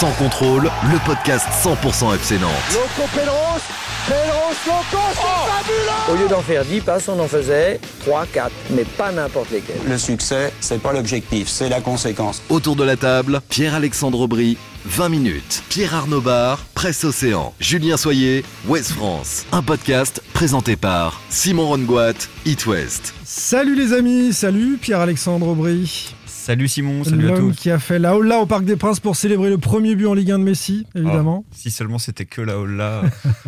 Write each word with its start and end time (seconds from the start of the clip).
Sans 0.00 0.10
contrôle, 0.12 0.64
le 0.90 0.98
podcast 1.06 1.46
100% 1.62 2.16
FC 2.16 2.36
Nantes. 2.40 2.50
Loco 2.72 3.08
Pedros, 3.14 3.60
Pedros, 4.08 4.54
Loco, 4.66 5.02
c'est 5.12 5.52
fabuleux 5.52 6.12
Au 6.12 6.16
lieu 6.20 6.28
d'en 6.28 6.40
faire 6.42 6.64
10 6.64 6.80
passes, 6.80 7.08
on 7.08 7.20
en 7.20 7.28
faisait 7.28 7.78
3, 8.00 8.26
4, 8.26 8.50
mais 8.70 8.82
pas 8.84 9.12
n'importe 9.12 9.52
lesquels. 9.52 9.76
Le 9.88 9.96
succès, 9.96 10.52
c'est 10.58 10.82
pas 10.82 10.92
l'objectif, 10.92 11.46
c'est 11.46 11.68
la 11.68 11.80
conséquence. 11.80 12.42
Autour 12.48 12.74
de 12.74 12.82
la 12.82 12.96
table, 12.96 13.40
Pierre-Alexandre 13.48 14.18
Aubry, 14.18 14.58
20 14.84 15.08
minutes. 15.10 15.62
Pierre 15.68 15.94
Arnaud 15.94 16.20
Bar, 16.20 16.64
Presse 16.74 17.04
Océan. 17.04 17.54
Julien 17.60 17.96
Soyer, 17.96 18.44
Ouest 18.66 18.90
France. 18.90 19.46
Un 19.52 19.62
podcast 19.62 20.22
présenté 20.32 20.74
par 20.74 21.20
Simon 21.30 21.68
Rongoat, 21.68 22.14
It 22.46 22.66
West. 22.66 23.14
Salut 23.24 23.76
les 23.76 23.92
amis, 23.92 24.32
salut 24.32 24.76
Pierre-Alexandre 24.76 25.46
Aubry. 25.46 26.13
Salut 26.44 26.68
Simon, 26.68 27.04
salut 27.04 27.30
à 27.30 27.38
tous. 27.38 27.52
qui 27.56 27.70
a 27.70 27.78
fait 27.78 27.98
la 27.98 28.14
Holla 28.14 28.38
au 28.38 28.44
Parc 28.44 28.66
des 28.66 28.76
Princes 28.76 29.00
pour 29.00 29.16
célébrer 29.16 29.48
le 29.48 29.56
premier 29.56 29.94
but 29.96 30.04
en 30.06 30.12
Ligue 30.12 30.30
1 30.30 30.40
de 30.40 30.44
Messi, 30.44 30.86
évidemment. 30.94 31.42
Ah, 31.48 31.54
si 31.56 31.70
seulement 31.70 31.96
c'était 31.98 32.26
que 32.26 32.42
la 32.42 32.58
holla. 32.58 33.00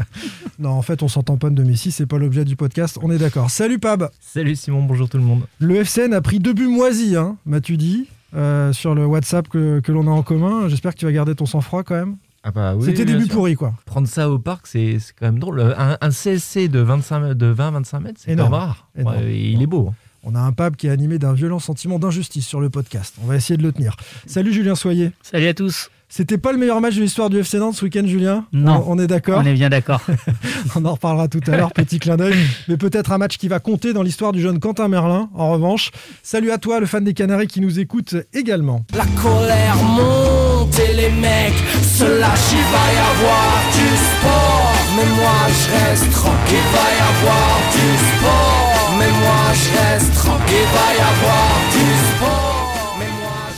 Non, 0.59 0.71
en 0.71 0.81
fait, 0.81 1.03
on 1.03 1.09
s'en 1.09 1.23
tamponne 1.23 1.55
de 1.55 1.63
Messi, 1.63 1.91
c'est 1.93 2.07
pas 2.07 2.17
l'objet 2.17 2.47
du 2.47 2.57
podcast, 2.57 2.99
on 3.03 3.11
est 3.11 3.19
d'accord. 3.19 3.51
Salut 3.51 3.79
Pab 3.79 4.09
Salut 4.19 4.57
Simon, 4.57 4.83
bonjour 4.83 5.11
tout 5.11 5.19
le 5.19 5.25
monde. 5.25 5.43
Le 5.59 5.75
FCN 5.85 6.15
a 6.15 6.23
pris 6.23 6.39
deux 6.39 6.55
buts 6.55 6.69
moisis, 6.69 7.17
hein, 7.17 7.37
m'as-tu 7.45 7.77
dit, 7.77 8.07
euh, 8.35 8.73
sur 8.73 8.95
le 8.95 9.05
WhatsApp 9.05 9.47
que, 9.49 9.81
que 9.81 9.93
l'on 9.93 10.07
a 10.07 10.11
en 10.11 10.23
commun. 10.23 10.69
J'espère 10.69 10.95
que 10.95 10.99
tu 11.01 11.05
vas 11.05 11.13
garder 11.13 11.35
ton 11.35 11.45
sang-froid 11.45 11.83
quand 11.83 11.97
même. 11.97 12.17
Ah 12.45 12.51
bah 12.51 12.75
oui, 12.77 12.87
C'était 12.87 13.01
oui, 13.01 13.05
des 13.05 13.13
bien 13.13 13.19
buts 13.19 13.27
sûr. 13.27 13.35
pourris, 13.35 13.57
quoi. 13.57 13.75
Prendre 13.85 14.09
ça 14.09 14.31
au 14.31 14.39
parc, 14.39 14.67
c'est 14.69 14.99
c'est 15.01 15.13
quand 15.19 15.27
même 15.27 15.39
drôle. 15.39 15.61
Un, 15.61 15.99
un 16.01 16.09
CSC 16.11 16.69
de 16.69 16.79
25 16.81 17.35
de 17.35 17.53
20-25 17.53 18.01
mètres, 18.01 18.21
c'est 18.25 18.35
même 18.35 18.47
rare. 18.47 18.89
Énorme. 18.97 19.17
Ouais, 19.17 19.39
il 19.39 19.61
est 19.63 19.67
beau. 19.67 19.89
hein. 19.91 19.95
On 20.29 20.35
a 20.35 20.41
un 20.41 20.51
Pab 20.51 20.75
qui 20.75 20.89
est 20.89 20.91
animé 20.91 21.21
d'un 21.21 21.35
violent 21.35 21.61
sentiment 21.61 22.01
d'injustice 22.01 22.45
sur 22.45 22.61
le 22.61 22.69
podcast. 22.69 23.15
On 23.23 23.27
va 23.29 23.37
essayer 23.37 23.57
de 23.57 23.63
le 23.63 23.71
tenir. 23.71 23.95
Salut 24.27 24.53
Julien 24.53 24.75
Soyer. 24.75 25.13
Salut 25.23 25.47
à 25.47 25.55
tous. 25.55 25.89
C'était 26.09 26.37
pas 26.37 26.51
le 26.51 26.59
meilleur 26.59 26.81
match 26.81 26.97
de 26.97 27.01
l'histoire 27.01 27.31
du 27.31 27.39
FC 27.39 27.59
Nantes 27.59 27.77
ce 27.77 27.85
week-end, 27.85 28.05
Julien? 28.05 28.45
Non. 28.53 28.85
On, 28.89 28.95
on 28.95 28.99
est 28.99 29.07
d'accord? 29.07 29.41
On 29.41 29.47
est 29.47 29.55
bien 29.55 29.69
d'accord. 29.69 30.01
On 30.75 30.85
en 30.85 30.95
reparlera 30.95 31.29
tout 31.29 31.41
à 31.47 31.57
l'heure, 31.57 31.73
petit 31.73 32.01
clin 32.01 32.17
d'œil. 32.17 32.35
Mais 32.67 32.77
peut-être 32.77 33.13
un 33.13 33.19
match 33.19 33.39
qui 33.39 33.47
va 33.47 33.61
compter 33.61 33.93
dans 33.93 34.03
l'histoire 34.03 34.33
du 34.33 34.41
jeune 34.41 34.59
Quentin 34.59 34.89
Merlin, 34.89 35.31
en 35.33 35.53
revanche. 35.53 35.93
Salut 36.25 36.51
à 36.51 36.59
toi, 36.59 36.81
le 36.81 36.87
fan 36.87 37.05
des 37.05 37.15
Canaries 37.15 37.47
qui 37.47 37.61
nous 37.61 37.79
écoute 37.79 38.17
également. 38.35 38.85
La 38.97 39.07
colère 39.23 39.77
monte 39.77 40.77
et 40.81 40.93
les 40.93 41.11
mecs 41.11 41.55
se 41.83 42.05
lâchent, 42.05 42.53
il 42.53 42.67
va 42.73 42.87
y 42.93 42.99
avoir 43.15 43.63
du 43.73 43.97
sport. 43.97 44.75
Mais 44.97 45.07
moi 45.15 45.47
je 45.49 45.91
reste 45.91 46.11
tranquille, 46.11 46.57
il 46.57 46.77
va 46.77 46.89
y 46.91 47.27
avoir 47.27 47.61
du 47.73 48.19
sport. 48.19 48.76
Mais 48.99 49.11
moi 49.11 49.53
je 49.53 49.69
reste 49.79 50.15
tranquille, 50.15 50.57
il 50.57 50.67
va 50.75 50.89
y 50.95 51.01
avoir 51.01 51.49
du 51.73 51.87
sport. 52.09 52.36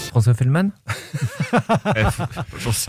François 0.08 0.34
Fellman. 0.34 0.70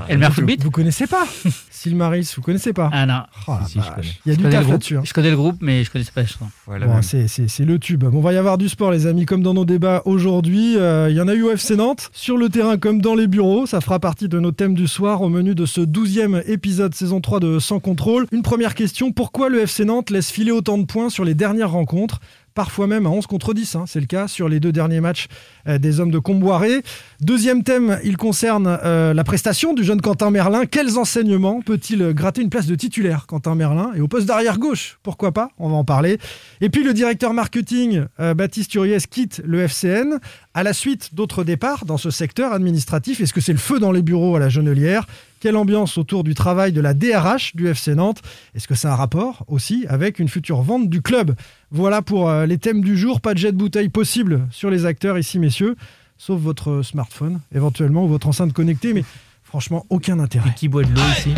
Elmer 0.08 0.28
Vous, 0.28 0.34
Footbeat 0.34 0.64
vous 0.64 0.72
connaissez 0.72 1.08
pas 1.08 1.23
Sylmaris, 1.70 2.34
vous 2.36 2.42
connaissez 2.42 2.73
pas 2.73 2.89
Ah 2.92 3.05
non. 3.05 3.21
Oh 3.48 3.54
Si, 3.67 3.80
je. 3.80 4.10
Il 4.26 4.30
y 4.30 4.32
a 4.32 4.38
Je 4.38 4.44
du 4.44 4.49
taf 4.49 4.67
là-dessus. 4.70 4.98
hein. 4.98 5.02
je 5.05 5.14
connais 5.14 5.30
le 5.30 5.38
groupe, 5.38 5.58
mais 5.61 5.83
je 5.83 5.92
connaissais 5.92 6.11
pas. 6.14 6.23
Voilà, 6.66 6.88
Bon, 6.88 7.02
c'est, 7.02 7.27
c'est- 7.27 7.48
c'est 7.48 7.66
le 7.66 7.80
tube. 7.80 8.04
Bon, 8.04 8.17
on 8.17 8.21
va 8.21 8.33
y 8.33 8.38
avoir 8.38 8.58
du 8.58 8.67
sport, 8.70 8.92
les 8.92 9.05
amis, 9.08 9.26
comme 9.26 9.44
dans 9.44 9.54
nos 9.54 9.66
débats 9.66 10.02
aujourd'hui. 10.05 10.77
Euh, 10.77 11.08
Il 11.10 11.16
y 11.16 11.21
en 11.21 11.27
a 11.27 11.33
eu 11.33 11.44
au 11.44 11.52
FC 11.52 11.76
Nantes, 11.76 12.10
sur 12.14 12.38
le 12.38 12.49
terrain 12.49 12.77
comme 12.77 13.02
dans 13.02 13.16
les 13.16 13.27
bureaux. 13.27 13.65
Ça 13.65 13.82
fera 13.82 13.99
partie 13.99 14.27
de 14.27 14.39
nos 14.39 14.52
thèmes 14.52 14.73
du 14.73 14.88
soir 14.88 15.21
au 15.21 15.30
menu 15.30 15.55
de 15.55 15.65
ce 15.65 15.82
12e 15.82 16.44
épisode 16.48 16.94
saison 16.95 17.21
3 17.21 17.39
de 17.39 17.60
Sans 17.60 17.80
Contrôle. 17.80 18.26
Une 18.32 18.42
première 18.44 18.76
question 18.76 19.11
pourquoi 19.11 19.49
le 19.49 19.61
FC 19.61 19.86
Nantes 19.86 20.10
laisse 20.10 20.32
filer 20.32 20.52
autant 20.52 20.77
de 20.77 20.86
points 20.86 21.10
sur 21.10 21.23
les 21.26 21.33
dernières 21.36 21.71
rencontres? 21.71 22.20
Parfois 22.59 22.87
même 22.87 23.05
à 23.05 23.09
11 23.09 23.25
contre 23.25 23.53
10, 23.53 23.75
hein, 23.75 23.86
c'est 23.87 24.02
le 24.02 24.05
cas 24.05 24.27
sur 24.27 24.49
les 24.49 24.59
deux 24.59 24.73
derniers 24.73 24.99
matchs 24.99 25.27
euh, 25.65 25.77
des 25.77 26.02
hommes 26.02 26.11
de 26.11 26.20
Comboiré. 26.20 26.83
Deuxième 27.21 27.64
thème, 27.64 28.02
il 28.03 28.17
concerne 28.17 28.77
euh, 28.83 29.14
la 29.14 29.23
prestation 29.23 29.73
du 29.73 29.86
jeune 29.86 30.02
Quentin 30.02 30.30
Merlin. 30.30 30.65
Quels 30.65 30.97
enseignements 30.97 31.61
peut-il 31.61 32.11
gratter 32.14 32.42
une 32.42 32.49
place 32.49 32.65
de 32.65 32.75
titulaire, 32.75 33.27
Quentin 33.27 33.55
Merlin 33.55 33.93
Et 33.95 34.02
au 34.02 34.09
poste 34.09 34.25
d'arrière 34.25 34.58
gauche, 34.58 34.99
pourquoi 35.03 35.31
pas? 35.31 35.52
On 35.58 35.70
va 35.70 35.75
en 35.75 35.86
parler. 35.86 36.17
Et 36.59 36.70
puis 36.70 36.83
le 36.83 36.93
directeur 36.93 37.33
marketing, 37.33 38.03
euh, 38.20 38.33
Baptiste 38.33 38.76
Uriès, 38.76 39.08
quitte 39.08 39.41
le 39.45 39.61
FCN 39.65 40.20
à 40.53 40.64
la 40.64 40.73
suite 40.73 41.15
d'autres 41.15 41.45
départs 41.45 41.86
dans 41.86 41.97
ce 41.97 42.09
secteur 42.09 42.52
administratif. 42.52 43.21
Est-ce 43.21 43.31
que 43.31 43.39
c'est 43.39 43.53
le 43.53 43.58
feu 43.58 43.80
dans 43.80 43.93
les 43.93 44.02
bureaux 44.02 44.36
à 44.36 44.39
la 44.39 44.49
Genelière? 44.49 45.08
Quelle 45.39 45.55
ambiance 45.55 45.98
autour 45.98 46.23
du 46.23 46.33
travail 46.33 46.73
de 46.73 46.82
la 46.82 46.94
DRH 46.94 47.55
du 47.55 47.67
FC 47.67 47.95
Nantes. 47.95 48.22
Est-ce 48.55 48.67
que 48.67 48.76
ça 48.76 48.89
a 48.89 48.94
un 48.94 48.95
rapport 48.95 49.45
aussi 49.48 49.86
avec 49.88 50.20
une 50.20 50.27
future 50.27 50.61
vente 50.61 50.89
du 50.89 51.02
club? 51.02 51.36
Voilà 51.72 52.02
pour 52.02 52.30
euh, 52.30 52.45
les 52.45 52.58
thèmes 52.58 52.82
du 52.82 52.98
jour. 52.98 53.22
Pas 53.22 53.33
de 53.33 53.39
jet 53.39 53.52
de 53.52 53.58
bouteille 53.58 53.89
possible 53.89 54.48
sur 54.52 54.70
les 54.70 54.86
acteurs 54.86 55.17
ici, 55.17 55.39
messieurs, 55.39 55.76
sauf 56.17 56.39
votre 56.42 56.82
smartphone 56.82 57.39
éventuellement 57.55 58.04
ou 58.04 58.08
votre 58.10 58.27
enceinte 58.27 58.52
connectée, 58.52 58.94
mais 58.94 59.05
franchement, 59.44 59.86
aucun 59.89 60.20
intérêt. 60.20 60.50
Et 60.50 60.54
qui 60.54 60.67
boit 60.67 60.83
de 60.83 60.94
l'eau 60.94 61.02
ici? 61.17 61.33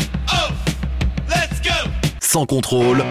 Sans 2.20 2.46
contrôle, 2.46 3.04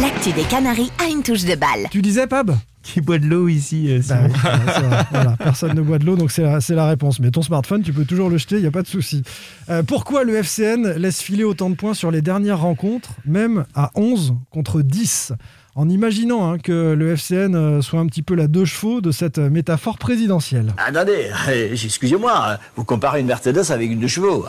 L'actu 0.00 0.32
des 0.32 0.42
Canaries 0.42 0.90
a 0.98 1.08
une 1.08 1.22
touche 1.22 1.44
de 1.44 1.54
balle. 1.54 1.86
Tu 1.90 2.02
disais, 2.02 2.26
Pab? 2.26 2.56
Qui 2.84 3.00
boit 3.00 3.18
de 3.18 3.26
l'eau 3.26 3.48
ici 3.48 3.86
euh, 3.90 4.00
Bah 4.06 4.16
Simon 4.18 4.28
oui, 4.28 4.72
c'est 4.74 4.82
vrai. 4.82 5.06
Voilà, 5.10 5.36
personne 5.38 5.74
ne 5.74 5.80
boit 5.80 5.98
de 5.98 6.04
l'eau, 6.04 6.16
donc 6.16 6.30
c'est 6.30 6.42
la, 6.42 6.86
réponse. 6.86 7.18
Mais 7.18 7.30
ton 7.30 7.42
smartphone, 7.42 7.82
tu 7.82 7.92
peux 7.92 8.04
toujours 8.04 8.28
le 8.28 8.36
jeter, 8.36 8.56
il 8.56 8.60
n'y 8.60 8.66
a 8.66 8.70
pas 8.70 8.82
de 8.82 8.86
souci. 8.86 9.22
Euh, 9.70 9.82
pourquoi 9.82 10.22
le 10.22 10.36
FCN 10.36 10.92
laisse 10.98 11.20
filer 11.22 11.44
autant 11.44 11.70
de 11.70 11.74
points 11.74 11.94
sur 11.94 12.10
les 12.10 12.20
dernières 12.20 12.60
rencontres, 12.60 13.10
même 13.24 13.64
à 13.74 13.90
11 13.94 14.34
contre 14.50 14.82
10 14.82 15.32
en 15.76 15.88
imaginant 15.88 16.52
hein, 16.52 16.58
que 16.58 16.92
le 16.92 17.16
FCN 17.16 17.54
euh, 17.54 17.82
soit 17.82 17.98
un 17.98 18.06
petit 18.06 18.22
peu 18.22 18.34
la 18.34 18.46
deux 18.46 18.64
chevaux 18.64 19.00
de 19.00 19.10
cette 19.10 19.38
métaphore 19.38 19.98
présidentielle. 19.98 20.72
Attendez, 20.76 21.30
excusez-moi, 21.72 22.58
vous 22.76 22.84
comparez 22.84 23.20
une 23.20 23.26
Mercedes 23.26 23.70
avec 23.70 23.90
une 23.90 23.98
de 23.98 24.06
chevaux. 24.06 24.44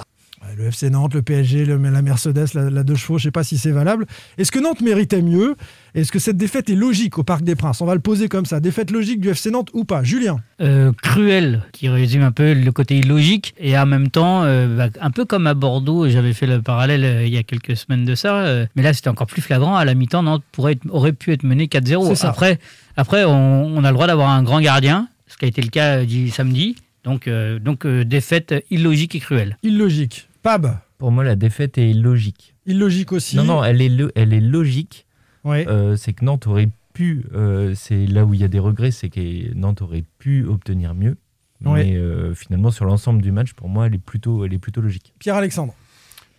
Ouais, 0.47 0.55
Le 0.57 0.65
FC 0.67 0.89
Nantes, 0.89 1.13
le 1.13 1.21
PSG, 1.21 1.65
le- 1.65 1.77
la 1.77 2.01
Mercedes, 2.01 2.47
la, 2.53 2.69
la 2.69 2.83
deux 2.83 2.95
chevaux, 2.95 3.17
je 3.17 3.23
sais 3.23 3.31
pas 3.31 3.43
si 3.43 3.57
c'est 3.57 3.71
valable. 3.71 4.05
Est-ce 4.37 4.51
que 4.51 4.59
Nantes 4.59 4.81
méritait 4.81 5.21
mieux? 5.21 5.55
Est-ce 5.95 6.11
que 6.11 6.19
cette 6.19 6.37
défaite 6.37 6.69
est 6.69 6.75
logique 6.75 7.17
au 7.17 7.23
Parc 7.23 7.43
des 7.43 7.55
Princes? 7.55 7.81
On 7.81 7.85
va 7.85 7.95
le 7.95 8.01
poser 8.01 8.27
comme 8.27 8.45
ça. 8.45 8.59
Défaite 8.59 8.91
logique 8.91 9.19
du 9.21 9.29
FC 9.29 9.49
Nantes 9.49 9.69
ou 9.73 9.85
pas? 9.85 10.03
Julien 10.03 10.37
Euh, 10.61 10.91
cruel, 11.01 11.63
qui 11.71 11.89
résume 11.89 12.21
un 12.21 12.31
peu 12.31 12.53
le 12.53 12.71
côté 12.71 12.97
illogique. 12.97 13.55
Et 13.59 13.77
en 13.77 13.85
même 13.85 14.09
temps, 14.09 14.43
euh, 14.43 14.75
bah, 14.77 14.89
un 15.01 15.11
peu 15.11 15.25
comme 15.25 15.47
à 15.47 15.53
Bordeaux, 15.53 16.07
j'avais 16.09 16.33
fait 16.33 16.47
le 16.47 16.61
parallèle 16.61 17.03
euh, 17.03 17.25
il 17.25 17.33
y 17.33 17.37
a 17.37 17.43
quelques 17.43 17.75
semaines 17.75 18.05
de 18.05 18.15
ça. 18.15 18.65
mais 18.75 18.83
là, 18.83 18.93
c'était 18.93 19.09
encore 19.09 19.27
plus 19.27 19.41
flagrant. 19.41 19.75
À 19.75 19.85
la 19.85 19.93
mi-temps, 19.95 20.23
Nantes 20.23 20.43
pourrait 20.51 20.73
être- 20.73 20.85
aurait 20.89 21.13
pu 21.13 21.31
être 21.31 21.43
mené 21.43 21.67
4-0. 21.67 22.07
C'est 22.09 22.15
ça. 22.15 22.29
Après, 22.29 22.59
après 22.97 23.23
on, 23.25 23.65
on 23.77 23.83
a 23.83 23.89
le 23.89 23.93
droit 23.93 24.07
d'avoir 24.07 24.29
un 24.29 24.43
grand 24.43 24.61
gardien, 24.61 25.07
ce 25.27 25.37
qui 25.37 25.45
a 25.45 25.47
été 25.47 25.61
le 25.61 25.69
cas 25.69 26.03
du 26.05 26.29
samedi. 26.29 26.75
Donc, 27.03 27.29
donc 27.61 27.85
défaite 27.85 28.55
illogique 28.71 29.13
et 29.15 29.19
cruelle. 29.19 29.57
Illogique. 29.61 30.27
Pab 30.45 30.77
Pour 30.99 31.11
moi, 31.11 31.23
la 31.23 31.35
défaite 31.35 31.79
est 31.79 31.89
illogique. 31.89 32.53
Illogique 32.67 33.11
aussi. 33.11 33.35
Non, 33.35 33.43
non, 33.45 33.63
elle 33.63 33.81
est, 33.81 33.89
lo- 33.89 34.11
elle 34.13 34.31
est 34.31 34.39
logique. 34.39 35.07
Ouais. 35.43 35.67
Euh, 35.67 35.95
c'est 35.95 36.13
que 36.13 36.23
Nantes 36.23 36.45
aurait 36.45 36.69
pu, 36.93 37.25
euh, 37.33 37.73
c'est 37.75 38.05
là 38.05 38.25
où 38.25 38.35
il 38.35 38.41
y 38.41 38.43
a 38.43 38.47
des 38.47 38.59
regrets, 38.59 38.91
c'est 38.91 39.09
que 39.09 39.53
Nantes 39.55 39.81
aurait 39.81 40.03
pu 40.19 40.45
obtenir 40.45 40.93
mieux. 40.93 41.17
Ouais. 41.65 41.83
Mais 41.85 41.95
euh, 41.95 42.35
finalement, 42.35 42.69
sur 42.69 42.85
l'ensemble 42.85 43.23
du 43.23 43.31
match, 43.31 43.53
pour 43.53 43.69
moi, 43.69 43.87
elle 43.87 43.95
est 43.95 43.97
plutôt, 43.97 44.45
elle 44.45 44.53
est 44.53 44.59
plutôt 44.59 44.81
logique. 44.81 45.13
Pierre-Alexandre. 45.17 45.73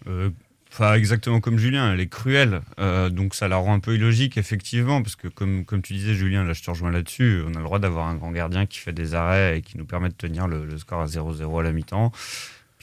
Euh, 0.07 0.31
Enfin, 0.73 0.93
exactement 0.95 1.41
comme 1.41 1.57
Julien, 1.59 1.95
elle 1.95 2.01
est 2.01 2.09
cruelle. 2.09 2.61
Euh, 2.81 3.09
donc 3.09 3.35
ça 3.35 3.49
la 3.49 3.57
rend 3.57 3.73
un 3.73 3.79
peu 3.81 3.95
illogique, 3.95 4.37
effectivement, 4.37 5.01
parce 5.01 5.17
que 5.17 5.27
comme, 5.29 5.65
comme 5.65 5.81
tu 5.81 5.95
disais, 5.95 6.13
Julien, 6.15 6.45
là 6.45 6.53
je 6.53 6.63
te 6.63 6.69
rejoins 6.69 6.91
là-dessus, 6.91 7.41
on 7.47 7.55
a 7.55 7.59
le 7.59 7.65
droit 7.65 7.79
d'avoir 7.79 8.09
un 8.09 8.15
grand 8.17 8.31
gardien 8.31 8.67
qui 8.67 8.79
fait 8.81 8.93
des 8.93 9.15
arrêts 9.15 9.57
et 9.59 9.63
qui 9.63 9.79
nous 9.79 9.87
permet 9.87 10.09
de 10.11 10.15
tenir 10.15 10.49
le, 10.49 10.67
le 10.67 10.77
score 10.77 11.01
à 11.01 11.07
0-0 11.07 11.61
à 11.61 11.63
la 11.63 11.73
mi-temps. 11.73 12.13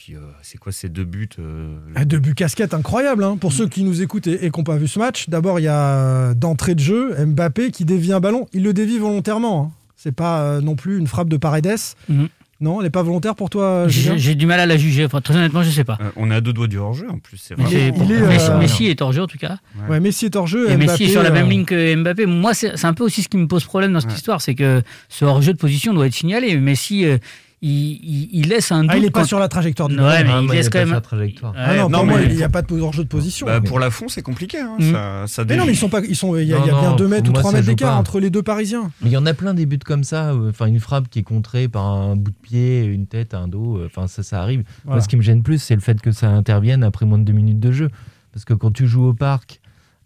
Puis 0.04 0.16
euh, 0.16 0.20
c'est 0.42 0.58
quoi 0.58 0.70
ces 0.70 0.90
deux 0.90 1.04
buts 1.04 1.30
euh, 1.38 1.76
Ah, 1.94 2.04
Deux 2.04 2.18
buts 2.18 2.34
casquettes 2.34 2.74
incroyables 2.74 3.24
hein. 3.24 3.38
pour 3.40 3.54
ceux 3.54 3.68
qui 3.68 3.84
nous 3.84 4.02
écoutent 4.02 4.26
et, 4.26 4.44
et 4.44 4.50
qui 4.50 4.60
n'ont 4.60 4.64
pas 4.64 4.76
vu 4.76 4.86
ce 4.86 4.98
match. 4.98 5.30
D'abord, 5.30 5.60
il 5.60 5.62
y 5.62 5.68
a 5.68 5.78
euh, 5.78 6.34
d'entrée 6.34 6.74
de 6.74 6.80
jeu 6.80 7.14
Mbappé 7.24 7.70
qui 7.70 7.86
dévie 7.86 8.12
un 8.12 8.20
ballon. 8.20 8.46
Il 8.52 8.64
le 8.64 8.74
dévie 8.74 8.98
volontairement. 8.98 9.62
hein. 9.62 9.70
C'est 9.96 10.14
pas 10.14 10.42
euh, 10.42 10.60
non 10.60 10.76
plus 10.76 10.98
une 10.98 11.06
frappe 11.06 11.30
de 11.30 11.38
Paredes. 11.38 11.78
Mhm. 12.10 12.28
Non, 12.60 12.80
elle 12.80 12.84
n'est 12.84 12.90
pas 12.90 13.02
volontaire 13.02 13.34
pour 13.34 13.48
toi, 13.50 13.86
J'ai 13.88 14.34
du 14.34 14.46
mal 14.46 14.60
à 14.60 14.66
la 14.66 14.76
juger. 14.76 15.04
Enfin, 15.06 15.20
très 15.20 15.34
honnêtement, 15.36 15.62
je 15.62 15.70
sais 15.70 15.84
pas. 15.84 15.98
Euh, 16.00 16.10
on 16.16 16.30
est 16.30 16.34
à 16.34 16.40
deux 16.40 16.52
doigts 16.52 16.68
du 16.68 16.76
hors-jeu 16.78 17.10
en 17.10 17.18
plus. 17.18 17.50
Il 17.58 17.74
est, 17.74 17.90
Messi, 17.90 18.12
euh, 18.50 18.58
Messi 18.58 18.86
est 18.86 19.00
hors 19.02 19.12
jeu 19.12 19.22
en 19.22 19.26
tout 19.26 19.38
cas. 19.38 19.56
Ouais, 19.88 20.00
Messi 20.00 20.26
est 20.26 20.36
hors 20.36 20.46
jeu. 20.46 20.70
Et 20.70 20.76
Messi 20.76 20.86
Mbappé, 20.92 21.04
est 21.04 21.08
sur 21.08 21.22
la 21.22 21.30
même 21.30 21.48
ligne 21.50 21.64
que 21.64 21.94
Mbappé. 21.96 22.26
Moi, 22.26 22.54
c'est 22.54 22.76
c'est 22.76 22.86
un 22.86 22.94
peu 22.94 23.04
aussi 23.04 23.22
ce 23.22 23.28
qui 23.28 23.38
me 23.38 23.48
pose 23.48 23.64
problème 23.64 23.92
dans 23.92 24.00
cette 24.00 24.10
Ouais. 24.10 24.16
histoire, 24.16 24.40
c'est 24.40 24.54
que 24.54 24.82
ce 25.08 25.24
hors-jeu 25.24 25.52
de 25.54 25.58
position 25.58 25.92
doit 25.94 26.06
être 26.06 26.14
signalé. 26.14 26.56
Messi, 26.56 27.04
euh, 27.06 27.18
il, 27.66 27.98
il- 28.02 28.28
il 28.32 28.48
laisse 28.48 28.70
un 28.72 28.82
doute. 28.82 28.90
Ah, 28.92 28.96
il 28.96 29.02
n'est 29.02 29.10
pas 29.10 29.20
quand- 29.20 29.26
sur 29.26 29.38
la 29.38 29.48
trajectoire 29.48 29.88
du 29.88 29.96
Ouais, 29.98 30.22
mais 30.24 30.30
Ah, 30.32 30.38
il 30.40 30.46
moi, 30.46 30.54
laisse 30.54 30.66
est 30.66 30.70
quand 30.70 30.78
pas 30.78 30.78
même. 30.80 30.88
sur 30.88 30.94
la 30.96 31.00
trajectoire. 31.00 31.54
Ah 31.56 31.70
Ouais, 31.70 31.76
non, 31.78 31.88
non, 31.88 31.98
pour 31.98 32.06
moi, 32.06 32.18
mais- 32.20 32.26
il 32.30 32.36
n'y 32.36 32.42
a 32.42 32.48
pas 32.48 32.62
de 32.62 32.74
hors-jeu 32.80 33.04
de 33.04 33.08
position. 33.08 33.46
Bah, 33.46 33.60
Mais- 33.60 33.68
pour 33.68 33.78
la 33.78 33.90
fond, 33.90 34.06
c'est 34.08 34.22
compliqué. 34.22 34.58
hein. 34.60 34.76
Mm. 34.78 34.92
Ça, 34.92 35.24
ça 35.26 35.44
Mais 35.44 35.56
non, 35.56 35.64
déjoue. 35.64 35.66
mais 35.66 35.72
ils 35.72 35.76
sont 35.76 35.88
pas, 35.88 36.00
ils 36.00 36.16
sont, 36.16 36.36
il 36.36 36.46
y 36.46 36.52
a, 36.52 36.58
Non, 36.58 36.64
il 36.64 36.66
y 36.66 36.70
a 36.70 36.80
bien 36.80 36.90
non, 36.90 36.96
2 36.96 37.08
mètres 37.08 37.28
ou 37.30 37.32
moi, 37.32 37.40
3 37.40 37.50
ça 37.52 37.56
mètres 37.56 37.66
d'écart 37.68 37.98
entre 37.98 38.20
les 38.20 38.30
deux 38.30 38.42
Parisiens. 38.42 38.90
Mais 39.00 39.10
il 39.10 39.12
y 39.12 39.16
en 39.16 39.26
a 39.26 39.34
plein 39.34 39.54
des 39.54 39.66
buts 39.66 39.78
comme 39.84 40.04
ça. 40.04 40.30
euh, 40.32 40.50
Enfin, 40.50 40.66
une 40.66 40.80
frappe 40.80 41.08
qui 41.08 41.20
est 41.20 41.22
contrée 41.24 41.68
par 41.68 41.86
un 41.86 42.16
bout 42.16 42.30
de 42.32 42.36
pied, 42.42 42.84
une 42.84 43.06
tête, 43.06 43.34
un 43.34 43.48
dos. 43.48 43.78
euh, 43.78 43.86
Enfin, 43.86 44.06
ça, 44.08 44.22
ça 44.22 44.40
arrive. 44.42 44.62
Voilà. 44.84 44.96
Moi, 44.96 45.00
ce 45.02 45.08
qui 45.08 45.16
me 45.16 45.22
gêne 45.22 45.42
plus, 45.42 45.58
c'est 45.58 45.74
le 45.74 45.80
fait 45.80 46.00
que 46.00 46.12
ça 46.12 46.28
intervienne 46.28 46.82
après 46.84 47.06
moins 47.06 47.18
de 47.18 47.24
deux 47.24 47.32
minutes 47.32 47.60
de 47.60 47.72
jeu. 47.72 47.88
Parce 48.32 48.44
que 48.44 48.52
quand 48.54 48.72
tu 48.72 48.86
joues 48.86 49.04
au 49.06 49.14
parc, 49.14 49.60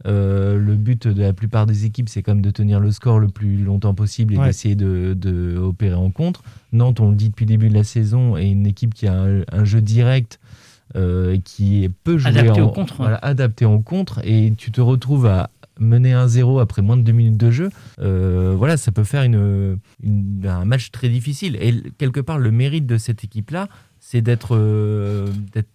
euh, 0.06 0.56
le 0.58 0.74
but 0.76 1.08
de 1.08 1.20
la 1.22 1.32
plupart 1.32 1.66
des 1.66 1.84
équipes, 1.84 2.08
c'est 2.08 2.22
quand 2.22 2.32
même 2.34 2.42
de 2.42 2.50
tenir 2.50 2.78
le 2.80 2.90
score 2.92 3.18
le 3.18 3.28
plus 3.28 3.56
longtemps 3.64 3.94
possible 3.94 4.34
et 4.34 4.38
Ouais. 4.38 4.46
d'essayer 4.46 4.74
de, 4.76 5.14
de 5.14 5.56
opérer 5.58 5.94
en 5.96 6.10
contre. 6.10 6.42
Nantes, 6.72 7.00
on 7.00 7.10
le 7.10 7.16
dit 7.16 7.30
depuis 7.30 7.44
le 7.46 7.50
début 7.50 7.68
de 7.68 7.74
la 7.74 7.84
saison, 7.84 8.36
est 8.36 8.48
une 8.50 8.66
équipe 8.66 8.94
qui 8.94 9.06
a 9.08 9.14
un, 9.20 9.40
un 9.50 9.64
jeu 9.64 9.80
direct 9.80 10.38
euh, 10.96 11.36
qui 11.44 11.90
peut 12.04 12.16
jouer 12.16 12.30
Adapté 12.30 12.60
en, 12.62 12.66
au 12.66 12.70
contre, 12.70 13.00
ouais. 13.00 13.16
adapté 13.22 13.64
en 13.64 13.82
contre. 13.82 14.20
Et 14.24 14.54
tu 14.56 14.70
te 14.70 14.80
retrouves 14.80 15.26
à 15.26 15.50
mener 15.80 16.12
1-0 16.12 16.60
après 16.60 16.82
moins 16.82 16.96
de 16.96 17.02
deux 17.02 17.12
minutes 17.12 17.36
de 17.36 17.50
jeu. 17.50 17.70
Euh, 18.00 18.54
voilà, 18.56 18.76
ça 18.76 18.90
peut 18.90 19.04
faire 19.04 19.22
une, 19.22 19.78
une- 20.02 20.46
un 20.46 20.64
match 20.64 20.90
très 20.90 21.08
difficile. 21.08 21.56
Et 21.60 21.74
quelque 21.98 22.20
part, 22.20 22.38
le 22.38 22.50
mérite 22.50 22.86
de 22.86 22.96
cette 22.98 23.22
équipe-là, 23.22 23.68
c'est 24.10 24.22
d'être 24.22 24.56
euh, 24.56 25.26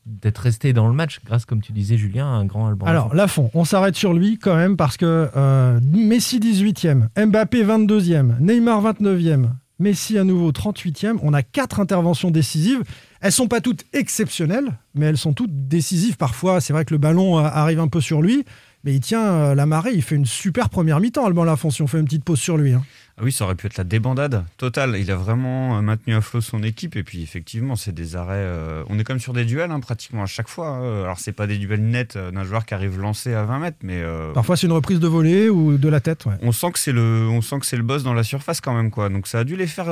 d'être- 0.07 0.39
resté 0.39 0.73
dans 0.73 0.87
le 0.87 0.93
match 0.93 1.19
grâce, 1.23 1.45
comme 1.45 1.61
tu 1.61 1.71
disais, 1.71 1.97
Julien, 1.97 2.25
à 2.25 2.29
un 2.35 2.45
grand 2.45 2.67
Alban. 2.67 2.87
Alors, 2.87 3.13
Lafont, 3.13 3.51
on 3.53 3.63
s'arrête 3.63 3.95
sur 3.95 4.11
lui 4.13 4.39
quand 4.39 4.55
même 4.55 4.75
parce 4.75 4.97
que 4.97 5.29
euh, 5.35 5.79
Messi 5.91 6.39
18e, 6.39 7.09
Mbappé 7.27 7.63
22e, 7.63 8.39
Neymar 8.39 8.81
29e, 8.81 9.49
Messi 9.77 10.17
à 10.17 10.23
nouveau 10.23 10.51
38e. 10.51 11.17
On 11.21 11.33
a 11.33 11.43
quatre 11.43 11.79
interventions 11.79 12.31
décisives. 12.31 12.81
Elles 13.21 13.31
sont 13.31 13.47
pas 13.47 13.61
toutes 13.61 13.83
exceptionnelles, 13.93 14.71
mais 14.95 15.05
elles 15.05 15.17
sont 15.17 15.33
toutes 15.33 15.67
décisives. 15.67 16.17
Parfois, 16.17 16.59
c'est 16.59 16.73
vrai 16.73 16.85
que 16.85 16.93
le 16.93 16.97
ballon 16.97 17.37
euh, 17.37 17.43
arrive 17.43 17.79
un 17.79 17.87
peu 17.87 18.01
sur 18.01 18.21
lui, 18.23 18.45
mais 18.83 18.95
il 18.95 18.99
tient 18.99 19.53
la 19.53 19.65
marée. 19.67 19.91
Il 19.93 20.01
fait 20.01 20.15
une 20.15 20.25
super 20.25 20.69
première 20.69 20.99
mi-temps, 20.99 21.25
Alban 21.27 21.43
Lafont, 21.43 21.69
si 21.69 21.81
on 21.83 21.87
fait 21.87 21.99
une 21.99 22.05
petite 22.05 22.23
pause 22.23 22.39
sur 22.39 22.57
lui. 22.57 22.73
hein. 22.73 22.83
Ah 23.17 23.21
oui, 23.23 23.31
ça 23.31 23.45
aurait 23.45 23.53
pu 23.53 23.67
être 23.67 23.77
la 23.77 23.83
débandade 23.83 24.43
totale. 24.57 24.95
Il 24.99 25.11
a 25.11 25.15
vraiment 25.15 25.77
euh, 25.77 25.81
maintenu 25.81 26.15
à 26.15 26.21
flot 26.21 26.41
son 26.41 26.63
équipe. 26.63 26.95
Et 26.95 27.03
puis, 27.03 27.21
effectivement, 27.21 27.75
c'est 27.75 27.91
des 27.91 28.15
arrêts. 28.15 28.33
euh, 28.37 28.83
on 28.89 28.97
est 28.97 29.03
comme 29.03 29.19
sur 29.19 29.33
des 29.33 29.45
duels, 29.45 29.69
hein, 29.69 29.79
pratiquement 29.79 30.23
à 30.23 30.25
chaque 30.25 30.47
fois. 30.47 30.69
hein. 30.69 31.03
Alors, 31.03 31.19
c'est 31.19 31.31
pas 31.31 31.45
des 31.45 31.57
duels 31.59 31.83
nets 31.83 32.15
euh, 32.15 32.31
d'un 32.31 32.43
joueur 32.43 32.65
qui 32.65 32.73
arrive 32.73 32.99
lancé 32.99 33.33
à 33.35 33.43
20 33.43 33.59
mètres, 33.59 33.77
mais. 33.83 34.01
euh, 34.01 34.33
Parfois, 34.33 34.57
c'est 34.57 34.65
une 34.65 34.73
reprise 34.73 34.99
de 34.99 35.07
volée 35.07 35.47
ou 35.49 35.77
de 35.77 35.89
la 35.89 35.99
tête. 35.99 36.25
ouais. 36.25 36.33
on 36.41 36.51
sent 36.51 36.71
que 36.71 36.79
c'est 36.79 36.91
le, 36.91 37.27
on 37.29 37.41
sent 37.41 37.59
que 37.59 37.65
c'est 37.67 37.77
le 37.77 37.83
boss 37.83 38.01
dans 38.03 38.15
la 38.15 38.23
surface 38.23 38.61
quand 38.61 38.73
même, 38.73 38.89
quoi. 38.89 39.09
Donc, 39.09 39.27
ça 39.27 39.39
a 39.39 39.43
dû 39.43 39.55
les 39.55 39.67
faire. 39.67 39.85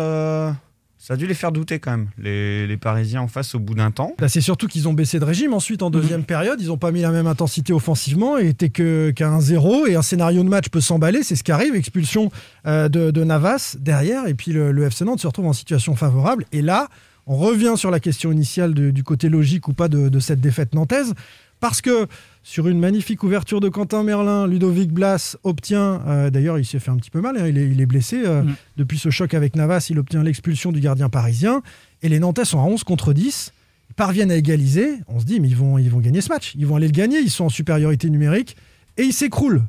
Ça 1.04 1.16
a 1.16 1.18
dû 1.18 1.26
les 1.26 1.34
faire 1.34 1.52
douter 1.52 1.80
quand 1.80 1.90
même, 1.90 2.10
les, 2.20 2.68
les 2.68 2.78
Parisiens 2.78 3.22
en 3.22 3.28
face 3.28 3.56
au 3.56 3.60
bout 3.60 3.74
d'un 3.74 3.90
temps. 3.90 4.14
Bah, 4.20 4.30
c'est 4.30 4.40
surtout 4.40 4.68
qu'ils 4.68 4.88
ont 4.88 4.94
baissé 4.94 5.20
de 5.20 5.26
régime 5.26 5.52
ensuite 5.56 5.82
en 5.82 5.90
deuxième 5.90 6.24
période. 6.24 6.62
Ils 6.62 6.68
n'ont 6.68 6.78
pas 6.78 6.92
mis 6.92 7.02
la 7.02 7.10
même 7.10 7.26
intensité 7.26 7.74
offensivement 7.74 8.38
et 8.38 8.54
t'es 8.54 8.70
que- 8.70 9.10
qu'à 9.10 9.28
1-0 9.28 9.88
et 9.88 9.96
un 9.96 10.04
scénario 10.04 10.44
de 10.44 10.50
match 10.50 10.70
peut 10.70 10.80
s'emballer. 10.80 11.24
C'est 11.24 11.36
ce 11.36 11.44
qui 11.44 11.52
arrive. 11.52 11.74
Expulsion 11.76 12.32
euh, 12.68 12.88
de, 12.88 13.10
de 13.10 13.24
Navas 13.24 13.78
derrière 13.80 14.28
et 14.28 14.36
puis 14.36 14.52
le, 14.52 14.72
le 14.72 14.84
FC 14.84 15.04
Nantes 15.04 15.22
se 15.22 15.26
retrouve 15.28 15.48
en 15.48 15.54
situation 15.54 15.96
favorable. 15.96 16.46
Et 16.52 16.62
là, 16.62 16.88
on 17.26 17.36
revient 17.36 17.74
sur 17.78 17.90
la 17.90 18.00
question 18.00 18.32
initiale 18.32 18.76
de- 18.76 18.92
du 18.92 19.04
côté 19.04 19.28
logique 19.28 19.68
ou 19.70 19.74
pas 19.74 19.88
de, 19.88 20.08
de 20.08 20.20
cette 20.20 20.40
défaite 20.40 20.76
nantaise. 20.76 21.16
Parce 21.62 21.80
que 21.82 22.08
sur 22.44 22.68
une 22.68 22.80
magnifique 22.80 23.24
ouverture 23.24 23.62
de 23.62 23.70
Quentin 23.70 24.04
Merlin, 24.04 24.48
Ludovic 24.48 24.92
Blas 24.92 25.38
obtient, 25.44 26.02
euh, 26.08 26.30
d'ailleurs 26.30 26.58
il 26.60 26.66
s'est 26.66 26.80
fait 26.80 26.92
un 26.92 26.98
petit 26.98 27.12
peu 27.12 27.22
mal, 27.22 27.38
hein, 27.38 27.48
il, 27.48 27.58
est, 27.58 27.70
il 27.70 27.80
est 27.80 27.86
blessé 27.86 28.22
euh, 28.26 28.42
Mm. 28.44 28.56
depuis 28.78 28.98
ce 28.98 29.10
choc 29.12 29.34
avec 29.34 29.56
Navas, 29.56 29.88
il 29.90 29.98
obtient 30.00 30.24
l'expulsion 30.24 30.72
du 30.74 30.80
gardien 30.82 31.08
parisien. 31.08 31.62
Et 32.02 32.10
les 32.10 32.20
Nantais 32.20 32.44
sont 32.46 32.60
à 32.60 32.64
11 32.64 32.84
contre 32.84 33.14
10 33.14 33.54
ils 33.90 33.94
parviennent 33.94 34.32
à 34.32 34.36
égaliser, 34.38 34.90
on 35.10 35.20
se 35.20 35.26
dit, 35.26 35.40
mais 35.42 35.50
ils 35.50 35.56
vont, 35.56 35.78
ils 35.78 35.90
vont 35.90 36.00
gagner 36.00 36.22
ce 36.22 36.30
match. 36.30 36.54
Ils 36.58 36.66
vont 36.66 36.78
aller 36.78 36.88
le 36.88 36.94
gagner, 36.94 37.20
ils 37.20 37.30
sont 37.30 37.46
en 37.46 37.50
supériorité 37.50 38.10
numérique 38.10 38.56
et 38.98 39.04
ils 39.04 39.12
s'écroulent. 39.14 39.64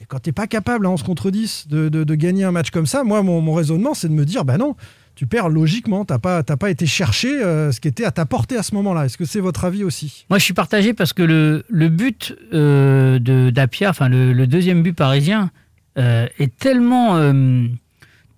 Et 0.00 0.04
quand 0.06 0.18
tu 0.18 0.28
n'es 0.28 0.32
pas 0.32 0.46
capable 0.48 0.86
à 0.86 0.90
11 0.90 1.02
contre 1.04 1.30
10 1.30 1.68
de, 1.68 1.88
de- 1.88 2.02
de 2.04 2.14
gagner 2.16 2.42
un 2.44 2.50
match 2.50 2.70
comme 2.70 2.86
ça, 2.86 3.04
moi, 3.04 3.22
mon, 3.22 3.40
mon 3.40 3.54
raisonnement, 3.54 3.94
c'est 3.94 4.08
de 4.08 4.12
me 4.12 4.24
dire, 4.24 4.44
bah 4.44 4.58
non, 4.58 4.74
tu 5.20 5.26
perds 5.26 5.50
logiquement. 5.50 6.06
Tu 6.06 6.14
n'as 6.14 6.18
pas, 6.18 6.42
t'as 6.42 6.56
pas 6.56 6.70
été 6.70 6.86
chercher 6.86 7.42
euh, 7.42 7.72
ce 7.72 7.80
qui 7.80 7.88
était 7.88 8.06
à 8.06 8.10
ta 8.10 8.24
portée 8.24 8.56
à 8.56 8.62
ce 8.62 8.74
moment-là. 8.76 9.04
Est-ce 9.04 9.18
que 9.18 9.26
c'est 9.26 9.40
votre 9.40 9.66
avis 9.66 9.84
aussi? 9.84 10.24
Moi, 10.30 10.38
je 10.38 10.44
suis 10.44 10.54
partagé 10.54 10.94
parce 10.94 11.12
que 11.12 11.22
le, 11.22 11.62
le 11.68 11.90
but 11.90 12.34
euh, 12.54 13.18
de 13.18 13.50
d'Apia, 13.50 13.90
enfin 13.90 14.08
le, 14.08 14.32
le 14.32 14.46
deuxième 14.46 14.82
but 14.82 14.94
parisien, 14.94 15.50
euh, 15.98 16.26
est 16.38 16.56
tellement, 16.56 17.18
euh, 17.18 17.66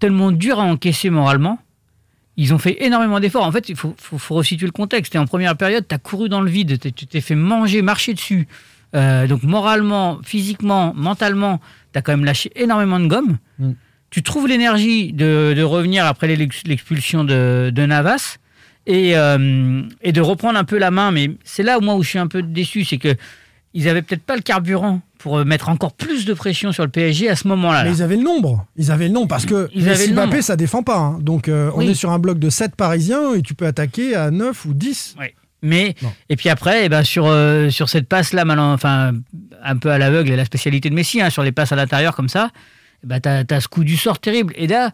tellement 0.01 0.33
dur 0.33 0.59
à 0.59 0.65
encaisser 0.65 1.09
moralement. 1.09 1.61
Ils 2.37 2.53
ont 2.53 2.59
fait 2.59 2.85
énormément 2.85 3.21
d'efforts. 3.21 3.47
En 3.47 3.53
fait, 3.53 3.69
il 3.69 3.77
faut, 3.77 3.95
faut, 3.97 4.19
faut 4.19 4.35
resituer 4.35 4.67
le 4.67 4.73
contexte. 4.73 5.15
Et 5.15 5.19
en 5.19 5.27
première 5.27 5.57
période, 5.57 5.87
tu 5.87 5.95
as 5.95 5.99
couru 5.99 6.29
dans 6.29 6.41
le 6.41 6.51
vide, 6.51 6.81
tu 6.81 7.07
t'es 7.07 7.21
fait 7.21 7.37
manger, 7.37 7.83
marcher 7.83 8.13
dessus. 8.13 8.49
Donc 8.93 9.45
moralement, 9.45 10.19
physiquement, 10.25 10.95
mentalement, 10.97 11.61
tu 11.93 12.01
as 12.01 12.03
quand 12.03 12.11
même 12.11 12.25
lâché 12.25 12.51
énormément 12.57 12.99
de 12.99 13.07
gomme. 13.07 13.39
Mm. 13.61 13.71
Tu 14.13 14.23
trouves 14.23 14.47
l'énergie 14.47 15.13
de, 15.13 15.55
de 15.57 15.63
revenir 15.65 16.07
après 16.07 16.29
l'ex- 16.37 16.63
l'expulsion 16.67 17.25
de, 17.25 17.71
de 17.75 17.87
Navas 17.87 18.37
et, 18.87 19.17
euh, 19.17 19.83
et 20.03 20.13
de 20.13 20.21
reprendre 20.21 20.59
un 20.59 20.65
peu 20.65 20.79
la 20.79 20.91
main. 20.93 21.11
Mais 21.11 21.31
c'est 21.45 21.63
là 21.65 21.79
où 21.79 21.81
moi 21.81 21.95
où 21.97 22.03
je 22.05 22.11
suis 22.11 22.19
un 22.21 22.27
peu 22.29 22.43
déçu, 22.43 22.85
c'est 22.85 22.99
que 22.99 23.17
ils 23.75 23.89
avaient 23.89 24.03
peut-être 24.03 24.23
pas 24.23 24.37
le 24.37 24.43
carburant 24.43 25.01
pour 25.19 25.39
euh, 25.39 25.45
mettre 25.45 25.71
encore 25.71 25.95
plus 25.95 26.27
de 26.27 26.35
pression 26.35 26.73
sur 26.73 26.85
le 26.85 26.91
PSG 26.91 27.31
à 27.31 27.37
ce 27.37 27.49
moment-là. 27.49 27.85
Mais 27.85 27.89
là. 27.91 27.95
ils 27.97 28.03
avaient 28.03 28.17
le 28.17 28.23
nombre. 28.23 28.67
Ils 28.77 28.91
avaient 28.91 29.09
le 29.09 29.15
nombre 29.15 29.29
parce 29.29 29.47
que 29.47 29.71
Ils 29.75 29.89
avaient 29.89 30.07
le 30.07 30.13
Mbappé, 30.15 30.43
ça 30.43 30.57
défend 30.57 30.83
pas. 30.83 30.99
hein. 30.99 31.19
Donc 31.23 31.49
euh, 31.49 31.71
on 31.75 31.79
Oui. 31.79 31.89
est 31.89 31.95
sur 31.95 32.11
un 32.11 32.19
bloc 32.19 32.39
de 32.39 32.51
7 32.51 32.77
parisiens 32.77 33.33
et 33.35 33.41
tu 33.41 33.55
peux 33.55 33.67
attaquer 33.67 34.15
à 34.15 34.31
9 34.31 34.67
ou 34.67 34.75
10. 34.75 35.17
Mais 35.63 35.95
Non. 36.03 36.13
et 36.29 36.37
puis 36.37 36.51
après, 36.51 36.85
eh 36.85 36.89
ben 36.91 37.03
sur 37.05 37.27
euh, 37.29 37.71
sur 37.71 37.89
cette 37.89 38.09
passe 38.09 38.35
là, 38.35 38.45
maintenant, 38.45 38.73
enfin 38.75 39.13
un 39.63 39.77
peu 39.79 39.91
à 39.91 39.97
l'aveugle, 39.97 40.33
et 40.33 40.37
la 40.37 40.45
spécialité 40.45 40.91
de 40.91 40.95
Messi, 40.95 41.23
hein, 41.23 41.31
sur 41.31 41.43
les 41.45 41.53
passes 41.53 41.71
à 41.73 41.77
l'intérieur 41.77 42.15
comme 42.17 42.29
ça, 42.29 42.51
ben 43.05 43.21
t'as 43.21 43.45
as 43.49 43.61
ce 43.61 43.69
coup 43.69 43.85
du 43.85 43.97
sort 43.97 44.19
terrible. 44.19 44.53
Et 44.57 44.67
là, 44.67 44.93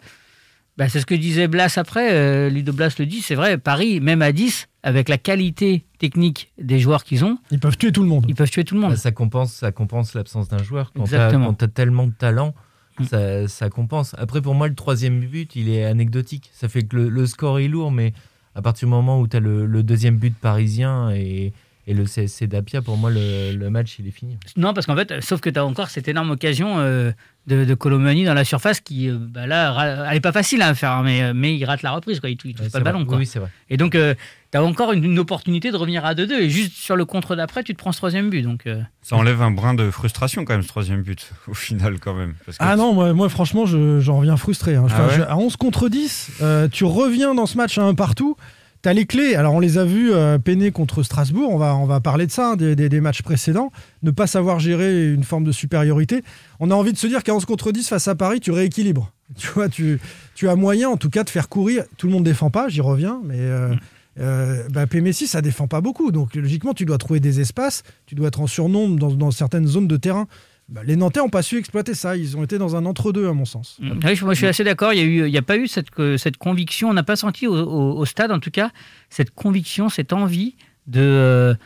bah, 0.77 0.89
c'est 0.89 1.01
ce 1.01 1.07
que 1.07 1.15
disait 1.15 1.49
Blas 1.49 1.73
après, 1.77 2.13
euh, 2.13 2.49
Ludo 2.51 2.73
Blas 2.73 2.95
le 2.99 3.07
dit, 3.07 3.21
c'est 3.21 3.35
vrai, 3.35 3.59
Paris, 3.59 4.01
même 4.01 4.23
à 4.23 4.33
10, 4.33 4.69
avec 4.83 5.09
la 5.09 5.19
qualité 5.19 5.85
technique 5.99 6.53
des 6.59 6.79
joueurs 6.79 7.05
qu'ils 7.05 7.25
ont, 7.25 7.39
Ils 7.51 7.59
peuvent 7.59 7.77
tuer 7.77 7.91
tout 7.93 8.03
le 8.03 8.09
monde. 8.09 8.25
ils 8.29 8.35
peuvent 8.35 8.51
tuer 8.51 8.65
tout 8.65 8.75
le 8.75 8.81
monde. 8.81 8.91
Bah, 8.91 8.97
ça 8.97 9.11
compense, 9.11 9.53
ça 9.53 9.73
compense 9.73 10.15
l'absence 10.15 10.49
d'un 10.49 10.63
joueur. 10.63 10.93
Quand 10.95 11.05
tu 11.05 11.17
as, 11.17 11.29
tellement 11.69 12.07
de 12.07 12.13
talent, 12.13 12.55
Mm. 13.01 13.05
ça, 13.05 13.49
ça 13.49 13.71
compense. 13.71 14.15
Après, 14.19 14.43
pour 14.43 14.55
moi, 14.55 14.69
le 14.69 14.75
troisième 14.75 15.21
but, 15.21 15.55
il 15.57 15.69
est 15.69 15.85
anecdotique. 15.85 16.51
Ça 16.53 16.69
fait 16.69 16.83
que 16.83 16.97
le, 16.97 17.09
le 17.09 17.27
score 17.27 17.61
est 17.61 17.69
lourd, 17.69 17.93
mais 17.93 18.13
à 18.55 18.63
partir 18.63 18.89
du 18.89 18.91
moment 18.91 19.21
où 19.21 19.29
tu 19.29 19.37
as 19.37 19.41
le, 19.41 19.67
le 19.67 19.83
deuxième 19.83 20.17
but 20.17 20.35
parisien 20.35 21.11
et, 21.11 21.53
et 21.91 21.95
le 21.95 22.05
CSC 22.05 22.47
d'Apia, 22.47 22.83
pour 22.83 22.97
moi, 22.99 23.11
le, 23.11 23.53
le 23.57 23.71
match, 23.71 23.97
il 23.99 24.07
est 24.07 24.11
fini. 24.13 24.37
Non, 24.57 24.75
parce 24.75 24.87
qu'en 24.87 24.95
fait, 24.95 25.15
sauf 25.23 25.41
que 25.41 25.49
tu 25.51 25.59
as 25.59 25.65
encore 25.65 25.89
cette 25.89 26.07
énorme 26.07 26.31
occasion 26.31 26.79
euh, 26.79 27.11
de, 27.47 27.65
de 27.65 27.75
Colomani 27.75 28.25
dans 28.27 28.35
la 28.35 28.45
surface 28.45 28.81
qui, 28.81 29.09
euh, 29.09 29.17
bah, 29.19 29.47
là, 29.47 30.07
elle 30.11 30.17
est 30.19 30.21
pas 30.21 30.33
facile 30.33 30.61
à 30.63 30.75
faire, 30.75 30.93
hein, 30.93 31.03
mais, 31.03 31.23
euh, 31.23 31.33
mais 31.35 31.57
il 31.57 31.65
rate 31.65 31.81
la 31.83 31.93
reprise, 31.93 32.21
quoi. 32.21 32.29
il 32.29 32.37
touche 32.37 32.51
il 32.51 32.55
touche 32.55 32.65
Ouais, 32.67 32.71
pas 32.71 32.79
le 32.79 32.85
ballon. 32.85 33.05
Quoi. 33.07 33.17
Oui, 33.17 33.25
c'est 33.27 33.39
vrai. 33.39 33.49
Et 33.71 33.79
donc, 33.79 33.93
tu 33.93 34.57
as 34.59 34.63
encore 34.63 34.93
une, 34.93 35.03
une 35.05 35.19
opportunité 35.19 35.71
de 35.71 35.77
revenir 35.79 36.05
à 36.05 36.15
2-2, 36.15 36.33
et 36.43 36.51
juste 36.51 36.73
sur 36.75 36.95
le 36.95 37.07
contre 37.07 37.35
d'après, 37.37 37.63
tu 37.65 37.73
te 37.73 37.79
prends 37.79 37.93
ce 37.93 37.99
troisième 37.99 38.29
but. 38.29 38.43
Donc, 38.43 38.67
euh, 38.67 38.83
Ça 39.01 39.17
enlève 39.17 39.41
un 39.41 39.51
brin 39.51 39.73
de 39.73 39.91
frustration 39.91 40.45
quand 40.45 40.53
même, 40.53 40.63
ce 40.63 40.69
troisième 40.69 41.01
but, 41.03 41.31
au 41.47 41.55
final, 41.55 41.99
quand 42.01 42.13
même. 42.15 42.35
Parce 42.45 42.59
que 42.59 42.65
Ah 42.65 42.77
non, 42.77 42.93
moi, 42.93 43.15
moi, 43.15 43.31
franchement, 43.31 43.65
je- 43.65 43.99
j'en 44.01 44.19
reviens 44.19 44.37
frustré. 44.37 44.75
hein. 44.75 44.85
Ah 44.91 44.93
Enfin, 44.93 45.07
ouais 45.07 45.15
je- 45.17 45.23
à 45.23 45.37
11 45.39 45.57
contre 45.57 45.89
10, 45.89 46.33
euh, 46.43 46.69
tu 46.69 46.85
reviens 46.85 47.35
dans 47.35 47.47
ce 47.47 47.57
match 47.57 47.79
à 47.79 47.83
un 47.83 47.95
partout. 47.95 48.37
Tu 48.83 48.89
as 48.89 48.93
les 48.93 49.07
clés. 49.07 49.35
Alors, 49.35 49.55
on 49.55 49.61
les 49.61 49.77
a 49.79 49.85
vus 49.85 50.13
euh, 50.13 50.39
peiner 50.39 50.71
contre 50.71 51.03
Strasbourg. 51.03 51.51
On 51.53 51.59
va, 51.59 51.75
on 51.77 51.87
va 51.87 52.01
parler 52.01 52.27
de 52.27 52.31
ça, 52.33 52.53
hein, 52.53 52.57
des, 52.57 52.77
des- 52.77 52.89
des 52.89 53.01
matchs 53.01 53.23
précédents. 53.23 53.73
Ne 54.03 54.11
pas 54.11 54.27
savoir 54.27 54.61
gérer 54.61 55.13
une 55.13 55.25
forme 55.25 55.45
de 55.45 55.53
supériorité. 55.53 56.23
On 56.61 56.71
a 56.71 56.75
envie 56.75 56.93
de 56.93 56.99
se 56.99 57.07
dire 57.07 57.23
qu'à 57.25 57.35
11 57.35 57.45
contre 57.45 57.73
10 57.73 57.89
face 57.89 58.07
à 58.09 58.15
Paris, 58.15 58.41
tu 58.41 58.51
rééquilibres. 58.51 59.13
Tu 59.37 59.49
vois, 59.49 59.69
tu, 59.69 60.01
tu 60.35 60.49
as 60.49 60.57
moyen, 60.57 60.89
en 60.89 60.97
tout 60.97 61.11
cas, 61.11 61.23
de 61.23 61.29
faire 61.31 61.49
courir. 61.51 61.85
Tout 61.99 62.07
le 62.07 62.13
monde 62.15 62.25
défend 62.25 62.51
pas, 62.51 62.69
j'y 62.69 62.81
reviens, 62.81 63.21
mais. 63.25 63.37
Euh, 63.39 63.75
euh, 64.21 64.69
Mbappé 64.71 65.01
Messi, 65.01 65.29
ça 65.29 65.43
défend 65.43 65.69
pas 65.69 65.81
beaucoup. 65.81 66.11
Donc, 66.11 66.35
logiquement, 66.35 66.75
tu 66.75 66.85
dois 66.85 66.99
trouver 66.99 67.21
des 67.21 67.39
espaces. 67.41 67.85
Tu 68.07 68.15
dois 68.17 68.29
être 68.29 68.41
en 68.41 68.47
surnombre 68.49 68.99
dans, 68.99 69.11
dans 69.13 69.31
certaines 69.31 69.67
zones 69.69 69.87
de 69.87 69.97
terrain. 69.97 70.27
Bah, 70.69 70.83
les 70.85 70.97
Nantais 70.97 71.21
n'ont 71.21 71.31
pas 71.31 71.43
su 71.43 71.57
exploiter 71.57 71.95
ça. 71.95 72.17
Ils 72.17 72.37
ont 72.37 72.45
été 72.45 72.59
dans 72.59 72.77
un 72.77 72.85
entre-deux, 72.85 73.27
à 73.27 73.33
mon 73.33 73.47
sens. 73.47 73.77
Mm. 73.81 74.01
Oui, 74.05 74.15
je- 74.15 74.25
moi, 74.25 74.35
je 74.35 74.39
suis 74.39 74.47
assez 74.47 74.65
d'accord. 74.65 74.93
Il 74.93 75.25
n'y 75.25 75.37
a, 75.39 75.43
pas 75.43 75.57
eu 75.57 75.67
cette, 75.67 75.91
conviction. 76.39 76.91
On 76.91 76.93
n'a 76.93 77.03
pas 77.03 77.17
senti 77.17 77.47
au, 77.47 78.05
stade, 78.05 78.31
en 78.33 78.39
tout 78.39 78.51
cas, 78.51 78.71
cette 79.09 79.31
conviction, 79.31 79.89
cette 79.89 80.13
envie 80.13 80.57
de. 80.87 81.57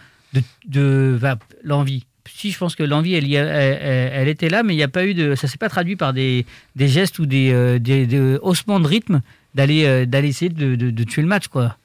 euh, 0.75 1.17
va, 1.19 1.37
l'envie. 1.65 2.05
Si, 2.33 2.53
je 2.53 2.59
pense 2.59 2.77
que 2.77 2.85
l'envie, 2.85 3.15
elle, 3.15 3.33
elle, 3.35 4.29
était 4.29 4.49
là, 4.49 4.63
mais 4.63 4.75
il 4.75 4.77
n'y 4.77 4.83
a 4.85 4.89
pas 4.89 5.05
eu 5.05 5.15
de. 5.15 5.35
Ça 5.35 5.49
s'est 5.49 5.59
pas 5.59 5.69
traduit 5.69 5.97
par 5.97 6.13
des, 6.13 6.47
gestes 6.77 7.19
ou 7.19 7.27
des, 7.27 7.51
euh, 7.53 7.81
des, 7.81 8.39
haussements 8.43 8.79
de 8.79 8.87
rythme 8.87 9.21
d'aller 9.55 9.85
euh, 9.85 10.07
d'aller 10.07 10.29
essayer 10.29 10.49
de, 10.49 10.77
de- 10.77 10.91
de 10.91 11.05
tuer 11.05 11.23
le 11.23 11.29
match, 11.29 11.49
quoi. 11.49 11.77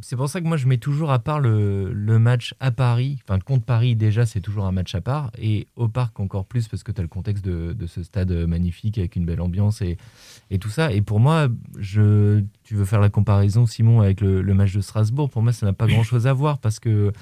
C'est- 0.00 0.16
pour 0.16 0.28
ça 0.28 0.40
que 0.40 0.46
moi 0.46 0.56
je 0.56 0.66
mets 0.68 0.78
toujours 0.78 1.10
à 1.10 1.18
part 1.18 1.40
le, 1.40 1.92
le 1.92 2.18
match 2.20 2.54
à 2.60 2.70
Paris, 2.70 3.18
enfin 3.24 3.38
contre 3.40 3.64
Paris 3.64 3.96
déjà 3.96 4.24
c'est 4.24 4.40
toujours 4.40 4.64
un 4.66 4.72
match 4.72 4.94
à 4.94 5.00
part, 5.00 5.30
et 5.38 5.66
au 5.76 5.88
parc 5.88 6.20
encore 6.20 6.44
plus 6.46 6.68
parce 6.68 6.82
que 6.84 6.92
tu 6.92 7.00
as 7.00 7.02
le 7.02 7.08
contexte 7.08 7.44
de, 7.44 7.72
de 7.72 7.86
ce 7.86 8.02
stade 8.04 8.30
magnifique 8.32 8.96
avec 8.98 9.16
une 9.16 9.24
belle 9.26 9.40
ambiance 9.40 9.82
et, 9.82 9.96
et 10.50 10.58
tout 10.58 10.68
ça. 10.70 10.92
Et 10.92 11.02
pour 11.02 11.18
moi, 11.18 11.48
je, 11.78 12.42
tu 12.62 12.74
veux 12.76 12.84
faire 12.84 13.00
la 13.00 13.08
comparaison 13.10 13.66
Simon 13.66 14.00
avec 14.02 14.20
le, 14.20 14.40
le 14.42 14.54
match 14.54 14.72
de 14.72 14.80
Strasbourg, 14.80 15.30
pour 15.30 15.42
moi 15.42 15.52
ça 15.52 15.66
n'a 15.66 15.72
pas 15.72 15.86
grand 15.86 16.02
chose 16.04 16.26
à 16.28 16.32
voir 16.32 16.58
parce 16.58 16.78
que 16.78 17.12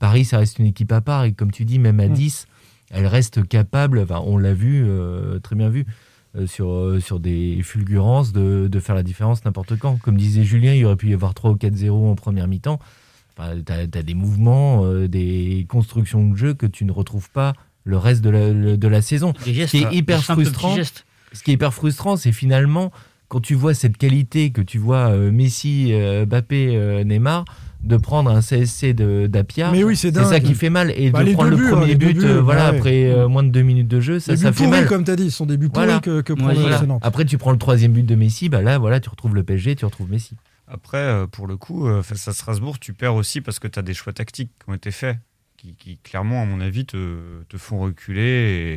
Paris 0.00 0.24
ça 0.24 0.38
reste 0.38 0.58
une 0.58 0.66
équipe 0.66 0.90
à 0.92 1.00
part 1.00 1.24
et 1.24 1.32
comme 1.32 1.52
tu 1.52 1.64
dis, 1.64 1.78
même 1.78 2.00
à 2.00 2.08
Mm. 2.08 2.12
10, 2.14 2.46
elle 2.90 3.06
reste 3.06 3.46
capable, 3.46 4.00
enfin, 4.00 4.20
on 4.26 4.36
l'a 4.38 4.52
vu, 4.54 4.82
euh, 4.86 5.38
très 5.38 5.54
bien 5.56 5.68
vu. 5.68 5.86
Euh, 6.36 6.46
sur, 6.46 6.70
euh, 6.70 7.00
sur 7.00 7.20
des 7.20 7.60
fulgurances 7.62 8.32
de, 8.32 8.68
de 8.70 8.80
faire 8.80 8.94
la 8.94 9.02
différence 9.02 9.44
n'importe 9.44 9.76
quand. 9.78 9.96
Comme 10.00 10.16
disait 10.16 10.44
Julien, 10.44 10.72
il 10.74 10.84
aurait 10.86 10.96
pu 10.96 11.10
y 11.10 11.14
avoir 11.14 11.34
3 11.34 11.50
ou 11.50 11.54
4-0 11.56 11.90
en 12.10 12.14
première 12.14 12.48
mi-temps. 12.48 12.78
Enfin, 13.36 13.54
tu 13.64 13.72
as, 13.72 14.02
des 14.02 14.14
mouvements, 14.14 14.84
euh, 14.84 15.08
des 15.08 15.66
constructions 15.68 16.28
de 16.28 16.36
jeu 16.36 16.54
que 16.54 16.66
tu 16.66 16.84
ne 16.84 16.92
retrouves 16.92 17.30
pas 17.30 17.54
le 17.84 17.96
reste 17.98 18.22
de 18.22 18.30
la, 18.30 18.50
le- 18.52 18.76
de 18.76 18.88
la 18.88 19.02
saison. 19.02 19.32
Gestes, 19.44 19.72
Ce 19.72 19.76
qui 19.76 19.82
est 19.84 19.94
hyper 19.94 20.18
frustrant, 20.34 20.74
ce 21.32 21.42
qui 21.42 21.50
est 21.50 21.54
hyper 21.54 21.72
frustrant, 21.74 22.16
c'est 22.16 22.32
finalement 22.32 22.92
quand 23.28 23.40
tu 23.40 23.54
vois 23.54 23.72
cette 23.74 23.96
qualité 23.96 24.50
que 24.50 24.60
tu 24.60 24.76
vois 24.78 25.08
euh, 25.10 25.32
Messi, 25.32 25.88
euh, 25.92 26.26
Mbappé, 26.26 26.76
euh, 26.76 27.02
Neymar, 27.04 27.44
de 27.82 27.96
prendre 27.96 28.30
un 28.30 28.40
CSC 28.40 28.92
de- 28.94 29.26
d'Apia. 29.26 29.70
Mais 29.72 29.82
oui, 29.84 29.96
c'est 29.96 30.14
ça 30.14 30.38
qui 30.40 30.54
fait 30.54 30.70
mal. 30.70 30.92
Et 30.96 31.10
Bah, 31.10 31.22
les 31.22 31.30
de 31.32 31.36
prendre 31.36 31.50
le 31.50 31.56
buts, 31.56 31.68
premier 31.70 31.92
hein, 31.92 31.96
but, 31.96 32.18
buts, 32.18 32.24
euh, 32.26 32.40
voilà, 32.40 32.70
ouais. 32.70 32.76
après 32.78 33.04
euh, 33.12 33.26
moins 33.28 33.42
de 33.42 33.48
deux 33.50 33.62
minutes 33.62 33.88
de 33.88 34.00
jeu, 34.00 34.20
ça, 34.20 34.32
Des 34.32 34.38
ça 34.38 34.50
buts 34.50 34.56
fait 34.58 34.64
pourris, 34.64 34.78
mal. 34.80 34.88
comme 34.88 35.04
tu 35.04 35.10
as 35.10 35.16
dit, 35.16 35.30
ce 35.30 35.36
sont 35.36 35.46
des 35.46 35.56
buts 35.56 35.68
pourris 35.68 35.86
Voilà. 35.86 36.00
que, 36.00 36.20
que 36.20 36.32
prend 36.32 36.46
Ouais, 36.48 36.54
le 36.54 36.60
Voilà. 36.60 36.76
FC 36.76 36.86
Nantes. 36.86 37.02
Après, 37.04 37.24
tu 37.24 37.38
prends 37.38 37.50
le 37.52 37.58
troisième 37.58 37.92
but 37.92 38.06
de 38.06 38.14
Messi, 38.14 38.48
bah 38.48 38.62
là, 38.62 38.78
voilà, 38.78 39.00
tu 39.00 39.08
retrouves 39.08 39.34
le 39.34 39.42
PSG, 39.42 39.74
tu 39.76 39.84
retrouves 39.84 40.10
Messi. 40.10 40.36
Après, 40.68 40.98
euh, 40.98 41.26
pour 41.26 41.46
le 41.46 41.56
coup, 41.56 41.86
face 42.02 42.28
à 42.28 42.32
Strasbourg, 42.32 42.78
tu 42.78 42.92
perds 42.94 43.14
aussi 43.16 43.40
parce 43.40 43.58
que 43.58 43.66
tu 43.68 43.78
as 43.78 43.82
des 43.82 43.94
choix 43.94 44.12
tactiques 44.12 44.50
qui 44.64 44.70
ont 44.70 44.74
été 44.74 44.90
faits, 44.90 45.18
qui, 45.62 45.74
qui, 45.78 45.98
clairement, 45.98 46.42
à 46.42 46.44
mon 46.44 46.60
avis, 46.60 46.84
te, 46.84 46.96
te 47.48 47.56
font 47.56 47.78
reculer. 47.78 48.20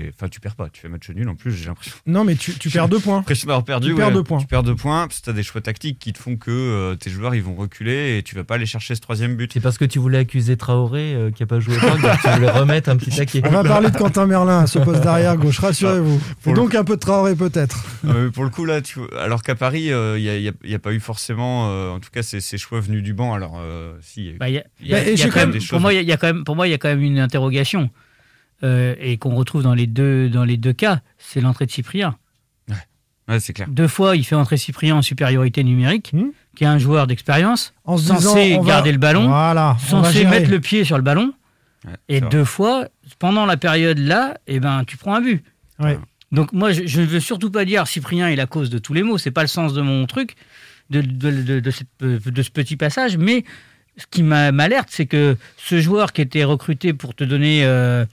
et- 0.05 0.11
Enfin, 0.15 0.29
tu 0.29 0.39
perds 0.39 0.55
pas, 0.55 0.69
tu 0.71 0.81
fais 0.81 0.87
match 0.87 1.09
nul 1.09 1.27
en 1.27 1.33
plus, 1.35 1.51
j'ai 1.51 1.65
l'impression. 1.65 1.95
Non, 2.05 2.23
mais 2.23 2.35
tu, 2.35 2.53
tu 2.53 2.69
perds 2.69 2.87
deux 2.89 2.99
points. 2.99 3.23
d'avoir 3.47 3.63
perdu. 3.65 3.89
Tu 3.89 3.95
perds 3.95 4.11
deux 4.11 4.23
points. 4.23 4.37
Tu 4.39 4.45
perds 4.45 4.61
deux 4.63 4.75
points 4.75 5.07
parce 5.07 5.19
que 5.19 5.23
tu 5.25 5.29
as 5.31 5.33
des 5.33 5.41
choix 5.43 5.61
tactiques 5.61 5.97
qui 5.97 6.13
te 6.13 6.19
font 6.19 6.35
que 6.37 6.51
euh, 6.51 6.95
tes 6.95 7.09
joueurs 7.09 7.33
ils 7.33 7.41
vont 7.41 7.55
reculer 7.55 8.17
et 8.17 8.23
tu 8.23 8.35
vas 8.35 8.43
pas 8.43 8.55
aller 8.55 8.65
chercher 8.67 8.93
ce 8.95 9.01
troisième 9.01 9.35
but. 9.35 9.51
C'est 9.53 9.59
parce 9.59 9.77
que 9.79 9.85
tu 9.85 9.97
voulais 9.99 10.19
accuser 10.19 10.57
Traoré 10.57 11.15
euh, 11.15 11.31
qui 11.31 11.41
a 11.43 11.45
pas 11.47 11.59
joué 11.59 11.75
donc 11.79 11.99
tu 12.21 12.29
voulais 12.29 12.51
remettre 12.51 12.89
un 12.89 12.97
petit 12.97 13.09
taquet. 13.15 13.41
On 13.45 13.49
va 13.49 13.63
parler 13.63 13.89
de 13.89 13.97
Quentin 13.97 14.27
Merlin 14.27 14.59
à 14.59 14.67
ce 14.67 14.77
poste 14.79 15.03
d'arrière 15.03 15.35
gauche, 15.37 15.59
rassurez-vous. 15.59 16.21
Le- 16.45 16.53
donc 16.53 16.75
un 16.75 16.83
peu 16.83 16.95
de 16.95 16.99
Traoré 17.01 17.35
peut-être. 17.35 17.83
Euh, 18.05 18.29
pour 18.29 18.43
le 18.43 18.49
coup, 18.51 18.65
là, 18.65 18.81
tu 18.81 18.99
vois, 18.99 19.07
alors 19.21 19.41
qu'à 19.41 19.55
Paris, 19.55 19.85
il 19.85 20.21
n'y 20.21 20.29
a, 20.29 20.51
y 20.63 20.75
a 20.75 20.79
pas 20.79 20.93
eu 20.93 20.99
forcément, 20.99 21.69
euh, 21.71 21.89
en 21.89 21.99
tout 21.99 22.09
cas, 22.11 22.21
ces, 22.21 22.39
ces 22.41 22.57
choix 22.59 22.79
venus 22.79 23.01
du 23.03 23.13
banc. 23.13 23.33
Alors, 23.33 23.59
euh, 23.59 23.95
si, 24.01 24.21
il 24.21 24.25
y 24.25 24.29
a 24.29 24.33
eu- 24.33 24.37
Bah, 24.37 24.49
y 24.49 24.57
a- 24.57 24.63
y 24.81 24.91
Bah, 24.91 25.01
y 25.09 25.29
quand 25.29 25.35
même- 25.39 25.51
des 25.51 25.59
pour 25.59 25.79
moi, 25.79 25.93
il 25.93 26.05
y 26.07 26.11
a 26.11 26.17
quand 26.17 26.27
même, 26.27 26.43
pour 26.43 26.55
moi, 26.55 26.67
il 26.67 26.74
y 26.75 26.79
a 26.79 26.79
quand 26.79 26.89
même 26.89 27.01
une 27.01 27.19
interrogation 27.19 27.89
euh, 28.63 28.95
et 28.99 29.17
qu'on 29.17 29.35
retrouve 29.35 29.63
dans 29.63 29.73
les 29.73 29.87
deux 29.87 30.29
dans 30.29 30.45
les 30.45 30.57
deux 30.57 30.73
cas, 30.73 31.01
c'est 31.17 31.41
l'entrée 31.41 31.65
de 31.65 31.71
Cyprien. 31.71 32.15
ouais, 33.27 33.39
c'est 33.39 33.53
clair. 33.53 33.67
Deux 33.69 33.87
fois, 33.87 34.15
il 34.15 34.23
fait 34.23 34.35
entrer 34.35 34.57
Cyprien 34.57 34.95
en 34.97 35.01
supériorité 35.01 35.63
numérique, 35.63 36.11
Hmm. 36.13 36.29
qui 36.55 36.63
est 36.63 36.67
un 36.67 36.77
joueur 36.77 37.07
d'expérience, 37.07 37.73
En 37.85 37.97
se 37.97 38.05
censé 38.07 38.43
disant, 38.49 38.59
on 38.59 38.61
va- 38.63 38.69
garder 38.69 38.91
le 38.91 38.97
ballon, 38.99 39.27
Voilà, 39.27 39.75
censé 39.79 40.25
mettre 40.25 40.49
le 40.51 40.59
pied 40.59 40.83
sur 40.83 40.97
le 40.97 41.03
ballon. 41.03 41.33
Ouais, 41.85 41.91
Et 42.07 42.19
vrai. 42.19 42.29
deux 42.29 42.45
fois, 42.45 42.87
pendant 43.19 43.45
la 43.45 43.57
période 43.57 43.97
là, 43.99 44.37
eh 44.47 44.59
ben, 44.59 44.83
tu 44.85 44.97
prends 44.97 45.15
un 45.15 45.21
but. 45.21 45.43
Ouais. 45.79 45.99
Donc 46.31 46.51
moi, 46.53 46.71
je, 46.71 46.85
je 46.87 47.01
ne 47.01 47.05
veux 47.05 47.19
surtout 47.19 47.51
pas 47.51 47.65
dire 47.65 47.87
Cyprien 47.87 48.27
est 48.29 48.35
la 48.35 48.45
cause 48.47 48.69
de 48.69 48.77
tous 48.79 48.93
les 48.93 49.03
maux. 49.03 49.17
C'est 49.17 49.31
pas 49.31 49.41
le 49.43 49.47
sens 49.47 49.73
de 49.73 49.81
mon 49.81 50.05
truc, 50.07 50.35
de, 50.89 51.01
de, 51.01 51.31
de- 51.43 51.59
de 51.59 51.71
cette- 51.71 51.87
de 51.99 52.41
ce 52.43 52.49
petit 52.49 52.75
passage. 52.77 53.17
Mais 53.17 53.43
ce 53.97 54.05
qui 54.09 54.23
m'a- 54.23 54.51
m'alerte, 54.51 54.89
c'est 54.91 55.05
que 55.05 55.37
ce 55.57 55.79
joueur 55.79 56.13
qui 56.13 56.21
était 56.21 56.43
recruté 56.43 56.93
pour 56.93 57.15
te 57.15 57.23
donner 57.23 57.63
euh, 57.65 58.05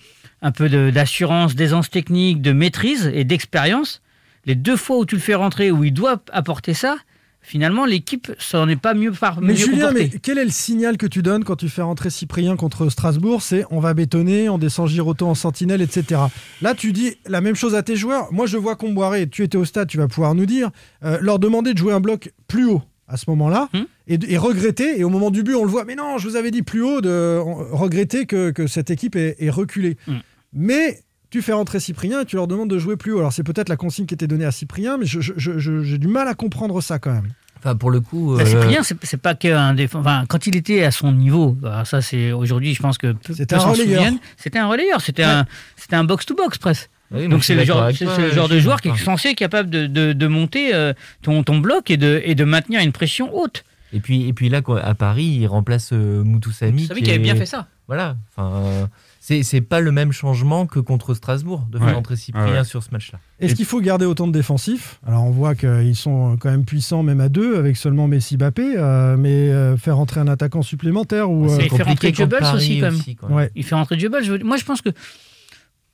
un 0.43 0.53
peu 0.53 0.69
d'assurance, 0.93 1.55
d'aisance 1.55 1.91
technique, 1.91 2.41
de 2.43 2.53
maîtrise 2.53 3.11
et 3.15 3.25
d'expérience, 3.25 4.01
les 4.47 4.55
deux 4.55 4.77
fois 4.77 4.99
où 4.99 5.07
tu 5.07 5.15
le 5.17 5.21
fais 5.21 5.35
rentrer, 5.35 5.71
où 5.71 5.85
il 5.85 5.93
doit 5.93 6.23
apporter 6.33 6.75
ça, 6.75 6.97
finalement, 7.45 7.85
l'équipe 7.85 8.31
s'en 8.39 8.69
est 8.69 8.77
pas 8.77 8.95
mieux, 8.95 9.11
par, 9.13 9.41
Mais 9.41 9.49
mieux 9.55 9.57
Julien, 9.57 9.91
mais 9.93 10.09
quel 10.09 10.39
est 10.39 10.45
le 10.45 10.51
signal 10.51 10.97
que 10.97 11.07
tu 11.07 11.23
donnes 11.23 11.43
quand 11.43 11.57
tu 11.57 11.69
fais 11.69 11.83
rentrer 11.83 12.11
Cyprien 12.11 12.55
contre 12.57 12.89
Strasbourg? 12.89 13.43
C'est 13.43 13.65
on 13.71 13.81
va 13.81 13.95
bétonner, 13.95 14.49
on 14.49 14.59
descend 14.59 14.89
Giroto 14.89 15.27
en 15.27 15.35
sentinelle, 15.35 15.83
etc. 15.83 16.21
Là, 16.61 16.75
tu 16.75 16.93
dis 16.93 17.17
la 17.27 17.41
même 17.41 17.57
chose 17.57 17.75
à 17.75 17.83
tes 17.83 17.97
joueurs. 17.97 18.33
Moi, 18.33 18.47
je 18.47 18.57
vois 18.57 18.77
Comboiré, 18.77 19.29
tu 19.29 19.43
étais 19.43 19.59
au 19.59 19.65
stade, 19.65 19.89
tu 19.89 19.99
vas 19.99 20.07
pouvoir 20.09 20.35
nous 20.37 20.47
dire, 20.47 20.71
euh, 21.05 21.19
leur 21.21 21.39
demander 21.41 21.73
de 21.73 21.79
jouer 21.79 21.93
un 21.93 22.01
bloc 22.01 22.33
plus 22.47 22.67
haut 22.67 22.83
à 23.13 23.17
ce 23.17 23.25
moment-là 23.31 23.69
Hmm. 23.73 23.83
et, 24.09 24.19
et 24.29 24.39
regretter. 24.39 24.99
Et 24.99 25.05
au 25.05 25.09
moment 25.11 25.31
du 25.31 25.43
but, 25.43 25.55
on 25.55 25.65
le 25.65 25.71
voit, 25.71 25.85
mais 25.85 25.95
non, 25.95 26.19
je 26.19 26.29
vous 26.29 26.37
avais 26.37 26.51
dit 26.51 26.63
plus 26.63 26.83
haut, 26.83 27.01
de 27.01 27.39
regretter 27.73 28.27
que, 28.27 28.51
que 28.51 28.67
cette 28.67 28.91
équipe 28.91 29.17
est, 29.17 29.37
est 29.39 29.51
reculée. 29.51 29.97
Hmm. 30.07 30.19
Mais 30.55 31.01
tu 31.31 31.41
fais 31.43 31.53
rentrer 31.53 31.81
Cyprien 31.81 32.21
et 32.23 32.25
tu 32.25 32.37
leur 32.37 32.47
demandes 32.47 32.69
de 32.71 32.79
jouer 32.79 32.97
plus 32.97 33.13
haut. 33.13 33.19
Alors, 33.19 33.33
c'est 33.33 33.43
peut-être 33.43 33.69
la 33.69 33.77
consigne 33.77 34.07
qui 34.07 34.15
était 34.15 34.27
donnée 34.27 34.45
à 34.45 34.51
Cyprien, 34.53 34.99
mais 34.99 35.07
je- 35.07 35.21
je- 35.21 35.33
je- 35.37 35.59
je- 35.59 35.83
j'ai 35.83 35.99
du 35.99 36.09
mal 36.09 36.29
à 36.29 36.35
comprendre 36.35 36.81
ça 36.83 36.99
quand 36.99 37.13
même. 37.13 37.29
Enfin, 37.59 37.77
pour 37.77 37.91
le 37.93 38.01
coup. 38.01 38.35
Bah, 38.37 38.43
euh, 38.43 38.47
Cyprien, 38.47 38.83
c'est 38.83 39.17
pas 39.17 39.35
qu'un 39.35 39.73
défenseur. 39.75 40.01
Enfin, 40.13 40.25
quand 40.29 40.47
il 40.49 40.57
était 40.57 40.83
à 40.83 40.91
son 40.91 41.13
niveau, 41.13 41.57
alors 41.63 41.87
ça, 41.87 42.03
c'est 42.03 42.33
aujourd'hui, 42.33 42.75
je 42.75 42.83
pense 42.83 42.99
que 42.99 43.13
peu, 43.13 43.33
C'était 43.35 43.55
un 43.55 43.59
relayeur. 43.61 44.05
C'était 44.37 44.59
un 44.59 44.67
relayeur. 44.67 45.01
C'était 45.01 45.23
un, 45.23 45.47
c'était 45.77 45.95
un 45.97 46.03
box-to-box 46.05 46.59
presque. 46.59 46.91
Oui, 47.15 47.29
Donc 47.29 47.45
c'est 47.45 47.55
le 47.55 47.65
genre, 47.65 47.93
toi, 47.93 48.19
le 48.19 48.31
genre 48.31 48.49
de 48.49 48.59
joueur 48.59 48.81
qui 48.81 48.89
est 48.89 48.97
censé 48.97 49.31
être 49.31 49.37
capable 49.37 49.71
de, 49.71 49.87
de, 49.87 50.13
de 50.13 50.27
monter 50.27 50.75
euh, 50.75 50.93
ton, 51.23 51.43
ton 51.43 51.59
bloc 51.59 51.91
et 51.91 51.97
de, 51.97 52.21
et 52.25 52.35
de 52.35 52.45
maintenir 52.45 52.81
une 52.81 52.93
pression 52.93 53.35
haute. 53.37 53.65
Et 53.95 54.01
puis, 54.01 54.27
et 54.27 54.33
puis 54.33 54.49
là, 54.49 54.63
quoi, 54.63 54.81
à 54.83 54.95
Paris, 54.95 55.25
il 55.41 55.47
remplace 55.47 55.91
euh, 55.93 56.25
Mutusami. 56.25 56.83
Vous 56.83 56.89
savez 56.89 57.03
qu'il 57.03 57.11
avait 57.11 57.19
bien 57.19 57.37
fait 57.37 57.45
ça. 57.47 57.67
Voilà. 57.89 58.17
Enfin, 58.35 58.51
euh, 58.57 58.87
c'est 59.21 59.61
pas 59.61 59.81
le 59.81 59.93
même 59.93 60.13
changement 60.13 60.67
que 60.67 60.81
contre 60.81 61.13
Strasbourg 61.13 61.67
de 61.71 61.79
faire 61.79 61.89
Ouais. 61.89 61.95
entrer 61.95 62.17
Cyprien 62.17 62.47
ouais. 62.53 62.65
sur 62.65 62.83
ce 62.83 62.91
match-là. 62.91 63.19
Est-ce 63.39 63.55
qu'il 63.55 63.67
faut 63.67 63.81
garder 63.83 64.07
autant 64.07 64.27
de 64.27 64.33
défensifs? 64.33 64.99
Alors 65.07 65.25
on 65.25 65.31
voit 65.31 65.55
qu'ils 65.55 65.95
sont 65.95 66.37
quand 66.41 66.51
même 66.51 66.65
puissants 66.65 67.03
même 67.03 67.21
à 67.21 67.29
deux 67.29 67.57
avec 67.59 67.77
seulement 67.77 68.09
Messi 68.09 68.37
Bappé, 68.39 68.75
euh, 68.77 69.17
mais 69.19 69.29
euh, 69.51 69.77
faire 69.77 69.99
entrer 69.99 70.21
un 70.21 70.27
attaquant 70.29 70.63
supplémentaire 70.63 71.31
ou 71.31 71.45
euh, 71.51 71.59
fait 71.59 71.69
compliqué 71.69 71.85
rentrer 72.09 72.13
Goebbels 72.13 72.55
aussi, 72.55 72.81
quand 72.81 72.91
même. 72.91 73.01
quoi. 73.17 73.29
ouais. 73.31 73.51
Il 73.55 73.63
fait 73.65 73.75
rentrer. 73.75 73.99
Je, 73.99 74.43
moi, 74.43 74.57
je 74.57 74.65
pense 74.65 74.81
que, 74.81 74.89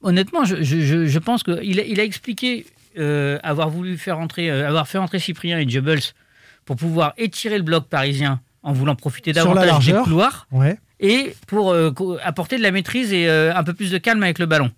honnêtement, 0.02 0.44
je, 0.44 0.56
je, 0.62 0.80
je, 0.80 1.06
je 1.06 1.18
pense 1.18 1.42
qu'il 1.42 1.80
a, 1.80 1.82
il 1.84 2.00
a 2.00 2.04
expliqué 2.04 2.66
euh, 2.98 3.38
avoir 3.42 3.70
voulu 3.70 3.96
faire 3.96 4.18
entrer, 4.18 4.50
euh, 4.50 4.68
avoir 4.68 4.88
fait 4.88 4.98
entrer 4.98 5.18
Cyprien 5.18 5.58
et 5.58 5.68
Jebels 5.68 6.00
pour 6.64 6.76
pouvoir 6.76 7.14
étirer 7.16 7.56
le 7.58 7.64
bloc 7.64 7.86
parisien 7.88 8.40
en 8.62 8.72
voulant 8.72 8.94
profiter 8.96 9.32
Sur 9.32 9.54
la 9.54 9.62
davantage 9.62 9.86
des 9.86 9.92
largeur. 9.92 10.04
couloirs 10.04 10.46
ouais. 10.52 10.78
et 11.00 11.34
pour 11.46 11.70
euh, 11.72 11.92
apporter 12.22 12.56
de 12.58 12.62
la 12.62 12.70
maîtrise 12.72 13.12
et 13.12 13.28
un 13.28 13.62
peu 13.64 13.72
plus 13.74 13.90
de 13.90 13.98
calme 13.98 14.22
avec 14.22 14.38
le 14.38 14.46
ballon. 14.46 14.70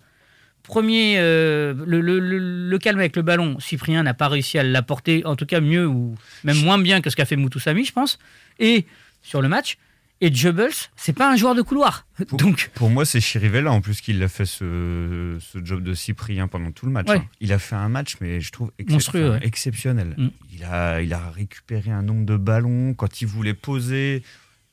Premier, 0.63 1.17
le, 1.17 1.73
le- 1.85 2.19
le- 2.19 2.69
le 2.69 2.77
calme 2.77 2.99
avec 2.99 3.15
le 3.15 3.23
ballon, 3.23 3.59
Cyprien 3.59 4.03
n'a 4.03 4.13
pas 4.13 4.27
réussi 4.27 4.59
à 4.59 4.63
l'apporter, 4.63 5.25
en 5.25 5.35
tout 5.35 5.47
cas 5.47 5.59
mieux 5.59 5.87
ou 5.87 6.15
même 6.43 6.57
moins 6.63 6.77
bien 6.77 7.01
que 7.01 7.09
ce 7.09 7.15
qu'a 7.15 7.25
fait 7.25 7.35
Moutoussamy, 7.35 7.83
je 7.83 7.91
pense. 7.91 8.19
Et 8.59 8.85
sur 9.23 9.41
le 9.41 9.47
match, 9.49 9.77
et 10.21 10.33
Jebels, 10.33 10.71
c'est 10.95 11.13
pas 11.13 11.31
un 11.31 11.35
joueur 11.35 11.55
de 11.55 11.61
couloir. 11.61 12.05
Pour- 12.27 12.37
Donc, 12.37 12.69
Pour 12.75 12.89
moi, 12.89 13.05
c'est 13.05 13.19
Chirivella 13.19 13.71
en 13.71 13.81
plus 13.81 13.99
qui 14.01 14.13
l'a 14.13 14.27
fait 14.27 14.45
ce, 14.45 15.37
ce 15.39 15.59
job 15.65 15.83
de 15.83 15.93
Cyprien 15.93 16.47
pendant 16.47 16.71
tout 16.71 16.85
le 16.85 16.91
match. 16.91 17.07
Ouais. 17.09 17.17
hein. 17.17 17.25
Il 17.41 17.51
a 17.51 17.59
fait 17.59 17.75
un 17.75 17.89
match, 17.89 18.17
mais 18.21 18.39
je 18.39 18.51
trouve 18.51 18.71
excep- 18.79 18.91
Monstrueux, 18.93 19.29
enfin, 19.29 19.39
ouais. 19.39 19.45
exceptionnel. 19.47 20.13
Mm. 20.17 20.27
Il, 20.53 20.63
a, 20.63 21.01
il 21.01 21.13
a 21.13 21.29
récupéré 21.31 21.91
un 21.91 22.03
nombre 22.03 22.25
de 22.25 22.37
ballons. 22.37 22.93
Quand 22.93 23.21
il 23.21 23.27
voulait 23.27 23.53
poser, 23.55 24.23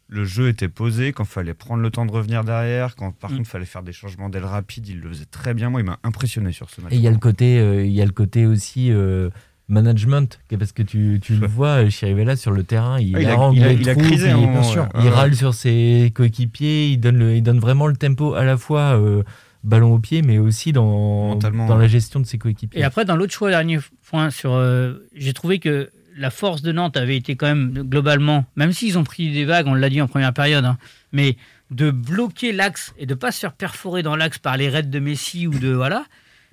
le 0.09 0.25
jeu 0.25 0.49
était 0.49 0.69
posé. 0.69 1.13
Quand 1.13 1.25
il 1.25 1.29
fallait 1.31 1.55
prendre 1.55 1.83
le 1.83 1.91
temps 1.91 2.05
de 2.07 2.13
revenir 2.13 2.45
derrière, 2.45 2.95
quand 2.95 3.13
par 3.13 3.31
Mm. 3.31 3.37
contre 3.39 3.49
il 3.49 3.51
fallait 3.51 3.65
faire 3.65 3.83
des 3.83 3.93
changements 3.93 4.29
d'aile 4.29 4.45
rapide, 4.45 4.87
il 4.89 5.01
le 5.01 5.09
faisait 5.09 5.25
très 5.25 5.55
bien. 5.55 5.71
Moi, 5.71 5.81
il 5.81 5.85
m'a 5.87 5.99
impressionné 6.03 6.53
sur 6.53 6.69
ce 6.71 6.81
match. 6.81 6.93
Et 6.93 6.97
il 6.97 7.03
y 7.03 7.09
a 7.09 7.11
le 7.11 7.19
côté, 7.19 7.59
euh, 7.59 7.85
il 7.85 7.93
y 7.93 8.03
a 8.03 8.07
le 8.07 8.13
côté 8.13 8.45
aussi 8.47 8.91
euh, 8.93 9.31
management, 9.69 10.41
parce 10.59 10.73
que 10.73 10.83
tu, 10.83 11.19
tu 11.23 11.35
le 11.37 11.47
vois, 11.47 11.85
euh, 11.85 11.91
Chirivella 11.91 12.37
sur 12.37 12.51
le 12.53 12.65
terrain, 12.65 12.99
il, 12.99 13.15
Ah, 13.17 13.21
il 13.21 13.27
a- 13.29 13.51
il 13.53 13.65
a- 13.65 13.73
il 13.73 13.89
a 13.91 13.95
crisé 13.95 14.29
il- 14.29 14.33
un 14.33 14.37
moment, 14.39 14.61
bien 14.61 14.63
sûr. 14.63 14.83
ouais. 14.85 14.89
il 15.01 15.05
Ouais. 15.05 15.11
râle 15.11 15.35
sur 15.37 15.53
ses 15.55 16.11
coéquipiers, 16.15 16.89
il 16.89 16.99
donne, 16.99 17.19
le, 17.19 17.37
il 17.37 17.43
donne 17.43 17.59
vraiment 17.59 17.87
le 17.87 17.97
tempo 17.97 18.35
à 18.35 18.45
la 18.45 18.57
fois 18.57 18.99
euh, 18.99 19.23
ballon 19.65 19.93
au 19.93 19.99
pied, 19.99 20.23
mais 20.23 20.39
aussi 20.39 20.73
dans, 20.73 21.35
dans 21.37 21.51
ouais. 21.51 21.79
la 21.79 21.87
gestion 21.89 22.21
de 22.21 22.27
ses 22.27 22.39
coéquipiers. 22.39 22.81
Et 22.81 22.85
après, 22.85 23.05
dans 23.05 23.17
l'autre 23.17 23.33
choix, 23.35 23.51
dernier 23.51 23.79
point, 24.09 24.31
sur, 24.31 24.53
euh, 24.55 24.95
j'ai 25.15 25.33
trouvé 25.35 25.59
que 25.59 25.91
la 26.17 26.31
force 26.31 26.63
de 26.63 26.73
Nantes 26.73 26.97
avait 26.97 27.17
été 27.17 27.37
quand 27.37 27.47
même 27.47 27.73
globalement, 27.73 28.45
même 28.57 28.73
s'ils 28.73 28.97
ont 28.99 29.05
pris 29.05 29.33
des 29.33 29.45
vagues, 29.45 29.67
on 29.69 29.75
l'a 29.75 29.91
dit 29.91 30.01
en 30.01 30.09
première 30.09 30.33
période, 30.33 30.65
hein, 30.65 30.79
mais 31.13 31.37
de 31.71 31.91
bloquer 31.91 32.53
l'axe 32.53 32.95
et 32.99 33.05
de 33.05 33.15
pas 33.15 33.31
se 33.33 33.41
faire 33.41 33.53
perforer 33.53 34.03
dans 34.03 34.17
l'axe 34.17 34.39
par 34.39 34.57
les 34.57 34.69
raids 34.71 34.83
de 34.85 34.99
Messi 34.99 35.47
ou 35.47 35.53
de 35.59 35.69
voilà, 35.73 36.05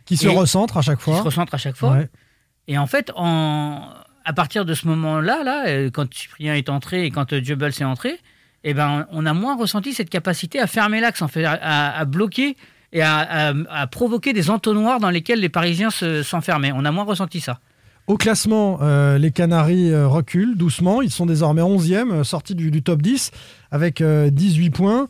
Qui 0.06 0.18
se 0.18 0.28
Et- 0.28 0.30
recentre 0.30 0.78
à 0.78 0.82
chaque 0.84 0.98
qui 1.00 1.06
fois. 1.06 1.18
se 1.18 1.24
recentrent 1.24 1.56
à 1.56 1.58
chaque 1.58 1.76
fois. 1.78 1.94
Ouais. 1.94 2.10
Et 2.68 2.78
en 2.78 2.88
fait, 2.88 3.12
à 3.16 4.34
partir 4.34 4.66
de 4.66 4.74
ce 4.74 4.88
moment-là, 4.88 5.44
là, 5.44 5.68
euh, 5.68 5.90
quand 5.92 6.12
Cyprien 6.14 6.56
est 6.56 6.70
entré 6.70 7.06
et 7.06 7.12
quand 7.12 7.32
euh, 7.34 7.42
Jebel 7.44 7.72
est 7.72 7.84
entré, 7.84 8.20
eh 8.64 8.74
ben, 8.74 9.06
on 9.12 9.26
a 9.26 9.34
moins 9.34 9.56
ressenti 9.56 9.94
cette 9.94 10.10
capacité 10.10 10.60
à 10.60 10.66
fermer 10.68 11.00
l'axe, 11.00 11.22
à, 11.22 12.06
bloquer 12.06 12.58
et 12.94 13.04
à, 13.04 13.54
provoquer 13.92 14.34
des 14.34 14.50
entonnoirs 14.50 15.00
dans 15.00 15.12
lesquels 15.12 15.40
les 15.40 15.50
Parisiens 15.50 15.92
se- 15.92 16.24
s'enfermaient. 16.24 16.72
On 16.74 16.84
a 16.84 16.92
moins 16.92 17.04
ressenti 17.04 17.40
ça. 17.40 17.60
Au 18.08 18.18
classement, 18.18 18.80
euh, 18.82 19.18
les 19.18 19.32
Canaries 19.32 19.92
euh, 19.92 20.08
reculent 20.08 20.56
doucement. 20.56 21.02
Ils 21.02 21.10
sont 21.10 21.26
désormais 21.26 21.64
11e, 21.64 22.12
euh, 22.12 22.24
sortis 22.24 22.54
du, 22.54 22.84
top 22.84 23.02
10 23.02 23.32
avec 23.72 24.00
euh, 24.02 24.30
18 24.30 24.70
points. 24.70 25.08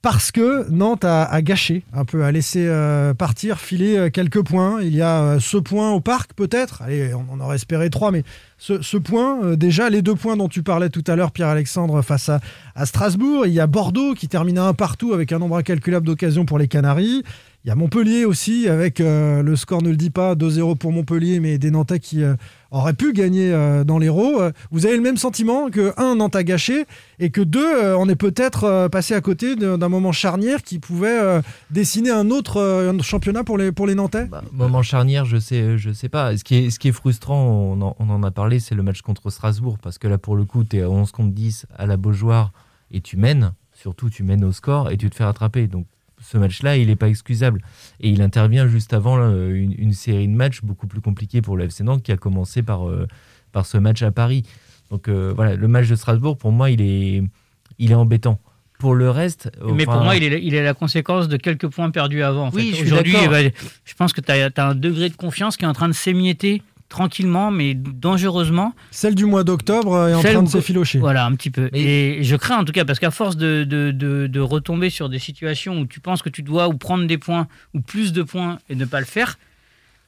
Parce 0.00 0.30
que 0.30 0.70
Nantes 0.70 1.04
a, 1.04 1.42
gâché 1.42 1.82
un 1.92 2.04
peu, 2.04 2.22
a 2.22 2.30
laissé 2.30 2.64
euh, 2.68 3.14
partir, 3.14 3.58
filer 3.58 3.96
euh, 3.96 4.10
quelques 4.10 4.42
points. 4.44 4.80
Il 4.80 4.94
y 4.94 5.02
a 5.02 5.22
euh, 5.22 5.40
ce 5.40 5.56
point 5.56 5.90
au 5.90 6.00
parc, 6.00 6.34
peut-être. 6.34 6.82
Allez, 6.82 7.12
on 7.14 7.32
en 7.32 7.40
aurait 7.40 7.56
espéré 7.56 7.90
trois, 7.90 8.12
mais 8.12 8.22
ce, 8.58 8.96
point, 8.96 9.56
déjà, 9.56 9.90
les 9.90 10.00
deux 10.00 10.14
points 10.14 10.36
dont 10.36 10.48
tu 10.48 10.62
parlais 10.62 10.88
tout 10.88 11.02
à 11.08 11.16
l'heure, 11.16 11.32
Pierre-Alexandre, 11.32 12.00
face 12.02 12.28
à, 12.28 12.40
Strasbourg. 12.86 13.46
Il 13.46 13.52
y 13.52 13.60
a 13.60 13.66
Bordeaux 13.66 14.14
qui 14.14 14.28
termine 14.28 14.58
un 14.58 14.72
partout 14.72 15.14
avec 15.14 15.32
un 15.32 15.40
nombre 15.40 15.56
incalculable 15.56 16.06
d'occasions 16.06 16.44
pour 16.44 16.58
les 16.58 16.68
Canaries. 16.68 17.24
Il 17.64 17.68
y 17.68 17.70
a 17.72 17.74
Montpellier 17.74 18.24
aussi, 18.24 18.68
avec 18.68 19.00
le 19.00 19.56
score 19.56 19.82
ne 19.82 19.90
le 19.90 19.96
dit 19.96 20.10
pas, 20.10 20.34
2-0 20.34 20.76
pour 20.76 20.92
Montpellier, 20.92 21.40
mais 21.40 21.58
des 21.58 21.70
Nantais 21.70 21.98
qui 21.98 22.22
auraient 22.70 22.94
pu 22.94 23.12
gagner 23.12 23.52
euh, 23.52 23.84
dans 23.84 23.98
l'Hérault. 23.98 24.40
Euh, 24.40 24.52
vous 24.70 24.86
avez 24.86 24.96
le 24.96 25.02
même 25.02 25.16
sentiment 25.16 25.70
que, 25.70 25.92
un, 25.96 26.16
Nantes 26.16 26.36
a 26.36 26.44
gâché, 26.44 26.86
et 27.18 27.30
que 27.30 27.40
deux, 27.40 27.64
euh, 27.64 27.96
on 27.98 28.08
est 28.08 28.16
peut-être 28.16 28.88
passé 28.88 29.14
à 29.14 29.20
côté 29.20 29.56
d'un 29.56 29.88
moment 29.88 30.12
charnière 30.12 30.62
qui 30.62 30.78
pouvait 30.78 31.40
dessiner 31.70 32.10
un 32.10 32.30
autre 32.30 32.94
championnat 33.02 33.44
pour 33.44 33.58
les, 33.58 33.72
pour 33.72 33.86
les 33.86 33.94
Nantais? 33.94 34.26
Bah, 34.26 34.42
Moment 34.52 34.82
charnière, 34.82 35.24
je 35.24 35.38
sais, 35.38 35.78
je 35.78 35.92
sais 35.92 36.08
pas. 36.08 36.36
Ce 36.36 36.44
qui 36.44 36.56
est, 36.56 36.70
ce 36.70 36.78
qui 36.78 36.88
est 36.88 36.92
frustrant, 36.92 37.42
on 37.42 37.80
en, 37.80 37.96
on 37.98 38.10
en 38.10 38.22
a 38.22 38.30
parlé, 38.30 38.60
c'est 38.60 38.74
le 38.74 38.82
match 38.82 39.02
contre 39.02 39.30
Strasbourg, 39.30 39.78
parce 39.80 39.98
que 39.98 40.08
là, 40.08 40.18
pour 40.18 40.36
le 40.36 40.44
coup, 40.44 40.64
tu 40.64 40.78
es 40.78 40.82
à 40.82 40.90
11 40.90 41.10
contre 41.12 41.32
10 41.32 41.66
à 41.76 41.86
la 41.86 41.96
Beaujoire 41.96 42.52
et 42.90 43.00
tu 43.00 43.16
mènes, 43.16 43.52
surtout 43.72 44.10
tu 44.10 44.22
mènes 44.22 44.44
au 44.44 44.52
score 44.52 44.90
et 44.90 44.96
tu 44.96 45.10
te 45.10 45.14
fais 45.14 45.24
rattraper. 45.24 45.66
Donc 45.66 45.86
ce 46.20 46.38
match-là, 46.38 46.76
il 46.76 46.88
n'est 46.88 46.96
pas 46.96 47.08
excusable. 47.08 47.62
Et 48.00 48.10
il 48.10 48.22
intervient 48.22 48.66
juste 48.66 48.92
avant 48.92 49.16
là, 49.16 49.28
une, 49.28 49.74
une 49.78 49.92
série 49.92 50.28
de 50.28 50.34
matchs 50.34 50.62
beaucoup 50.62 50.86
plus 50.86 51.00
compliqués 51.00 51.42
pour 51.42 51.56
le 51.56 51.64
FC 51.64 51.84
Nantes 51.84 52.02
qui 52.02 52.12
a 52.12 52.16
commencé 52.16 52.62
par, 52.62 52.88
euh, 52.88 53.06
par 53.52 53.66
ce 53.66 53.78
match 53.78 54.02
à 54.02 54.10
Paris. 54.10 54.42
Donc 54.90 55.08
euh, 55.08 55.32
voilà, 55.34 55.54
le 55.54 55.68
match 55.68 55.88
de 55.88 55.96
Strasbourg, 55.96 56.36
pour 56.36 56.52
moi, 56.52 56.70
il 56.70 56.80
est, 56.80 57.22
il 57.78 57.90
est 57.90 57.94
embêtant. 57.94 58.38
Pour 58.78 58.94
le 58.94 59.10
reste. 59.10 59.50
Mais 59.74 59.86
pour 59.86 60.00
moi, 60.02 60.14
il 60.14 60.22
est, 60.22 60.40
il 60.40 60.54
est 60.54 60.62
la 60.62 60.72
conséquence 60.72 61.26
de 61.26 61.36
quelques 61.36 61.66
points 61.66 61.90
perdus 61.90 62.22
avant. 62.22 62.46
en 62.46 62.50
Oui, 62.50 62.66
fait. 62.66 62.70
je 62.70 62.74
suis 62.76 62.84
Aujourd'hui, 62.86 63.16
eh 63.20 63.26
ben, 63.26 63.50
je 63.84 63.94
pense 63.94 64.12
que 64.12 64.20
tu 64.20 64.30
as, 64.30 64.52
un 64.58 64.74
degré 64.76 65.08
de 65.08 65.16
confiance 65.16 65.56
qui 65.56 65.64
est 65.64 65.68
en 65.68 65.72
train 65.72 65.88
de 65.88 65.94
s'émietter 65.94 66.62
tranquillement, 66.88 67.50
mais 67.50 67.74
dangereusement. 67.74 68.74
Celle 68.90 69.14
du 69.14 69.24
mois 69.26 69.44
d'octobre 69.44 69.92
euh, 69.94 70.08
est 70.10 70.14
en 70.14 70.22
Celle 70.22 70.34
train 70.34 70.42
de 70.42 70.48
s'effilocher. 70.48 70.98
Voilà, 70.98 71.24
un 71.26 71.34
petit 71.34 71.50
peu. 71.50 71.68
Et 71.72 72.18
je 72.22 72.34
crains 72.36 72.58
en 72.58 72.64
tout 72.64 72.72
cas, 72.72 72.84
parce 72.84 72.98
qu'à 72.98 73.10
force 73.10 73.36
de, 73.36 73.64
de, 73.64 73.90
de- 73.90 74.26
de 74.26 74.40
retomber 74.40 74.88
sur 74.90 75.08
des 75.08 75.18
situations 75.18 75.80
où 75.80 75.86
tu 75.86 76.00
penses 76.00 76.22
que 76.22 76.28
tu 76.30 76.42
dois 76.42 76.68
ou 76.68 76.74
prendre 76.78 77.06
des 77.06 77.18
points 77.18 77.46
ou 77.74 77.80
plus 77.80 78.12
de 78.12 78.22
points 78.22 78.58
et 78.70 78.74
ne 78.74 78.84
pas 78.84 79.00
le 79.00 79.06
faire, 79.06 79.38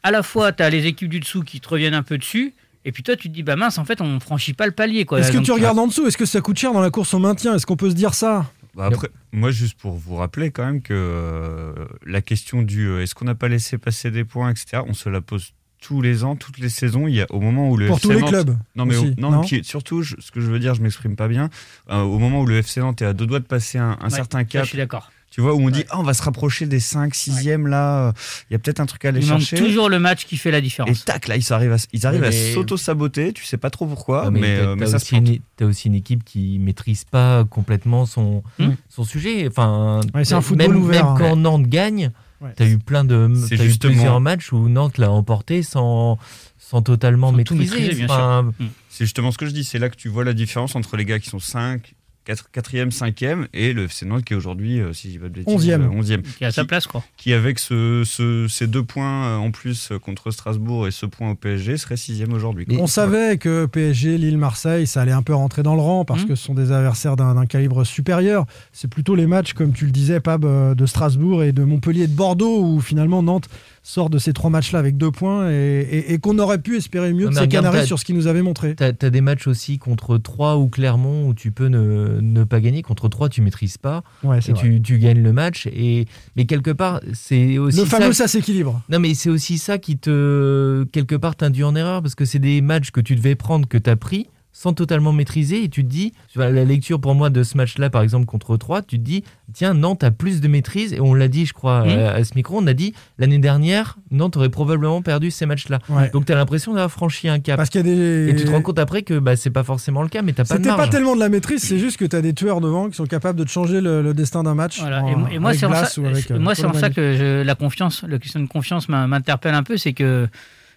à 0.03 0.11
la 0.11 0.23
fois 0.23 0.53
tu 0.53 0.63
as 0.63 0.71
les 0.71 0.87
équipes 0.87 1.09
du 1.11 1.21
dessous 1.21 1.43
qui 1.43 1.61
te 1.61 1.69
reviennent 1.69 1.95
un 1.95 2.03
peu 2.03 2.17
dessus, 2.17 2.55
et 2.87 2.93
puis 2.93 3.03
toi 3.03 3.15
tu 3.17 3.29
te 3.29 3.35
dis, 3.35 3.43
bah 3.43 3.57
mince, 3.57 3.77
en 3.79 3.85
fait 3.85 4.01
on 4.01 4.19
franchit 4.21 4.55
pas 4.55 4.65
le 4.67 4.73
palier. 4.73 5.05
quoi. 5.05 5.21
Est-ce 5.21 5.33
que 5.33 5.39
tu 5.39 5.53
regardes 5.53 5.79
en 5.79 5.87
dessous? 5.87 6.07
Est-ce 6.07 6.17
que 6.17 6.25
ça 6.25 6.41
coûte 6.41 6.59
cher 6.59 6.73
dans 6.73 6.81
la 6.81 6.91
course 6.91 7.13
au 7.13 7.19
maintien? 7.19 7.55
Est-ce 7.55 7.67
qu'on 7.67 7.77
peut 7.77 7.91
se 7.91 7.95
dire 7.95 8.15
ça? 8.15 8.51
Bah 8.75 8.87
après, 8.87 9.09
moi, 9.33 9.51
juste 9.51 9.77
pour 9.79 9.93
vous 9.97 10.15
rappeler 10.15 10.53
quand 10.53 10.65
même 10.65 10.81
que 10.81 10.95
euh, 10.95 11.73
la 12.07 12.23
question 12.23 12.63
du 12.63 12.87
euh, 12.87 13.03
est-ce 13.03 13.17
qu'on 13.17 13.25
n'a 13.25 13.35
pas 13.35 13.49
laissé 13.49 13.79
passer 13.79 14.13
des 14.13 14.25
points, 14.25 14.49
etc., 14.49 14.83
on 14.87 14.95
se 14.95 15.09
la 15.09 15.21
pose 15.21 15.51
tous 15.81 16.03
les 16.03 16.25
ans, 16.25 16.37
toutes 16.37 16.59
les 16.59 16.69
saisons. 16.69 17.07
Il 17.09 17.15
y 17.15 17.23
a 17.23 17.27
au 17.31 17.41
moment 17.41 17.69
où 17.71 17.77
le 17.77 17.87
Pour 17.87 17.97
FC 17.97 18.09
tous 18.09 18.15
les 18.15 18.21
Nantes- 18.21 18.31
clubs 18.31 18.57
Non, 18.77 18.85
mais 18.85 18.97
au- 18.97 19.03
aussi, 19.05 19.15
non, 19.19 19.31
non 19.31 19.41
puis 19.43 19.65
surtout, 19.65 20.03
je- 20.03 20.17
ce 20.19 20.31
que 20.31 20.41
je 20.41 20.51
veux 20.51 20.59
dire, 20.59 20.75
je 20.75 20.83
m'exprime 20.83 21.17
pas 21.17 21.29
bien. 21.29 21.49
euh, 21.91 22.03
au 22.03 22.19
moment 22.19 22.41
où 22.43 22.47
le 22.47 22.59
FC 22.59 22.81
Nantes 22.81 23.01
est 23.03 23.07
à 23.07 23.13
deux 23.13 23.27
doigts 23.27 23.41
de 23.41 23.45
passer 23.47 23.79
un, 23.79 23.97
un 24.01 24.05
Ouais, 24.05 24.11
certain 24.11 24.45
cap, 24.45 24.65
je 24.65 24.69
suis 24.71 24.79
d'accord. 24.79 25.11
tu 25.31 25.41
vois, 25.41 25.55
où 25.55 25.61
on 25.63 25.71
dit 25.71 25.85
ah, 25.91 25.99
on 25.99 26.03
va 26.03 26.13
se 26.13 26.23
rapprocher 26.23 26.67
des 26.67 26.81
5, 26.81 27.15
6e 27.15 27.67
là, 27.67 28.09
euh, 28.09 28.13
il 28.51 28.53
y 28.53 28.57
a 28.57 28.59
peut-être 28.59 28.81
un 28.81 28.87
truc 28.87 29.05
à 29.05 29.09
aller 29.09 29.21
Il 29.21 29.27
chercher. 29.27 29.57
toujours 29.57 29.89
le 29.89 29.99
match 29.99 30.27
qui 30.27 30.37
fait 30.37 30.51
la 30.51 30.59
Et 30.59 30.63
différence. 30.63 31.05
tac, 31.05 31.29
là, 31.29 31.37
ils 31.37 31.53
arrivent 31.53 31.73
à, 31.73 31.77
ils 31.93 32.07
arrivent 32.07 32.21
Oui, 32.21 32.27
à 32.27 32.31
mais- 32.31 32.53
s'auto-saboter, 32.53 33.33
tu 33.33 33.45
sais 33.45 33.57
pas 33.57 33.71
trop 33.71 33.87
pourquoi, 33.87 34.25
Ah, 34.27 34.31
mais, 34.31 34.41
mais, 34.41 34.57
euh, 34.59 34.77
mais 34.77 34.87
ça 34.87 34.99
se 34.99 35.15
une, 35.15 35.39
t'as 35.57 35.65
aussi 35.67 35.89
une 35.89 35.95
équipe 35.95 36.25
qui 36.25 36.59
maîtrise 36.59 37.05
pas 37.05 37.45
complètement 37.45 38.07
son, 38.07 38.43
Hmm. 38.59 38.71
son 38.89 39.05
sujet. 39.05 39.47
Enfin, 39.49 40.01
Ouais, 40.15 40.25
c'est 40.25 40.35
un 40.35 40.39
même- 40.39 40.43
football 40.43 40.77
ouvert, 40.77 41.05
Même 41.05 41.15
hein. 41.15 41.17
quand 41.19 41.37
Nantes 41.37 41.67
gagne, 41.69 42.11
Ouais. 42.40 42.52
t'as 42.56 42.66
eu 42.66 42.78
plein 42.78 43.04
de, 43.04 43.30
C'est 43.49 43.56
t'as 43.56 43.64
eu 43.64 43.68
justement- 43.68 43.92
plusieurs 43.92 44.20
matchs 44.20 44.52
où 44.52 44.68
Nantes 44.68 44.97
l'a 44.99 45.11
emporté 45.11 45.62
sans, 45.62 46.18
sans 46.59 46.80
totalement 46.82 47.30
Sans 47.30 47.37
maîtriser. 47.37 48.04
Enfin, 48.04 48.52
C'est 48.88 49.04
justement 49.04 49.30
ce 49.30 49.38
que 49.38 49.47
je 49.47 49.50
dis, 49.52 49.64
c'est 49.64 49.78
là 49.78 49.88
que 49.90 49.97
tu 49.97 50.09
vois 50.09 50.25
la 50.25 50.32
différence 50.32 50.75
entre 50.75 50.97
les 50.97 51.04
gars 51.04 51.18
qui 51.18 51.28
sont 51.28 51.38
5, 51.38 51.94
4, 52.31 52.49
4e, 52.55 52.91
5e 52.93 53.47
et 53.53 53.73
le 53.73 53.85
FC 53.85 54.07
Nantes 54.07 54.25
qui 54.25 54.35
est 54.35 54.37
aujourd'hui, 54.37 54.81
euh, 54.81 54.93
si 54.93 55.09
je 55.09 55.12
dis 55.14 55.19
pas 55.19 55.29
de 55.29 55.33
bêtises, 55.33 55.53
11e. 55.53 55.83
euh, 55.83 55.88
11e. 56.01 56.23
Qui 56.23 56.45
est 56.45 56.47
à 56.47 56.53
sa 56.53 56.64
place, 56.64 56.87
quoi. 56.87 57.03
Qui, 57.16 57.33
avec 57.33 57.59
ce, 57.59 58.03
ce- 58.07 58.47
ces 58.49 58.66
deux 58.66 58.85
points 58.85 59.25
euh, 59.27 59.37
en 59.37 59.51
plus 59.51 59.90
euh, 59.90 59.99
contre 59.99 60.31
Strasbourg 60.31 60.87
et 60.87 60.90
ce 60.93 61.07
point 61.07 61.31
au 61.31 61.35
PSG, 61.35 61.77
serait 61.77 61.97
6e 61.97 62.33
aujourd'hui. 62.33 62.66
On 62.79 62.87
savait 62.87 63.37
que 63.38 63.66
PSG, 63.66 64.16
Lille, 64.19 64.38
Marseille, 64.38 64.87
ça 64.87 65.03
allait 65.03 65.11
un 65.12 65.23
peu 65.23 65.35
rentrer 65.35 65.62
dans 65.62 65.75
le 65.75 65.81
rang 65.81 66.05
parce 66.05 66.23
Mhm. 66.23 66.29
que 66.29 66.35
ce 66.37 66.45
sont 66.45 66.55
des 66.55 66.71
adversaires 66.73 67.16
d'un 67.16 67.35
d'un 67.35 67.47
calibre 67.47 67.85
supérieur. 67.85 68.47
C'est 68.73 68.88
plutôt 68.88 69.14
les 69.14 69.27
matchs, 69.27 69.53
comme 69.53 69.73
tu 69.73 69.85
le 69.87 69.90
disais, 69.93 70.21
Pab, 70.21 70.45
euh, 70.45 70.75
de 70.75 70.87
Strasbourg 70.87 71.43
et 71.43 71.53
de 71.53 71.64
Montpellier 71.64 72.03
et 72.03 72.07
de 72.07 72.14
Bordeaux 72.16 72.62
où 72.64 72.81
finalement 72.81 73.23
Nantes 73.23 73.49
sort 73.83 74.11
de 74.11 74.19
ces 74.19 74.33
trois 74.35 74.51
matchs-là 74.51 74.79
avec 74.79 74.97
deux 74.99 75.11
points 75.11 75.51
et, 75.51 75.81
et- 75.81 76.12
et 76.12 76.19
qu'on 76.19 76.38
aurait 76.38 76.59
pu 76.61 76.77
espérer 76.77 77.12
mieux 77.14 77.25
de 77.29 77.35
Mais 77.35 77.40
ces 77.40 77.49
Canaries 77.49 77.87
sur 77.87 77.99
ce 77.99 78.05
qu'ils 78.05 78.14
nous 78.14 78.27
avaient 78.27 78.43
montré. 78.43 78.75
T'as 78.75 78.88
as 79.01 79.11
des 79.11 79.21
matchs 79.23 79.47
aussi 79.47 79.79
contre 79.79 80.19
Troyes 80.19 80.59
ou 80.59 80.69
Clermont 80.69 81.27
où 81.27 81.33
tu 81.35 81.51
peux 81.51 81.69
ne, 81.69 82.21
ne 82.21 82.45
pas 82.45 82.61
gagner. 82.61 82.83
Contre 82.83 83.09
Troyes, 83.09 83.31
tu 83.31 83.40
maîtrises 83.40 83.79
pas 83.79 84.03
Ouais, 84.23 84.38
et 84.47 84.53
tu, 84.53 84.83
tu 84.83 84.99
gagnes 84.99 85.23
le 85.23 85.33
match. 85.33 85.66
Et, 85.73 86.07
mais 86.37 86.45
quelque 86.45 86.71
part, 86.71 87.01
c'est 87.14 87.57
aussi 87.59 87.79
Le 87.79 87.85
fameux 87.87 88.12
ça, 88.12 88.25
ça 88.25 88.29
s'équilibre. 88.29 88.83
Non, 88.90 88.99
mais 89.01 89.14
c'est 89.14 89.31
aussi 89.31 89.57
ça 89.57 89.79
qui 89.79 89.97
te, 89.97 90.85
quelque 90.93 91.14
part, 91.14 91.37
t'induit 91.37 91.64
en 91.64 91.75
erreur 91.75 92.03
parce 92.03 92.14
que 92.14 92.25
c'est 92.27 92.38
des 92.38 92.61
matchs 92.61 92.90
que 92.90 93.01
tu 93.01 93.16
devais 93.16 93.35
prendre, 93.35 93.66
que 93.66 93.79
tu 93.79 93.88
as 93.88 93.97
pris 93.97 94.29
sans 94.62 94.75
totalement 94.75 95.14
maîtriser 95.14 95.64
et 95.64 95.70
tu 95.70 95.83
te 95.85 95.88
dis, 95.88 96.12
tu 96.29 96.37
vois, 96.38 96.51
la 96.51 96.66
lecture 96.66 97.01
pour 97.01 97.14
moi 97.14 97.31
de 97.31 97.42
ce 97.42 97.57
match-là, 97.57 97.88
par 97.88 98.03
exemple, 98.03 98.27
contre 98.27 98.59
3, 98.59 98.83
tu 98.83 98.99
te 98.99 99.03
dis, 99.03 99.25
tiens, 99.55 99.73
Nantes 99.73 100.05
a 100.05 100.11
plus 100.11 100.42
de 100.42 100.49
maîtrise 100.49 100.92
et 100.92 101.01
on 101.01 101.14
l'a 101.14 101.29
dit, 101.29 101.46
je 101.46 101.55
crois, 101.55 101.83
Mhm. 101.87 101.99
à, 101.99 102.11
à 102.11 102.25
ce 102.25 102.35
micro, 102.35 102.59
on 102.61 102.66
a 102.66 102.75
dit, 102.75 102.92
l'année 103.18 103.38
dernière, 103.38 103.96
Nantes 104.11 104.37
aurait 104.37 104.51
probablement 104.51 105.01
perdu 105.01 105.31
ces 105.31 105.46
matchs-là. 105.46 105.79
Ouais. 105.88 106.11
Donc 106.11 106.27
tu 106.27 106.33
as 106.33 106.35
l'impression 106.35 106.73
d'avoir 106.75 106.90
franchi 106.90 107.27
un 107.27 107.38
cap. 107.38 107.57
Parce 107.57 107.70
qu'il 107.70 107.81
y 107.87 107.90
a 107.90 107.94
des. 107.94 108.29
Et 108.29 108.37
tu 108.37 108.44
te 108.44 108.51
rends 108.51 108.61
compte 108.61 108.79
après 108.79 109.01
que 109.01 109.18
bah, 109.18 109.35
c'est 109.35 109.49
pas 109.49 109.64
forcément 109.64 110.03
le 110.03 110.09
cas, 110.11 110.20
mais 110.20 110.35
t'as 110.35 110.44
pas 110.44 110.55
de 110.55 110.59
C'était 110.59 110.68
pas 110.68 110.77
marge. 110.77 110.90
tellement 110.90 111.14
de 111.14 111.20
la 111.20 111.31
maîtrise, 111.31 111.62
c'est 111.62 111.79
juste 111.79 111.96
que 111.96 112.05
tu 112.05 112.14
as 112.14 112.20
des 112.20 112.35
tueurs 112.35 112.61
devant 112.61 112.90
qui 112.90 112.96
sont 112.96 113.07
capables 113.07 113.38
de 113.38 113.44
te 113.44 113.51
changer 113.51 113.81
le, 113.81 114.03
le 114.03 114.12
destin 114.12 114.42
d'un 114.42 114.55
match. 114.55 114.79
Voilà. 114.81 115.03
en- 115.05 115.27
Et, 115.29 115.38
moi- 115.38 115.55
c'est 115.55 115.64
en 115.64 115.73
ça, 115.73 115.88
avec, 116.07 116.31
euh, 116.31 116.38
moi, 116.38 116.55
c'est 116.55 116.66
en 116.66 116.75
ça 116.75 116.90
que 116.90 117.16
je- 117.16 117.42
la 117.42 117.55
confiance, 117.55 118.05
la 118.07 118.18
question 118.18 118.40
de 118.40 118.46
confiance 118.46 118.90
m'in- 118.90 119.07
m'interpelle 119.07 119.55
un 119.55 119.62
peu, 119.62 119.79
c'est 119.79 119.94
que 119.94 120.29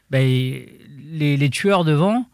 ben, 0.09 0.21
les, 0.25 1.35
les 1.37 1.49
tueurs 1.49 1.83
devant, 1.83 2.25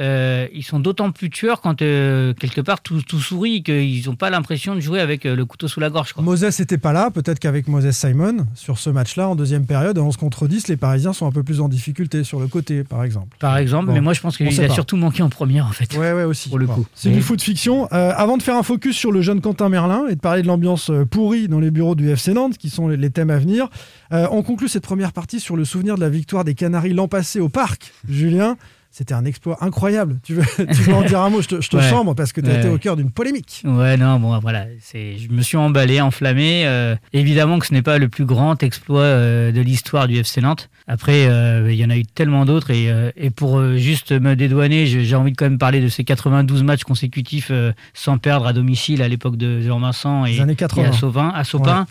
euh, 0.00 0.48
ils 0.54 0.62
sont 0.62 0.80
d'autant 0.80 1.10
plus 1.12 1.28
tueurs 1.28 1.60
quand 1.60 1.82
euh, 1.82 2.32
quelque 2.32 2.62
part 2.62 2.80
tout, 2.80 3.02
tout 3.02 3.20
sourit, 3.20 3.62
qu'ils 3.62 4.06
n'ont 4.06 4.16
pas 4.16 4.30
l'impression 4.30 4.74
de 4.74 4.80
jouer 4.80 5.00
avec 5.00 5.26
euh, 5.26 5.36
le 5.36 5.44
couteau 5.44 5.68
sous 5.68 5.80
la 5.80 5.90
gorge. 5.90 6.14
Quoi. 6.14 6.22
Moses 6.22 6.58
n'était 6.58 6.78
pas 6.78 6.94
là, 6.94 7.10
peut-être 7.10 7.38
qu'avec 7.38 7.68
Moses 7.68 7.90
Simon, 7.90 8.46
sur 8.54 8.78
ce 8.78 8.88
match-là, 8.88 9.28
en 9.28 9.36
deuxième 9.36 9.66
période, 9.66 9.98
à 9.98 10.02
11 10.02 10.16
contre 10.16 10.48
10, 10.48 10.68
les 10.68 10.78
Parisiens 10.78 11.12
sont 11.12 11.26
un 11.26 11.30
peu 11.30 11.42
plus 11.42 11.60
en 11.60 11.68
difficulté 11.68 12.24
sur 12.24 12.40
le 12.40 12.46
côté, 12.46 12.84
par 12.84 13.04
exemple. 13.04 13.36
Par 13.38 13.58
exemple, 13.58 13.88
Bon. 13.88 13.92
mais 13.92 14.00
moi 14.00 14.14
je 14.14 14.20
pense 14.22 14.38
qu'il 14.38 14.46
a 14.48 14.66
pas. 14.68 14.72
surtout 14.74 14.96
manqué 14.96 15.22
en 15.22 15.28
première 15.28 15.66
en 15.66 15.72
fait. 15.72 15.94
Ouais, 15.96 16.12
ouais, 16.14 16.24
aussi. 16.24 16.48
Pour 16.48 16.58
le 16.58 16.66
Bon. 16.66 16.74
coup. 16.74 16.86
C'est 16.94 17.10
du 17.10 17.20
foot 17.20 17.42
fiction. 17.42 17.86
Avant 17.90 18.38
de 18.38 18.42
faire 18.42 18.56
un 18.56 18.62
focus 18.62 18.96
sur 18.96 19.12
le 19.12 19.20
jeune 19.20 19.42
Quentin 19.42 19.68
Merlin 19.68 20.06
et 20.08 20.14
de 20.14 20.20
parler 20.20 20.40
de 20.40 20.46
l'ambiance 20.46 20.90
pourrie 21.10 21.48
dans 21.48 21.60
les 21.60 21.70
bureaux 21.70 21.94
du 21.94 22.08
FC 22.10 22.32
Nantes, 22.32 22.56
qui 22.56 22.70
sont 22.70 22.88
les, 22.88 22.96
les 22.96 23.10
thèmes 23.10 23.30
à 23.30 23.36
venir, 23.38 23.68
on 24.10 24.42
conclut 24.42 24.68
cette 24.68 24.84
première 24.84 25.12
partie 25.12 25.38
sur 25.38 25.54
le 25.56 25.64
souvenir 25.66 25.96
de 25.96 26.00
la 26.00 26.08
victoire 26.08 26.44
des 26.44 26.54
Canaries 26.54 26.94
l'an 26.94 27.08
passé 27.08 27.40
au 27.40 27.48
parc. 27.50 27.92
Julien, 28.08 28.56
c'était 28.92 29.14
un 29.14 29.24
exploit 29.24 29.56
incroyable. 29.64 30.20
Tu 30.22 30.34
veux, 30.34 30.44
tu 30.66 30.82
veux 30.82 30.94
en 30.94 31.02
dire 31.02 31.20
un 31.20 31.30
mot? 31.30 31.40
Je 31.42 31.48
te, 31.48 31.60
je 31.60 31.68
te 31.70 31.76
Ouais. 31.76 31.88
chambre 31.90 32.14
parce 32.14 32.32
que 32.32 32.40
tu 32.40 32.48
as 32.48 32.52
Ouais. 32.52 32.58
été 32.60 32.68
au 32.68 32.78
cœur 32.78 32.94
d'une 32.96 33.10
polémique. 33.10 33.62
Ouais, 33.64 33.96
non, 33.96 34.20
bon, 34.20 34.38
voilà, 34.38 34.66
je 34.94 35.28
me 35.30 35.40
suis 35.42 35.56
emballé, 35.56 36.00
enflammé. 36.00 36.64
euh, 36.66 36.94
évidemment 37.12 37.58
que 37.58 37.66
ce 37.66 37.72
n'est 37.72 37.82
pas 37.82 37.98
le 37.98 38.08
plus 38.08 38.24
grand 38.26 38.62
exploit 38.62 39.00
euh, 39.00 39.50
de 39.50 39.60
l'histoire 39.62 40.06
du 40.06 40.16
FC 40.18 40.40
Nantes. 40.42 40.68
Après, 40.86 41.26
euh, 41.26 41.72
il 41.72 41.78
y 41.78 41.84
en 41.84 41.90
a 41.90 41.96
eu 41.96 42.04
tellement 42.04 42.44
d'autres. 42.44 42.70
Et, 42.70 42.90
et 43.16 43.30
pour 43.30 43.60
juste 43.76 44.12
me 44.12 44.36
dédouaner, 44.36 44.86
j'ai 44.86 45.16
envie 45.16 45.32
de 45.32 45.36
quand 45.36 45.46
même 45.46 45.58
parler 45.58 45.80
de 45.80 45.88
ces 45.88 46.04
92 46.04 46.62
matchs 46.62 46.84
consécutifs 46.84 47.50
sans 47.94 48.18
perdre 48.18 48.46
à 48.46 48.52
domicile 48.52 49.02
à 49.02 49.08
l'époque 49.08 49.36
de 49.36 49.60
Jean 49.62 49.80
Vincent 49.80 50.26
et, 50.26 50.36
et 50.36 50.54
80. 50.54 51.30
à 51.34 51.44
Saupin. 51.44 51.70
À. 51.72 51.86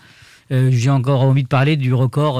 Euh, 0.53 0.69
j'ai 0.71 0.89
encore 0.89 1.21
envie 1.21 1.43
de 1.43 1.47
parler 1.47 1.77
du 1.77 1.93
record. 1.93 2.39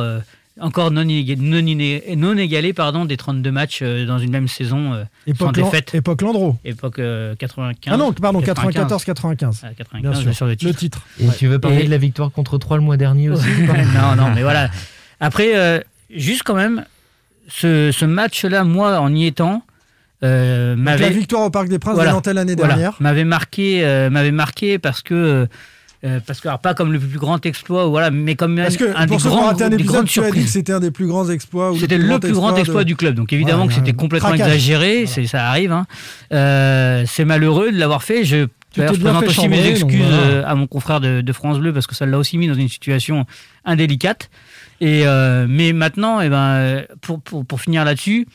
Euh, 0.60 0.64
encore 0.64 0.92
non, 0.92 1.04
inéga- 1.04 1.38
non, 1.40 1.60
iné- 1.60 2.04
non 2.16 2.38
égalé 2.38 2.74
pardon, 2.74 3.06
des 3.06 3.18
32 3.18 3.52
matchs 3.52 3.80
euh, 3.82 4.06
dans 4.06 4.20
une 4.20 4.32
même 4.32 4.48
saison 4.48 4.94
euh, 4.94 5.04
sans 5.04 5.32
Époque, 5.32 5.58
Lan- 5.58 5.66
défaite. 5.66 5.96
époque 5.96 6.22
Landreau. 6.22 6.58
Époque 6.66 7.00
euh, 7.00 7.36
95. 7.36 7.94
Ah 7.94 7.98
non, 7.98 8.12
pardon, 8.14 8.42
95. 8.42 9.06
94-95. 9.06 9.62
Ah, 9.64 9.68
95, 9.78 10.02
Bien 10.12 10.22
sûr. 10.22 10.34
sur 10.36 10.46
le 10.48 10.56
titre. 10.56 10.72
Le 10.72 10.76
titre. 10.78 11.02
Et 11.20 11.28
tu 11.38 11.48
veux 11.48 11.60
parler 11.60 11.82
Et- 11.82 11.86
de 11.86 11.90
la 11.92 11.98
victoire 11.98 12.32
contre 12.32 12.58
3 12.58 12.78
le 12.78 12.84
mois 12.84 12.98
dernier 12.98 13.30
aussi 13.30 13.48
non, 13.96 14.16
non, 14.16 14.32
mais 14.36 14.42
voilà. 14.44 14.70
Après, 15.20 15.56
euh, 15.56 15.80
juste 16.14 16.44
quand 16.44 16.56
même, 16.56 16.86
ce, 17.48 17.92
ce 17.92 18.06
match-là, 18.06 18.64
moi, 18.64 19.00
en 19.00 19.14
y 19.14 19.26
étant, 19.26 19.64
euh, 20.24 20.76
la 20.78 21.10
victoire 21.10 21.44
au 21.44 21.50
Parc 21.50 21.68
des 21.68 21.80
Princes 21.80 21.96
Voilà. 21.96 22.12
Nantais 22.12 22.34
l'année 22.34 22.56
voilà, 22.56 22.74
dernière. 22.76 22.96
m'avait 23.00 23.24
marqué, 23.24 23.84
euh, 23.84 24.10
m'avait 24.10 24.32
marqué 24.32 24.78
parce 24.80 25.02
que 25.02 25.48
Euh, 26.04 26.20
parce 26.26 26.42
que 26.42 26.48
alors, 26.48 26.60
pas 26.60 26.74
comme 26.74 26.92
le 26.92 27.00
plus 27.00 27.20
grand 27.20 27.46
exploit, 27.46 27.86
voilà, 27.86 28.10
mais 28.10 28.36
comme 28.36 28.56
Parce 28.58 28.74
un, 28.74 28.78
que 28.78 28.96
un 28.98 29.06
des 29.06 29.08
pour 29.08 29.26
ont 29.28 29.30
grands, 29.30 29.50
un 29.50 29.54
des 29.54 29.76
épisode, 29.76 29.86
grandes 29.86 30.08
tu 30.08 30.20
as 30.20 30.24
dit 30.24 30.30
que 30.30 30.34
surprises. 30.38 30.52
c'était 30.52 30.74
un 30.74 30.80
des 30.80 30.90
plus 30.90 31.06
grands 31.06 31.30
exploits. 31.30 31.72
ou 31.72 31.78
C'était 31.78 32.00
le 32.00 32.20
plus 32.20 32.32
grand 32.34 32.56
exploit 32.56 32.84
de- 32.84 32.88
du 32.88 32.96
club. 32.96 33.14
Donc 33.16 33.32
évidemment 33.34 33.68
que 33.68 33.74
c'était 33.74 33.94
complètement 33.94 34.30
craquage. 34.30 34.48
exagéré, 34.48 35.06
c'est 35.06 35.28
ça 35.28 35.48
arrive. 35.48 35.72
hein. 35.72 35.86
Euh, 36.34 37.04
c'est 37.08 37.26
malheureux 37.26 37.72
de 37.72 37.78
l'avoir 37.78 38.02
fait. 38.02 38.26
Je, 38.26 38.48
je 38.76 38.82
présente 38.84 39.24
aussi 39.26 39.48
mes 39.48 39.64
excuses 39.68 40.02
voilà. 40.02 40.18
euh, 40.18 40.44
à 40.46 40.56
mon 40.56 40.66
confrère 40.66 41.02
de, 41.02 41.22
de 41.22 41.34
France 41.34 41.60
Bleu 41.60 41.72
parce 41.74 41.86
que 41.86 41.94
ça 41.96 42.06
l'a 42.08 42.18
aussi 42.18 42.38
mis 42.40 42.48
dans 42.48 42.56
une 42.56 42.70
situation 42.70 43.26
indélicate. 43.66 44.30
Et 44.80 45.04
euh, 45.06 45.46
mais 45.48 45.74
maintenant, 45.74 46.20
eh 46.22 46.30
ben, 46.30 46.38
euh, 46.56 46.82
pour, 47.02 47.22
pour, 47.22 47.46
pour 47.46 47.62
finir 47.62 47.86
là-dessus, 47.86 48.28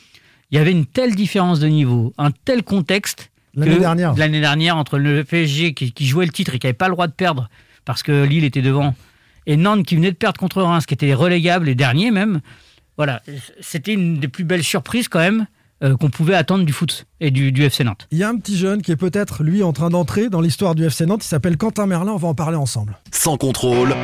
il 0.52 0.59
y 0.59 0.61
avait 0.61 0.70
une 0.70 0.87
telle 0.87 1.16
différence 1.16 1.59
de 1.59 1.66
niveau, 1.66 2.12
un 2.18 2.31
tel 2.31 2.62
contexte 2.62 3.31
L'année 3.57 3.79
dernière. 3.79 4.14
l'année 4.16 4.40
dernière 4.40 4.77
entre 4.77 4.99
le 4.99 5.25
PSG 5.25 5.75
qui, 5.75 5.92
qui 5.92 6.07
jouait 6.07 6.27
le 6.27 6.33
titre 6.33 6.55
et 6.55 6.59
qui 6.59 6.66
n'avait 6.66 6.75
pas 6.75 6.88
le 6.88 6.95
droit 6.95 7.07
de 7.07 7.12
perdre 7.12 7.49
parce 7.85 8.03
que 8.03 8.25
Lille 8.25 8.45
était 8.45 8.62
devant 8.62 8.95
et 9.47 9.57
Nantes 9.57 9.85
qui 9.85 9.97
venait 9.97 10.11
de 10.11 10.16
perdre 10.16 10.38
contre 10.38 10.62
Reims 10.62 10.87
qui 10.87 10.95
était 10.95 11.14
relégable 11.14 11.69
et 11.69 11.75
dernier 11.75 12.11
même. 12.11 12.40
Voilà, 12.97 13.23
c'était 13.61 13.92
une 13.92 14.19
des 14.19 14.29
plus 14.29 14.45
belles 14.45 14.64
surprises 14.64 15.09
quand 15.09 15.19
même 15.19 15.47
euh, 15.83 15.97
qu'on 15.97 16.09
pouvait 16.09 16.35
attendre 16.35 16.64
du 16.64 16.73
foot 16.73 17.07
et 17.21 17.31
du, 17.31 17.53
du 17.53 17.62
FC 17.62 17.85
Nantes. 17.85 18.09
Il 18.11 18.16
y 18.16 18.25
a 18.25 18.29
un 18.31 18.37
petit 18.38 18.57
jeune 18.57 18.81
qui 18.81 18.92
est 18.92 18.97
peut-être, 18.97 19.42
lui, 19.42 19.62
en 19.62 19.75
train 19.75 19.90
d'entrer 19.90 20.31
dans 20.31 20.40
l'histoire 20.40 20.75
du 20.75 20.85
FC 20.87 21.05
Nantes. 21.05 21.23
Il 21.23 21.29
s'appelle 21.29 21.59
Quentin 21.59 21.87
Merlin. 21.87 22.12
On 22.12 22.16
va 22.16 22.29
en 22.29 22.35
parler 22.35 22.57
ensemble. 22.57 22.99
Sans 23.12 23.37
contrôle, 23.37 23.95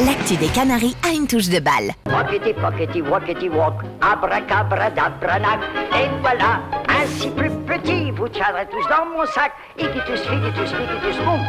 L'actu 0.00 0.36
des 0.36 0.48
Canaries 0.48 0.96
a 1.06 1.12
une 1.12 1.26
touche 1.26 1.48
de 1.48 1.60
balle. 1.60 1.92
Rockety 2.06 2.54
pockety 2.54 3.02
walkety 3.02 3.48
walk, 3.50 3.74
abracadabranak. 4.00 5.60
Et 5.92 6.08
voilà, 6.22 6.60
ainsi 6.88 7.28
plus 7.28 7.50
petit, 7.66 8.10
vous 8.10 8.28
tiendrez 8.28 8.66
tous 8.70 8.88
dans 8.88 9.04
mon 9.06 9.26
sac. 9.26 9.52
Iquitus, 9.78 10.20
figitus, 10.22 10.70
figitus, 10.72 11.18
boum. 11.24 11.40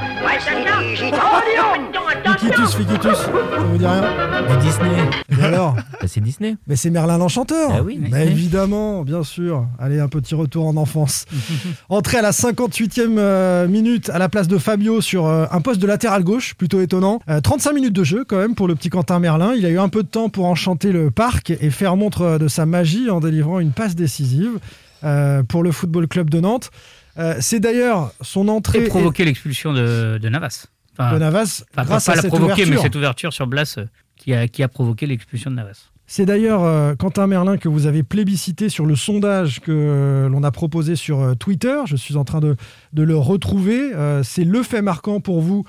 Iquitus, 2.44 2.76
Fiquitus, 2.76 3.18
ça 3.18 3.32
vous 3.32 3.78
dit 3.78 3.86
rien 3.86 4.02
Du 4.50 4.66
Disney. 4.66 5.10
Et 5.40 5.42
alors 5.42 5.76
Bah, 6.02 6.08
c'est 6.08 6.20
Disney. 6.20 6.58
Mais 6.68 6.76
c'est 6.76 6.90
Merlin 6.90 7.18
l'Enchanteur 7.18 7.72
Ah 7.74 7.82
oui, 7.82 7.98
Mais 8.12 8.28
évidemment, 8.28 9.04
bien 9.04 9.24
sûr. 9.24 9.66
Allez, 9.80 10.02
un 10.02 10.10
petit 10.10 10.36
retour 10.36 10.68
en 10.68 10.76
enfance. 10.76 11.24
Entrée 11.90 12.18
à 12.18 12.22
la 12.22 12.32
58e 12.32 13.18
euh, 13.18 13.68
minute 13.70 14.10
à 14.10 14.20
la 14.20 14.28
place 14.28 14.50
de 14.50 14.58
Fabio 14.58 15.00
sur 15.00 15.26
euh, 15.26 15.46
un 15.52 15.62
poste 15.62 15.82
de 15.82 15.88
latéral 15.88 16.26
gauche, 16.26 16.56
plutôt 16.56 16.82
étonnant. 16.82 17.22
Euh, 17.30 17.40
35 17.40 17.72
minutes 17.72 17.94
de 17.94 18.04
jeu 18.04 18.26
quand 18.28 18.38
même 18.38 18.56
pour 18.56 18.68
le 18.68 18.76
petit 18.76 18.90
Quentin 18.90 19.20
Merlin. 19.20 19.54
Il 19.56 19.66
a 19.66 19.70
eu 19.70 19.80
un 19.80 19.88
peu 19.88 20.04
de 20.04 20.10
temps 20.10 20.28
pour 20.28 20.46
enchanter 20.46 20.92
le 20.92 21.12
parc 21.12 21.52
et 21.52 21.70
faire 21.70 21.96
montre 21.96 22.24
euh, 22.24 22.38
de 22.40 22.50
sa 22.50 22.66
magie 22.66 23.10
en 23.10 23.22
délivrant 23.22 23.62
une 23.62 23.72
passe 23.72 23.96
décisive 23.96 24.60
euh, 25.06 25.44
pour 25.44 25.64
le 25.64 25.72
Football 25.72 26.10
Club 26.10 26.30
de 26.30 26.42
Nantes. 26.42 26.72
Euh, 27.18 27.36
c'est 27.40 27.60
d'ailleurs 27.60 28.12
son 28.22 28.48
entrée 28.48 28.80
Et 28.86 28.88
provoquer 28.88 29.24
l'expulsion 29.24 29.72
de, 29.72 30.18
de 30.18 30.30
Navas. 30.30 30.66
Enfin, 30.98 31.16
enfin, 31.16 31.86
grâce 31.86 32.06
pas 32.06 32.12
à 32.12 32.16
la 32.16 32.22
cette 32.22 32.30
provoquer, 32.30 32.54
ouverture. 32.54 32.76
mais 32.76 32.82
cette 32.82 32.96
ouverture 32.96 33.34
sur 33.34 33.48
Blas 33.48 33.76
euh, 33.78 33.86
qui 34.16 34.34
a, 34.34 34.48
qui 34.48 34.64
a 34.64 34.68
provoqué 34.68 35.06
l'expulsion 35.08 35.50
de 35.52 35.56
Navas. 35.56 35.90
C'est 36.06 36.26
d'ailleurs 36.26 36.64
euh, 36.64 36.96
Quentin 36.96 37.28
Merlin 37.28 37.58
que 37.58 37.70
vous 37.70 37.88
avez 37.88 38.04
plébiscité 38.04 38.70
sur 38.70 38.86
le 38.86 38.96
sondage 38.96 39.60
que 39.62 39.72
euh, 39.72 40.30
l'on 40.30 40.44
a 40.44 40.52
proposé 40.52 40.96
sur 40.96 41.36
Twitter. 41.38 41.78
Je 41.86 41.96
suis 41.96 42.16
en 42.18 42.24
train 42.24 42.40
de, 42.42 42.56
de 42.94 43.04
le 43.04 43.16
retrouver. 43.16 43.92
C'est 44.24 44.44
le 44.44 44.62
fait 44.64 44.82
marquant 44.82 45.20
pour 45.20 45.42
vous, 45.42 45.66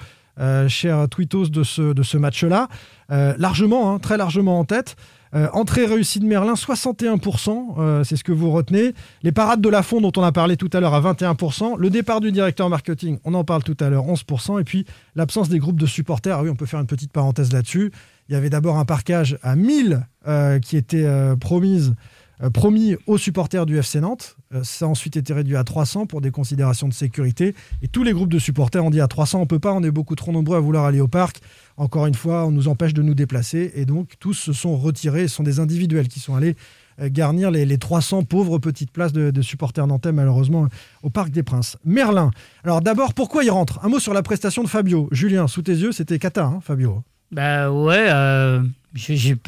chers 0.69 1.09
tweetos, 1.09 1.49
de 1.49 1.63
ce, 1.63 1.93
de 1.95 2.03
ce 2.03 2.19
match-là. 2.19 2.69
Largement, 3.09 3.95
hein, 3.95 3.99
très 3.99 4.17
largement 4.17 4.59
en 4.59 4.65
tête. 4.65 4.97
Euh, 5.35 5.49
entrée 5.53 5.85
réussie 5.85 6.21
de 6.21 6.27
Merlin, 6.27 6.55
61%, 6.55 7.75
euh, 7.79 8.05
c'est 8.05 8.15
ce 8.15 8.23
que 8.23 8.31
vous 8.31 8.53
retenez. 8.53 8.95
Les 9.25 9.33
parades 9.33 9.61
de 9.61 9.69
Lafont, 9.69 10.01
dont 10.01 10.13
on 10.17 10.23
a 10.23 10.31
parlé 10.31 10.57
tout 10.57 10.71
à 10.73 10.79
l'heure, 10.79 10.95
à 10.95 11.01
21%. 11.01 11.77
Le 11.77 11.91
départ 11.91 12.21
du 12.21 12.31
directeur 12.31 12.71
marketing, 12.71 13.19
on 13.25 13.35
en 13.35 13.43
parle 13.43 13.65
tout 13.65 13.77
à 13.81 13.89
l'heure, 13.89 14.07
11%. 14.07 14.61
Et 14.61 14.65
puis 14.65 14.85
l'absence 15.17 15.49
des 15.49 15.59
groupes 15.59 15.81
de 15.81 15.87
supporters. 15.87 16.39
Ah 16.39 16.43
oui, 16.43 16.51
on 16.51 16.55
peut 16.55 16.67
faire 16.67 16.79
une 16.79 16.87
petite 16.87 17.11
parenthèse 17.11 17.53
là-dessus. 17.53 17.91
Il 18.29 18.33
y 18.33 18.37
avait 18.37 18.49
d'abord 18.49 18.79
un 18.79 18.85
parquage 18.85 19.37
à 19.43 19.57
1000 19.57 20.07
euh, 20.29 20.61
qui 20.61 20.77
était 20.77 21.07
promise, 21.41 21.95
euh, 22.43 22.51
promis 22.51 22.97
aux 23.07 23.19
supporters 23.19 23.67
du 23.67 23.79
FC 23.79 24.01
Nantes. 24.01 24.37
Euh, 24.53 24.65
ça 24.65 24.87
a 24.87 24.89
ensuite 24.89 25.17
été 25.17 25.33
réduit 25.33 25.57
à 25.57 25.65
300 25.65 26.07
pour 26.07 26.21
des 26.21 26.31
considérations 26.31 26.89
de 26.89 26.95
sécurité. 26.95 27.55
Et 27.83 27.89
tous 27.89 28.03
les 28.03 28.13
groupes 28.13 28.33
de 28.33 28.39
supporters 28.39 28.85
ont 28.85 28.91
dit 28.91 29.01
à 29.01 29.09
300, 29.09 29.41
on 29.41 29.47
peut 29.47 29.59
pas, 29.59 29.73
on 29.73 29.83
est 29.83 29.91
beaucoup 29.91 30.17
trop 30.17 30.33
nombreux 30.33 30.57
à 30.57 30.61
vouloir 30.61 30.85
aller 30.85 31.01
au 31.01 31.09
parc. 31.09 31.41
Encore 31.77 32.07
une 32.07 32.15
fois, 32.15 32.45
on 32.47 32.51
nous 32.51 32.69
empêche 32.69 32.95
de 32.95 33.03
nous 33.03 33.15
déplacer. 33.15 33.73
Et 33.75 33.85
donc, 33.85 34.15
tous 34.19 34.35
se 34.35 34.53
sont 34.53 34.77
retirés. 34.77 35.29
Ce 35.29 35.37
sont 35.37 35.43
des 35.43 35.61
individuels 35.61 36.09
qui 36.09 36.21
sont 36.21 36.35
allés 36.35 36.57
euh, 37.01 37.09
garnir 37.11 37.51
les, 37.51 37.65
les 37.65 37.79
300 37.79 38.25
pauvres 38.25 38.59
petites 38.59 38.91
places 38.91 39.13
de, 39.13 39.43
supporters 39.43 39.87
nantais, 39.87 40.13
malheureusement, 40.13 40.69
au 41.03 41.11
Parc 41.11 41.31
des 41.31 41.43
Princes. 41.43 41.77
Merlin. 41.85 42.31
Alors 42.65 42.81
d'abord, 42.81 43.15
pourquoi 43.15 43.45
il 43.45 43.51
rentre? 43.51 43.85
Un 43.85 43.89
mot 43.89 43.99
sur 43.99 44.15
la 44.15 44.23
prestation 44.23 44.63
de 44.63 44.69
Fabio. 44.69 45.09
Julien, 45.13 45.47
sous 45.47 45.63
tes 45.63 45.75
yeux, 45.75 45.93
c'était 45.93 46.19
Kata, 46.19 46.45
hein, 46.45 46.59
Fabio. 46.63 47.03
Bah 47.33 47.71
ouais, 47.73 48.09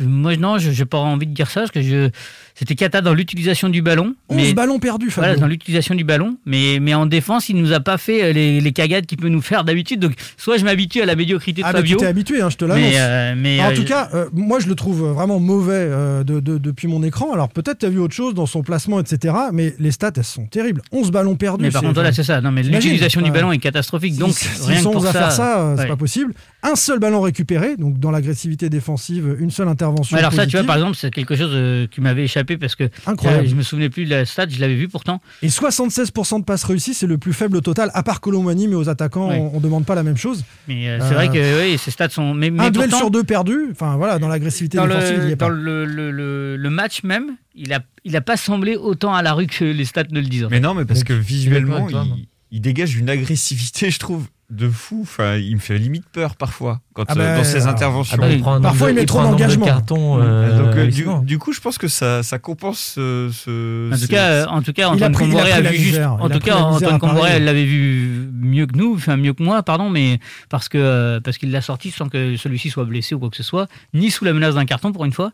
moi 0.01 0.37
non, 0.37 0.59
je- 0.59 0.71
j'ai 0.71 0.85
pas 0.85 0.99
envie 0.99 1.27
de 1.27 1.33
dire 1.35 1.51
ça 1.51 1.61
parce 1.61 1.71
que 1.71 1.81
je, 1.83 2.11
c'était 2.55 2.75
cata 2.75 3.01
dans 3.01 3.15
l'utilisation 3.15 3.69
du 3.69 3.83
ballon. 3.83 4.15
11 4.29 4.55
ballons 4.55 4.79
perdus, 4.79 5.11
Fabio. 5.11 5.29
Voilà, 5.29 5.41
dans 5.41 5.47
l'utilisation 5.47 5.95
du 5.95 6.05
ballon, 6.05 6.37
mais, 6.47 6.79
mais 6.81 6.95
en 6.95 7.07
défense, 7.07 7.49
il 7.49 7.57
nous 7.57 7.73
a 7.73 7.81
pas 7.81 7.99
fait 7.99 8.25
euh, 8.25 8.33
les, 8.33 8.61
les 8.61 8.73
cagades 8.73 9.07
qu'il 9.07 9.19
peut 9.19 9.29
nous 9.29 9.41
faire 9.43 9.65
d'habitude. 9.65 10.01
Donc 10.01 10.13
soit 10.37 10.57
je 10.59 10.65
m'habitue 10.65 11.01
à 11.03 11.07
la 11.07 11.15
médiocrité 11.17 11.63
de 11.63 11.67
Ah, 11.67 11.73
mais 11.73 11.79
Fabio. 11.79 11.97
tu 11.97 12.03
t'es 12.03 12.07
habitué, 12.09 12.41
hein, 12.43 12.51
je 12.51 12.57
te 12.57 12.65
l'annonce. 12.65 12.83
Mais, 12.85 12.95
euh, 12.99 13.35
mais, 13.37 13.61
en 13.61 13.71
euh, 13.71 13.75
tout 13.77 13.85
cas, 13.85 14.09
euh, 14.15 14.27
moi 14.33 14.59
je 14.61 14.67
le 14.69 14.75
trouve 14.75 15.03
vraiment 15.13 15.39
mauvais 15.39 15.89
de- 16.25 16.41
de- 16.41 16.59
depuis 16.59 16.89
mon 16.89 17.03
écran. 17.03 17.33
Alors 17.33 17.49
peut-être 17.49 17.79
tu 17.81 17.87
as 17.87 17.91
vu 17.91 17.99
autre 17.99 18.15
chose 18.15 18.35
dans 18.35 18.47
son 18.47 18.63
placement, 18.63 19.01
etc. 19.01 19.35
Mais 19.53 19.75
les 19.79 19.91
stats, 19.93 20.11
elles 20.17 20.25
sont 20.25 20.47
terribles. 20.47 20.83
11 20.93 21.11
ballons 21.11 21.37
perdus. 21.37 21.63
Mais 21.63 21.71
par 21.71 21.83
contre, 21.83 21.95
voilà, 21.95 22.13
c'est 22.13 22.25
ça. 22.25 22.41
Non, 22.41 22.51
mais 22.51 22.63
l'utilisation 22.63 23.21
du 23.21 23.31
ballon 23.31 23.53
est 23.53 23.59
catastrophique. 23.59 24.15
si- 24.15 24.19
Donc, 24.19 24.33
si- 24.33 24.49
rien 24.67 24.77
s'ils 24.79 24.79
que 24.79 24.83
pour 24.93 24.97
11 24.97 25.07
à 25.07 25.13
ça, 25.13 25.19
faire 25.21 25.33
ça, 25.33 25.75
c'est 25.77 25.83
ouais. 25.83 25.89
pas 25.89 25.97
possible. 25.97 26.35
Un 26.69 26.75
seul 26.75 26.99
ballon 26.99 27.21
récupéré, 27.21 27.77
donc 27.77 28.01
dans 28.01 28.11
l'agressivité 28.11 28.69
défensive, 28.69 29.37
une 29.39 29.51
seule 29.53 29.69
intervention. 29.69 30.17
Ouais, 30.17 30.21
alors 30.21 30.33
ça, 30.33 30.47
tu 30.47 30.57
vois, 30.57 30.67
par 30.67 30.75
exemple, 30.77 30.97
c'est 30.97 31.13
quelque 31.13 31.37
chose 31.37 31.51
euh, 31.53 31.87
qui 31.87 32.01
m'avait 32.01 32.25
échappé 32.25 32.57
parce 32.57 32.75
que 32.75 32.91
Incroyable. 33.07 33.45
euh, 33.47 33.49
je 33.49 33.55
me 33.55 33.63
souvenais 33.63 33.89
plus 33.89 34.05
de 34.05 34.11
la 34.11 34.25
stat, 34.25 34.49
je 34.49 34.59
l'avais 34.61 34.75
vu 34.75 34.89
pourtant. 34.89 35.21
Et 35.43 35.49
76% 35.49 36.41
de 36.41 36.45
passes 36.45 36.65
réussies, 36.65 36.93
c'est 36.95 37.07
le 37.07 37.19
plus 37.19 37.33
faible 37.33 37.57
au 37.57 37.61
total, 37.61 37.91
à 37.95 38.03
part 38.03 38.21
Colomani, 38.21 38.67
mais 38.67 38.75
aux 38.75 38.89
attaquants, 38.89 39.29
Ouais. 39.29 39.39
on, 39.39 39.57
on 39.57 39.61
demande 39.61 39.85
pas 39.87 39.95
la 39.95 40.03
même 40.03 40.17
chose. 40.17 40.45
Mais 40.67 40.89
euh, 40.89 40.99
c'est 41.01 41.15
vrai 41.15 41.29
que 41.29 41.63
oui, 41.71 41.79
ces 41.79 41.91
stats 41.93 42.09
sont. 42.09 42.35
Mais, 42.35 42.51
mais 42.51 42.65
un 42.65 42.71
duel 42.71 42.93
sur 42.93 43.11
deux 43.13 43.23
perdu, 43.23 43.69
enfin 43.71 43.97
voilà, 43.97 44.19
dans 44.19 44.29
l'agressivité 44.29 44.79
défensive, 44.79 45.15
il 45.19 45.23
y 45.23 45.27
le, 45.27 45.31
est 45.31 45.37
pas. 45.37 45.47
dans 45.49 45.55
le, 45.55 45.85
le- 45.85 46.11
le- 46.11 46.57
le 46.57 46.71
match 46.71 47.05
même, 47.05 47.37
il 47.55 47.73
a, 47.73 47.81
il 48.05 48.17
a 48.17 48.21
pas 48.21 48.37
semblé 48.37 48.75
autant 48.77 49.15
à 49.15 49.23
la 49.23 49.35
rue 49.35 49.47
que 49.47 49.65
les 49.65 49.85
stats 49.85 50.03
ne 50.11 50.19
le 50.21 50.27
disent. 50.27 50.45
en 50.45 50.49
Mais 50.51 50.61
non, 50.61 50.75
mais 50.75 50.85
parce 50.85 51.05
que 51.05 51.13
visuellement, 51.13 51.87
toi, 51.87 52.05
il, 52.17 52.27
il 52.51 52.61
dégage 52.61 52.97
une 52.97 53.09
agressivité, 53.09 53.91
je 53.93 53.99
trouve, 53.99 54.27
de 54.51 54.69
fou. 54.69 55.01
Enfin, 55.03 55.37
il 55.37 55.55
me 55.55 55.61
fait 55.61 55.79
limite 55.79 56.05
peur 56.13 56.37
parfois 56.37 56.81
quand, 56.93 57.05
Ah 57.09 57.13
euh, 57.13 57.15
bah, 57.17 57.37
dans 57.39 57.45
ses 57.45 57.57
alors, 57.63 57.69
interventions. 57.69 58.17
ah 58.19 58.21
bah, 58.27 58.31
il 58.33 58.41
prend 58.41 58.55
un 58.55 58.61
Parfois, 58.61 58.91
il 58.91 58.95
met 58.95 59.05
trop 59.05 59.23
d'engagement. 59.23 59.67
Mmh. 59.67 60.21
euh, 60.21 60.59
Donc, 60.59 60.77
euh, 60.77 61.21
du, 61.23 61.39
coup, 61.39 61.53
je 61.53 61.61
pense 61.61 61.79
que 61.79 61.89
ça, 61.89 62.23
ça 62.23 62.39
compense 62.39 62.79
ce. 62.95 63.31
ce- 63.33 63.93
En 63.93 63.99
tout 63.99 64.07
cas, 64.07 64.47
en 64.47 64.63
tout 64.63 64.73
cas, 64.73 64.87
a 64.89 64.91
Antoine 64.93 65.15
a 65.15 65.19
Comboré 65.19 65.53
a 65.53 65.61
la 65.61 65.71
vu 65.71 65.77
juste. 65.79 66.01
En 66.01 66.29
a 66.29 66.31
tout 66.31 66.41
cas, 66.41 66.57
Antoine 66.57 66.99
Comboré, 66.99 67.41
l'avait 67.41 67.65
vu 67.65 68.29
mieux 68.33 68.67
que 68.67 68.77
nous, 68.77 68.95
enfin 68.95 69.17
mieux 69.17 69.33
que 69.35 69.43
moi, 69.43 69.63
pardon, 69.63 69.91
mais 69.91 70.21
parce 70.49 70.69
que 70.69 71.19
parce 71.19 71.39
qu'il 71.39 71.51
l'a 71.51 71.61
sorti 71.61 71.91
sans 71.91 72.09
que 72.09 72.37
celui-ci 72.37 72.71
soit 72.71 72.85
blessé 72.85 73.15
ou 73.15 73.19
quoi 73.19 73.31
que 73.31 73.37
ce 73.37 73.43
soit, 73.43 73.67
ni 73.95 74.11
sous 74.11 74.25
la 74.25 74.33
menace 74.33 74.55
d'un 74.55 74.65
carton 74.65 74.93
pour 74.93 75.05
une 75.05 75.13
fois. 75.13 75.33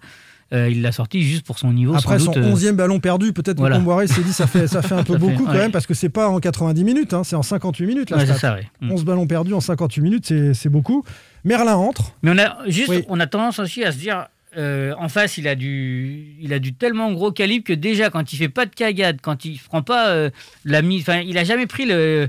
Euh, 0.52 0.68
il 0.70 0.82
l'a 0.82 0.92
sorti 0.92 1.22
juste 1.22 1.46
pour 1.46 1.58
son 1.58 1.72
niveau. 1.72 1.94
Après 1.94 2.18
sans 2.18 2.32
son 2.34 2.40
euh, 2.42 2.54
11e 2.54 2.72
ballon 2.72 3.00
perdu, 3.00 3.32
peut-être 3.32 3.56
voilà. 3.58 3.76
que 3.76 3.80
Comboiré 3.80 4.06
s'est 4.06 4.22
dit 4.22 4.32
ça 4.34 4.46
fait, 4.46 4.66
ça 4.66 4.82
fait 4.82 4.94
un 4.94 5.02
peu 5.04 5.14
fait- 5.14 5.18
beaucoup 5.18 5.44
quand 5.46 5.52
ouais. 5.52 5.58
même, 5.58 5.72
parce 5.72 5.86
que 5.86 5.94
c'est 5.94 6.10
pas 6.10 6.28
en 6.28 6.40
90 6.40 6.84
minutes, 6.84 7.14
hein, 7.14 7.22
c'est 7.24 7.36
en 7.36 7.42
58 7.42 7.86
minutes 7.86 8.10
Ouais, 8.10 8.26
ça, 8.26 8.54
ouais. 8.54 8.66
Mm. 8.82 8.92
11 8.92 9.04
ballons 9.04 9.26
perdus 9.26 9.54
en 9.54 9.60
58 9.60 10.02
minutes, 10.02 10.26
c'est 10.26 10.52
c'est 10.54 10.68
beaucoup. 10.68 11.04
Merlin 11.44 11.74
entre. 11.76 12.14
Mais 12.22 12.30
on 12.32 12.38
a 12.38 12.58
juste, 12.68 12.88
Oui. 12.90 13.02
on 13.08 13.18
a 13.18 13.26
tendance 13.26 13.58
aussi 13.60 13.82
à 13.82 13.92
se 13.92 13.98
dire, 13.98 14.26
euh, 14.58 14.92
en 14.98 15.08
face, 15.08 15.38
il 15.38 15.48
a 15.48 15.54
du, 15.54 16.34
il 16.40 16.52
a 16.52 16.58
du 16.58 16.74
tellement 16.74 17.10
gros 17.12 17.32
calibre 17.32 17.64
que 17.64 17.72
déjà 17.72 18.10
quand 18.10 18.32
il 18.32 18.36
fait 18.36 18.50
pas 18.50 18.66
de 18.66 18.74
cagade, 18.74 19.18
quand 19.22 19.46
il 19.46 19.58
prend 19.58 19.80
pas 19.82 20.10
euh, 20.10 20.28
la 20.66 20.82
mise, 20.82 21.00
enfin, 21.02 21.20
il 21.26 21.38
a 21.38 21.44
jamais 21.44 21.66
pris 21.66 21.86
le 21.86 22.28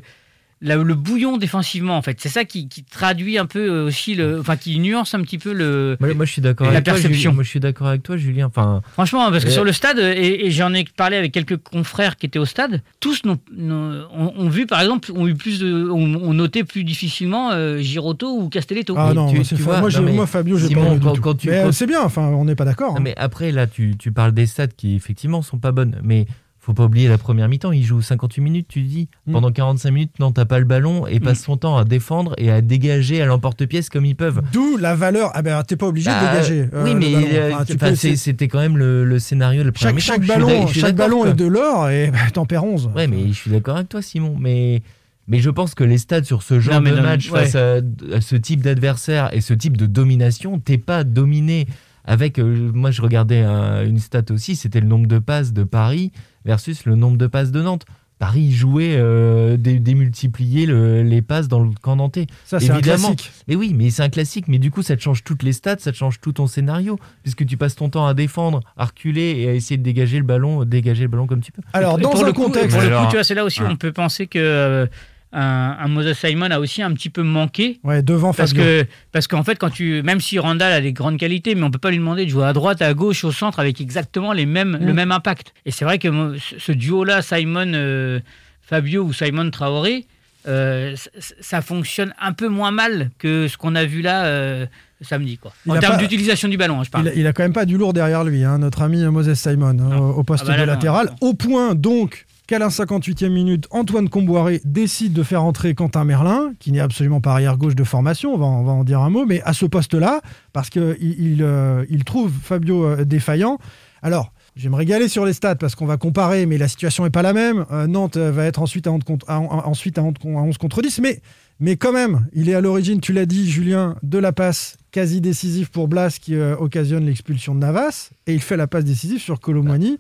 la- 0.63 0.77
le 0.77 0.95
bouillon 0.95 1.37
défensivement 1.37 1.97
en 1.97 2.01
fait. 2.01 2.17
C'est 2.19 2.29
ça 2.29 2.45
qui, 2.45 2.67
qui 2.67 2.83
traduit 2.83 3.37
un 3.37 3.45
peu 3.45 3.59
euh, 3.69 3.85
aussi 3.85 4.15
le, 4.15 4.39
enfin 4.39 4.55
qui 4.57 4.79
nuance 4.79 5.13
un 5.13 5.21
petit 5.21 5.37
peu 5.37 5.53
le. 5.53 5.97
Moi, 5.99 6.13
moi, 6.15 6.25
je 6.25 6.31
suis 6.31 6.41
d'accord 6.41 6.65
la 6.67 6.73
avec 6.73 6.85
toi, 6.85 6.93
perception. 6.93 7.19
Julien. 7.31 7.33
Moi, 7.35 7.43
je 7.43 7.49
suis 7.49 7.59
d'accord 7.59 7.87
avec 7.87 8.01
toi, 8.03 8.17
Julien. 8.17 8.47
Enfin, 8.47 8.81
Franchement, 8.93 9.29
parce 9.31 9.43
que 9.43 9.49
Euh, 9.49 9.53
sur 9.53 9.63
le 9.63 9.71
stade, 9.73 9.99
et, 9.99 10.45
et 10.47 10.51
j'en 10.51 10.73
ai 10.73 10.85
parlé 10.85 11.17
avec 11.17 11.31
quelques 11.31 11.57
confrères 11.57 12.15
qui 12.17 12.25
étaient 12.25 12.39
au 12.39 12.45
stade, 12.45 12.81
tous 12.99 13.23
n'ont- 13.25 13.37
ont, 13.59 14.33
ont 14.37 14.49
vu, 14.49 14.65
par 14.65 14.81
exemple, 14.81 15.11
ont 15.13 15.27
eu 15.27 15.35
plus 15.35 15.59
de, 15.59 15.89
ont, 15.89 16.15
ont 16.15 16.33
noté 16.33 16.63
plus 16.63 16.83
difficilement 16.83 17.51
euh, 17.51 17.77
Giroto 17.79 18.39
ou 18.39 18.49
Castelletto. 18.49 18.95
Ah 18.97 19.07
Mais 19.09 19.13
non, 19.15 19.29
tu- 19.29 19.35
moi, 19.35 19.43
c'est 19.43 19.55
tu 19.55 19.61
fa- 19.61 19.69
vois, 19.71 19.79
moi, 19.81 19.89
non, 19.89 19.97
j'ai- 19.97 20.01
mais 20.03 20.11
moi, 20.13 20.27
Fabio, 20.27 20.57
j'ai 20.57 20.73
pas 20.73 20.81
quand- 21.01 21.19
quand 21.19 21.35
tu- 21.35 21.49
Mais 21.49 21.57
euh, 21.59 21.63
quand- 21.65 21.71
c'est 21.73 21.87
bien, 21.87 22.01
enfin, 22.01 22.21
on 22.23 22.45
n'est 22.45 22.55
pas 22.55 22.65
d'accord. 22.65 22.95
Hein. 22.97 23.01
mais 23.01 23.13
après, 23.17 23.51
là, 23.51 23.67
tu, 23.67 23.95
tu 23.97 24.11
parles 24.11 24.31
des 24.31 24.45
stats 24.45 24.67
qui, 24.67 24.95
effectivement, 24.95 25.41
sont 25.41 25.57
pas 25.59 25.71
bonnes. 25.71 25.99
Mais 26.03 26.25
faut 26.65 26.73
pas 26.73 26.85
oublier 26.85 27.09
la 27.09 27.17
première 27.17 27.49
mi-temps. 27.49 27.73
Il 27.73 27.83
joue 27.83 28.01
58 28.01 28.41
minutes, 28.41 28.67
tu 28.69 28.81
dis. 28.83 29.09
Mm. 29.27 29.33
Pendant 29.33 29.51
45 29.51 29.91
minutes, 29.91 30.11
non, 30.19 30.31
t'as 30.31 30.45
pas 30.45 30.59
le 30.59 30.65
ballon 30.65 31.05
et 31.07 31.19
passe 31.19 31.41
son 31.43 31.57
temps 31.57 31.75
à 31.75 31.83
défendre 31.83 32.33
et 32.37 32.49
à 32.51 32.61
dégager 32.61 33.21
à 33.21 33.25
l'emporte-pièce 33.25 33.89
comme 33.89 34.05
ils 34.05 34.15
peuvent. 34.15 34.41
D'où 34.53 34.77
la 34.77 34.95
valeur. 34.95 35.31
Ah 35.33 35.41
ben, 35.41 35.61
t'es 35.63 35.75
pas 35.75 35.87
obligé 35.87 36.09
de 36.09 36.15
Bah, 36.15 36.31
dégager. 36.31 36.69
euh, 36.73 36.83
oui, 36.85 36.95
mais 36.95 37.13
euh, 37.37 37.51
Enfin, 37.53 37.91
peux- 37.91 37.95
c'était 38.15 38.47
quand 38.47 38.59
même 38.59 38.77
le, 38.77 39.03
le 39.03 39.19
scénario 39.19 39.61
de 39.61 39.67
la 39.67 39.71
première 39.73 39.99
chaque, 39.99 40.19
mi-temps. 40.21 40.33
chaque 40.33 40.39
ballon, 40.47 40.67
chaque 40.67 40.95
ballon 40.95 41.25
est 41.25 41.33
de 41.33 41.45
l'or 41.45 41.89
et 41.89 42.11
bah, 42.11 42.19
t'en 42.33 42.45
perds 42.45 42.63
11. 42.63 42.91
Ouais, 42.95 43.07
mais 43.07 43.27
je 43.27 43.33
suis 43.33 43.51
d'accord 43.51 43.75
avec 43.75 43.89
toi, 43.89 44.01
Simon. 44.01 44.35
Mais 44.39 44.81
Mais 45.27 45.39
je 45.39 45.49
pense 45.49 45.75
que 45.75 45.83
les 45.83 45.97
stats 45.97 46.23
sur 46.23 46.43
ce 46.43 46.59
genre 46.61 46.81
Non, 46.81 46.91
de 46.91 46.95
non, 46.95 47.01
match 47.03 47.29
ouais. 47.29 47.41
face 47.45 47.55
à, 47.55 47.75
à 48.13 48.21
ce 48.21 48.35
type 48.37 48.61
d'adversaire 48.61 49.29
et 49.33 49.41
ce 49.41 49.53
type 49.53 49.75
de 49.77 49.85
domination, 49.85 50.59
t'es 50.59 50.77
pas 50.77 51.03
dominé 51.03 51.67
avec. 52.05 52.39
euh, 52.39 52.71
moi, 52.73 52.91
je 52.91 53.01
regardais 53.01 53.39
un- 53.41 53.85
une 53.85 53.99
stat 53.99 54.23
aussi, 54.31 54.55
c'était 54.57 54.81
le 54.81 54.87
nombre 54.87 55.07
de 55.07 55.19
passes 55.19 55.53
de 55.53 55.63
Paris 55.63 56.11
versus 56.45 56.85
le 56.85 56.95
nombre 56.95 57.17
de 57.17 57.27
passes 57.27 57.51
de 57.51 57.61
Nantes. 57.61 57.85
Paris 58.19 58.51
jouait 58.53 58.95
euh, 58.95 59.57
dé- 59.57 59.79
démultiplier 59.79 60.65
le- 60.65 61.01
les 61.03 61.21
passes 61.21 61.47
dans 61.49 61.59
le 61.59 61.71
camp 61.81 61.95
nantais. 61.97 62.27
Ça, 62.45 62.59
c'est 62.59 62.69
un 62.71 62.79
classique. 62.79 63.31
Mais 63.49 63.55
oui, 63.55 63.73
mais 63.75 63.89
c'est 63.89 64.03
un 64.03 64.07
classique. 64.09 64.47
Mais 64.47 64.59
du 64.59 64.71
coup, 64.71 64.81
ça 64.81 64.95
te 64.95 65.01
change 65.01 65.23
toutes 65.25 65.43
les 65.43 65.51
stats, 65.51 65.79
ça 65.79 65.91
te 65.91 65.97
change 65.97 66.21
tout 66.21 66.31
ton 66.31 66.47
scénario, 66.47 66.97
puisque 67.23 67.45
tu 67.45 67.57
passes 67.57 67.75
ton 67.75 67.89
temps 67.89 68.05
à 68.05 68.13
défendre, 68.13 68.61
à 68.77 68.85
reculer 68.85 69.39
et 69.39 69.49
à 69.49 69.53
essayer 69.53 69.77
de 69.77 69.83
dégager 69.83 70.19
le 70.19 70.23
ballon, 70.23 70.63
dégager 70.63 71.03
le 71.03 71.09
ballon 71.09 71.27
comme 71.27 71.41
tu 71.41 71.51
peux. 71.51 71.63
Alors, 71.73 71.99
Et 71.99 72.01
dans 72.01 72.15
un 72.23 72.27
le 72.27 72.33
coup, 72.33 72.43
contexte. 72.43 72.77
pour 72.77 72.81
le 72.87 72.95
coup, 72.97 73.05
tu 73.09 73.15
vois, 73.17 73.23
c'est 73.25 73.35
là 73.35 73.43
aussi 73.43 73.61
où 73.61 73.65
on 73.65 73.75
peut 73.75 73.91
penser 73.91 74.27
que 74.27 74.39
euh, 74.39 74.85
un, 75.33 75.75
un 75.79 75.87
Moses 75.87 76.13
Simon 76.17 76.51
a 76.51 76.59
aussi 76.59 76.81
un 76.81 76.91
petit 76.93 77.09
peu 77.09 77.23
manqué. 77.23 77.79
Ouais, 77.83 78.01
devant 78.01 78.33
Parce 78.33 78.51
Fabio. 78.51 78.63
que 78.63 78.85
parce 79.11 79.27
qu'en 79.27 79.43
fait, 79.43 79.55
quand 79.57 79.69
tu 79.71 80.01
même 80.03 80.21
si 80.21 80.37
Randall 80.39 80.71
a 80.71 80.79
des 80.81 80.93
grandes 80.93 81.17
qualités, 81.17 81.55
mais 81.55 81.63
on 81.63 81.71
peut 81.71 81.79
pas 81.79 81.89
lui 81.91 81.97
demander 81.97 82.25
de 82.25 82.29
jouer 82.29 82.45
à 82.45 82.53
droite, 82.53 82.81
à 82.81 82.93
gauche, 82.93 83.23
au 83.23 83.31
centre 83.31 83.59
avec 83.59 83.81
exactement 83.81 84.31
les 84.33 84.45
mêmes 84.45 84.77
Mm. 84.79 84.85
le 84.85 84.93
même 84.93 85.11
impact. 85.11 85.53
Et 85.65 85.71
c'est 85.71 85.85
vrai 85.85 85.97
que 85.99 86.09
ce, 86.37 86.71
duo-là, 86.71 87.21
Simon 87.21 87.71
euh, 87.73 88.19
Fabio 88.61 89.03
ou 89.03 89.11
Simon 89.13 89.49
Traoré, 89.49 90.05
euh, 90.47 90.95
ça 91.39 91.61
fonctionne 91.61 92.13
un 92.21 92.33
peu 92.33 92.47
moins 92.47 92.71
mal 92.71 93.09
que 93.17 93.47
ce 93.47 93.57
qu'on 93.57 93.75
a 93.75 93.85
vu 93.85 94.01
là 94.01 94.25
euh, 94.25 94.65
samedi, 95.01 95.37
quoi. 95.37 95.53
Il 95.65 95.71
En 95.71 95.79
termes 95.79 95.97
d'utilisation 95.97 96.47
du 96.47 96.57
ballon, 96.57 96.79
hein, 96.79 96.83
je 96.83 96.89
parle. 96.89 97.05
Il 97.05 97.09
a, 97.09 97.13
il 97.15 97.27
a 97.27 97.33
quand 97.33 97.43
même 97.43 97.53
pas 97.53 97.65
du 97.65 97.77
lourd 97.77 97.93
derrière 97.93 98.23
lui, 98.23 98.43
hein, 98.43 98.57
notre 98.57 98.81
ami 98.81 99.03
Moses 99.05 99.33
Simon, 99.33 99.77
hein, 99.79 99.97
au 99.97 100.23
poste 100.23 100.43
Ah 100.45 100.51
bah 100.51 100.57
là, 100.57 100.61
de 100.63 100.67
non, 100.67 100.73
latéral. 100.73 101.07
non. 101.21 101.27
Au 101.29 101.33
point 101.33 101.75
donc 101.75 102.25
qu'à 102.47 102.59
la 102.59 102.67
58e 102.67 103.29
minute, 103.29 103.67
Antoine 103.71 104.09
Comboiré 104.09 104.61
décide 104.65 105.13
de 105.13 105.23
faire 105.23 105.43
entrer 105.43 105.75
Quentin 105.75 106.03
Merlin, 106.03 106.53
qui 106.59 106.71
n'est 106.71 106.79
absolument 106.81 107.21
pas 107.21 107.31
arrière 107.31 107.57
gauche 107.57 107.75
de 107.75 107.83
formation, 107.83 108.33
on 108.33 108.37
va, 108.37 108.45
en 108.45 108.83
dire 108.83 108.99
un 108.99 109.09
mot, 109.09 109.25
mais 109.25 109.41
à 109.43 109.53
ce 109.53 109.65
poste-là, 109.65 110.21
parce 110.51 110.69
qu'il 110.69 110.97
il, 110.99 111.41
euh, 111.41 111.85
il 111.89 112.03
trouve 112.03 112.31
Fabio 112.31 112.83
euh, 112.85 113.05
défaillant. 113.05 113.59
Alors, 114.01 114.33
je 114.55 114.63
vais 114.63 114.69
me 114.69 114.75
régaler 114.75 115.07
sur 115.07 115.25
les 115.25 115.33
stats 115.33 115.55
parce 115.55 115.73
qu'on 115.75 115.85
va 115.85 115.97
comparer, 115.97 116.45
mais 116.45 116.57
la 116.57 116.67
situation 116.67 117.05
n'est 117.05 117.09
pas 117.09 117.21
la 117.21 117.33
même. 117.33 117.65
Euh, 117.71 117.87
Nantes 117.87 118.17
va 118.17 118.45
être 118.45 118.61
ensuite 118.61 118.85
à 118.87 118.91
11 118.91 119.03
contre, 119.05 119.25
à- 119.29 119.37
à- 119.37 119.67
ensuite 119.67 119.97
à 119.97 120.03
11 120.03 120.13
con- 120.21 120.37
à 120.37 120.41
11 120.41 120.57
contre 120.57 120.81
10, 120.81 120.99
mais, 120.99 121.21
mais 121.61 121.77
quand 121.77 121.93
même, 121.93 122.27
il 122.33 122.49
est 122.49 122.53
à 122.53 122.61
l'origine, 122.61 122.99
tu 122.99 123.13
l'as 123.13 123.25
dit, 123.25 123.49
Julien, 123.49 123.95
de 124.03 124.17
la 124.19 124.33
passe 124.33 124.77
quasi 124.91 125.21
décisive 125.21 125.71
pour 125.71 125.87
Blas 125.87 126.17
qui 126.21 126.35
occasionne 126.37 127.05
l'expulsion 127.05 127.55
de 127.55 127.61
Navas, 127.61 128.11
et 128.27 128.33
il 128.33 128.41
fait 128.41 128.57
la 128.57 128.67
passe 128.67 128.83
décisive 128.83 129.19
sur 129.21 129.39
Colomwani. 129.39 129.97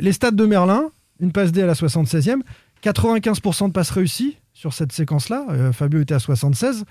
Les 0.00 0.12
stats 0.12 0.30
de 0.30 0.46
Merlin, 0.46 0.84
une 1.22 1.32
passe 1.32 1.52
D 1.52 1.62
à 1.62 1.66
la 1.66 1.72
76e, 1.72 2.40
95% 2.82 3.68
de 3.68 3.72
passes 3.72 3.90
réussies 3.90 4.36
sur 4.52 4.74
cette 4.74 4.92
séquence-là. 4.92 5.46
Euh, 5.50 5.72
Fabio 5.72 6.00
était 6.00 6.14
à 6.14 6.18
76. 6.18 6.84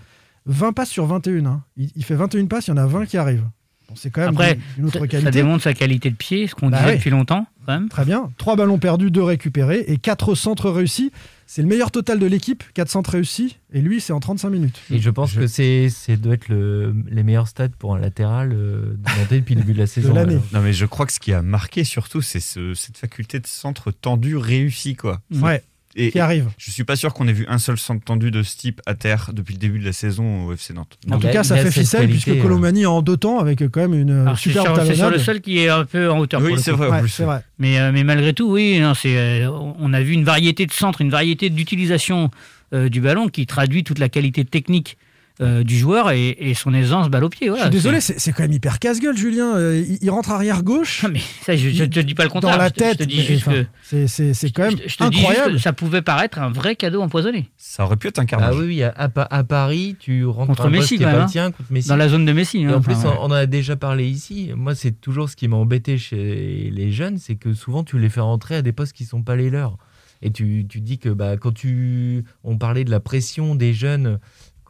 20 0.48 0.74
passes 0.74 0.90
sur 0.90 1.06
21. 1.06 1.46
hein. 1.46 1.64
Il, 1.78 1.92
il 1.96 2.04
fait 2.04 2.16
21 2.16 2.48
passes, 2.48 2.68
il 2.68 2.72
y 2.72 2.74
en 2.74 2.78
a 2.78 2.88
20 2.88 3.06
qui 3.06 3.18
arrivent. 3.18 3.48
Bon, 3.92 3.96
c'est 3.98 4.10
quand 4.10 4.22
même 4.22 4.30
Après, 4.30 4.58
d'une 4.78 4.86
autre 4.86 4.94
ça, 4.94 5.00
ça 5.02 5.08
qualité. 5.08 5.32
démontre 5.32 5.64
sa 5.64 5.74
qualité 5.74 6.10
de 6.10 6.16
pied, 6.16 6.48
ce 6.48 6.56
qu'on 6.56 6.70
Bah 6.70 6.80
disait 6.82 6.96
depuis 6.96 7.10
longtemps, 7.10 7.46
quand 7.66 7.74
même. 7.74 7.90
Très 7.90 8.06
bien. 8.06 8.32
3 8.38 8.56
ballons 8.56 8.78
perdus, 8.80 9.12
2 9.12 9.22
récupérés 9.22 9.84
et 9.88 9.98
4 9.98 10.34
centres 10.36 10.70
réussis. 10.70 11.12
C'est 11.46 11.62
le 11.62 11.68
meilleur 11.68 11.92
total 11.92 12.18
de 12.18 12.26
l'équipe, 12.26 12.64
4 12.76 12.88
centres 12.90 13.10
réussis. 13.10 13.58
Et 13.74 13.82
lui, 13.82 14.00
c'est 14.00 14.14
en 14.14 14.22
35 14.22 14.50
minutes. 14.50 14.80
Et 14.90 15.00
je 15.00 15.10
pense 15.10 15.34
que 15.34 15.48
c'est 15.48 15.90
c'est 15.90 16.16
doit 16.16 16.36
être 16.36 16.48
le, 16.48 16.96
les 17.10 17.24
meilleurs 17.24 17.50
stats 17.50 17.68
pour 17.78 17.94
un 17.94 18.00
latéral 18.00 18.54
euh, 18.54 18.94
de 18.98 19.20
Nantais 19.20 19.40
depuis 19.42 19.56
le 19.56 19.62
début 19.62 19.74
de 19.74 19.80
la 19.80 19.88
saison. 19.88 20.14
l'année. 20.14 20.36
alors. 20.36 20.46
Non, 20.54 20.62
mais 20.62 20.72
je 20.72 20.86
crois 20.86 21.06
que 21.06 21.12
ce 21.12 21.20
qui 21.20 21.34
a 21.34 21.42
marqué 21.42 21.84
surtout, 21.84 22.22
c'est 22.22 22.40
ce- 22.40 22.74
cette 22.74 22.98
faculté 22.98 23.42
de 23.42 23.48
centre 23.48 23.92
tendu 23.92 24.38
réussi, 24.38 24.96
quoi. 24.96 25.20
Ouais, 25.34 25.62
Et, 25.96 26.12
qui 26.12 26.20
arrive. 26.20 26.48
je 26.58 26.72
suis 26.72 26.84
pas 26.84 26.96
sûr 26.96 27.14
qu'on 27.14 27.28
ait 27.28 27.34
vu 27.34 27.46
un 27.50 27.58
seul 27.58 27.78
centre 27.78 28.04
tendu 28.04 28.32
de 28.32 28.44
ce 28.44 28.56
type 28.56 28.82
à 28.86 28.94
terre 28.94 29.32
depuis 29.34 29.54
le 29.54 29.60
début 29.60 29.80
de 29.80 29.86
la 29.86 29.94
saison 29.94 30.46
au 30.46 30.54
FC 30.54 30.74
Nantes. 30.74 30.98
En 31.10 31.20
tout 31.20 31.28
cas, 31.28 31.44
ça 31.44 31.58
fait 31.58 31.72
ficelle 31.72 32.02
qualité, 32.02 32.22
puisque 32.24 32.40
euh. 32.40 32.42
Colomani 32.42 32.86
en 32.86 33.02
deux 33.02 33.18
temps 33.18 33.40
avec 33.40 33.60
quand 33.70 33.82
même 33.82 33.94
une 33.94 34.12
Alors, 34.12 34.38
c'est 34.38 34.50
superbe 34.50 34.76
sur, 34.76 34.86
c'est 34.86 34.96
sur 34.96 35.10
le 35.10 35.20
seul 35.20 35.42
qui 35.42 35.60
est 35.60 35.70
un 35.70 35.86
peu 35.86 36.10
en 36.10 36.20
hauteur. 36.20 36.40
Oui, 36.42 36.48
pour 36.48 36.56
le 36.56 36.62
c'est 36.62 36.72
coup. 36.72 36.78
vrai. 36.78 37.02
Ouais. 37.02 37.40
Mais, 37.60 37.80
euh, 37.80 37.92
mais 37.92 38.04
malgré 38.04 38.34
tout, 38.34 38.52
oui, 38.52 38.80
non, 38.80 38.94
c'est, 38.94 39.18
euh, 39.18 39.50
on 39.50 39.94
a 39.94 40.02
vu 40.02 40.14
une 40.14 40.24
variété 40.24 40.66
de 40.66 40.72
centres, 40.72 41.02
une 41.02 41.10
variété 41.10 41.50
d'utilisation 41.50 42.32
euh, 42.74 42.90
du 42.90 43.02
ballon 43.02 43.28
qui 43.28 43.46
traduit 43.46 43.84
toute 43.84 44.00
la 44.00 44.10
qualité 44.10 44.46
technique 44.46 44.98
euh, 45.40 45.64
du 45.64 45.78
joueur 45.78 46.12
et, 46.12 46.30
et 46.40 46.54
son 46.54 46.74
aisance 46.74 47.10
balle 47.10 47.24
au 47.24 47.30
pied. 47.30 47.50
Je 47.56 47.60
suis 47.62 47.70
désolé, 47.70 48.02
C'est- 48.02 48.32
quand 48.32 48.44
même 48.44 48.52
hyper 48.52 48.80
casse-gueule, 48.80 49.18
Julien. 49.18 49.56
Euh, 49.56 49.84
il, 49.88 49.98
il 50.02 50.10
rentre 50.12 50.32
arrière 50.32 50.62
gauche. 50.64 51.02
Ah, 51.06 51.08
mais 51.08 51.22
ça, 51.42 51.56
je 51.56 51.70
ne 51.70 51.86
te 51.88 52.00
dis 52.00 52.14
pas 52.14 52.24
le 52.24 52.30
contraire. 52.30 52.54
Dans 52.58 52.62
la 52.62 52.68
je 52.68 52.74
te- 52.74 52.80
je 52.84 52.90
tête, 52.90 52.98
te 53.00 53.04
dis 53.04 53.18
mais, 53.18 53.24
juste 53.24 53.48
enfin, 53.48 53.64
que. 53.92 54.08
c'est- 54.08 54.52
quand 54.52 54.64
même 54.64 54.78
je- 54.78 54.90
je 54.90 54.98
te 54.98 55.04
dis 55.10 55.18
juste 55.18 55.26
incroyable. 55.30 55.54
que 55.54 55.58
ça 55.60 55.74
pouvait 55.74 56.02
paraître 56.02 56.38
un 56.40 56.50
vrai 56.52 56.76
cadeau 56.76 57.02
empoisonné 57.02 57.50
Ça 57.58 57.86
aurait 57.86 57.98
pu 57.98 58.08
être 58.10 58.20
un 58.20 58.24
Ah 58.24 58.26
carnage. 58.26 58.56
oui, 58.58 58.66
oui, 58.66 58.84
à, 58.84 58.94
à 58.96 59.10
Pa- 59.10 59.28
à 59.32 59.44
Paris, 59.44 59.96
tu 60.00 60.26
rentres 60.26 60.48
Contre 60.48 60.64
poste 60.64 60.74
Messi, 60.76 60.98
le 60.98 61.26
tien, 61.28 61.52
contre 61.52 61.72
Messi. 61.72 61.88
dans 61.90 61.96
la 61.96 62.10
zone 62.10 62.26
de 62.26 62.34
Messi. 62.34 62.60
Et 62.62 62.66
hein, 62.66 62.76
en 62.76 62.82
plus, 62.82 62.94
enfin, 62.94 63.10
ouais. 63.10 63.16
on 63.20 63.22
on 63.22 63.26
en 63.32 63.32
a 63.32 63.46
déjà 63.46 63.76
parlé 63.76 64.08
ici. 64.08 64.52
Moi, 64.56 64.76
c'est 64.76 64.92
toujours 65.00 65.30
ce 65.30 65.36
qui 65.36 65.48
m'a 65.48 65.56
embêté 65.56 65.98
chez 65.98 66.70
les 66.72 66.92
jeunes, 66.92 67.18
c'est 67.18 67.36
que 67.36 67.54
souvent 67.54 67.84
tu 67.84 67.98
les 67.98 68.10
fais 68.10 68.20
rentrer 68.22 68.56
à 68.56 68.62
des 68.62 68.74
postes 68.74 68.94
qui 68.94 69.06
sont 69.06 69.24
pas 69.24 69.36
les 69.36 69.50
leurs. 69.50 69.78
Et 70.24 70.32
tu, 70.32 70.66
tu 70.70 70.82
dis 70.82 71.00
que 71.00 71.10
bah, 71.10 71.38
quand 71.38 71.52
tu, 71.54 72.24
on 72.44 72.58
parlait 72.58 72.84
de 72.84 72.92
la 72.92 73.00
pression 73.00 73.56
des 73.56 73.74
jeunes, 73.74 74.20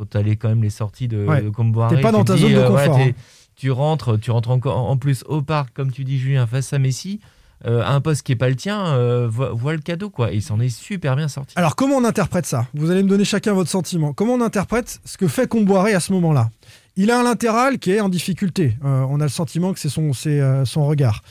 quand 0.02 0.10
tu 0.10 0.18
allais 0.18 0.36
quand 0.36 0.50
même 0.50 0.64
les 0.64 0.72
sorties 0.72 1.08
de, 1.08 1.26
Ouais. 1.26 1.44
de 1.44 1.50
Comboiré, 1.50 2.02
pas 2.02 2.12
dans 2.12 2.24
ta 2.24 2.34
dis, 2.36 2.42
zone 2.42 2.54
de 2.54 2.58
euh, 2.58 2.70
voilà, 2.70 2.88
confort, 2.88 3.06
hein. 3.06 3.12
tu 3.56 3.70
rentres, 3.70 4.20
tu 4.20 4.32
rentres 4.32 4.50
encore 4.50 4.78
en 4.78 4.98
plus 4.98 5.24
au 5.28 5.44
parc, 5.44 5.74
comme 5.76 5.92
tu 5.92 6.04
dis 6.04 6.18
Julien, 6.18 6.48
face 6.48 6.74
à 6.74 6.80
Messi, 6.80 7.20
euh, 7.68 7.84
à 7.84 7.92
un 7.94 8.02
poste 8.02 8.24
qui 8.24 8.32
est 8.32 8.36
pas 8.36 8.50
le 8.50 8.56
tien, 8.56 8.84
euh, 8.88 9.28
vois 9.30 9.74
le 9.74 9.80
cadeau 9.80 10.10
quoi. 10.10 10.34
Et 10.34 10.38
il 10.38 10.42
s'en 10.42 10.60
est 10.60 10.70
super 10.70 11.16
bien 11.16 11.28
sorti. 11.28 11.54
Alors, 11.56 11.76
comment 11.76 11.98
on 11.98 12.04
interprète 12.04 12.48
ça? 12.48 12.66
Vous 12.74 12.90
allez 12.90 13.04
me 13.04 13.10
donner 13.10 13.26
chacun 13.26 13.54
votre 13.54 13.70
sentiment. 13.70 14.14
Comment 14.14 14.34
on 14.34 14.42
interprète 14.42 15.00
ce 15.06 15.16
que 15.18 15.28
fait 15.28 15.48
Comboiré 15.48 15.94
à 15.94 16.00
ce 16.00 16.12
moment-là? 16.14 16.50
Il 16.96 17.12
a 17.12 17.20
un 17.20 17.24
latéral 17.24 17.78
qui 17.78 17.92
est 17.92 18.02
en 18.02 18.10
difficulté. 18.10 18.76
Euh, 18.84 19.06
on 19.08 19.20
a 19.20 19.24
le 19.26 19.30
sentiment 19.30 19.72
que 19.74 19.80
c'est 19.80 19.90
son, 19.90 20.12
son 20.14 20.86
regard. 20.88 21.22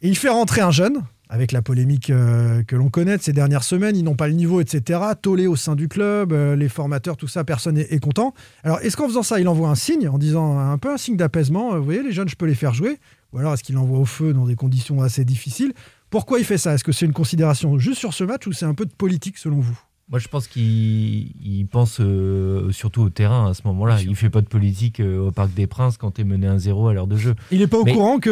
Et 0.00 0.08
il 0.08 0.16
fait 0.16 0.30
rentrer 0.30 0.62
un 0.62 0.70
jeune, 0.70 1.02
avec 1.28 1.52
la 1.52 1.62
polémique 1.62 2.10
euh, 2.10 2.62
que 2.62 2.76
l'on 2.76 2.88
connaît 2.88 3.16
de 3.16 3.22
ces 3.22 3.32
dernières 3.32 3.64
semaines. 3.64 3.96
Ils 3.96 4.04
n'ont 4.04 4.14
pas 4.14 4.28
le 4.28 4.34
niveau, 4.34 4.60
etc. 4.60 5.00
Tollé 5.20 5.46
au 5.46 5.56
sein 5.56 5.74
du 5.74 5.88
club, 5.88 6.32
euh, 6.32 6.56
les 6.56 6.68
formateurs, 6.68 7.16
tout 7.16 7.28
ça, 7.28 7.44
personne 7.44 7.74
n'est 7.74 7.86
est 7.90 7.98
content. 7.98 8.34
Alors, 8.62 8.80
est-ce 8.80 8.96
qu'en 8.96 9.08
faisant 9.08 9.22
ça, 9.22 9.40
il 9.40 9.48
envoie 9.48 9.68
un 9.68 9.74
signe, 9.74 10.08
en 10.08 10.18
disant 10.18 10.58
un 10.58 10.78
peu 10.78 10.92
un 10.92 10.96
signe 10.96 11.16
d'apaisement 11.16 11.74
euh, 11.74 11.78
Vous 11.78 11.84
voyez, 11.84 12.02
les 12.02 12.12
jeunes, 12.12 12.28
je 12.28 12.36
peux 12.36 12.46
les 12.46 12.54
faire 12.54 12.74
jouer? 12.74 12.98
Ou 13.32 13.38
alors, 13.38 13.54
est-ce 13.54 13.64
qu'il 13.64 13.76
envoie 13.76 13.98
au 13.98 14.04
feu 14.04 14.32
dans 14.32 14.46
des 14.46 14.56
conditions 14.56 15.02
assez 15.02 15.24
difficiles? 15.24 15.72
Pourquoi 16.10 16.38
il 16.38 16.44
fait 16.44 16.58
ça? 16.58 16.74
Est-ce 16.74 16.84
que 16.84 16.92
c'est 16.92 17.06
une 17.06 17.12
considération 17.12 17.78
juste 17.78 17.98
sur 17.98 18.14
ce 18.14 18.24
match 18.24 18.46
ou 18.46 18.52
c'est 18.52 18.66
un 18.66 18.74
peu 18.74 18.86
de 18.86 18.94
politique 18.94 19.38
selon 19.38 19.58
vous? 19.58 19.78
Moi, 20.08 20.20
je 20.20 20.28
pense 20.28 20.46
qu'il 20.46 20.62
il 20.62 21.66
pense 21.68 21.98
euh, 22.00 22.70
surtout 22.70 23.02
au 23.02 23.10
terrain 23.10 23.50
à 23.50 23.54
ce 23.54 23.62
moment-là. 23.64 23.98
Il 24.02 24.14
fait 24.14 24.30
pas 24.30 24.40
de 24.40 24.46
politique 24.46 25.00
euh, 25.00 25.18
au 25.26 25.30
Parc 25.32 25.52
des 25.52 25.66
Princes 25.66 25.96
quand 25.96 26.12
tu 26.12 26.20
es 26.20 26.24
mené 26.24 26.46
1-0 26.46 26.88
à 26.90 26.92
l'heure 26.92 27.08
de 27.08 27.16
jeu. 27.16 27.34
Il 27.50 27.58
n'est 27.58 27.66
pas 27.66 27.78
au 27.78 27.84
courant 27.84 28.20
qu'il 28.20 28.30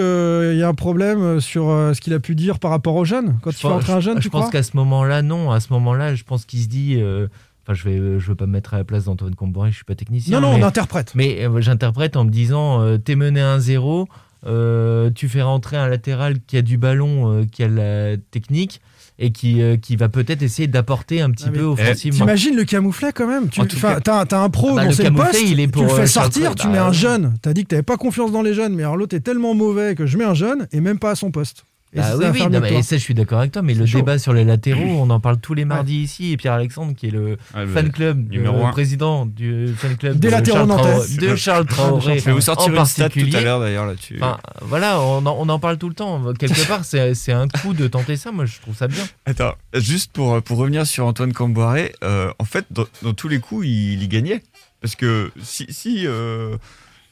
y 0.56 0.62
a 0.62 0.68
un 0.68 0.74
problème 0.74 1.40
sur 1.40 1.68
euh, 1.70 1.92
ce 1.92 2.00
qu'il 2.00 2.12
a 2.14 2.20
pu 2.20 2.36
dire 2.36 2.60
par 2.60 2.70
rapport 2.70 2.94
aux 2.94 3.04
jeunes? 3.04 3.38
Quand 3.42 3.50
il 3.50 3.54
fait 3.56 3.62
pense- 3.62 3.72
entrer 3.82 3.92
un 3.92 3.98
jeune, 4.00 4.18
je 4.18 4.22
tu 4.22 4.30
pense 4.30 4.42
crois? 4.42 4.52
qu'à 4.52 4.62
ce 4.62 4.76
moment-là, 4.76 5.22
non. 5.22 5.50
À 5.50 5.58
ce 5.58 5.72
moment-là, 5.72 6.14
je 6.14 6.22
pense 6.22 6.44
qu'il 6.44 6.60
se 6.60 6.68
dit. 6.68 6.94
euh, 6.98 7.26
Enfin, 7.66 7.72
je 7.72 7.84
vais, 7.88 7.96
je 8.20 8.26
veux 8.28 8.34
pas 8.34 8.44
me 8.46 8.52
mettre 8.52 8.74
à 8.74 8.76
la 8.76 8.84
place 8.84 9.04
d'Antoine 9.06 9.34
Comboré, 9.34 9.70
je 9.70 9.76
suis 9.76 9.86
pas 9.86 9.94
technicien. 9.94 10.38
Non, 10.38 10.50
non, 10.50 10.58
mais, 10.58 10.62
on 10.64 10.66
interprète. 10.66 11.12
Mais 11.14 11.46
euh, 11.46 11.62
j'interprète 11.62 12.14
en 12.14 12.24
me 12.24 12.30
disant, 12.30 12.82
euh, 12.82 12.98
t'es 12.98 13.16
mené 13.16 13.40
1-0, 13.40 14.04
euh, 14.46 15.10
tu 15.14 15.30
fais 15.30 15.40
rentrer 15.40 15.78
un 15.78 15.88
latéral 15.88 16.40
qui 16.46 16.58
a 16.58 16.62
du 16.62 16.76
ballon, 16.76 17.32
euh, 17.32 17.44
qui 17.50 17.62
a 17.62 17.68
la 17.68 18.18
technique 18.18 18.82
et 19.18 19.30
qui, 19.30 19.62
euh, 19.62 19.76
qui 19.76 19.96
va 19.96 20.08
peut-être 20.08 20.42
essayer 20.42 20.66
d'apporter 20.66 21.20
un 21.20 21.30
petit 21.30 21.46
Ah, 21.48 21.52
peu 21.52 21.62
offensivement. 21.62 22.18
T'imagines 22.18 22.56
le 22.56 22.64
camouflet 22.64 23.12
quand 23.12 23.26
même 23.28 23.48
tu, 23.48 23.60
T'as 24.02 24.24
t'as 24.24 24.40
un 24.40 24.50
pro 24.50 24.70
Ah 24.72 24.74
bah, 24.74 24.82
dans 24.82 24.88
le 24.88 24.94
ses 24.94 25.10
postes, 25.10 25.40
il 25.46 25.60
est 25.60 25.68
pour, 25.68 25.82
tu 25.82 25.88
le 25.88 25.92
euh, 25.94 25.96
fais 25.96 26.06
Charles 26.06 26.32
sortir, 26.32 26.54
tu 26.54 26.66
mets 26.68 26.78
un 26.78 26.92
jeune. 26.92 27.34
T'as 27.40 27.52
dit 27.52 27.62
que 27.62 27.68
t'avais 27.68 27.82
pas 27.82 27.96
confiance 27.96 28.32
dans 28.32 28.42
les 28.42 28.54
jeunes, 28.54 28.74
mais 28.74 28.82
alors 28.82 28.96
l'autre 28.96 29.14
est 29.14 29.20
tellement 29.20 29.54
mauvais 29.54 29.94
que 29.94 30.06
je 30.06 30.18
mets 30.18 30.24
un 30.24 30.34
jeune 30.34 30.66
et 30.72 30.80
même 30.80 30.98
pas 30.98 31.12
à 31.12 31.14
son 31.14 31.30
poste. 31.30 31.64
Et 31.94 31.98
Bah 31.98 32.10
ça 32.10 32.16
oui, 32.16 32.26
oui, 32.32 32.40
non, 32.50 32.60
mais 32.60 32.70
toi. 32.70 32.82
ça, 32.82 32.96
je 32.96 33.02
suis 33.02 33.14
d'accord 33.14 33.38
avec 33.38 33.52
toi, 33.52 33.62
mais 33.62 33.72
le 33.74 33.86
chaud. 33.86 33.98
débat 33.98 34.18
sur 34.18 34.32
les 34.32 34.44
latéraux, 34.44 34.82
on 34.82 35.08
en 35.10 35.20
parle 35.20 35.38
tous 35.38 35.54
les 35.54 35.64
mardis 35.64 36.02
ici. 36.02 36.32
Et 36.32 36.36
Pierre-Alexandre, 36.36 36.92
qui 36.96 37.06
est 37.06 37.10
le 37.10 37.36
Ah, 37.54 37.60
le 37.62 37.68
fan 37.68 37.92
club, 37.92 38.30
numéro 38.30 38.58
le 38.58 38.64
un. 38.64 38.70
président 38.72 39.26
du 39.26 39.68
fan 39.76 39.96
club 39.96 40.18
Des 40.18 40.26
de 40.26 40.32
latéraux 40.32 40.66
Charles, 40.66 41.06
de 41.20 41.36
Charles 41.36 41.66
Traoré. 41.66 42.18
Je 42.18 42.24
vais 42.24 42.32
vous 42.32 42.40
sortir 42.40 42.74
une 42.74 42.84
stat 42.84 43.10
tout 43.10 43.20
à 43.32 43.40
l'heure 43.40 43.60
d'ailleurs 43.60 43.86
là-dessus. 43.86 44.16
Enfin, 44.20 44.38
voilà, 44.62 45.00
on 45.00 45.24
en, 45.24 45.36
on 45.38 45.48
en 45.48 45.58
parle 45.58 45.78
tout 45.78 45.88
le 45.88 45.94
temps. 45.94 46.20
Quelque 46.34 46.66
part, 46.68 46.84
c'est 46.84 47.14
c'est 47.14 47.32
un 47.32 47.46
coup 47.48 47.74
de 47.74 47.86
tenter 47.86 48.16
ça. 48.16 48.32
Moi, 48.32 48.44
je 48.46 48.60
trouve 48.60 48.74
ça 48.76 48.88
bien. 48.88 49.04
Attends, 49.26 49.54
juste 49.74 50.10
pour, 50.12 50.42
pour 50.42 50.58
revenir 50.58 50.86
sur 50.86 51.06
Antoine 51.06 51.32
Camboiré, 51.32 51.94
euh, 52.02 52.30
en 52.38 52.44
fait, 52.44 52.64
dans, 52.70 52.86
dans 53.02 53.12
tous 53.14 53.28
les 53.28 53.38
coups, 53.38 53.66
il, 53.66 54.02
y 54.02 54.08
gagnait. 54.08 54.42
Parce 54.80 54.96
que 54.96 55.30
si, 55.42 55.66
si, 55.70 56.06
euh, 56.06 56.56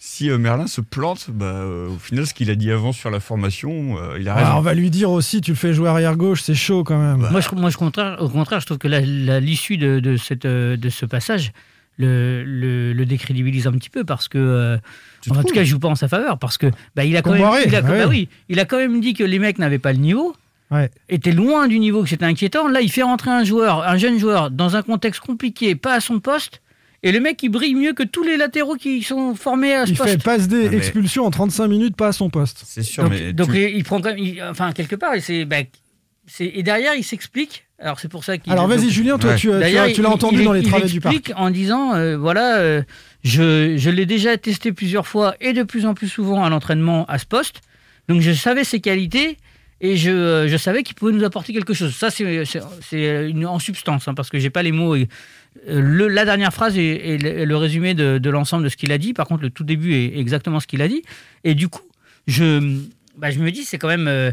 si 0.04 0.30
euh, 0.30 0.36
Merlin 0.36 0.66
se 0.66 0.80
plante, 0.80 1.26
bah, 1.30 1.46
euh, 1.46 1.86
au 1.86 1.96
final, 1.96 2.26
ce 2.26 2.34
qu'il 2.34 2.50
a 2.50 2.56
dit 2.56 2.72
avant 2.72 2.90
sur 2.90 3.08
la 3.08 3.20
formation, 3.20 3.98
euh, 3.98 4.18
il 4.18 4.28
a 4.28 4.34
raison. 4.34 4.48
Ah, 4.50 4.58
on 4.58 4.60
va 4.60 4.74
lui 4.74 4.90
dire 4.90 5.12
aussi, 5.12 5.40
tu 5.40 5.52
le 5.52 5.56
fais 5.56 5.72
jouer 5.72 5.88
arrière 5.88 6.16
gauche, 6.16 6.42
c'est 6.42 6.56
chaud 6.56 6.82
quand 6.82 6.98
même. 6.98 7.28
Moi, 7.30 7.40
je, 7.40 7.54
moi 7.54 7.70
je 7.70 7.76
contraire, 7.76 8.16
au 8.20 8.28
contraire, 8.28 8.58
je 8.58 8.66
trouve 8.66 8.78
que 8.78 8.88
l'issue 8.88 9.76
de, 9.76 10.00
de, 10.00 10.16
cette, 10.16 10.44
de 10.44 10.88
ce 10.88 11.06
passage 11.06 11.52
le, 11.98 12.42
le, 12.42 12.92
le 12.92 13.06
décrédibilise 13.06 13.68
un 13.68 13.72
petit 13.72 13.90
peu 13.90 14.02
parce 14.02 14.26
que, 14.26 14.38
euh, 14.38 14.76
en 15.30 15.44
tout 15.44 15.54
cas, 15.54 15.60
il 15.60 15.66
joue 15.66 15.78
pas 15.78 15.86
en 15.86 15.94
sa 15.94 16.08
faveur 16.08 16.36
parce 16.36 16.58
que 16.58 16.66
bah, 16.96 17.04
il 17.04 17.16
a 17.16 17.22
quand 17.22 17.30
même, 17.30 17.40
Comboiré, 17.42 17.62
il 17.66 17.76
a, 17.76 17.80
ouais. 17.82 17.98
bah 18.00 18.06
oui, 18.08 18.28
il 18.48 18.58
a 18.58 18.64
quand 18.64 18.78
même 18.78 19.00
dit 19.00 19.14
que 19.14 19.22
les 19.22 19.38
mecs 19.38 19.60
n'avaient 19.60 19.78
pas 19.78 19.92
le 19.92 19.98
niveau. 19.98 20.34
Ouais. 20.72 20.90
était 21.10 21.32
loin 21.32 21.68
du 21.68 21.78
niveau 21.78 22.02
que 22.02 22.08
c'était 22.08 22.24
inquiétant. 22.24 22.66
Là, 22.66 22.80
il 22.80 22.90
fait 22.90 23.02
rentrer 23.02 23.30
un 23.30 23.44
joueur, 23.44 23.86
un 23.86 23.98
jeune 23.98 24.18
joueur, 24.18 24.50
dans 24.50 24.74
un 24.74 24.82
contexte 24.82 25.20
compliqué, 25.20 25.76
pas 25.76 25.94
à 25.94 26.00
son 26.00 26.18
poste. 26.18 26.61
Et 27.04 27.10
le 27.10 27.18
mec, 27.20 27.42
il 27.42 27.48
brille 27.48 27.74
mieux 27.74 27.94
que 27.94 28.04
tous 28.04 28.22
les 28.22 28.36
latéraux 28.36 28.76
qui 28.76 29.02
sont 29.02 29.34
formés 29.34 29.74
à 29.74 29.86
ce 29.86 29.90
Il 29.92 29.96
poste. 29.96 30.10
fait 30.10 30.22
passe 30.22 30.46
des 30.48 30.66
Ah, 30.66 30.70
mais- 30.70 30.76
expulsions 30.76 31.24
en 31.26 31.30
35 31.30 31.66
minutes, 31.66 31.96
pas 31.96 32.08
à 32.08 32.12
son 32.12 32.30
poste. 32.30 32.62
C'est 32.64 32.82
sûr, 32.84 33.02
donc, 33.04 33.12
mais 33.12 33.32
donc 33.32 33.50
tu- 33.52 33.58
il, 33.70 33.76
il 33.78 33.84
prend 33.84 34.00
quand 34.00 34.10
même, 34.10 34.18
il- 34.18 34.40
enfin 34.42 34.72
quelque 34.72 34.94
part, 34.94 35.12
c'est, 35.20 35.44
bah, 35.44 35.56
c'est- 36.28 36.52
et 36.54 36.62
derrière 36.62 36.94
il 36.94 37.02
s'explique. 37.02 37.64
Alors 37.80 37.98
c'est 37.98 38.06
pour 38.08 38.22
ça 38.22 38.38
qu'il. 38.38 38.52
Alors 38.52 38.68
vas-y, 38.68 38.88
Julien, 38.90 39.18
toi, 39.18 39.30
Ouais. 39.30 39.36
tu, 39.36 39.48
l'as- 39.50 39.88
il- 39.88 40.06
entendu 40.06 40.38
il- 40.38 40.44
dans 40.44 40.52
les 40.52 40.60
il 40.60 40.68
travaux 40.68 40.86
du 40.86 41.00
parc. 41.00 41.32
en 41.34 41.50
disant, 41.50 41.94
euh, 41.96 42.16
voilà, 42.16 42.58
euh, 42.58 42.82
je, 43.24 43.76
je 43.76 43.90
l'ai 43.90 44.06
déjà 44.06 44.36
testé 44.36 44.70
plusieurs 44.70 45.08
fois 45.08 45.34
et 45.40 45.52
de 45.52 45.64
plus 45.64 45.84
en 45.86 45.94
plus 45.94 46.06
souvent 46.08 46.44
à 46.44 46.50
l'entraînement 46.50 47.04
à 47.06 47.18
ce 47.18 47.26
poste. 47.26 47.62
Donc 48.08 48.20
je 48.20 48.30
savais 48.32 48.62
ses 48.62 48.78
qualités 48.78 49.36
et 49.80 49.96
je, 49.96 50.10
euh, 50.12 50.46
je 50.48 50.56
savais 50.56 50.84
qu'il 50.84 50.94
pouvait 50.94 51.10
nous 51.12 51.24
apporter 51.24 51.52
quelque 51.52 51.74
chose. 51.74 51.92
Ça, 51.96 52.10
c'est 52.10 52.44
en 53.44 53.58
substance, 53.58 54.06
hein, 54.06 54.14
parce 54.14 54.30
que 54.30 54.38
j'ai 54.38 54.50
pas 54.50 54.62
les 54.62 54.70
mots. 54.72 54.94
Euh, 55.68 55.80
le- 55.80 56.08
la 56.08 56.24
dernière 56.24 56.52
phrase 56.52 56.76
est, 56.78 56.84
est 57.14 57.18
le, 57.18 57.38
est 57.40 57.44
le 57.46 57.56
résumé 57.56 57.94
de, 57.94 58.18
de 58.18 58.30
l'ensemble 58.30 58.64
de 58.64 58.68
ce 58.68 58.76
qu'il 58.76 58.92
a 58.92 58.98
dit. 58.98 59.12
Par 59.14 59.26
contre, 59.26 59.42
le 59.42 59.50
tout 59.50 59.64
début 59.64 59.94
est 59.94 60.18
exactement 60.18 60.60
ce 60.60 60.66
qu'il 60.66 60.82
a 60.82 60.88
dit. 60.88 61.02
Et 61.44 61.54
du 61.54 61.68
coup, 61.68 61.82
je, 62.26 62.78
bah, 63.16 63.30
je 63.30 63.38
me 63.40 63.50
dis, 63.50 63.64
c'est 63.64 63.78
quand 63.78 63.88
même. 63.88 64.08
euh, 64.08 64.32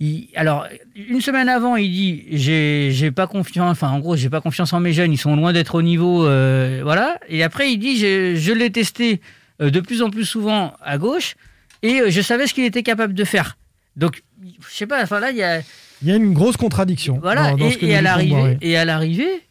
il- 0.00 0.28
alors, 0.36 0.66
une 0.94 1.20
semaine 1.20 1.48
avant, 1.48 1.76
il 1.76 1.90
dit 1.90 2.24
j'ai 2.32 3.10
pas 3.10 3.26
confiance. 3.26 3.72
Enfin, 3.72 3.88
en 3.90 3.98
gros, 3.98 4.16
j'ai 4.16 4.30
pas 4.30 4.40
confiance 4.40 4.72
en 4.72 4.80
mes 4.80 4.92
jeunes. 4.92 5.12
Ils 5.12 5.18
sont 5.18 5.34
loin 5.34 5.52
d'être 5.52 5.74
au 5.74 5.82
niveau. 5.82 6.26
euh, 6.26 6.80
voilà. 6.82 7.18
Et 7.28 7.42
après, 7.42 7.72
il 7.72 7.78
dit 7.78 7.96
je 7.98 8.52
l'ai 8.52 8.70
testé 8.70 9.20
de 9.60 9.80
plus 9.80 10.02
en 10.02 10.10
plus 10.10 10.24
souvent 10.24 10.74
à 10.82 10.98
gauche 10.98 11.34
et 11.82 12.00
je 12.08 12.20
savais 12.20 12.46
ce 12.46 12.54
qu'il 12.54 12.64
était 12.64 12.84
capable 12.84 13.12
de 13.14 13.24
faire. 13.24 13.56
Donc, 13.96 14.22
je 14.44 14.72
sais 14.76 14.86
pas. 14.86 15.02
Enfin 15.02 15.18
là, 15.18 15.30
il 15.32 15.36
y 15.36 15.42
a 15.42 15.58
Il 16.02 16.08
y 16.08 16.12
a 16.12 16.16
une 16.16 16.32
grosse 16.32 16.56
contradiction. 16.56 17.18
voilà. 17.20 17.50
dans- 17.50 17.56
dans 17.56 17.68
et, 17.68 17.78
et 17.82 17.96
à 17.96 18.02
l'arrivée, 18.02 18.56
et 18.60 18.76
à 18.76 18.84
l'arrivée, 18.84 19.42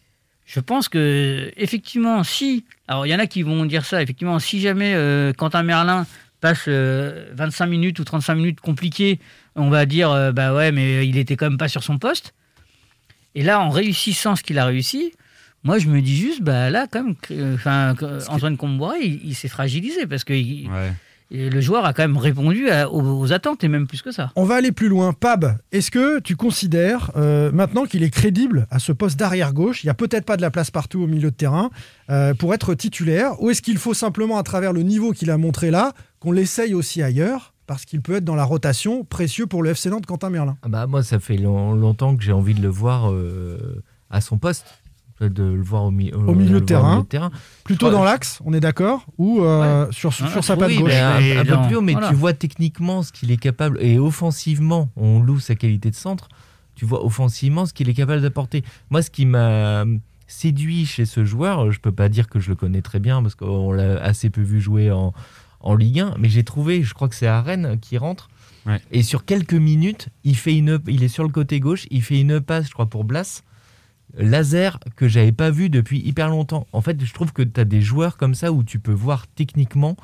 je 0.48 0.60
pense 0.62 0.88
que 0.90 1.52
effectivement, 1.58 2.24
si 2.24 2.64
alors 2.88 3.06
il 3.06 3.10
y 3.10 3.16
en 3.16 3.20
a 3.20 3.28
qui 3.28 3.44
vont 3.44 3.66
dire 3.66 3.86
ça. 3.86 4.02
Effectivement, 4.02 4.40
si 4.40 4.60
jamais 4.62 4.94
euh, 4.96 5.34
Quentin 5.34 5.62
Merlin 5.62 6.08
passe 6.42 6.66
euh, 6.70 7.30
25 7.34 7.66
minutes 7.68 8.00
ou 8.00 8.04
35 8.06 8.36
minutes 8.36 8.62
compliquées, 8.62 9.20
on 9.56 9.70
va 9.70 9.86
dire 9.86 10.10
euh, 10.12 10.32
bah 10.32 10.54
ouais, 10.56 10.72
mais 10.72 11.06
il 11.08 11.18
était 11.18 11.36
quand 11.36 11.50
même 11.50 11.58
pas 11.60 11.68
sur 11.68 11.84
son 11.84 11.98
poste. 12.00 12.34
Et 13.36 13.44
là, 13.44 13.60
en 13.60 13.70
réussissant 13.70 14.36
ce 14.36 14.42
qu'il 14.44 14.58
a 14.58 14.66
réussi, 14.66 15.12
moi 15.64 15.80
je 15.80 15.88
me 15.88 16.02
dis 16.02 16.16
juste 16.16 16.42
bah 16.42 16.70
là 16.70 16.88
quand 16.90 17.04
même, 17.04 17.16
euh, 17.32 17.56
enfin 17.56 17.94
Antoine 18.30 18.56
Comboiré, 18.58 19.00
il, 19.04 19.20
il 19.26 19.36
s'est 19.36 19.48
fragilisé 19.50 20.08
parce 20.08 20.24
que 20.24 20.34
il- 20.34 20.70
Ouais. 20.70 20.94
Et 21.30 21.50
le 21.50 21.60
joueur 21.62 21.86
a 21.86 21.94
quand 21.94 22.04
même 22.04 22.18
répondu 22.18 22.70
à- 22.70 22.90
aux, 22.92 23.20
aux 23.20 23.34
attentes 23.34 23.64
et 23.64 23.68
même 23.68 23.88
plus 23.88 24.02
que 24.02 24.12
ça. 24.12 24.32
On 24.36 24.44
va 24.46 24.56
aller 24.56 24.72
plus 24.72 24.88
loin. 24.90 25.14
Pab, 25.14 25.58
est-ce 25.72 25.92
que 25.92 26.20
tu 26.20 26.36
considères 26.36 27.12
euh, 27.18 27.52
maintenant 27.52 27.86
qu'il 27.86 28.04
est 28.04 28.10
crédible 28.10 28.68
à 28.72 28.80
ce 28.80 28.92
poste 28.92 29.18
d'arrière 29.20 29.54
gauche 29.54 29.84
Il 29.84 29.88
n'y 29.88 29.92
a 29.92 29.94
peut-être 29.94 30.26
pas 30.26 30.38
de 30.38 30.42
la 30.42 30.52
place 30.52 30.72
partout 30.72 31.02
au 31.02 31.08
milieu 31.08 31.30
de 31.32 31.36
terrain 31.36 31.70
euh, 32.10 32.34
pour 32.34 32.54
être 32.54 32.74
titulaire. 32.74 33.42
Ou 33.42 33.50
est-ce 33.50 33.62
qu'il 33.62 33.78
faut 33.78 33.94
simplement, 33.94 34.38
à 34.38 34.44
travers 34.44 34.74
le 34.74 34.84
niveau 34.84 35.12
qu'il 35.12 35.30
a 35.32 35.38
montré 35.38 35.70
là, 35.72 35.94
qu'on 36.20 36.32
l'essaye 36.32 36.74
aussi 36.74 37.02
ailleurs 37.04 37.54
Parce 37.68 37.84
qu'il 37.86 38.02
peut 38.02 38.16
être 38.16 38.26
dans 38.26 38.36
la 38.36 38.46
rotation 38.46 39.04
précieux 39.04 39.48
pour 39.48 39.64
le 39.64 39.72
FC 39.72 39.90
Nantes 39.90 40.06
Quentin 40.06 40.30
Merlin? 40.30 40.58
Ah 40.64 40.70
bah, 40.70 40.88
moi, 40.88 41.04
ça 41.04 41.20
fait 41.20 41.38
long- 41.38 41.74
longtemps 41.74 42.16
que 42.16 42.24
j'ai 42.24 42.32
envie 42.32 42.54
de 42.54 42.62
le 42.62 42.70
voir 42.70 43.12
euh, 43.12 43.84
à 44.10 44.22
son 44.22 44.38
poste, 44.38 44.66
de 45.20 45.44
le 45.44 45.62
voir 45.62 45.84
au, 45.86 45.92
mi- 45.92 46.12
Au 46.14 46.34
milieu 46.36 46.54
le 46.54 46.62
de 46.62 46.74
voir 46.76 46.84
au 46.84 46.84
terrain. 46.84 46.90
milieu 46.92 47.04
de 47.04 47.08
terrain. 47.08 47.32
Plutôt 47.64 47.90
dans 47.90 48.04
l'axe, 48.04 48.40
on 48.46 48.54
est 48.54 48.60
d'accord 48.60 49.06
Ou 49.18 49.42
euh, 49.42 49.88
sur, 49.92 50.14
sur 50.14 50.26
Ah, 50.36 50.42
sa 50.42 50.56
patte 50.58 50.70
Oui, 50.70 50.78
gauche 50.80 50.92
mais 50.92 51.38
un, 51.38 51.44
peu 51.46 51.68
plus 51.68 51.76
haut, 51.78 51.82
mais 51.82 51.94
voilà. 51.94 52.10
tu 52.10 52.16
vois 52.16 52.34
techniquement 52.34 53.02
ce 53.04 53.12
qu'il 53.12 53.32
est 53.32 53.38
capable, 53.38 53.78
et 53.82 53.98
offensivement, 54.00 54.90
on 54.96 55.20
loue 55.20 55.40
sa 55.40 55.56
qualité 55.56 55.90
de 55.90 55.96
centre, 55.96 56.30
tu 56.76 56.86
vois 56.86 57.04
offensivement 57.04 57.66
ce 57.66 57.74
qu'il 57.74 57.90
est 57.90 57.94
capable 57.94 58.22
d'apporter. 58.22 58.64
Moi, 58.92 59.02
ce 59.02 59.10
qui 59.10 59.26
m'a 59.26 59.86
séduit 60.28 60.86
chez 60.86 61.06
ce 61.06 61.26
joueur, 61.26 61.72
je 61.72 61.80
peux 61.80 61.92
pas 61.92 62.10
dire 62.10 62.28
que 62.30 62.40
je 62.40 62.50
le 62.50 62.56
connais 62.56 62.82
très 62.82 63.00
bien, 63.00 63.22
parce 63.22 63.36
qu'on 63.36 63.72
l'a 63.72 64.02
assez 64.04 64.30
peu 64.30 64.42
vu 64.42 64.60
jouer 64.62 64.92
en, 64.92 65.14
en 65.62 65.76
Ligue 65.76 66.02
1, 66.02 66.16
mais 66.20 66.30
j'ai 66.30 66.44
trouvé, 66.44 66.84
je 66.84 66.94
crois 66.94 67.08
que 67.10 67.16
c'est 67.16 67.28
à 67.28 67.42
Rennes 67.42 67.78
qui 67.82 67.98
rentre, 67.98 68.30
Ouais. 68.66 68.82
et 68.92 69.02
sur 69.02 69.24
quelques 69.24 69.54
minutes, 69.54 70.10
il, 70.26 70.36
fait 70.36 70.54
une, 70.54 70.80
il 70.88 71.02
est 71.02 71.08
sur 71.08 71.24
le 71.24 71.30
côté 71.30 71.62
gauche, 71.62 71.88
il 71.90 72.02
fait 72.02 72.20
une 72.20 72.42
passe, 72.42 72.68
je 72.68 72.74
crois, 72.74 72.88
pour 72.88 73.06
Blas, 73.06 73.42
laser 74.16 74.80
que 74.96 75.08
j'avais 75.08 75.32
pas 75.32 75.50
vu 75.50 75.70
depuis 75.70 76.00
hyper 76.00 76.30
longtemps. 76.30 76.68
En 76.72 76.82
fait, 76.82 77.04
je 77.04 77.14
trouve 77.14 77.34
que 77.34 77.42
tu 77.42 77.60
as 77.60 77.66
des 77.66 77.82
joueurs 77.82 78.18
comme 78.18 78.36
ça 78.36 78.52
où 78.52 78.64
tu 78.64 78.80
peux 78.80 78.94
voir 78.94 79.28
techniquement 79.28 79.98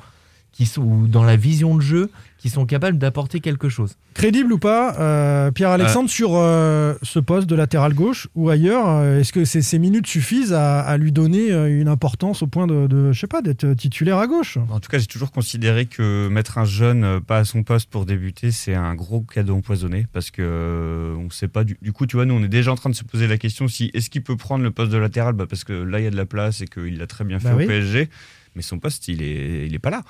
qui 0.54 0.66
sont 0.66 0.82
ou 0.82 1.06
dans 1.08 1.24
la 1.24 1.34
vision 1.36 1.74
de 1.74 1.80
jeu 1.82 2.10
qui 2.38 2.48
sont 2.50 2.66
capables 2.66 2.98
d'apporter 2.98 3.40
quelque 3.40 3.68
chose. 3.70 3.96
Crédible 4.12 4.52
ou 4.52 4.58
pas, 4.58 4.94
euh, 5.00 5.50
Pierre-Alexandre, 5.50 6.10
sur 6.10 6.32
euh, 6.34 6.94
ce 7.02 7.18
poste 7.18 7.48
de 7.48 7.54
latéral 7.56 7.94
gauche 7.94 8.28
ou 8.34 8.50
ailleurs 8.50 8.86
euh, 8.86 9.18
Est-ce 9.20 9.32
que 9.32 9.44
ces, 9.46 9.62
ces 9.62 9.78
minutes 9.78 10.06
suffisent 10.06 10.52
à, 10.52 10.80
à 10.80 10.96
lui 10.98 11.10
donner 11.10 11.50
euh, 11.50 11.80
une 11.80 11.88
importance 11.88 12.42
au 12.42 12.46
point 12.46 12.66
de, 12.66 12.86
de 12.86 13.12
je 13.12 13.18
sais 13.18 13.26
pas, 13.26 13.40
d'être 13.42 13.72
titulaire 13.74 14.18
à 14.18 14.26
gauche? 14.26 14.58
En 14.70 14.78
tout 14.78 14.90
cas, 14.90 14.98
j'ai 14.98 15.06
toujours 15.06 15.32
considéré 15.32 15.86
que 15.86 16.28
mettre 16.28 16.58
un 16.58 16.66
jeune 16.66 17.02
euh, 17.02 17.20
pas 17.20 17.38
à 17.38 17.44
son 17.44 17.62
poste 17.62 17.88
pour 17.90 18.04
débuter, 18.04 18.50
c'est 18.52 18.74
un 18.74 18.94
gros 18.94 19.22
cadeau 19.22 19.56
empoisonné 19.56 20.06
parce 20.12 20.30
que 20.30 20.42
euh, 20.42 21.16
on 21.16 21.30
sait 21.30 21.48
pas. 21.48 21.64
Du, 21.64 21.78
du 21.80 21.92
coup, 21.92 22.06
tu 22.06 22.16
vois, 22.16 22.26
nous, 22.26 22.34
on 22.34 22.42
est 22.44 22.48
déjà 22.48 22.70
en 22.70 22.76
train 22.76 22.90
de 22.90 22.94
se 22.94 23.04
poser 23.04 23.26
la 23.26 23.38
question 23.38 23.66
si 23.68 23.90
est-ce 23.94 24.10
qu'il 24.10 24.22
peut 24.22 24.36
prendre 24.36 24.62
le 24.62 24.70
poste 24.70 24.92
de 24.92 24.98
latéral, 24.98 25.32
bah, 25.32 25.46
parce 25.48 25.64
que 25.64 25.72
là, 25.72 25.98
il 25.98 26.04
y 26.04 26.08
a 26.08 26.10
de 26.10 26.16
la 26.16 26.26
place 26.26 26.60
et 26.60 26.66
qu'il 26.66 26.98
l'a 26.98 27.06
très 27.06 27.24
bien 27.24 27.40
fait 27.40 27.48
Bah 27.48 27.54
au 27.54 27.58
oui. 27.58 27.66
PSG, 27.66 28.10
mais 28.54 28.60
son 28.62 28.78
poste, 28.78 29.08
il 29.08 29.22
est, 29.22 29.66
il 29.66 29.74
est 29.74 29.78
pas 29.80 29.90
là. 29.90 30.02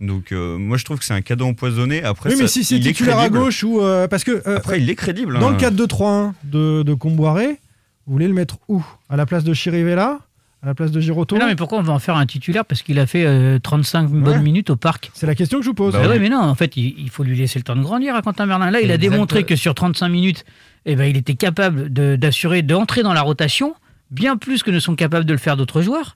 Donc, 0.00 0.32
euh, 0.32 0.56
moi, 0.56 0.76
je 0.78 0.84
trouve 0.84 0.98
que 0.98 1.04
c'est 1.04 1.14
un 1.14 1.20
cadeau 1.20 1.46
empoisonné. 1.46 2.02
Après, 2.02 2.30
Oui, 2.30 2.36
mais 2.38 2.42
ça- 2.46 2.52
si 2.54 2.64
c'est 2.64 2.76
il 2.76 2.86
est 2.86 2.90
titulaire 2.92 3.18
à 3.18 3.22
crédible. 3.24 3.38
gauche 3.38 3.62
ou. 3.64 3.80
euh, 3.80 4.08
parce 4.08 4.24
que. 4.24 4.42
euh, 4.46 4.56
Après, 4.56 4.80
il 4.80 4.88
est 4.88 4.94
crédible. 4.94 5.38
dans 5.38 5.48
hein. 5.48 5.52
le 5.52 5.56
4-2-3-1 5.58 6.32
de, 6.44 6.82
de 6.82 6.94
Comboiré, 6.94 7.58
vous 8.06 8.12
voulez 8.14 8.28
le 8.28 8.34
mettre 8.34 8.56
où? 8.68 8.82
À 9.10 9.16
la 9.16 9.26
place 9.26 9.44
de 9.44 9.52
Chirivella? 9.54 10.18
À 10.62 10.66
la 10.66 10.74
place 10.74 10.90
de 10.90 11.00
Giroto 11.00 11.36
Mais 11.36 11.40
non, 11.40 11.46
mais 11.48 11.56
pourquoi 11.56 11.78
on 11.78 11.82
va 11.82 11.94
en 11.94 11.98
faire 11.98 12.16
un 12.16 12.26
titulaire? 12.26 12.66
Parce 12.66 12.82
qu'il 12.82 12.98
a 12.98 13.06
fait 13.06 13.24
euh, 13.24 13.58
35 13.58 14.08
bonnes 14.10 14.42
minutes 14.42 14.68
au 14.68 14.76
parc. 14.76 15.10
C'est 15.14 15.26
la 15.26 15.34
question 15.34 15.58
que 15.58 15.64
je 15.64 15.70
vous 15.70 15.74
pose. 15.74 15.94
Bah 15.94 16.02
oui, 16.10 16.18
mais 16.18 16.28
non, 16.28 16.38
en 16.40 16.54
fait, 16.54 16.76
il, 16.76 16.94
il 16.98 17.08
faut 17.08 17.22
lui 17.22 17.34
laisser 17.36 17.58
le 17.58 17.62
temps 17.62 17.76
de 17.76 17.80
grandir 17.82 18.14
à 18.14 18.20
Quentin 18.20 18.44
Merlin. 18.44 18.70
Là, 18.70 18.80
il 18.82 18.90
a 18.90 18.94
Exact. 18.96 19.10
démontré 19.10 19.44
que 19.44 19.56
sur 19.56 19.74
35 19.74 20.08
minutes, 20.10 20.44
eh 20.84 20.96
ben, 20.96 21.04
il 21.04 21.16
était 21.16 21.34
capable 21.34 21.90
de- 21.90 22.16
d'assurer, 22.16 22.60
d'entrer 22.60 23.02
dans 23.02 23.14
la 23.14 23.22
rotation, 23.22 23.74
bien 24.10 24.36
plus 24.36 24.62
que 24.62 24.70
ne 24.70 24.80
sont 24.80 24.96
capables 24.96 25.24
de 25.24 25.32
le 25.32 25.38
faire 25.38 25.56
d'autres 25.56 25.80
joueurs. 25.80 26.12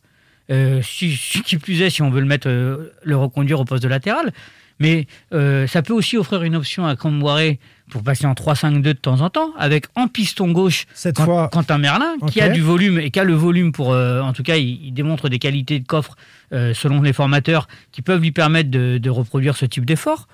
Euh, 0.51 0.83
si, 0.83 1.17
si- 1.17 1.43
qui 1.43 1.57
plus 1.57 1.81
est, 1.83 1.91
si 1.91 2.03
on 2.03 2.11
veut 2.11 2.21
le 2.21 2.27
mettre, 2.27 2.49
euh, 2.49 2.93
le 3.03 3.17
reconduire 3.17 3.61
au 3.61 3.65
poste 3.65 3.83
de 3.83 3.89
latéral. 3.89 4.33
Mais 4.81 5.07
euh, 5.33 5.67
ça 5.69 5.83
peut 5.83 5.93
aussi 5.93 6.17
offrir 6.17 6.43
une 6.43 6.57
option 6.57 6.85
à 6.85 6.97
Camboiré 6.97 7.61
pour 7.91 8.03
passer 8.03 8.27
en 8.27 8.33
3-5-2 8.35 8.81
de 8.83 8.93
temps 8.95 9.21
en 9.21 9.31
temps, 9.31 9.53
avec 9.57 9.87
en 9.95 10.09
piston 10.09 10.51
gauche 10.51 10.87
Cette 10.95 11.17
Quent- 11.17 11.25
fois- 11.25 11.49
Quentin 11.49 11.79
Merlin, 11.79 12.15
qui 12.33 12.41
a 12.41 12.49
du 12.49 12.61
volume 12.61 12.99
et 12.99 13.11
qui 13.13 13.21
a 13.21 13.25
le 13.25 13.35
volume 13.35 13.71
pour. 13.73 13.93
euh, 13.93 14.21
en 14.21 14.33
tout 14.33 14.43
cas, 14.43 14.57
il, 14.57 14.85
il 14.87 14.93
démontre 14.93 15.29
des 15.29 15.39
qualités 15.39 15.79
de 15.79 15.87
coffre 15.87 16.17
euh, 16.53 16.75
selon 16.75 17.01
les 17.03 17.13
formateurs 17.13 17.69
qui 17.93 18.03
peuvent 18.03 18.21
lui 18.21 18.33
permettre 18.33 18.71
de, 18.71 18.99
de 18.99 19.11
reproduire 19.11 19.57
ce 19.57 19.65
type 19.65 19.87
d'effort. 19.87 20.27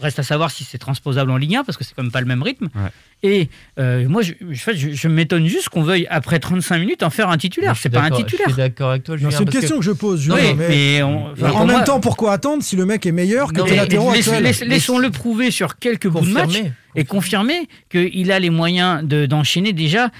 Reste 0.00 0.18
à 0.18 0.22
savoir 0.22 0.50
si 0.50 0.62
c'est 0.64 0.76
transposable 0.76 1.30
en 1.30 1.38
Ligue 1.38 1.56
1 1.56 1.64
parce 1.64 1.78
que 1.78 1.82
c'est 1.84 1.94
quand 1.94 2.02
même 2.02 2.12
pas 2.12 2.20
le 2.20 2.26
même 2.26 2.42
rythme. 2.42 2.68
Ouais. 2.74 2.90
Et 3.22 3.48
euh, 3.78 4.06
moi, 4.08 4.20
je, 4.20 4.34
je, 4.50 4.72
je, 4.74 4.90
je 4.92 5.08
m'étonne 5.08 5.46
juste 5.46 5.70
qu'on 5.70 5.82
veuille 5.82 6.06
après 6.10 6.38
35 6.38 6.78
minutes 6.78 7.02
en 7.02 7.08
faire 7.08 7.30
un 7.30 7.38
titulaire. 7.38 7.74
C'est 7.78 7.88
pas 7.88 8.02
un 8.02 8.10
titulaire. 8.10 8.48
Je 8.48 8.52
suis 8.52 8.62
d'accord 8.62 8.90
avec 8.90 9.04
toi, 9.04 9.16
Julien. 9.16 9.30
C'est 9.30 9.44
une 9.44 9.48
question 9.48 9.78
que, 9.78 9.84
je 9.84 9.92
pose, 9.92 10.20
Julien. 10.20 10.36
Oui, 10.36 10.54
mais- 10.54 10.68
mais 10.68 11.02
on- 11.02 11.32
enfin, 11.32 11.50
en 11.52 11.64
même 11.64 11.76
moi- 11.76 11.84
temps, 11.84 12.00
pourquoi 12.00 12.32
attendre 12.34 12.62
si 12.62 12.76
le 12.76 12.84
mec 12.84 13.06
est 13.06 13.12
meilleur 13.12 13.54
que 13.54 13.62
tes 13.62 13.74
latéraux 13.74 14.12
Laisse- 14.12 14.26
actuels 14.28 14.44
laisse- 14.44 14.60
Laissons-le 14.64 15.10
prouver 15.10 15.50
sur 15.50 15.78
quelques 15.78 16.08
bouts 16.08 16.20
de 16.20 16.30
match 16.30 16.46
Confirmé. 16.48 16.72
et 16.94 17.04
confirmer 17.04 17.68
qu'il 17.88 18.30
a 18.32 18.38
les 18.38 18.50
moyens 18.50 19.02
de- 19.02 19.24
d'enchaîner 19.24 19.72
déjà 19.72 20.10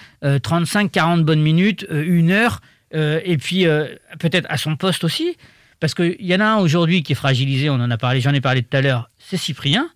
35-40 0.42 1.24
bonnes 1.24 1.42
minutes, 1.42 1.86
euh, 1.90 2.02
une 2.06 2.30
heure, 2.30 2.60
euh, 2.94 3.20
et 3.24 3.36
puis 3.36 3.66
euh, 3.66 3.86
peut-être 4.18 4.46
à 4.48 4.56
son 4.56 4.76
poste 4.76 5.04
aussi. 5.04 5.36
Parce 5.78 5.92
qu'il 5.94 6.16
y 6.20 6.34
en 6.34 6.40
a 6.40 6.46
un 6.46 6.56
aujourd'hui 6.56 7.02
qui 7.02 7.12
est 7.12 7.16
fragilisé, 7.16 7.68
on 7.68 7.74
en 7.74 7.90
a 7.90 7.98
parlé, 7.98 8.22
j'en 8.22 8.32
ai 8.32 8.40
parlé 8.40 8.62
tout 8.62 8.74
à 8.74 8.80
l'heure, 8.80 9.10
c'est 9.28 9.36
Cyprien. 9.36 9.88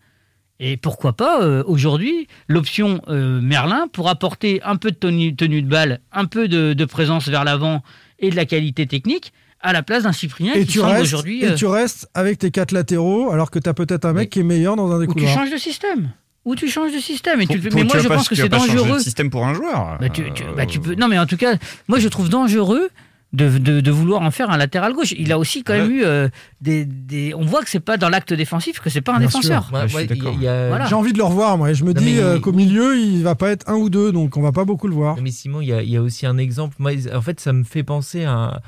Et 0.62 0.76
pourquoi 0.76 1.14
pas 1.14 1.42
euh, 1.42 1.62
aujourd'hui 1.66 2.28
l'option 2.48 3.00
euh, 3.08 3.40
Merlin 3.40 3.86
pour 3.92 4.08
apporter 4.10 4.60
un 4.62 4.76
peu 4.76 4.90
de 4.90 4.96
tenue, 4.96 5.34
tenue 5.34 5.62
de 5.62 5.68
balle, 5.68 6.00
un 6.12 6.26
peu 6.26 6.48
de, 6.48 6.74
de 6.74 6.84
présence 6.84 7.28
vers 7.28 7.44
l'avant 7.44 7.82
et 8.18 8.28
de 8.30 8.36
la 8.36 8.44
qualité 8.44 8.86
technique 8.86 9.32
à 9.62 9.72
la 9.72 9.82
place 9.82 10.02
d'un 10.02 10.12
Cyprien 10.12 10.52
Et 10.54 10.60
qui 10.66 10.72
tu, 10.72 10.78
semble 10.80 10.92
restes, 10.92 11.02
aujourd'hui. 11.04 11.42
et 11.44 11.48
euh, 11.50 11.54
tu 11.54 11.66
restes 11.66 12.08
avec 12.12 12.38
tes 12.38 12.50
quatre 12.50 12.72
latéraux 12.72 13.30
alors 13.30 13.50
que 13.50 13.58
tu 13.58 13.68
as 13.70 13.74
peut-être 13.74 14.04
un 14.04 14.12
mec 14.12 14.28
qui 14.30 14.40
est 14.40 14.42
meilleur 14.42 14.76
dans 14.76 14.90
un 14.92 14.98
des 15.00 15.06
ou 15.06 15.14
tu 15.14 15.26
changes 15.26 15.50
de 15.50 15.56
système. 15.58 16.10
Ou 16.46 16.54
tu 16.56 16.68
changes 16.68 16.92
de 16.92 16.98
système. 16.98 17.40
Et 17.42 17.46
tu 17.46 17.58
Pour- 17.58 17.74
mais 17.74 17.86
tu 17.86 17.92
moi, 17.94 17.98
je 18.02 18.08
pense 18.08 18.28
que 18.28 18.34
tu 18.34 18.40
c'est 18.42 18.48
pas 18.48 18.58
changer 18.58 18.74
dangereux. 18.74 18.98
de 18.98 19.02
système 19.02 19.28
pour 19.30 19.46
un 19.46 19.52
joueur. 19.54 19.98
Bah, 20.00 20.08
tu, 20.08 20.24
tu- 20.34 20.42
bah, 20.56 20.64
tu 20.66 20.80
peux. 20.80 20.94
Non, 20.94 21.06
mais 21.08 21.18
en 21.18 21.26
tout 21.26 21.36
cas, 21.36 21.56
moi, 21.88 21.98
je 21.98 22.08
trouve 22.08 22.30
dangereux 22.30 22.88
de, 23.32 23.58
de- 23.58 23.80
de 23.80 23.90
vouloir 23.92 24.22
en 24.22 24.30
faire 24.32 24.50
un 24.50 24.56
latéral 24.56 24.92
gauche. 24.92 25.12
Il 25.16 25.30
a 25.30 25.38
aussi 25.38 25.62
quand 25.62 25.74
même 25.74 25.90
eu 25.90 26.02
euh, 26.02 26.28
des, 26.60 26.84
des- 26.84 27.32
On 27.34 27.44
voit 27.44 27.62
que 27.62 27.70
c'est 27.70 27.78
pas 27.80 27.96
dans 27.96 28.08
l'acte 28.08 28.32
défensif, 28.32 28.80
que 28.80 28.90
c'est 28.90 29.00
pas 29.00 29.12
un 29.12 29.18
Bien 29.18 29.26
défenseur. 29.28 29.70
Ouais, 29.72 29.82
Ouais, 29.94 30.68
Voilà. 30.68 30.86
J'ai 30.86 30.94
envie 30.96 31.12
de 31.12 31.18
le 31.18 31.24
revoir, 31.24 31.56
moi. 31.56 31.70
et 31.70 31.74
Je 31.74 31.84
me 31.84 31.92
Non, 31.92 32.00
dis 32.00 32.14
mais- 32.14 32.22
euh, 32.22 32.40
qu'au 32.40 32.52
milieu, 32.52 32.98
il 32.98 33.22
va 33.22 33.34
pas 33.36 33.50
être 33.50 33.68
un 33.68 33.74
ou 33.76 33.88
deux, 33.88 34.10
donc 34.12 34.36
on 34.36 34.42
va 34.42 34.50
pas 34.52 34.64
beaucoup 34.64 34.88
le 34.88 34.94
voir. 34.94 35.16
Non, 35.16 35.22
Mais 35.22 35.30
Simon, 35.30 35.60
il 35.60 35.68
y, 35.68 35.72
a- 35.72 35.82
il 35.82 35.90
y 35.90 35.96
a 35.96 36.02
aussi 36.02 36.26
un 36.26 36.38
exemple. 36.38 36.74
Moi, 36.80 36.92
en 37.14 37.22
fait, 37.22 37.38
ça 37.40 37.52
me 37.52 37.62
fait 37.64 37.84
penser 37.84 38.24
à 38.24 38.60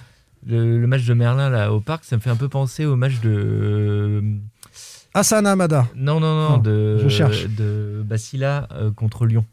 le, 0.46 0.78
le 0.80 0.86
match 0.86 1.04
de 1.06 1.14
Merlin 1.14 1.50
là 1.50 1.72
au 1.72 1.80
parc. 1.80 2.04
Ça 2.04 2.14
me 2.16 2.20
fait 2.20 2.30
un 2.30 2.36
peu 2.36 2.48
penser 2.48 2.84
au 2.84 2.94
match 2.96 3.20
de 3.20 4.22
Asana 5.14 5.52
Amada. 5.52 5.86
Non, 5.96 6.20
non, 6.20 6.34
non, 6.34 6.50
Non, 6.50 6.58
de, 6.58 6.98
je 7.02 7.08
cherche. 7.08 7.46
de 7.48 8.02
Bacilla 8.04 8.68
euh, 8.72 8.90
contre 8.92 9.26
Lyon. 9.26 9.44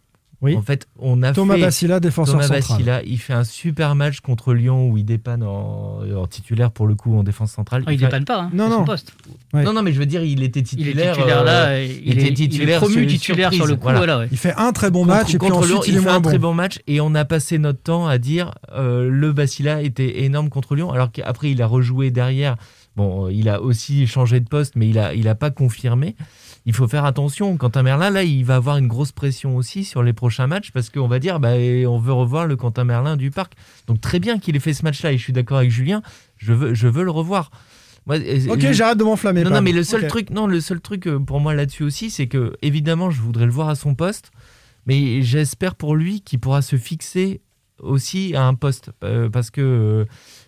Oui. 0.42 0.56
En 0.56 0.62
fait, 0.62 0.88
on 0.98 1.22
a 1.22 1.34
Thomas 1.34 1.56
fait- 1.56 1.62
Bacilla, 1.62 2.00
défenseur 2.00 2.36
Thomas 2.36 2.48
central. 2.48 2.78
Bacilla, 2.78 3.04
il 3.04 3.18
fait 3.18 3.34
un 3.34 3.44
super 3.44 3.94
match 3.96 4.22
contre 4.22 4.54
Lyon 4.54 4.90
où 4.90 4.98
il 4.98 5.04
dépanne 5.04 5.44
en, 5.44 6.00
en 6.16 6.28
titulaire 6.28 6.72
pour 6.72 6.88
le 6.88 6.96
coup 6.96 7.14
en 7.18 7.24
défense 7.24 7.52
centrale. 7.52 7.84
Ah, 7.86 7.92
il 7.92 8.00
fait- 8.00 8.06
dépanne 8.06 8.24
pas, 8.24 8.44
hein, 8.44 8.50
Non, 8.54 8.68
à 8.68 8.70
son 8.70 8.78
non. 8.80 8.86
poste. 8.86 9.14
Ouais. 9.54 9.64
Non, 9.64 9.74
non, 9.74 9.82
mais 9.84 9.92
je 9.92 10.00
veux 10.00 10.06
dire, 10.06 10.24
il 10.24 10.42
était 10.44 10.62
Il 10.62 10.64
est 10.64 10.66
titulaire. 10.86 11.16
titulaire 11.16 11.44
là, 11.44 11.66
euh, 11.72 11.84
il 11.86 12.08
il, 12.08 12.14
était 12.14 12.22
est, 12.22 12.26
il 12.28 12.32
est 12.32 12.34
titulaire 12.50 12.80
promu 12.80 12.94
sur 12.94 13.08
titulaire 13.08 13.54
sur 13.54 13.68
le 13.68 13.76
coup. 13.76 13.90
Voilà. 13.90 14.20
ouais. 14.20 14.28
Il 14.32 14.38
fait 14.38 14.54
un 14.56 14.72
très 14.72 14.90
bon 14.92 15.02
Contre- 15.02 15.08
match 15.14 15.36
et 15.36 15.38
puis 15.38 15.50
contre 15.50 15.58
ensuite 15.58 15.72
Lyon, 15.72 15.82
il 15.88 15.94
est 15.96 15.98
fait 15.98 16.04
moins 16.06 16.16
un 16.16 16.20
bon. 16.22 16.30
très 16.30 16.38
bon 16.38 16.54
match 16.54 16.80
et 16.88 17.02
on 17.02 17.16
a 17.16 17.26
passé 17.26 17.58
notre 17.58 17.82
temps 17.82 18.08
à 18.08 18.18
dire 18.18 18.54
euh, 18.74 19.10
le 19.10 19.34
Bacilla 19.34 19.82
était 19.82 20.24
énorme 20.24 20.48
contre 20.50 20.76
Lyon 20.76 20.92
alors 20.92 21.12
qu'après 21.12 21.52
il 21.52 21.62
a 21.62 21.68
rejoué 21.68 22.12
derrière. 22.12 22.56
Bon, 22.96 23.26
euh, 23.28 23.32
il 23.34 23.48
a 23.50 23.62
aussi 23.62 24.08
changé 24.08 24.40
de 24.40 24.48
poste 24.48 24.76
mais 24.78 24.88
il 24.90 25.00
a 25.00 25.14
il 25.14 25.28
a 25.28 25.36
pas 25.36 25.52
confirmé. 25.52 26.16
Il 26.66 26.74
faut 26.74 26.88
faire 26.88 27.06
attention. 27.06 27.58
Quentin 27.58 27.84
Merlin 27.84 28.10
là, 28.10 28.24
il 28.24 28.44
va 28.46 28.56
avoir 28.58 28.78
une 28.78 28.88
grosse 28.88 29.12
pression 29.12 29.56
aussi 29.56 29.84
sur 29.84 30.04
les 30.04 30.14
prochains 30.14 30.46
matchs 30.48 30.72
parce 30.72 30.90
qu'on 30.90 31.08
va 31.08 31.20
dire 31.20 31.40
bah 31.40 31.54
on 31.88 31.98
veut 32.00 32.14
revoir 32.14 32.46
le 32.48 32.56
Quentin 32.56 32.84
Merlin 32.84 33.16
du 33.18 33.32
parc. 33.32 33.54
Donc 33.88 34.02
très 34.02 34.20
bien 34.20 34.38
qu'il 34.40 34.56
ait 34.56 34.60
fait 34.60 34.74
ce 34.74 34.84
match-là 34.84 35.12
et 35.14 35.18
je 35.18 35.24
suis 35.24 35.34
d'accord 35.34 35.58
avec 35.58 35.72
Julien. 35.72 36.02
Je 36.38 36.54
veux 36.54 36.74
je 36.74 36.88
veux 36.88 37.04
le 37.04 37.12
revoir. 37.12 37.50
Moi, 38.06 38.18
Ok, 38.50 38.60
je- 38.62 38.74
j'arrête 38.74 38.98
de 38.98 39.04
m'enflammer. 39.04 39.44
non, 39.44 39.52
non, 39.52 39.62
mais 39.62 39.72
le 39.72 39.84
seul 39.84 40.08
truc, 40.08 40.30
non, 40.32 40.48
le 40.48 40.62
seul 40.62 40.80
truc 40.82 41.08
euh, 41.08 41.20
pour 41.20 41.40
moi 41.40 41.54
là-dessus 41.54 41.84
aussi, 41.84 42.10
c'est 42.10 42.28
que 42.28 42.56
évidemment, 42.62 43.12
je 43.12 43.22
voudrais 43.22 43.46
le 43.46 43.52
voir 43.52 43.70
à 43.70 43.76
son 43.76 43.94
poste, 43.94 44.32
mais 44.88 45.22
j'espère 45.22 45.76
pour 45.76 45.96
lui 45.96 46.22
qu'il 46.22 46.40
pourra 46.40 46.62
se 46.62 46.76
fixer 46.78 47.42
aussi 47.80 48.36
à 48.36 48.46
un 48.46 48.56
poste, 48.56 48.92
euh, 49.04 49.30
parce 49.30 49.52
que 49.52 49.62
euh, 49.62 50.06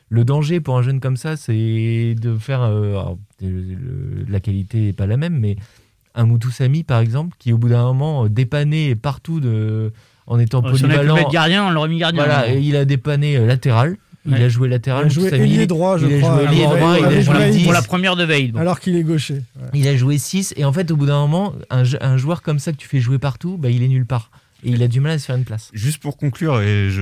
le 0.10 0.26
danger 0.26 0.60
pour 0.60 0.78
un 0.78 0.82
jeune 0.82 1.00
comme 1.00 1.18
ça, 1.18 1.38
c'est 1.38 2.16
de 2.20 2.36
faire 2.38 2.62
euh, 2.64 2.92
alors, 2.92 3.18
la 4.28 4.40
qualité 4.40 4.80
n'est 4.82 4.94
pas 4.94 5.06
la 5.06 5.18
même, 5.18 5.38
mais 5.40 5.56
un 6.16 6.26
Moutoussamy 6.26 6.84
par 6.84 7.00
exemple, 7.00 7.36
qui 7.40 7.54
au 7.54 7.58
bout 7.58 7.70
d'un 7.70 7.84
moment 7.84 8.26
euh, 8.26 8.30
dépanné 8.30 8.96
partout 8.96 9.40
de, 9.40 9.92
en 10.28 10.40
étant 10.40 10.64
Euh, 10.66 10.74
Si 10.76 10.84
on 10.84 10.86
avait 10.90 10.94
pu 10.94 10.98
polyvalent. 11.00 11.16
mettre 11.16 11.32
gardien, 11.32 11.66
on 11.68 11.72
l'aurait 11.72 11.90
mis 11.90 11.98
gardien. 12.00 12.24
Voilà, 12.26 12.54
et 12.54 12.60
il 12.60 12.76
a 12.76 12.86
dépanné 12.86 13.38
euh, 13.38 13.46
latéral. 13.46 13.98
Il 14.26 14.34
Ouais. 14.34 14.44
a 14.44 14.50
joué 14.50 14.68
latéral. 14.70 15.06
Il 15.06 15.08
a 15.08 15.10
joué 15.10 15.34
ailier 15.34 15.66
droit, 15.66 15.98
je 15.98 16.06
il 16.06 16.20
crois, 16.20 16.34
a 16.36 16.46
joué 16.54 16.64
droit, 16.64 16.96
il 17.00 17.06
a 17.06 17.22
joué 17.22 17.34
Veil. 17.40 17.52
10. 17.54 17.64
Pour 17.64 17.74
la 17.74 17.82
première 17.82 18.16
de 18.16 18.24
veille. 18.24 18.52
bon. 18.52 18.60
Alors 18.60 18.80
qu'il 18.80 18.96
est 18.96 19.02
gaucher. 19.04 19.42
Ouais. 19.60 19.70
Il 19.74 19.88
a 19.88 19.96
joué 19.98 20.20
6 20.20 20.54
et 20.58 20.64
en 20.66 20.72
fait 20.72 20.92
au 20.92 20.96
bout 20.96 21.08
d'un 21.08 21.20
moment 21.22 21.54
un, 21.72 21.82
un 22.02 22.18
joueur 22.18 22.44
comme 22.44 22.60
ça 22.60 22.72
que 22.72 22.78
tu 22.78 22.88
fais 22.88 23.00
jouer 23.00 23.18
partout 23.18 23.58
bah, 23.58 23.72
il 23.72 23.82
est 23.82 23.88
nulle 23.88 24.06
part 24.06 24.30
et 24.64 24.70
il 24.72 24.84
a 24.84 24.88
du 24.88 25.00
mal 25.00 25.14
à 25.14 25.20
se 25.20 25.26
faire 25.26 25.36
une 25.36 25.44
place. 25.46 25.70
Juste 25.74 26.02
pour 26.02 26.18
conclure, 26.18 26.62
et 26.62 26.90
je, 26.90 26.94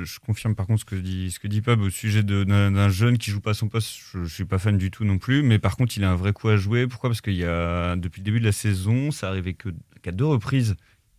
je, 0.00 0.04
je 0.04 0.18
confirme 0.20 0.54
par 0.54 0.66
contre 0.66 0.80
ce 0.80 0.84
que 0.84 0.94
dit, 0.96 1.30
ce 1.30 1.38
que 1.38 1.48
dit 1.48 1.60
Pab 1.62 1.80
au 1.80 1.90
sujet 1.90 2.22
de- 2.22 2.44
d'un 2.44 2.88
jeune 2.88 3.18
qui 3.18 3.30
joue 3.30 3.40
pas 3.40 3.54
son 3.54 3.68
poste, 3.68 3.96
je, 4.12 4.24
je 4.24 4.34
suis 4.34 4.44
pas 4.44 4.58
fan 4.58 4.76
du 4.78 4.90
tout 4.90 5.04
non 5.04 5.18
plus, 5.18 5.42
mais 5.42 5.58
par 5.58 5.76
contre 5.76 5.96
il 5.96 6.04
a 6.04 6.10
un 6.10 6.16
vrai 6.16 6.32
coup 6.32 6.48
à 6.48 6.56
jouer. 6.56 6.86
Pourquoi? 6.86 7.10
Parce 7.10 7.20
qu'il 7.20 7.34
y 7.34 7.44
a, 7.44 7.96
depuis 7.96 8.20
le 8.20 8.24
début 8.24 8.40
de 8.40 8.44
la 8.46 8.52
saison, 8.52 9.10
ça 9.10 9.28
arrivait 9.28 9.54
que- 9.54 9.70
qu'à 10.02 10.12
deux 10.12 10.26
reprises 10.26 10.76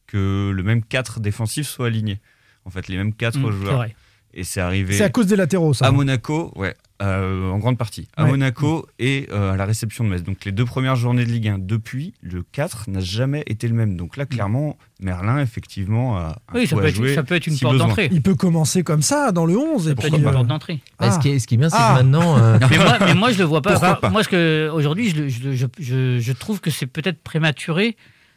que 0.08 0.52
le 0.54 0.64
même 0.64 0.84
4 0.84 1.20
défensif 1.20 1.68
soit 1.68 1.88
aligné. 1.88 2.20
En 2.66 2.70
fait, 2.70 2.88
les 2.88 2.98
mêmes 2.98 3.14
4 3.14 3.40
Mmh, 3.40 3.44
c'est 3.52 3.58
joueurs. 3.58 3.76
vrai. 3.78 3.96
Et 4.34 4.44
c'est 4.44 4.62
arrivé 4.62 4.94
C'est 4.94 5.04
à 5.04 5.10
cause 5.10 5.28
des 5.28 5.36
latéraux, 5.36 5.74
ça. 5.74 5.86
à 5.88 5.92
Monaco, 5.92 6.54
ouais, 6.56 6.76
euh, 7.02 7.50
en 7.50 7.58
grande 7.58 7.78
partie. 7.78 8.08
À 8.16 8.24
Ouais. 8.24 8.30
Monaco 8.32 8.86
et 9.00 9.28
euh, 9.32 9.54
à 9.54 9.58
la 9.58 9.66
réception 9.66 10.04
de 10.04 10.10
Metz. 10.10 10.24
Donc 10.24 10.46
les 10.46 10.52
deux 10.52 10.66
premières 10.66 10.96
journées 10.96 11.26
de 11.26 11.32
Ligue 11.32 11.48
1. 11.48 11.58
Depuis, 11.60 12.14
le 12.22 12.44
4 12.52 12.90
n'a 12.90 13.00
jamais 13.00 13.44
été 13.48 13.68
le 13.68 13.74
même. 13.74 13.98
Donc 13.98 14.18
là, 14.18 14.26
clairement, 14.26 14.78
Merlin, 15.02 15.40
effectivement, 15.40 16.18
a 16.18 16.38
un 16.50 16.54
Oui, 16.60 16.68
ça 16.68 16.76
peut, 16.76 16.84
à 16.84 16.88
être, 16.90 16.96
jouer 16.96 17.16
ça 17.16 17.24
peut 17.24 17.36
être 17.36 17.48
une 17.48 17.54
si 17.56 17.62
porte 17.64 17.78
d'entrée. 17.78 18.10
Il 18.12 18.22
peut 18.22 18.36
commencer 18.36 18.84
comme 18.84 19.02
ça 19.02 19.32
dans 19.32 19.46
le 19.46 19.58
11 19.58 19.88
et 19.88 19.90
Ça 19.90 19.96
peut 19.96 20.00
puis. 20.02 20.08
être 20.10 20.18
une 20.20 20.28
euh, 20.28 20.32
porte 20.32 20.48
d'entrée. 20.48 20.80
Bah, 21.00 21.08
Ah. 21.10 21.12
ce, 21.12 21.20
qui 21.20 21.30
est, 21.30 21.40
ce 21.40 21.48
qui 21.48 21.56
est 21.56 21.58
bien 21.58 21.70
c'est 21.70 21.78
Ah. 21.80 21.96
que 21.98 22.04
maintenant 22.04 22.38
euh, 22.38 22.58
mais, 22.70 22.78
moi, 22.78 22.98
mais 23.06 23.14
moi, 23.16 23.32
je 23.32 23.40
le 23.40 23.46
vois 23.46 23.62
pas. 23.62 23.76
Enfin, 23.78 23.96
pas? 23.96 24.10
moi, 24.10 24.24
ce 24.24 24.30
que 24.30 24.70
aujourd'hui, 24.74 25.10
je, 25.10 26.32
trouve 26.34 26.62
que 26.62 26.70
c'est 26.70 26.86
peut-être 26.88 27.22
prématuré 27.24 27.96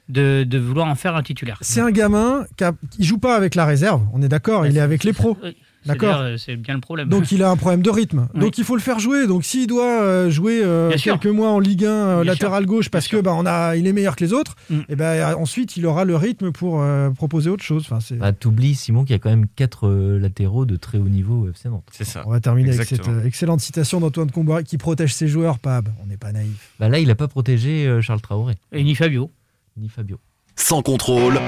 de, 0.09 0.45
de 0.45 0.59
vouloir 0.59 0.87
en 0.89 0.95
faire 0.95 1.17
un 1.17 1.23
titulaire. 1.23 1.59
C'est 1.63 1.81
un 1.81 1.91
gamin 1.91 2.45
qui 2.57 2.65
a- 2.65 2.73
il 2.99 3.05
joue 3.07 3.19
pas 3.19 3.37
avec 3.37 3.55
la 3.55 3.65
réserve, 3.65 4.03
on 4.13 4.21
est 4.23 4.29
d'accord, 4.29 4.67
il 4.67 4.77
est 4.77 4.81
avec 4.81 5.03
les 5.05 5.13
pros. 5.15 5.37
D'accord. 5.87 6.17
euh, 6.17 6.37
C'est 6.37 6.57
bien 6.57 6.75
le 6.75 6.81
problème. 6.81 7.09
Donc 7.09 7.31
il 7.33 7.43
a 7.43 7.51
un 7.51 7.57
problème 7.57 7.83
de 7.83 7.91
rythme. 7.91 8.29
Oui. 8.35 8.41
Donc 8.41 8.59
il 8.59 8.65
faut 8.65 8.75
le 8.77 8.81
faire 8.81 8.99
jouer. 8.99 9.27
Donc 9.27 9.45
s'il 9.45 9.67
doit 9.67 10.03
euh, 10.03 10.31
jouer 10.31 10.61
euh, 10.65 10.89
Bien 10.89 10.97
sûr. 10.97 11.19
quelques 11.21 11.35
mois 11.35 11.51
en 11.51 11.59
Ligue 11.61 11.85
1 11.85 11.89
euh, 11.91 12.23
Bien 12.23 12.33
latéral 12.33 12.67
gauche 12.67 12.89
parce 12.89 13.05
que 13.07 13.17
sûr. 13.17 13.23
bah, 13.23 13.33
on 13.35 13.45
a, 13.47 13.77
il 13.77 13.87
est 13.87 13.93
meilleur 13.93 14.17
que 14.17 14.25
les 14.25 14.33
autres, 14.33 14.57
Mm. 14.71 14.81
et 14.89 14.97
ben 14.97 15.05
euh, 15.05 15.35
ensuite 15.37 15.77
il 15.77 15.85
aura 15.87 16.05
le 16.05 16.17
rythme 16.17 16.53
pour 16.53 16.81
euh, 16.83 17.11
proposer 17.11 17.51
autre 17.51 17.63
chose. 17.65 17.83
Enfin, 17.85 18.01
c'est- 18.01 18.17
bah, 18.17 18.33
t'oublies 18.33 18.75
Simon 18.75 19.05
qu'il 19.05 19.13
y 19.13 19.17
a 19.17 19.19
quand 19.19 19.31
même 19.31 19.47
4 19.57 19.89
latéraux 20.21 20.65
de 20.65 20.77
très 20.77 20.99
haut 20.99 21.09
niveau 21.09 21.43
au 21.45 21.49
FC 21.51 21.69
Nantes. 21.69 21.85
C'est 21.93 22.05
ça. 22.05 22.23
On 22.27 22.31
va 22.31 22.41
terminer 22.41 22.73
avec 22.75 22.89
cette 22.89 23.07
euh, 23.09 23.25
excellente 23.25 23.61
citation 23.61 24.01
d'Antoine 24.01 24.31
Comboiré 24.31 24.65
qui 24.65 24.79
protège 24.79 25.13
ses 25.15 25.29
joueurs, 25.29 25.59
Pab. 25.59 25.89
On 26.03 26.07
n'est 26.07 26.17
pas 26.17 26.33
naïf. 26.33 26.71
Bah, 26.81 26.89
là 26.89 26.99
il 26.99 27.11
a 27.11 27.15
pas 27.15 27.29
protégé 27.29 27.87
euh, 27.87 28.01
Charles 28.01 28.21
Traoré 28.23 28.55
Et 28.73 28.83
ni 28.83 28.95
Fabio. 28.95 29.31
ni 29.77 29.89
Fabio. 29.89 30.19
Sans 30.57 30.83
contrôle. 30.83 31.39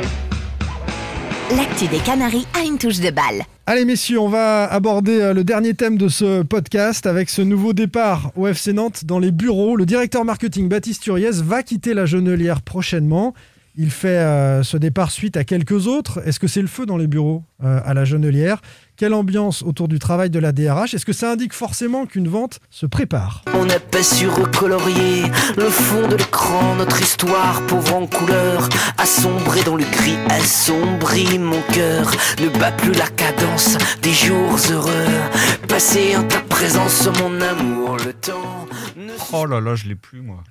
L'actu 1.55 1.87
des 1.87 1.99
Canaries 1.99 2.45
a 2.55 2.65
une 2.65 2.77
touche 2.77 2.99
de 2.99 3.11
balle. 3.11 3.45
Allez 3.67 3.85
messieurs, 3.85 4.19
on 4.19 4.29
va 4.29 4.65
aborder 4.65 5.21
euh, 5.21 5.33
le 5.33 5.45
dernier 5.45 5.75
thème 5.75 5.97
de 5.97 6.09
ce 6.09 6.43
podcast 6.43 7.07
avec 7.07 7.31
ce 7.31 7.41
nouveau 7.41 7.73
départ 7.73 8.33
au 8.35 8.49
FC 8.49 8.73
Nantes 8.73 9.05
dans 9.05 9.21
les 9.21 9.31
bureaux. 9.31 9.77
Le 9.77 9.87
directeur 9.87 10.25
marketing 10.25 10.69
Baptiste 10.69 11.05
Turiez 11.05 11.31
va 11.45 11.63
quitter 11.63 11.95
la 11.95 12.05
Genelière 12.05 12.63
prochainement. 12.63 13.33
Il 13.77 13.93
fait 13.93 14.09
euh, 14.09 14.65
ce 14.65 14.77
départ 14.77 15.13
suite 15.13 15.37
à 15.37 15.45
quelques 15.45 15.87
autres. 15.87 16.21
Est-ce 16.27 16.41
que 16.41 16.49
c'est 16.49 16.63
le 16.63 16.67
feu 16.67 16.85
dans 16.85 16.97
les 16.97 17.07
bureaux 17.07 17.45
euh, 17.63 17.79
à 17.85 17.95
la 17.95 18.05
Genelière? 18.05 18.61
Quelle 18.97 19.13
ambiance 19.13 19.63
autour 19.63 19.89
du 19.89 19.99
travail 19.99 20.31
de 20.31 20.39
la 20.39 20.53
DRH 20.53 20.95
Est-ce 20.95 21.05
que 21.05 21.13
ça 21.13 21.33
indique 21.33 21.53
forcément 21.53 22.07
qu'une 22.07 22.29
vente 22.29 22.61
se 22.71 22.87
prépare? 22.87 23.43
On 23.53 23.67
n'a 23.67 23.79
pas 23.79 24.03
su 24.03 24.27
recolorier 24.27 25.25
le 25.59 25.69
fond 25.69 26.09
de 26.09 26.17
l'écran, 26.17 26.77
notre 26.77 27.03
histoire 27.03 27.61
pauvre 27.67 27.95
en 27.95 28.07
couleur, 28.07 28.71
assombrée 28.97 29.63
dans 29.65 29.77
le 29.77 29.85
gris, 29.85 30.17
assombrit 30.31 31.39
mon 31.39 31.61
cœur, 31.75 32.11
ne 32.41 32.49
bat 32.59 32.73
plus 32.73 32.93
la 32.93 33.07
cadence 33.09 33.77
des 34.01 34.15
jours 34.15 34.57
heureux, 34.71 35.56
passé 35.77 36.17
en 36.17 36.25
ta 36.27 36.41
présence, 36.41 37.07
mon 37.21 37.39
amour, 37.39 37.99
le 37.99 38.15
temps. 38.15 38.67
ne 38.97 39.13
Oh 39.35 39.45
là 39.45 39.61
là, 39.61 39.75
je 39.75 39.87
l'ai 39.87 39.95
plus, 39.95 40.23
moi. 40.23 40.43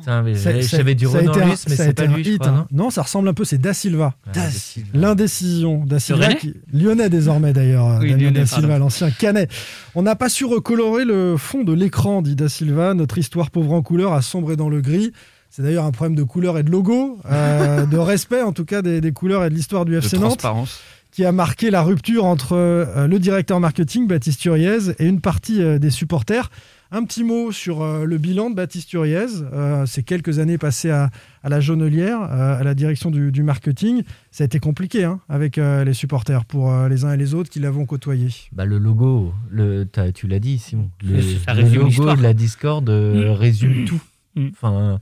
Putain, 0.00 0.22
mais 0.22 0.34
Ça- 0.34 0.60
j'avais 0.60 0.96
du 0.96 1.06
ça 1.06 1.18
a 1.18 1.20
été 1.20 1.30
Renan 1.30 1.46
un- 1.46 1.50
Luce 1.50 1.66
mais 1.68 1.76
c'est 1.76 1.92
pas 1.94 2.06
lui 2.06 2.24
je 2.24 2.30
hit, 2.30 2.38
crois, 2.40 2.50
hein. 2.52 2.66
non 2.72 2.86
Non, 2.86 2.90
ça 2.90 3.02
ressemble 3.02 3.28
un 3.28 3.32
peu, 3.32 3.44
c'est 3.44 3.58
Da 3.58 3.74
Silva. 3.74 4.14
Ah, 4.26 4.30
Da 4.34 4.50
Silva. 4.50 4.88
L'indécision. 4.92 5.84
Da 5.86 6.00
Silva, 6.00 6.22
Lyonnais 6.26 6.36
qui- 6.36 6.54
lyonnais 6.72 7.08
désormais 7.10 7.52
d'ailleurs, 7.52 8.00
Oui, 8.00 8.32
Da 8.32 8.44
Silva, 8.44 8.78
l'ancien 8.80 9.12
canet. 9.12 9.48
On 9.94 10.02
n'a 10.02 10.16
pas 10.16 10.28
su 10.28 10.44
recolorer 10.46 11.04
le 11.04 11.36
fond 11.36 11.62
de 11.62 11.72
l'écran, 11.72 12.20
dit 12.20 12.34
Da 12.34 12.48
Silva. 12.48 12.92
Notre 12.94 13.18
histoire 13.18 13.52
pauvre 13.52 13.74
en 13.74 13.82
couleur 13.82 14.12
a 14.14 14.20
sombré 14.20 14.56
dans 14.56 14.68
le 14.68 14.80
gris. 14.80 15.12
C'est 15.48 15.62
d'ailleurs 15.62 15.84
un 15.84 15.92
problème 15.92 16.16
de 16.16 16.24
couleur 16.24 16.58
et 16.58 16.64
de 16.64 16.70
logo, 16.72 17.20
euh, 17.30 17.86
de 17.86 17.98
respect 17.98 18.42
en 18.42 18.52
tout 18.52 18.64
cas 18.64 18.82
des, 18.82 19.00
des 19.00 19.12
couleurs 19.12 19.44
et 19.44 19.50
de 19.50 19.54
l'histoire 19.54 19.84
du 19.84 19.92
De 19.92 19.98
FC 19.98 20.16
Nantes, 20.16 20.38
transparence. 20.38 20.80
Qui 21.12 21.24
a 21.24 21.30
marqué 21.32 21.70
la 21.70 21.82
rupture 21.82 22.24
entre 22.24 22.54
euh, 22.56 23.06
le 23.06 23.18
directeur 23.18 23.60
marketing, 23.60 24.08
Baptiste 24.08 24.40
Turiez, 24.40 24.90
et 24.98 25.06
une 25.06 25.20
partie 25.20 25.62
euh, 25.62 25.78
des 25.78 25.90
supporters. 25.90 26.50
Un 26.94 27.04
petit 27.04 27.22
mot 27.24 27.52
sur 27.52 27.80
euh, 27.82 28.04
le 28.04 28.18
bilan 28.18 28.50
de 28.50 28.54
Baptiste 28.54 28.88
Turiez. 28.88 29.26
Euh, 29.52 29.86
ces 29.86 30.02
quelques 30.02 30.38
années 30.40 30.58
passées 30.58 30.90
à, 30.90 31.10
à 31.42 31.48
la 31.48 31.60
Jaunelière, 31.60 32.20
euh, 32.22 32.58
à 32.60 32.64
la 32.64 32.74
direction 32.74 33.10
du, 33.10 33.30
du 33.32 33.42
marketing. 33.42 34.02
Ça 34.30 34.44
a 34.44 34.46
été 34.46 34.58
compliqué 34.58 35.04
hein, 35.04 35.20
avec 35.28 35.56
euh, 35.58 35.84
les 35.84 35.94
supporters 35.94 36.44
pour 36.44 36.70
euh, 36.70 36.88
les 36.88 37.04
uns 37.04 37.12
et 37.12 37.16
les 37.16 37.32
autres 37.34 37.48
qui 37.50 37.60
l'avons 37.60 37.86
côtoyé. 37.86 38.28
Bah, 38.52 38.64
le 38.66 38.78
logo, 38.78 39.32
le, 39.50 39.86
tu 40.14 40.26
l'as 40.26 40.38
dit 40.40 40.58
Simon, 40.58 40.90
le, 41.02 41.16
le 41.16 41.74
logo 41.74 42.14
de 42.14 42.22
la 42.22 42.34
Discord 42.34 42.88
euh, 42.90 43.32
Mm. 43.32 43.36
résume 43.36 43.84
tout. 43.86 44.02
Mm. 44.36 44.48
Enfin, 44.52 45.00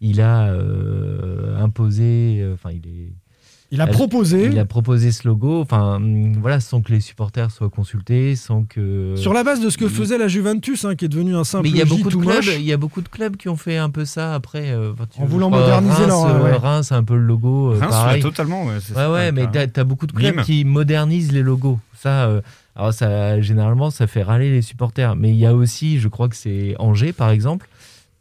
il 0.00 0.20
a 0.20 0.48
euh, 0.52 1.58
imposé, 1.58 2.38
euh, 2.40 2.54
enfin 2.54 2.70
il 2.70 2.88
est, 2.88 3.12
Il 3.72 3.80
a 3.80 3.84
Elle- 3.84 3.92
proposé, 3.92 4.46
il 4.46 4.58
a 4.58 4.64
proposé 4.64 5.12
ce 5.12 5.28
logo, 5.28 5.60
enfin 5.60 5.96
hum, 5.96 6.32
voilà, 6.40 6.58
sans 6.58 6.80
que 6.82 6.90
les 6.92 6.98
supporters 7.00 7.52
soient 7.52 7.70
consultés, 7.70 8.34
sans 8.34 8.64
que. 8.64 9.14
sur 9.16 9.32
la 9.32 9.44
base 9.44 9.60
de 9.60 9.70
ce 9.70 9.78
que 9.78 9.86
faisait 9.88 10.18
la 10.18 10.26
Juventus, 10.26 10.84
hein, 10.84 10.96
qui 10.96 11.04
est 11.04 11.08
devenu 11.08 11.36
un 11.36 11.44
simple 11.44 11.62
Mais 11.64 11.70
il 11.70 11.76
y 11.76 11.80
a 11.80 11.84
beaucoup 11.84 12.08
de 12.10 12.16
clubs, 12.16 12.42
il 12.58 12.62
y 12.64 12.72
a 12.72 12.76
beaucoup 12.76 13.00
de 13.00 13.08
clubs 13.08 13.36
qui 13.36 13.48
ont 13.48 13.56
fait 13.56 13.76
un 13.76 13.88
peu 13.88 14.04
ça 14.04 14.34
après. 14.34 14.70
euh, 14.70 14.92
En 15.18 15.22
veux, 15.24 15.28
voulant 15.30 15.50
moderniser 15.50 15.94
Reims, 16.04 16.08
leur- 16.08 16.24
euh, 16.26 16.42
ouais. 16.42 16.56
Reims, 16.56 16.86
c'est 16.88 16.96
un 16.96 17.04
peu 17.04 17.14
le 17.14 17.22
logo. 17.24 17.72
euh, 17.74 17.78
Reims, 17.78 17.90
pareil. 17.90 18.16
ouais, 18.16 18.22
totalement. 18.28 18.64
Ouais, 18.66 18.78
c'est 18.82 18.96
Ouais, 18.96 19.06
ouais, 19.06 19.30
mais 19.30 19.46
t'as 19.52 19.80
as 19.80 19.84
beaucoup 19.84 20.08
de 20.08 20.12
clubs 20.12 20.42
qui 20.42 20.64
modernisent 20.64 21.30
les 21.30 21.42
logos. 21.42 21.78
Ça, 21.94 22.24
euh, 22.26 22.40
alors 22.74 22.92
ça, 22.92 23.40
généralement, 23.40 23.90
ça 23.90 24.08
fait 24.08 24.24
râler 24.24 24.50
les 24.50 24.62
supporters. 24.62 25.14
Mais 25.14 25.30
il 25.30 25.36
y 25.36 25.46
a 25.46 25.54
aussi, 25.54 26.00
je 26.00 26.08
crois 26.08 26.28
que 26.28 26.34
c'est 26.36 26.74
Angers, 26.80 27.12
par 27.12 27.30
exemple, 27.30 27.68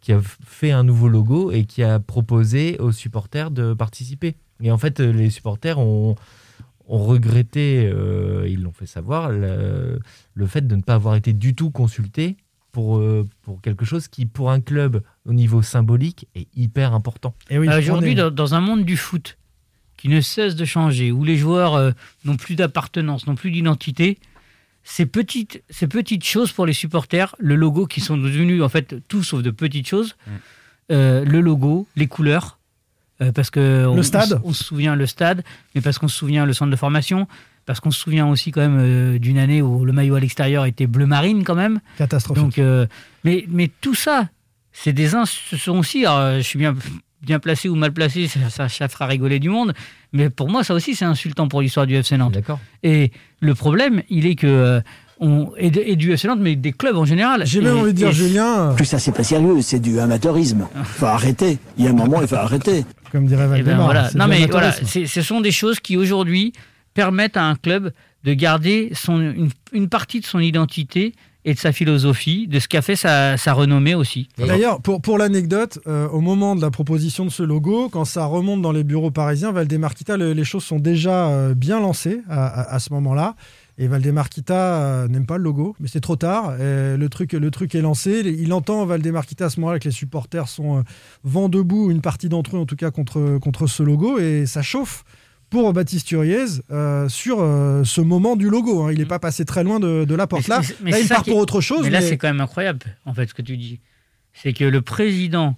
qui 0.02 0.12
a 0.14 0.20
fait 0.46 0.70
un 0.72 0.84
nouveau 0.84 1.08
logo 1.10 1.52
et 1.52 1.66
qui 1.66 1.82
a 1.82 2.00
proposé 2.00 2.78
aux 2.80 2.92
supporters 2.92 3.50
de 3.50 3.74
participer. 3.74 4.36
Et 4.62 4.72
en 4.72 4.78
fait, 4.78 5.00
euh, 5.00 5.12
les 5.12 5.30
supporters 5.30 5.80
ont, 5.80 6.16
ont 6.88 6.98
regretté, 7.06 7.90
euh, 7.92 8.48
ils 8.48 8.62
l'ont 8.62 8.74
fait 8.74 8.86
savoir, 8.86 9.30
le, 9.30 10.00
le 10.34 10.48
fait 10.48 10.68
de 10.68 10.76
ne 10.76 10.82
pas 10.82 10.96
avoir 10.96 11.16
été 11.16 11.34
du 11.34 11.56
tout 11.56 11.70
consultés 11.72 12.36
pour, 12.72 12.98
euh, 12.98 13.28
pour 13.44 13.62
quelque 13.62 13.86
chose 13.86 14.08
qui, 14.08 14.26
pour 14.26 14.52
un 14.52 14.60
club 14.62 15.02
au 15.26 15.34
niveau 15.34 15.62
symbolique, 15.62 16.28
est 16.36 16.48
hyper 16.56 16.94
important. 16.94 17.34
Et 17.50 17.58
oui, 17.58 17.68
Aujourd'hui, 17.70 18.16
dans, 18.16 18.32
dans 18.32 18.54
un 18.54 18.62
monde 18.62 18.86
du 18.86 18.98
foot 18.98 19.38
qui 19.98 20.08
ne 20.08 20.22
cesse 20.22 20.56
de 20.56 20.66
changer, 20.66 21.12
où 21.12 21.24
les 21.24 21.36
joueurs 21.38 21.76
euh, 21.76 21.92
n'ont 22.26 22.38
plus 22.38 22.56
d'appartenance, 22.56 23.28
n'ont 23.28 23.36
plus 23.36 23.52
d'identité, 23.52 24.18
ces 24.84 25.06
petites, 25.06 25.62
ces 25.70 25.88
petites 25.88 26.24
choses 26.24 26.52
pour 26.54 26.66
les 26.66 26.74
supporters, 26.74 27.36
le 27.38 27.56
logo 27.56 27.86
qui 27.86 28.00
sont 28.02 28.18
devenus 28.18 28.62
en 28.62 28.70
fait 28.70 28.96
tout 29.08 29.24
sauf 29.24 29.42
de 29.44 29.52
petites 29.52 29.88
choses, 29.88 30.16
Mm. 30.26 30.32
euh, 30.92 31.26
le 31.26 31.42
logo, 31.42 31.86
les 31.96 32.08
couleurs. 32.08 32.59
Euh, 33.22 33.32
parce 33.32 33.50
que 33.50 33.86
on, 33.88 33.96
Le 33.96 34.04
stade. 34.04 34.40
on, 34.44 34.54
se 34.54 34.64
souvient 34.64 34.96
le 34.96 35.06
stade, 35.06 35.44
mais 35.76 35.82
parce 35.82 35.98
qu'on 36.00 36.08
se 36.08 36.18
souvient 36.18 36.46
le 36.46 36.54
centre 36.54 36.72
de 36.72 36.76
formation, 36.76 37.28
parce 37.66 37.80
qu'on 37.80 37.92
se 37.92 38.00
souvient 38.00 38.28
aussi 38.28 38.52
quand 38.52 38.62
même 38.62 38.78
euh, 38.80 39.20
d'une 39.20 39.38
année 39.38 39.62
où 39.62 39.86
le 39.86 39.92
maillot 39.94 40.16
à 40.16 40.20
l'extérieur 40.20 40.66
était 40.66 40.88
bleu 40.88 41.06
marine 41.06 41.44
quand 41.44 41.56
même. 41.56 41.80
Catastrophique. 41.98 42.44
Donc, 42.44 42.58
euh, 42.60 42.86
mais, 43.24 43.46
mais 43.50 43.70
tout 43.82 43.96
ça, 43.96 44.30
c'est 44.72 44.94
des 44.94 45.16
ins, 45.16 45.26
ce 45.26 45.58
sont 45.58 45.78
aussi, 45.78 46.06
alors, 46.06 46.38
je 46.38 46.42
suis 46.42 46.58
bien, 46.60 46.76
bien 47.22 47.40
placé 47.40 47.68
ou 47.70 47.76
mal 47.76 47.92
placé, 47.92 48.28
ça, 48.28 48.50
ça, 48.50 48.70
ça 48.70 48.88
fera 48.88 49.06
rigoler 49.08 49.40
du 49.40 49.50
monde, 49.50 49.74
mais 50.14 50.30
pour 50.30 50.50
moi, 50.50 50.64
ça 50.64 50.74
aussi, 50.74 50.96
c'est 50.96 51.06
insultant 51.06 51.48
pour 51.48 51.62
l'histoire 51.62 51.86
du 51.86 51.96
FC 51.96 52.18
Nantes. 52.18 52.34
D'accord. 52.34 52.60
Et 52.84 53.12
le 53.42 53.54
problème, 53.56 54.02
il 54.10 54.26
est 54.26 54.36
que, 54.36 54.48
euh, 54.48 54.82
on, 55.22 55.52
et, 55.58 55.70
de- 55.70 55.82
et 55.86 55.98
du 55.98 56.14
FC 56.14 56.30
Nantes, 56.30 56.40
mais 56.42 56.56
des 56.56 56.72
clubs 56.72 56.96
en 56.96 57.04
général. 57.04 57.46
J'ai 57.46 57.60
même 57.60 57.78
envie 57.78 57.92
de 57.92 57.98
dire, 57.98 58.12
Julien, 58.14 58.74
Plus 58.78 58.86
ça, 58.86 59.00
c'est 59.00 59.12
pas 59.12 59.24
sérieux, 59.26 59.62
c'est 59.62 59.80
du 59.82 60.00
amateurisme. 60.00 60.66
Faut 60.86 61.08
arrêter. 61.08 61.58
Il 61.78 61.84
y 61.84 61.88
a 61.88 61.90
un 61.90 61.94
moment, 61.94 62.22
il 62.22 62.28
faut 62.28 62.36
arrêter. 62.38 62.86
Comme 63.12 63.26
dirait 63.26 63.44
Eh 63.46 63.48
ben 63.48 63.78
Valdemar. 63.78 63.86
voilà. 63.86 64.10
Non 64.16 64.28
mais 64.28 64.46
voilà, 64.48 64.72
ce 64.74 65.22
sont 65.22 65.42
des 65.42 65.52
choses 65.52 65.80
qui 65.80 65.98
aujourd'hui 65.98 66.54
permettent 66.94 67.38
à 67.38 67.44
un 67.46 67.56
club 67.56 67.92
de 68.24 68.34
garder 68.34 68.92
son, 68.94 69.20
une, 69.20 69.50
une 69.72 69.88
partie 69.90 70.20
de 70.20 70.26
son 70.26 70.40
identité 70.40 71.14
et 71.46 71.54
de 71.54 71.60
sa 71.60 71.72
philosophie, 71.72 72.48
de 72.48 72.60
ce 72.60 72.68
qu'a 72.68 72.82
fait 72.82 72.98
sa, 72.98 73.38
sa 73.38 73.54
renommée 73.54 73.96
aussi. 73.96 74.28
D'ailleurs, 74.38 74.82
pour, 74.82 75.02
pour 75.02 75.18
l'anecdote, 75.18 75.80
euh, 75.88 76.08
au 76.10 76.20
moment 76.20 76.54
de 76.56 76.62
la 76.62 76.70
proposition 76.70 77.24
de 77.24 77.30
ce 77.30 77.44
logo, 77.44 77.88
quand 77.90 78.04
ça 78.04 78.26
remonte 78.26 78.62
dans 78.62 78.74
les 78.74 78.84
bureaux 78.84 79.10
parisiens, 79.12 79.54
Valdemarquita, 79.54 80.18
le- 80.18 80.34
les 80.34 80.44
choses 80.44 80.66
sont 80.66 80.80
déjà 80.80 81.28
euh, 81.30 81.54
bien 81.56 81.80
lancées 81.80 82.20
à, 82.30 82.46
à- 82.46 82.76
à 82.76 82.80
ce 82.80 82.92
moment-là. 82.94 83.36
Et 83.82 83.88
Valdemarquita 83.88 84.76
euh, 84.84 85.08
n'aime 85.08 85.26
pas 85.26 85.38
le 85.38 85.44
logo, 85.46 85.74
mais 85.80 85.88
c'est 85.88 86.02
trop 86.02 86.18
tard. 86.18 86.60
Et 86.60 86.98
le, 86.98 87.08
truc, 87.08 87.32
le 87.32 87.50
truc 87.50 87.74
est 87.76 87.82
lancé. 87.82 88.20
Il 88.40 88.52
entend 88.52 88.86
Valdemarquita 88.86 89.46
à 89.46 89.50
ce 89.50 89.60
moment-là 89.62 89.80
que 89.80 89.86
les 89.86 89.92
supporters 89.92 90.50
sont 90.50 90.80
euh, 90.80 90.82
vent 91.24 91.48
debout, 91.48 91.90
une 91.90 92.02
partie 92.02 92.28
d'entre 92.28 92.58
eux 92.58 92.60
en 92.60 92.66
tout 92.66 92.76
cas, 92.76 92.92
contre, 92.92 93.38
contre 93.42 93.68
ce 93.68 93.82
logo. 93.82 94.20
Et 94.20 94.46
ça 94.46 94.62
chauffe 94.62 95.06
pour 95.50 95.72
Baptiste 95.72 96.08
Turiez 96.08 96.44
euh, 96.72 97.08
sur 97.08 97.38
euh, 97.40 97.86
ce 97.86 98.02
moment 98.02 98.36
du 98.36 98.50
logo. 98.50 98.84
hein. 98.84 98.92
Il 98.92 99.00
n'est 99.00 99.06
pas 99.06 99.18
passé 99.18 99.46
très 99.46 99.64
loin 99.64 99.80
de, 99.80 100.04
de 100.04 100.14
la 100.16 100.28
porte. 100.28 100.50
Là, 100.50 100.60
mais 100.84 100.92
là 100.92 101.00
il 101.00 101.08
part 101.08 101.24
pour 101.24 101.38
autre 101.38 101.62
chose. 101.62 101.84
Mais 101.84 101.90
là, 101.90 102.02
c'est 102.02 102.18
quand 102.18 102.28
même 102.28 102.42
incroyable, 102.42 102.80
en 103.06 103.14
fait, 103.14 103.28
ce 103.30 103.34
que 103.34 103.42
tu 103.42 103.56
dis. 103.56 103.80
C'est 104.34 104.52
que 104.54 104.66
le 104.66 104.82
président 104.82 105.56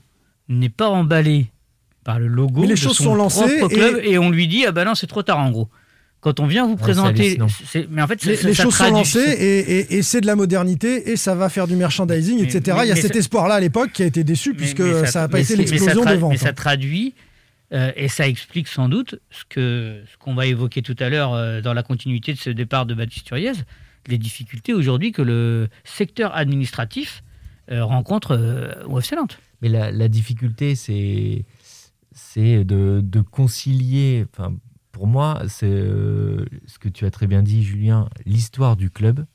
n'est 0.48 0.70
pas 0.70 0.90
emballé 0.90 1.48
par 2.04 2.20
le 2.20 2.28
logo 2.28 2.62
Mais 2.62 2.68
les 2.68 2.74
de 2.74 2.80
choses 2.80 2.98
son 2.98 3.04
sont 3.06 3.16
lancées 3.16 3.58
propre 3.58 3.74
et- 3.74 3.78
club 3.78 4.00
et... 4.04 4.18
on 4.18 4.30
lui 4.30 4.48
dit 4.48 4.66
ah 4.66 4.72
ben 4.72 4.86
non 4.86 4.96
c'est 4.96 5.08
trop 5.08 5.24
tard 5.24 5.40
en 5.40 5.52
gros. 5.52 5.70
Quand 6.22 6.40
on 6.40 6.46
vient 6.48 6.68
vous 6.68 6.76
présenter, 6.76 7.38
c'est- 7.66 7.88
mais 7.90 8.02
en 8.02 8.08
fait 8.08 8.24
les, 8.26 8.36
ça- 8.36 8.48
les 8.48 8.54
ça 8.54 8.64
choses 8.64 8.74
sont 8.76 8.84
traduit- 8.84 8.98
lancées 9.00 9.20
et, 9.20 9.60
et- 9.80 9.96
et 9.98 10.02
c'est 10.04 10.22
de 10.22 10.28
la 10.28 10.36
modernité 10.36 11.10
et 11.12 11.18
ça 11.18 11.34
va 11.36 11.50
faire 11.50 11.68
du 11.68 11.76
merchandising, 11.76 12.38
Mais- 12.38 12.44
etc. 12.44 12.78
mais- 12.80 12.86
Il 12.86 12.90
y 12.90 12.92
a 12.92 12.96
cet 12.96 13.14
ça- 13.14 13.20
espoir-là 13.20 13.56
à 13.56 13.60
l'époque 13.60 13.92
qui 13.92 14.04
a 14.04 14.06
été 14.06 14.24
déçu 14.24 14.52
Mais- 14.52 14.56
puisque 14.58 14.82
mais 14.82 15.06
ça 15.08 15.22
n'a 15.22 15.28
pas 15.30 15.40
été 15.40 15.56
l'explosion 15.56 16.06
des 16.06 16.18
ventes. 16.18 16.32
Mais 16.32 16.38
ça 16.38 16.54
traduit 16.54 17.16
euh, 17.74 17.92
et 17.96 18.08
ça 18.08 18.28
explique 18.28 18.68
sans 18.68 18.88
doute 18.88 19.16
ce 19.32 19.44
que 19.50 20.02
ce 20.12 20.18
qu'on 20.20 20.36
va 20.36 20.46
évoquer 20.46 20.82
tout 20.84 20.96
à 21.00 21.10
l'heure 21.10 21.34
euh, 21.34 21.62
dans 21.62 21.74
la 21.74 21.82
continuité 21.84 22.34
de 22.34 22.38
ce 22.38 22.50
départ 22.52 22.86
de 22.86 22.94
Baptiste 22.94 23.26
Turiez, 23.26 23.54
les 24.08 24.18
difficultés 24.20 24.74
aujourd'hui 24.74 25.12
que 25.14 25.22
le 25.24 25.70
secteur 25.86 26.36
administratif 26.36 27.24
euh, 27.72 27.84
rencontre 27.84 28.38
euh, 28.38 28.74
au 28.88 29.00
FC 29.00 29.16
Nantes. 29.16 29.40
Mais 29.64 29.70
la, 29.70 29.90
la 29.92 30.08
difficulté, 30.08 30.76
c'est 30.76 31.46
c'est 32.14 32.64
de, 32.64 33.00
de 33.04 33.22
concilier. 33.22 34.26
Enfin, 34.34 34.54
pour 35.02 35.08
moi, 35.08 35.42
c'est 35.48 35.66
euh, 35.66 36.46
ce 36.68 36.78
que 36.78 36.88
tu 36.88 37.06
as 37.06 37.10
très 37.10 37.26
bien 37.26 37.42
dit, 37.42 37.64
Julien, 37.64 38.08
l'histoire 38.28 38.76
du 38.76 38.92
club. 38.92 39.26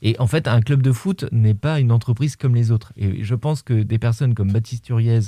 Et 0.00 0.14
en 0.20 0.28
fait, 0.28 0.46
un 0.46 0.60
club 0.60 0.80
de 0.80 0.92
foot 0.92 1.24
n'est 1.32 1.54
pas 1.54 1.80
une 1.80 1.90
entreprise 1.90 2.36
comme 2.36 2.54
les 2.54 2.70
autres. 2.70 2.92
Et 2.96 3.24
je 3.24 3.34
pense 3.34 3.62
que 3.62 3.82
des 3.82 3.98
personnes 3.98 4.32
comme 4.34 4.52
Baptiste 4.52 4.84
Turiez 4.84 5.18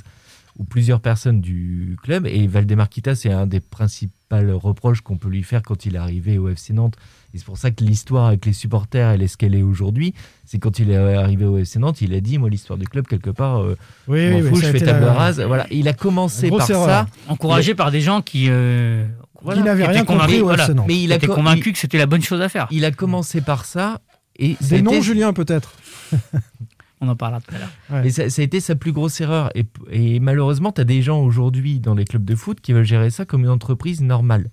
ou 0.57 0.63
plusieurs 0.63 1.01
personnes 1.01 1.41
du 1.41 1.97
club, 2.05 2.25
et 2.29 2.47
Valdemar 2.47 2.89
Kita, 2.89 3.17
c'est 3.17 3.33
un 3.33 3.49
des 3.49 3.59
principaux 3.59 4.15
reproches 4.61 5.01
qu'on 5.01 5.17
peut 5.17 5.29
lui 5.29 5.43
faire 5.43 5.63
quand 5.63 5.87
il 5.87 5.97
est 5.97 5.99
arrivé 5.99 6.39
au 6.39 6.49
FC 6.49 6.73
Nantes. 6.73 6.95
Et 7.35 7.39
c'est 7.39 7.45
pour 7.45 7.59
ça 7.59 7.73
que 7.73 7.83
l'histoire 7.83 8.27
avec 8.27 8.47
les 8.47 8.53
supporters, 8.53 9.11
elle 9.11 9.23
est 9.23 9.27
ce 9.29 9.37
qu'elle 9.37 9.57
est 9.57 9.63
aujourd'hui. 9.65 10.15
C'est 10.45 10.61
quand 10.61 10.79
il 10.79 10.91
est 10.93 10.97
arrivé 10.97 11.45
au 11.47 11.59
FC 11.59 11.81
Nantes, 11.81 12.01
il 12.01 12.15
a 12.15 12.21
dit, 12.21 12.39
moi, 12.39 12.49
l'histoire 12.49 12.79
du 12.79 12.87
club, 12.87 13.09
quelque 13.09 13.31
part, 13.31 13.61
euh, 13.63 13.77
Oui, 14.07 14.21
je 14.29 14.31
m'en 14.33 14.39
oui, 14.39 14.49
fous, 14.51 14.55
je 14.57 14.67
fais 14.67 14.79
table 14.79 15.05
la- 15.05 15.13
rase. 15.15 15.41
Voilà, 15.41 15.67
il 15.73 15.89
a 15.89 15.93
commencé 15.93 16.49
par 16.49 16.71
erreur. 16.71 16.87
ça. 16.87 17.07
Encouragé 17.27 17.75
par 17.75 17.91
des 17.91 18.01
gens 18.01 18.23
qui, 18.23 18.47
euh, 18.49 19.05
N'avaient 19.45 19.83
qui 19.85 19.89
rien 19.91 20.05
compris 20.05 20.41
au 20.41 20.45
voilà. 20.45 20.67
Mais 20.87 21.03
il 21.03 21.13
a 21.13 21.17
qui 21.19 21.25
étaient 21.25 21.27
co- 21.29 21.35
convaincus 21.35 21.73
que 21.73 21.79
c'était 21.79 21.99
la 21.99 22.07
bonne 22.07 22.23
chose 22.23 22.41
à 22.41 22.49
faire. 22.49 22.67
Il 22.71 22.85
a 22.85 22.91
commencé 22.91 23.41
par 23.41 23.65
ça. 23.65 24.01
Et 24.37 24.57
Des 24.61 24.83
noms, 24.83 24.91
été- 24.93 25.03
Julien, 25.03 25.33
peut-être? 25.33 25.75
On 27.01 27.09
en 27.09 27.17
parlera 27.17 27.41
tout 27.41 27.55
à 27.55 27.59
l'heure. 27.59 27.71
Ouais. 27.91 28.07
Et 28.09 28.11
ça, 28.11 28.31
ça 28.31 28.41
a 28.41 28.45
été 28.45 28.61
sa 28.61 28.75
plus 28.77 28.93
grosse 28.93 29.21
erreur. 29.21 29.51
Et, 29.55 29.67
et 29.91 30.21
malheureusement, 30.21 30.73
tu 30.73 30.81
as 30.81 30.85
des 30.85 31.03
gens 31.03 31.21
aujourd'hui 31.21 31.79
dans 31.81 31.95
les 31.95 32.05
clubs 32.05 32.25
de 32.25 32.35
foot 32.35 32.61
qui 32.61 32.73
veulent 32.73 32.85
gérer 32.85 33.11
ça 33.11 33.25
comme 33.25 33.43
une 33.43 33.51
entreprise 33.51 34.01
normale. 34.01 34.51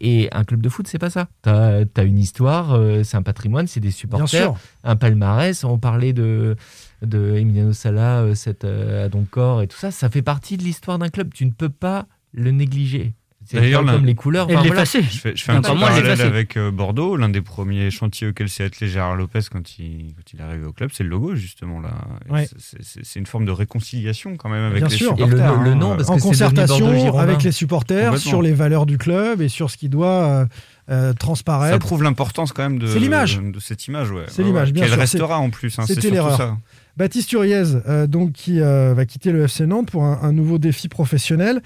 Et 0.00 0.28
un 0.32 0.44
club 0.44 0.60
de 0.60 0.68
foot, 0.68 0.86
c'est 0.88 0.98
pas 0.98 1.08
ça. 1.10 1.28
Tu 1.42 1.48
as, 1.50 2.02
une 2.02 2.18
histoire, 2.18 2.72
euh, 2.74 3.02
c'est 3.04 3.16
un 3.16 3.22
patrimoine, 3.22 3.66
c'est 3.66 3.80
des 3.80 3.88
Bien 3.88 3.96
supporters, 3.96 4.28
sûr. 4.42 4.56
un 4.84 4.96
palmarès. 4.96 5.64
On 5.64 5.78
parlait 5.78 6.12
de, 6.12 6.56
de 7.02 7.36
Emiliano 7.36 7.72
Sala, 7.72 8.20
euh, 8.20 8.34
cette, 8.34 8.64
euh, 8.64 9.06
à 9.06 9.08
Doncor 9.08 9.62
et 9.62 9.68
tout 9.68 9.78
ça. 9.78 9.90
Ça 9.90 10.10
fait 10.10 10.22
partie 10.22 10.56
de 10.58 10.64
l'histoire 10.64 10.98
d'un 10.98 11.08
club. 11.08 11.32
Tu 11.32 11.46
ne 11.46 11.50
peux 11.52 11.70
pas 11.70 12.06
le 12.32 12.50
négliger. 12.50 13.14
C'est 13.48 13.60
D'ailleurs, 13.60 13.84
comme 13.84 14.04
les 14.04 14.14
couleurs. 14.14 14.50
Et 14.50 14.56
enfin, 14.56 14.66
voilà. 14.66 14.84
Je 14.84 14.98
fais, 15.00 15.36
je 15.36 15.42
fais 15.44 15.52
un 15.52 15.60
petit 15.62 15.78
parallèle 15.78 16.20
avec 16.20 16.56
euh, 16.56 16.70
Bordeaux. 16.70 17.16
L'un 17.16 17.28
des 17.28 17.40
premiers 17.42 17.90
chantiers 17.90 18.28
auxquels 18.28 18.48
s'est 18.48 18.64
attelé 18.64 18.88
Gérard 18.90 19.16
Lopez 19.16 19.40
quand 19.50 19.78
il, 19.78 20.14
quand 20.16 20.32
il 20.32 20.40
est 20.40 20.42
arrivé 20.42 20.64
au 20.64 20.72
club, 20.72 20.90
c'est 20.92 21.04
le 21.04 21.10
logo, 21.10 21.34
justement. 21.36 21.80
là. 21.80 21.90
Ouais. 22.28 22.48
c'est- 22.58 23.18
une 23.18 23.26
forme 23.26 23.44
de 23.46 23.50
réconciliation 23.52 24.36
quand 24.36 24.48
même 24.48 24.64
avec 24.64 24.78
Bien 24.78 24.88
les 24.88 24.96
sûr. 24.96 25.12
Et 25.12 25.16
supporters. 25.22 25.58
le, 25.58 25.64
le 25.64 25.70
hein. 25.70 25.74
nom, 25.76 25.96
parce 25.96 26.08
En 26.10 26.16
que 26.16 26.22
concertation 26.22 27.18
avec 27.18 27.42
les 27.42 27.52
supporters 27.52 28.18
sur 28.18 28.42
les 28.42 28.52
valeurs 28.52 28.84
du 28.86 28.98
club 28.98 29.40
et 29.40 29.48
sur 29.48 29.70
ce 29.70 29.76
qui 29.76 29.88
doit 29.88 30.06
euh, 30.24 30.46
euh, 30.90 31.08
Ça 31.10 31.14
transparaître. 31.14 31.78
prouve 31.78 32.02
l'importance 32.02 32.52
quand 32.52 32.62
même 32.62 32.78
de, 32.78 32.86
C'est 32.86 32.98
l'image. 32.98 33.40
de 33.40 33.58
cette 33.60 33.86
image. 33.86 34.10
Ouais. 34.10 34.24
C'est 34.28 34.42
Ouais, 34.42 34.48
l'image, 34.48 34.68
ouais. 34.68 34.72
bien 34.72 34.82
Qu'elle 34.82 34.92
sûr. 34.92 35.00
restera 35.00 35.38
en 35.38 35.50
plus. 35.50 35.78
hein, 35.78 35.84
c'était 35.86 36.10
l'erreur. 36.10 36.36
ça. 36.36 36.56
Baptiste 36.96 37.28
Turiez, 37.28 37.62
euh, 37.88 38.06
donc, 38.06 38.32
qui 38.32 38.60
euh, 38.60 38.94
va 38.94 39.04
quitter 39.04 39.30
le 39.32 39.44
FC 39.44 39.66
Nantes 39.66 39.90
pour 39.90 40.04
un, 40.04 40.18
un 40.22 40.32
nouveau 40.32 40.58
défi 40.58 40.88
professionnel. 40.88 41.60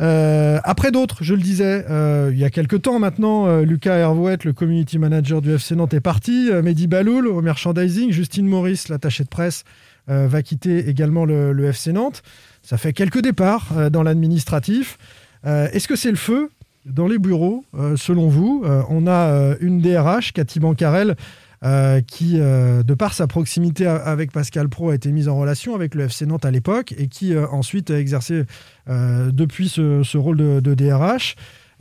Euh, 0.00 0.58
après 0.64 0.90
d'autres, 0.90 1.24
je 1.24 1.34
le 1.34 1.40
disais, 1.40 1.84
euh, 1.88 2.30
il 2.32 2.38
y 2.38 2.44
a 2.44 2.50
quelques 2.50 2.82
temps 2.82 2.98
maintenant, 2.98 3.46
euh, 3.46 3.62
Lucas 3.62 3.96
Hervouet, 3.96 4.38
le 4.44 4.52
community 4.52 4.98
manager 4.98 5.40
du 5.40 5.54
FC 5.54 5.74
Nantes, 5.74 5.94
est 5.94 6.00
parti. 6.00 6.50
Mehdi 6.62 6.86
Baloul 6.86 7.26
au 7.26 7.40
merchandising. 7.40 8.12
Justine 8.12 8.46
Maurice, 8.46 8.88
l'attaché 8.88 9.24
de 9.24 9.28
presse, 9.28 9.64
va 10.08 10.40
quitter 10.42 10.88
également 10.88 11.24
le, 11.24 11.52
le 11.52 11.64
FC 11.64 11.92
Nantes. 11.92 12.22
Ça 12.62 12.78
fait 12.78 12.92
quelques 12.92 13.20
départs 13.20 13.90
dans 13.90 14.04
l'administratif. 14.04 14.98
Est-ce 15.44 15.88
que 15.88 15.96
c'est 15.96 16.10
le 16.10 16.16
feu 16.16 16.50
dans 16.84 17.08
les 17.08 17.18
bureaux, 17.18 17.64
selon 17.96 18.28
vous 18.28 18.64
On 18.88 19.08
a 19.08 19.56
une 19.60 19.80
DRH, 19.80 20.32
Cathy 20.32 20.60
Bancarel, 20.60 21.16
euh, 21.64 22.00
qui, 22.00 22.38
euh, 22.38 22.82
de 22.82 22.94
par 22.94 23.14
sa 23.14 23.26
proximité 23.26 23.86
avec 23.86 24.30
Pascal 24.32 24.68
Pro, 24.68 24.90
a 24.90 24.94
été 24.94 25.10
mise 25.12 25.28
en 25.28 25.36
relation 25.38 25.74
avec 25.74 25.94
le 25.94 26.04
FC 26.04 26.26
Nantes 26.26 26.44
à 26.44 26.50
l'époque 26.50 26.94
et 26.98 27.08
qui 27.08 27.34
euh, 27.34 27.46
ensuite 27.48 27.90
a 27.90 27.98
exercé 27.98 28.44
depuis 28.88 29.68
ce, 29.68 30.02
ce 30.02 30.18
rôle 30.18 30.36
de, 30.36 30.60
de 30.60 30.74
DRH. 30.74 31.34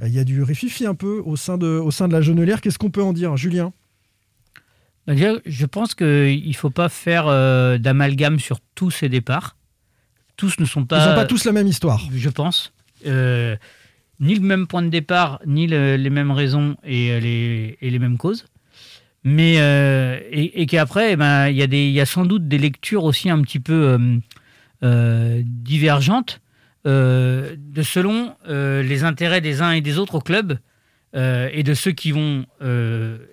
Il 0.03 0.09
y 0.13 0.19
a 0.19 0.23
du 0.23 0.43
rififi 0.43 0.85
un 0.85 0.95
peu 0.95 1.21
au 1.25 1.35
sein 1.35 1.57
de, 1.57 1.67
au 1.67 1.91
sein 1.91 2.07
de 2.07 2.13
la 2.13 2.21
Genelière. 2.21 2.61
Qu'est-ce 2.61 2.77
qu'on 2.79 2.89
peut 2.91 3.03
en 3.03 3.13
dire, 3.13 3.37
Julien? 3.37 3.71
Déjà, 5.07 5.33
je 5.45 5.65
pense 5.65 5.93
qu'il 5.93 6.47
ne 6.47 6.53
faut 6.53 6.71
pas 6.71 6.89
faire 6.89 7.27
d'amalgame 7.79 8.39
sur 8.39 8.59
tous 8.73 8.89
ces 8.91 9.07
départs. 9.07 9.55
Tous 10.35 10.59
ne 10.59 10.65
sont 10.65 10.81
Ils 10.81 10.87
pas. 10.87 11.09
n'ont 11.09 11.15
pas 11.15 11.25
tous 11.25 11.45
la 11.45 11.51
même 11.51 11.67
histoire. 11.67 12.01
Je 12.13 12.29
pense. 12.29 12.73
Euh, 13.05 13.55
ni 14.19 14.33
le 14.35 14.41
même 14.41 14.65
point 14.67 14.81
de 14.81 14.89
départ, 14.89 15.39
ni 15.45 15.67
le- 15.67 15.95
les 15.95 16.09
mêmes 16.09 16.31
raisons 16.31 16.75
et 16.83 17.19
les, 17.21 17.77
et 17.81 17.89
les 17.89 17.99
mêmes 17.99 18.17
causes. 18.17 18.45
Mais 19.25 19.55
euh, 19.57 20.19
et, 20.31 20.61
et 20.61 20.65
qu'après, 20.67 21.13
eh 21.13 21.15
ben, 21.15 21.47
il 21.49 21.57
y, 21.57 21.63
a 21.63 21.65
il 21.65 22.07
sans 22.07 22.25
doute 22.25 22.47
des 22.47 22.59
lectures 22.59 23.03
aussi 23.03 23.27
un 23.31 23.41
petit 23.41 23.59
peu 23.59 23.73
euh, 23.73 24.17
euh, 24.83 25.41
divergentes 25.43 26.41
de 26.85 27.81
selon 27.81 28.35
les 28.47 29.03
intérêts 29.03 29.41
des 29.41 29.63
uns 29.63 29.71
et 29.71 29.81
des 29.81 29.97
autres 29.97 30.13
au 30.13 30.21
club 30.21 30.59
et 31.15 31.63
de 31.63 31.73
ceux 31.73 31.93
qui 31.93 32.11
vont 32.11 32.45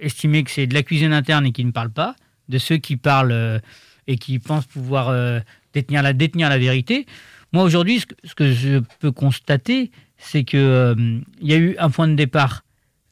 estimer 0.01 0.43
que 0.43 0.51
c'est 0.51 0.67
de 0.67 0.73
la 0.73 0.83
cuisine 0.83 1.13
interne 1.13 1.45
et 1.45 1.53
qui 1.53 1.63
ne 1.63 1.71
parlent 1.71 1.93
pas, 1.93 2.17
de 2.49 2.57
ceux 2.57 2.79
qui 2.79 2.97
parlent 2.97 3.61
et 4.07 4.17
qui 4.17 4.39
pensent 4.39 4.65
pouvoir 4.65 5.43
détenir, 5.75 6.03
la, 6.03 6.59
vérité. 6.59 7.05
Moi, 7.53 7.63
aujourd'hui, 7.63 8.03
ce, 8.25 8.35
que- 8.35 8.53
je 8.53 8.79
peux 9.01 9.13
constater, 9.13 9.91
c'est 10.17 10.45
qu'il 10.45 11.23
y 11.43 11.53
a 11.53 11.59
eu 11.59 11.77
un 11.79 11.91
point 11.91 12.09
de 12.09 12.15
départ 12.15 12.65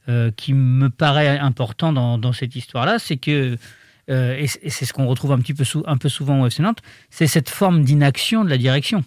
euh, 0.09 0.31
qui 0.35 0.53
me 0.53 0.89
paraît 0.89 1.37
important 1.39 1.93
dans, 1.93 2.17
dans 2.17 2.33
cette 2.33 2.55
histoire-là, 2.55 2.97
c'est 2.99 3.17
que, 3.17 3.57
euh, 4.09 4.35
et 4.37 4.47
c'est 4.47 4.63
et 4.65 4.69
ce 4.69 4.93
qu'on 4.93 5.05
retrouve 5.07 5.31
un, 5.31 5.39
petit 5.39 5.53
peu 5.53 5.63
sou- 5.63 5.83
un 5.85 5.97
peu 5.97 6.09
souvent 6.09 6.41
au 6.41 6.47
FC 6.47 6.61
Nantes, 6.63 6.79
c'est 7.09 7.27
cette 7.27 7.49
forme 7.49 7.83
d'inaction 7.83 8.43
de 8.43 8.49
la 8.49 8.57
direction. 8.57 9.03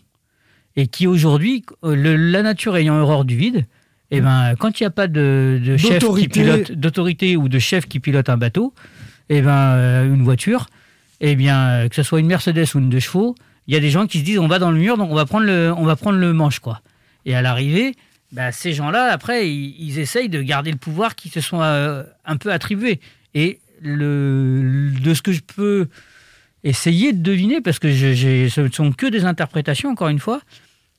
Et 0.77 0.87
qui 0.87 1.07
aujourd'hui, 1.07 1.65
euh, 1.85 1.95
la 2.17 2.43
nature 2.43 2.77
ayant 2.77 2.97
horreur 2.97 3.25
du 3.25 3.37
vide, 3.37 3.67
eh 4.11 4.21
ben, 4.21 4.55
quand 4.59 4.79
il 4.81 4.83
n'y 4.83 4.87
a 4.87 4.91
pas 4.91 5.07
de, 5.09 5.61
de 5.65 5.77
chef 5.77 5.89
qui 5.91 5.99
D'autorité. 5.99 6.29
pilote, 6.43 6.73
d'autorité 6.73 7.37
ou 7.37 7.49
de 7.49 7.59
chef 7.59 7.87
qui 7.87 8.01
pilote 8.01 8.29
un 8.29 8.37
bateau, 8.37 8.73
eh 9.29 9.41
ben, 9.43 10.05
une 10.05 10.23
voiture, 10.23 10.67
eh 11.21 11.35
bien, 11.37 11.89
que 11.89 11.95
ce 11.97 12.03
soit 12.03 12.21
une 12.21 12.27
Mercedes 12.27 12.67
ou 12.75 12.79
une 12.79 12.91
deux 12.91 13.01
chevaux, 13.01 13.35
il 13.67 13.75
y 13.75 13.77
a 13.77 13.81
des 13.81 13.91
gens 13.91 14.07
qui 14.07 14.19
se 14.21 14.25
disent 14.25 14.39
on 14.39 14.47
va 14.47 14.59
dans 14.59 14.71
le 14.71 14.79
mur, 14.79 14.97
donc 14.99 15.11
on 15.11 15.15
va 15.15 15.25
prendre 15.27 15.47
le, 15.47 15.73
on 15.77 15.85
va 15.85 15.97
prendre 15.97 16.19
le 16.19 16.33
manche, 16.33 16.59
quoi. 16.61 16.81
Et 17.25 17.35
à 17.35 17.41
l'arrivée, 17.43 17.95
bah, 18.35 18.53
ces 18.53 18.73
gens-là, 18.73 19.13
après, 19.13 19.49
ils, 19.49 19.99
essayent 19.99 20.29
de 20.29 20.43
garder 20.43 20.71
le 20.73 20.77
pouvoir 20.77 21.15
qui 21.15 21.29
se 21.29 21.41
sont 21.41 21.63
euh, 21.63 22.03
un 22.25 22.37
peu 22.37 22.53
attribués. 22.53 23.01
Et 23.35 23.61
le, 23.81 24.91
de 25.01 25.15
ce 25.15 25.23
que 25.23 25.33
je 25.33 25.41
peux 25.41 25.89
essayer 26.65 27.13
de 27.13 27.23
deviner, 27.23 27.61
parce 27.61 27.79
que 27.79 27.91
je- 27.91 28.49
ce 28.49 28.61
ne 28.63 28.69
sont 28.71 28.93
que 28.93 29.07
des 29.07 29.25
interprétations, 29.25 29.91
encore 29.91 30.09
une 30.09 30.19
fois, 30.19 30.41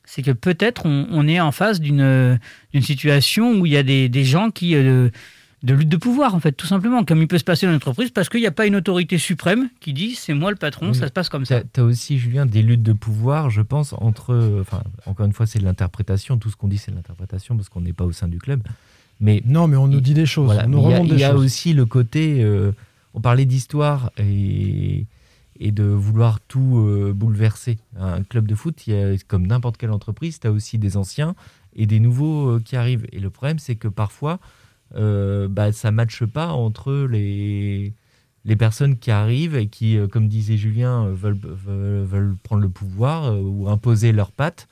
c'est 0.05 0.21
que 0.21 0.31
peut-être 0.31 0.85
on, 0.85 1.27
est 1.27 1.39
en 1.39 1.51
face 1.51 1.81
d'une 1.81 2.39
d'une 2.73 2.83
situation 2.83 3.53
où 3.53 3.65
il 3.65 3.71
y 3.73 3.77
a 3.77 3.83
des, 3.83 4.07
des 4.07 4.23
gens 4.23 4.51
qui... 4.51 4.75
euh, 4.75 5.09
de 5.65 5.73
lutte 5.73 5.89
de 5.89 5.97
pouvoir, 5.97 6.35
en 6.35 6.39
fait, 6.39 6.51
tout 6.53 6.67
simplement, 6.67 7.03
comme 7.03 7.19
il 7.21 7.27
peut 7.27 7.37
se 7.37 7.43
passer 7.43 7.65
dans 7.65 7.71
l'entreprise, 7.73 8.11
parce 8.11 8.29
qu'il 8.29 8.39
n'y 8.39 8.47
a 8.47 8.51
pas 8.51 8.65
une 8.67 8.75
autorité 8.75 9.17
suprême 9.17 9.69
qui 9.81 9.93
dit 9.93 10.15
c'est 10.15 10.33
moi 10.33 10.51
le 10.51 10.55
patron, 10.57 10.89
Oui. 10.89 10.95
ça 10.95 11.07
se 11.07 11.11
passe 11.11 11.27
comme 11.29 11.45
ça. 11.45 11.61
Tu 11.73 11.79
as 11.79 11.83
aussi, 11.83 12.17
Julien, 12.19 12.45
des 12.45 12.61
luttes 12.61 12.83
de 12.83 12.93
pouvoir, 12.93 13.49
je 13.49 13.61
pense, 13.61 13.93
entre. 13.97 14.59
Enfin, 14.61 14.83
encore 15.05 15.25
une 15.25 15.33
fois, 15.33 15.45
c'est 15.47 15.59
de 15.59 15.65
l'interprétation. 15.65 16.37
Tout 16.37 16.49
ce 16.49 16.55
qu'on 16.55 16.67
dit, 16.67 16.77
c'est 16.77 16.91
de 16.91 16.95
l'interprétation 16.95 17.55
parce 17.57 17.67
qu'on 17.69 17.81
n'est 17.81 17.93
pas 17.93 18.05
au 18.05 18.11
sein 18.11 18.27
du 18.27 18.37
club. 18.37 18.61
Mais 19.19 19.41
Non, 19.45 19.67
mais 19.67 19.77
on 19.77 19.87
nous 19.87 20.01
dit 20.01 20.13
des 20.13 20.25
choses, 20.25 20.45
voilà, 20.45 20.65
on 20.65 20.69
nous 20.69 20.77
mais 20.77 20.83
il 20.83 20.89
y 20.89 20.93
a- 20.93 20.97
remonte 20.99 21.11
Il 21.13 21.19
y 21.19 21.23
a 21.23 21.31
choses. 21.31 21.45
aussi 21.45 21.73
le 21.73 21.85
côté. 21.85 22.43
euh, 22.43 22.71
on 23.13 23.21
parlait 23.21 23.45
d'histoire 23.45 24.11
et, 24.17 25.05
et 25.59 25.71
de 25.71 25.83
vouloir 25.85 26.41
tout 26.41 26.79
euh, 26.79 27.13
bouleverser. 27.15 27.77
Un 27.99 28.23
club 28.23 28.45
de 28.45 28.55
foot, 28.55 28.85
il 28.87 28.93
y 28.93 28.97
a, 28.97 29.15
comme 29.27 29.47
n'importe 29.47 29.77
quelle 29.77 29.91
entreprise, 29.91 30.39
tu 30.41 30.47
as 30.47 30.51
aussi 30.51 30.77
des 30.77 30.97
anciens 30.97 31.33
et 31.77 31.85
des 31.85 31.99
nouveaux 32.01 32.49
euh, 32.55 32.59
qui 32.63 32.75
arrivent. 32.75 33.07
Et 33.13 33.19
le 33.19 33.29
problème, 33.29 33.57
c'est 33.57 33.75
que 33.75 33.87
parfois, 33.87 34.39
euh, 34.95 35.47
bah, 35.47 35.71
ça 35.71 35.91
ne 35.91 35.95
matche 35.95 36.23
pas 36.25 36.49
entre 36.49 37.07
les, 37.09 37.93
les 38.45 38.55
personnes 38.55 38.97
qui 38.97 39.11
arrivent 39.11 39.55
et 39.55 39.67
qui, 39.67 39.97
euh, 39.97 40.07
comme 40.07 40.27
disait 40.27 40.57
Julien, 40.57 41.05
euh, 41.05 41.13
veulent, 41.13 41.39
veulent, 41.43 42.35
prendre 42.43 42.61
le 42.61 42.69
pouvoir 42.69 43.35
ou 43.35 43.69
imposer 43.69 44.11
leurs 44.11 44.31
pattes 44.31 44.67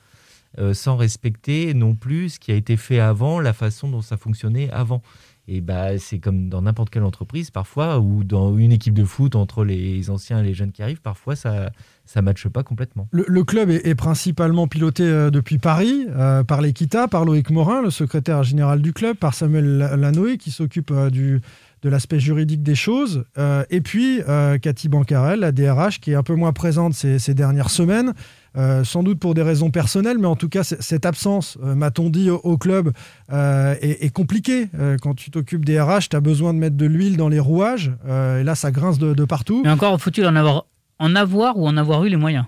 sans 0.72 0.96
respecter 0.96 1.74
non 1.74 1.96
plus 1.96 2.34
ce 2.34 2.38
qui 2.38 2.52
a 2.52 2.54
été 2.54 2.76
fait 2.76 3.00
avant, 3.00 3.40
la 3.40 3.52
façon 3.52 3.88
dont 3.88 4.02
ça 4.02 4.16
fonctionnait 4.16 4.70
avant. 4.70 5.02
Et 5.46 5.60
bah, 5.60 5.98
c'est 5.98 6.18
comme 6.18 6.48
dans 6.48 6.62
n'importe 6.62 6.90
quelle 6.90 7.04
entreprise, 7.04 7.50
parfois, 7.50 8.00
ou 8.00 8.24
dans 8.24 8.56
une 8.56 8.72
équipe 8.72 8.94
de 8.94 9.04
foot 9.04 9.36
entre 9.36 9.64
les 9.64 10.08
anciens 10.08 10.40
et 10.40 10.42
les 10.42 10.54
jeunes 10.54 10.72
qui 10.72 10.82
arrivent, 10.82 11.02
parfois 11.02 11.36
ça 11.36 11.70
ça 12.06 12.22
matche 12.22 12.48
pas 12.48 12.62
complètement. 12.62 13.08
Le, 13.12 13.44
club 13.44 13.70
est, 13.70 13.94
principalement 13.94 14.68
piloté 14.68 15.04
euh, 15.04 15.30
depuis 15.30 15.58
Paris, 15.58 16.06
euh, 16.10 16.44
par 16.44 16.60
l'Equita, 16.60 17.08
par 17.08 17.24
Loïc 17.24 17.50
Morin, 17.50 17.82
le 17.82 17.90
secrétaire 17.90 18.42
général 18.42 18.82
du 18.82 18.92
club, 18.92 19.16
par 19.16 19.34
Samuel 19.34 19.78
La- 19.78 19.96
Lanoé, 19.96 20.36
qui 20.36 20.50
s'occupe 20.50 20.90
euh, 20.90 21.08
du, 21.08 21.40
de 21.82 21.88
l'aspect 21.88 22.20
juridique 22.20 22.62
des 22.62 22.74
choses, 22.74 23.24
et 23.68 23.82
puis 23.82 24.22
Cathy 24.62 24.88
Bancarel, 24.88 25.40
la 25.40 25.52
DRH, 25.52 26.00
qui 26.00 26.12
est 26.12 26.14
un 26.14 26.22
peu 26.22 26.34
moins 26.34 26.54
présente 26.54 26.94
ces 26.94 27.34
dernières 27.34 27.68
semaines, 27.68 28.14
euh, 28.56 28.84
sans 28.84 29.02
doute 29.02 29.18
pour 29.18 29.34
des 29.34 29.42
raisons 29.42 29.70
personnelles, 29.70 30.18
mais 30.18 30.26
en 30.26 30.36
tout 30.36 30.48
cas, 30.48 30.62
cette 30.64 31.06
absence, 31.06 31.58
euh, 31.62 31.74
m'a-t-on 31.74 32.10
dit, 32.10 32.30
au, 32.30 32.36
au 32.44 32.56
club, 32.58 32.92
euh, 33.32 33.74
est, 33.80 34.04
est 34.04 34.10
compliquée. 34.10 34.68
Euh, 34.78 34.96
quand 35.00 35.14
tu 35.14 35.30
t'occupes 35.30 35.64
des 35.64 35.80
RH, 35.80 36.08
tu 36.10 36.16
as 36.16 36.20
besoin 36.20 36.54
de 36.54 36.58
mettre 36.58 36.76
de 36.76 36.86
l'huile 36.86 37.16
dans 37.16 37.28
les 37.28 37.40
rouages, 37.40 37.92
euh, 38.06 38.40
et 38.40 38.44
là, 38.44 38.54
ça 38.54 38.70
grince 38.70 38.98
de, 38.98 39.14
de 39.14 39.24
partout. 39.24 39.62
Mais 39.64 39.70
encore, 39.70 40.00
faut-il 40.00 40.26
en 40.26 40.36
avoir, 40.36 40.66
en 40.98 41.14
avoir 41.16 41.58
ou 41.58 41.66
en 41.66 41.76
avoir 41.76 42.04
eu 42.04 42.08
les 42.08 42.16
moyens? 42.16 42.44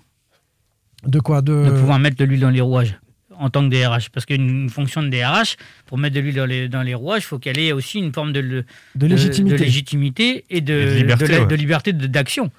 De 1.07 1.21
quoi? 1.21 1.43
De... 1.43 1.65
de 1.67 1.71
pouvoir 1.71 1.99
mettre 1.99 2.17
de 2.17 2.25
l'huile 2.25 2.41
dans 2.41 2.51
les 2.51 2.61
rouages 2.61 2.99
en 3.39 3.51
tant 3.51 3.69
que 3.69 3.75
DRH. 3.75 4.09
Parce 4.09 4.25
qu'une 4.25 4.71
fonction 4.71 5.03
de 5.03 5.09
DRH, 5.11 5.57
pour 5.85 5.99
mettre 5.99 6.15
de 6.17 6.21
l'huile 6.21 6.37
dans 6.37 6.47
les, 6.47 6.69
dans 6.71 6.83
les 6.83 6.95
rouages, 6.95 7.23
il 7.23 7.27
faut 7.27 7.39
qu'elle 7.39 7.59
ait 7.59 7.71
aussi 7.73 7.99
une 7.99 8.13
forme 8.13 8.33
de, 8.33 8.65
De 8.95 9.07
légitimité. 9.07 9.59
de 9.59 9.63
légitimité 9.63 10.45
et 10.49 10.63
de, 10.63 10.73
Et 10.73 10.87
de 10.87 10.95
liberté, 10.95 11.39
ouais. 11.41 11.47
de 11.47 11.55
liberté 11.55 11.93
de- 11.93 12.07
d'action. 12.07 12.51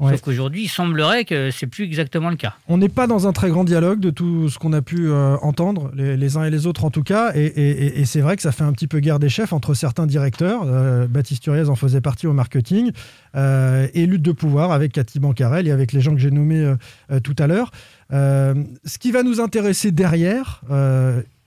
Ouais. 0.00 0.12
Sauf 0.12 0.20
qu'aujourd'hui, 0.20 0.62
il 0.64 0.68
semblerait 0.68 1.24
que 1.24 1.50
c'est 1.50 1.66
plus 1.66 1.82
exactement 1.84 2.30
le 2.30 2.36
cas. 2.36 2.54
On 2.68 2.78
n'est 2.78 2.88
pas 2.88 3.08
dans 3.08 3.26
un 3.26 3.32
très 3.32 3.48
grand 3.50 3.64
dialogue 3.64 3.98
de 3.98 4.10
tout 4.10 4.48
ce 4.48 4.56
qu'on 4.56 4.72
a 4.72 4.80
pu 4.80 5.08
euh, 5.08 5.36
entendre, 5.42 5.90
les, 5.92 6.16
les 6.16 6.36
uns 6.36 6.44
et 6.44 6.50
les 6.50 6.68
autres 6.68 6.84
en 6.84 6.90
tout 6.90 7.02
cas, 7.02 7.32
et, 7.34 7.40
et- 7.46 7.70
et- 7.86 8.00
et 8.00 8.04
c'est 8.04 8.20
vrai 8.20 8.36
que 8.36 8.42
ça 8.42 8.52
fait 8.52 8.62
un 8.62 8.72
petit 8.72 8.86
peu 8.86 9.00
guerre 9.00 9.18
des 9.18 9.28
chefs 9.28 9.52
entre 9.52 9.74
certains 9.74 10.06
directeurs, 10.06 10.62
euh, 10.66 11.08
Baptiste 11.08 11.44
Uriez 11.48 11.68
en 11.68 11.74
faisait 11.74 12.00
partie 12.00 12.28
au 12.28 12.32
marketing, 12.32 12.92
euh, 13.34 13.88
et 13.92 14.06
lutte 14.06 14.22
de 14.22 14.30
pouvoir 14.30 14.70
avec 14.70 14.92
Cathy 14.92 15.18
Bancarel 15.18 15.66
et 15.66 15.72
avec 15.72 15.92
les 15.92 16.00
gens 16.00 16.12
que 16.14 16.20
j'ai 16.20 16.30
nommés 16.30 16.74
euh, 17.10 17.18
tout 17.20 17.34
à 17.36 17.48
l'heure. 17.48 17.72
Ce 18.12 18.98
qui 19.00 19.10
va 19.10 19.24
nous 19.24 19.40
intéresser 19.40 19.90
derrière, 19.90 20.62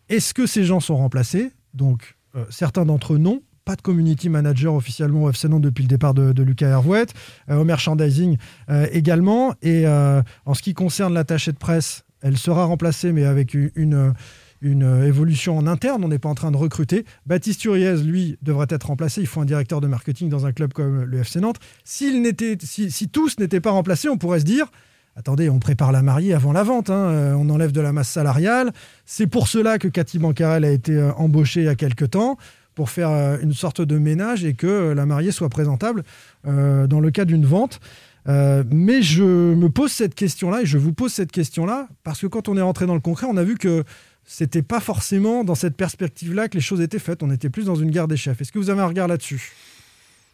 est-ce 0.09 0.33
que 0.33 0.45
ces 0.45 0.65
gens 0.65 0.79
sont 0.81 0.97
remplacés? 0.97 1.51
Donc 1.73 2.15
certains 2.49 2.83
d'entre 2.85 3.13
eux 3.13 3.17
non. 3.17 3.41
Pas 3.65 3.75
de 3.75 3.81
community 3.81 4.29
manager 4.29 4.73
officiellement 4.73 5.23
au 5.23 5.29
FC 5.29 5.47
Nantes 5.47 5.61
depuis 5.61 5.83
le 5.83 5.87
départ 5.87 6.13
de, 6.13 6.43
Lucas 6.43 6.67
Hervouet, 6.67 7.05
euh, 7.49 7.57
au 7.57 7.63
merchandising 7.63 8.37
euh, 8.69 8.87
également. 8.91 9.53
Et 9.61 9.85
euh, 9.85 10.21
en 10.45 10.53
ce 10.53 10.61
qui 10.61 10.73
concerne 10.73 11.13
l'attaché 11.13 11.51
de 11.51 11.57
presse, 11.57 12.03
elle 12.21 12.37
sera 12.37 12.65
remplacée, 12.65 13.11
mais 13.11 13.25
avec 13.25 13.53
une, 13.53 14.13
une, 14.61 15.05
évolution 15.05 15.57
en 15.57 15.67
interne. 15.67 16.03
On 16.03 16.07
n'est 16.07 16.19
pas 16.19 16.29
en 16.29 16.35
train 16.35 16.51
de 16.51 16.57
recruter. 16.57 17.05
Baptiste 17.25 17.63
Uriez, 17.65 17.97
lui, 17.97 18.37
devrait 18.41 18.67
être 18.69 18.87
remplacé. 18.87 19.21
Il 19.21 19.27
faut 19.27 19.41
un 19.41 19.45
directeur 19.45 19.81
de 19.81 19.87
marketing 19.87 20.29
dans 20.29 20.45
un 20.45 20.51
club 20.51 20.73
comme 20.73 21.03
le 21.03 21.19
FC 21.19 21.39
Nantes. 21.39 21.59
N'était, 22.01 22.57
si, 22.61 22.91
si 22.91 23.09
tous 23.09 23.39
n'étaient 23.39 23.61
pas 23.61 23.71
remplacés, 23.71 24.09
on 24.09 24.17
pourrait 24.17 24.39
se 24.39 24.45
dire. 24.45 24.67
Attendez, 25.15 25.49
on 25.49 25.59
prépare 25.59 25.91
la 25.91 26.01
mariée 26.01 26.33
avant 26.33 26.53
la 26.53 26.63
vente, 26.63 26.89
hein, 26.89 27.09
euh, 27.09 27.33
on 27.33 27.49
enlève 27.49 27.73
de 27.73 27.81
la 27.81 27.91
masse 27.91 28.09
salariale. 28.09 28.71
C'est 29.05 29.27
pour 29.27 29.49
cela 29.49 29.77
que 29.77 29.89
Cathy 29.89 30.19
Bancarel 30.19 30.63
a 30.63 30.71
été 30.71 31.01
embauchée 31.17 31.61
il 31.61 31.65
y 31.65 31.69
a 31.69 31.75
quelque 31.75 32.05
temps, 32.05 32.37
pour 32.75 32.89
faire 32.89 33.09
euh, 33.09 33.37
une 33.41 33.53
sorte 33.53 33.81
de 33.81 33.97
ménage 33.97 34.45
et 34.45 34.53
que 34.53 34.67
euh, 34.67 34.93
la 34.93 35.05
mariée 35.05 35.31
soit 35.31 35.49
présentable 35.49 36.03
euh, 36.47 36.87
dans 36.87 36.99
le 36.99 37.11
cas 37.11 37.25
d'une 37.25 37.45
vente. 37.45 37.79
Mais 38.27 39.01
je 39.01 39.23
me 39.23 39.69
pose 39.69 39.91
cette 39.91 40.13
question-là 40.13 40.61
et 40.61 40.65
je 40.67 40.77
vous 40.77 40.93
pose 40.93 41.11
cette 41.11 41.31
question-là 41.31 41.87
parce 42.03 42.21
que 42.21 42.27
quand 42.27 42.49
on 42.49 42.55
est 42.55 42.61
rentré 42.61 42.85
dans 42.85 42.93
le 42.93 42.99
concret, 42.99 43.25
on 43.27 43.35
a 43.35 43.43
vu 43.43 43.57
que 43.57 43.83
c'était 44.25 44.61
pas 44.61 44.79
forcément 44.79 45.43
dans 45.43 45.55
cette 45.55 45.75
perspective-là 45.75 46.47
que 46.47 46.53
les 46.53 46.61
choses 46.61 46.81
étaient 46.81 46.99
faites. 46.99 47.23
On 47.23 47.31
était 47.31 47.49
plus 47.49 47.65
dans 47.65 47.75
une 47.75 47.89
guerre 47.89 48.07
des 48.07 48.17
chefs. 48.17 48.39
Est-ce 48.39 48.51
que 48.51 48.59
vous 48.59 48.69
avez 48.69 48.81
un 48.81 48.85
regard 48.85 49.07
là-dessus? 49.07 49.53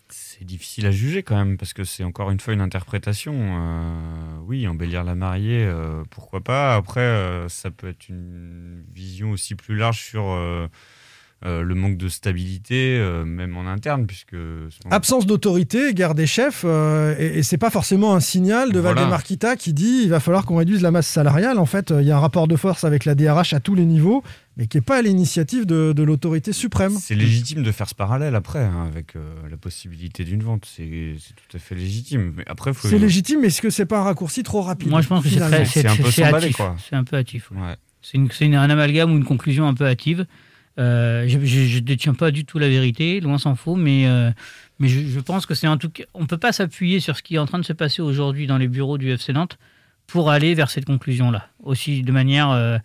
C'est 0.09 0.43
difficile 0.43 0.85
à 0.85 0.91
juger 0.91 1.23
quand 1.23 1.38
même, 1.38 1.57
parce 1.57 1.71
que 1.71 1.85
c'est 1.85 2.03
encore 2.03 2.29
une 2.29 2.41
fois 2.41 2.53
une 2.53 2.61
interprétation. 2.61 3.33
Oui, 4.45 4.67
embellir 4.67 5.05
la 5.05 5.15
mariée, 5.15 5.69
pourquoi 6.09 6.41
pas? 6.41 6.75
Après, 6.75 7.45
ça 7.47 7.71
peut 7.71 7.88
être 7.88 8.09
une 8.09 8.83
vision 8.93 9.31
aussi 9.31 9.55
plus 9.55 9.77
large 9.77 10.01
sur 10.01 10.23
euh, 11.45 11.61
le 11.61 11.75
manque 11.75 11.97
de 11.97 12.09
stabilité, 12.09 12.97
euh, 12.99 13.23
même 13.23 13.55
en 13.57 13.67
interne, 13.67 14.07
puisque... 14.07 14.35
Absence 14.89 15.25
d'autorité, 15.27 15.93
guerre 15.93 16.15
des 16.15 16.25
chefs, 16.25 16.63
euh, 16.65 17.15
et, 17.19 17.39
et 17.39 17.43
c'est 17.43 17.57
pas 17.59 17.69
forcément 17.69 18.15
un 18.15 18.19
signal 18.19 18.71
de 18.71 18.79
Voilà. 18.79 18.95
Valdemar 19.01 19.23
Kita 19.23 19.55
qui 19.55 19.73
dit 19.73 20.01
il 20.03 20.09
va 20.09 20.19
falloir 20.19 20.45
qu'on 20.45 20.55
réduise 20.55 20.81
la 20.81 20.89
masse 20.91 21.07
salariale. 21.07 21.59
En 21.59 21.65
fait, 21.67 21.91
euh, 21.91 22.01
il 22.01 22.07
y 22.07 22.11
a 22.11 22.17
un 22.17 22.19
rapport 22.19 22.47
de 22.47 22.55
force 22.55 22.83
avec 22.83 23.05
la 23.05 23.13
DRH 23.13 23.53
à 23.53 23.59
tous 23.59 23.75
les 23.75 23.85
niveaux, 23.85 24.23
mais 24.57 24.65
qui 24.65 24.77
n'est 24.77 24.81
pas 24.81 24.97
à 24.97 25.01
l'initiative 25.03 25.67
de, 25.67 25.93
de 25.93 26.03
l'autorité 26.03 26.53
suprême. 26.53 26.97
C'est 26.99 27.13
légitime 27.13 27.61
de 27.61 27.71
faire 27.71 27.88
ce 27.88 27.93
parallèle 27.93 28.33
après, 28.33 28.63
hein, 28.63 28.88
avec 28.91 29.15
euh, 29.15 29.19
la 29.51 29.57
possibilité 29.57 30.23
d'une 30.23 30.41
vente. 30.41 30.65
C'est 30.65 31.13
tout 31.35 31.55
à 31.55 31.59
fait 31.59 31.75
légitime. 31.75 32.33
Mais 32.38 32.45
après, 32.47 32.73
faut... 32.73 32.88
C'est 32.88 32.97
légitime, 32.97 33.41
mais 33.41 33.47
est-ce 33.47 33.61
que 33.61 33.69
c'est 33.69 33.85
pas 33.85 33.99
un 33.99 34.03
raccourci 34.03 34.41
trop 34.41 34.63
rapide 34.63 34.89
Moi, 34.89 35.01
je 35.01 35.07
pense 35.07 35.23
que 35.23 35.29
c'est 35.29 35.39
un 35.39 35.49
peu 35.51 35.65
c'est 35.65 35.85
hâtif. 35.85 36.59
un 36.93 37.03
peu 37.03 37.15
hâtif. 37.17 37.51
Ouais. 37.51 37.75
C'est 38.01 38.17
une- 38.17 38.31
c'est 38.31 38.45
une- 38.45 38.55
un 38.55 38.69
amalgame 38.69 39.11
ou 39.11 39.17
une 39.17 39.25
conclusion 39.25 39.67
un 39.67 39.75
peu 39.75 39.85
hâtive. 39.85 40.25
Euh, 40.80 41.25
je 41.28 41.38
ne 41.38 41.80
détiens 41.80 42.13
pas 42.13 42.32
du 42.32 42.45
tout 42.45 42.59
la 42.59 42.69
vérité, 42.69 43.19
loin 43.19 43.38
s'en 43.38 43.55
faut, 43.55 43.75
mais, 43.75 44.07
euh, 44.07 44.30
mais 44.80 44.88
je, 44.88 44.99
je 45.07 45.19
pense 45.19 45.45
que 45.45 45.55
c'est 45.55 45.67
en 45.67 45.78
tout 45.78 45.89
cas. 45.89 46.03
On 46.13 46.21
ne 46.21 46.28
peut 46.28 46.38
pas 46.38 46.51
s'appuyer 46.51 46.99
sur 46.99 47.17
ce 47.17 47.23
qui 47.23 47.36
est 47.36 47.39
en 47.39 47.45
train 47.47 47.59
de 47.59 47.65
se 47.65 47.73
passer 47.73 48.01
aujourd'hui 48.01 48.45
dans 48.47 48.57
les 48.57 48.67
bureaux 48.67 48.97
du 48.97 49.09
FC 49.11 49.34
Nantes 49.34 49.57
pour 50.05 50.30
aller 50.30 50.53
vers 50.53 50.69
cette 50.69 50.86
conclusion-là. 50.86 51.47
Aussi 51.63 52.01
de 52.03 52.11
manière. 52.11 52.51
euh, 52.51 52.78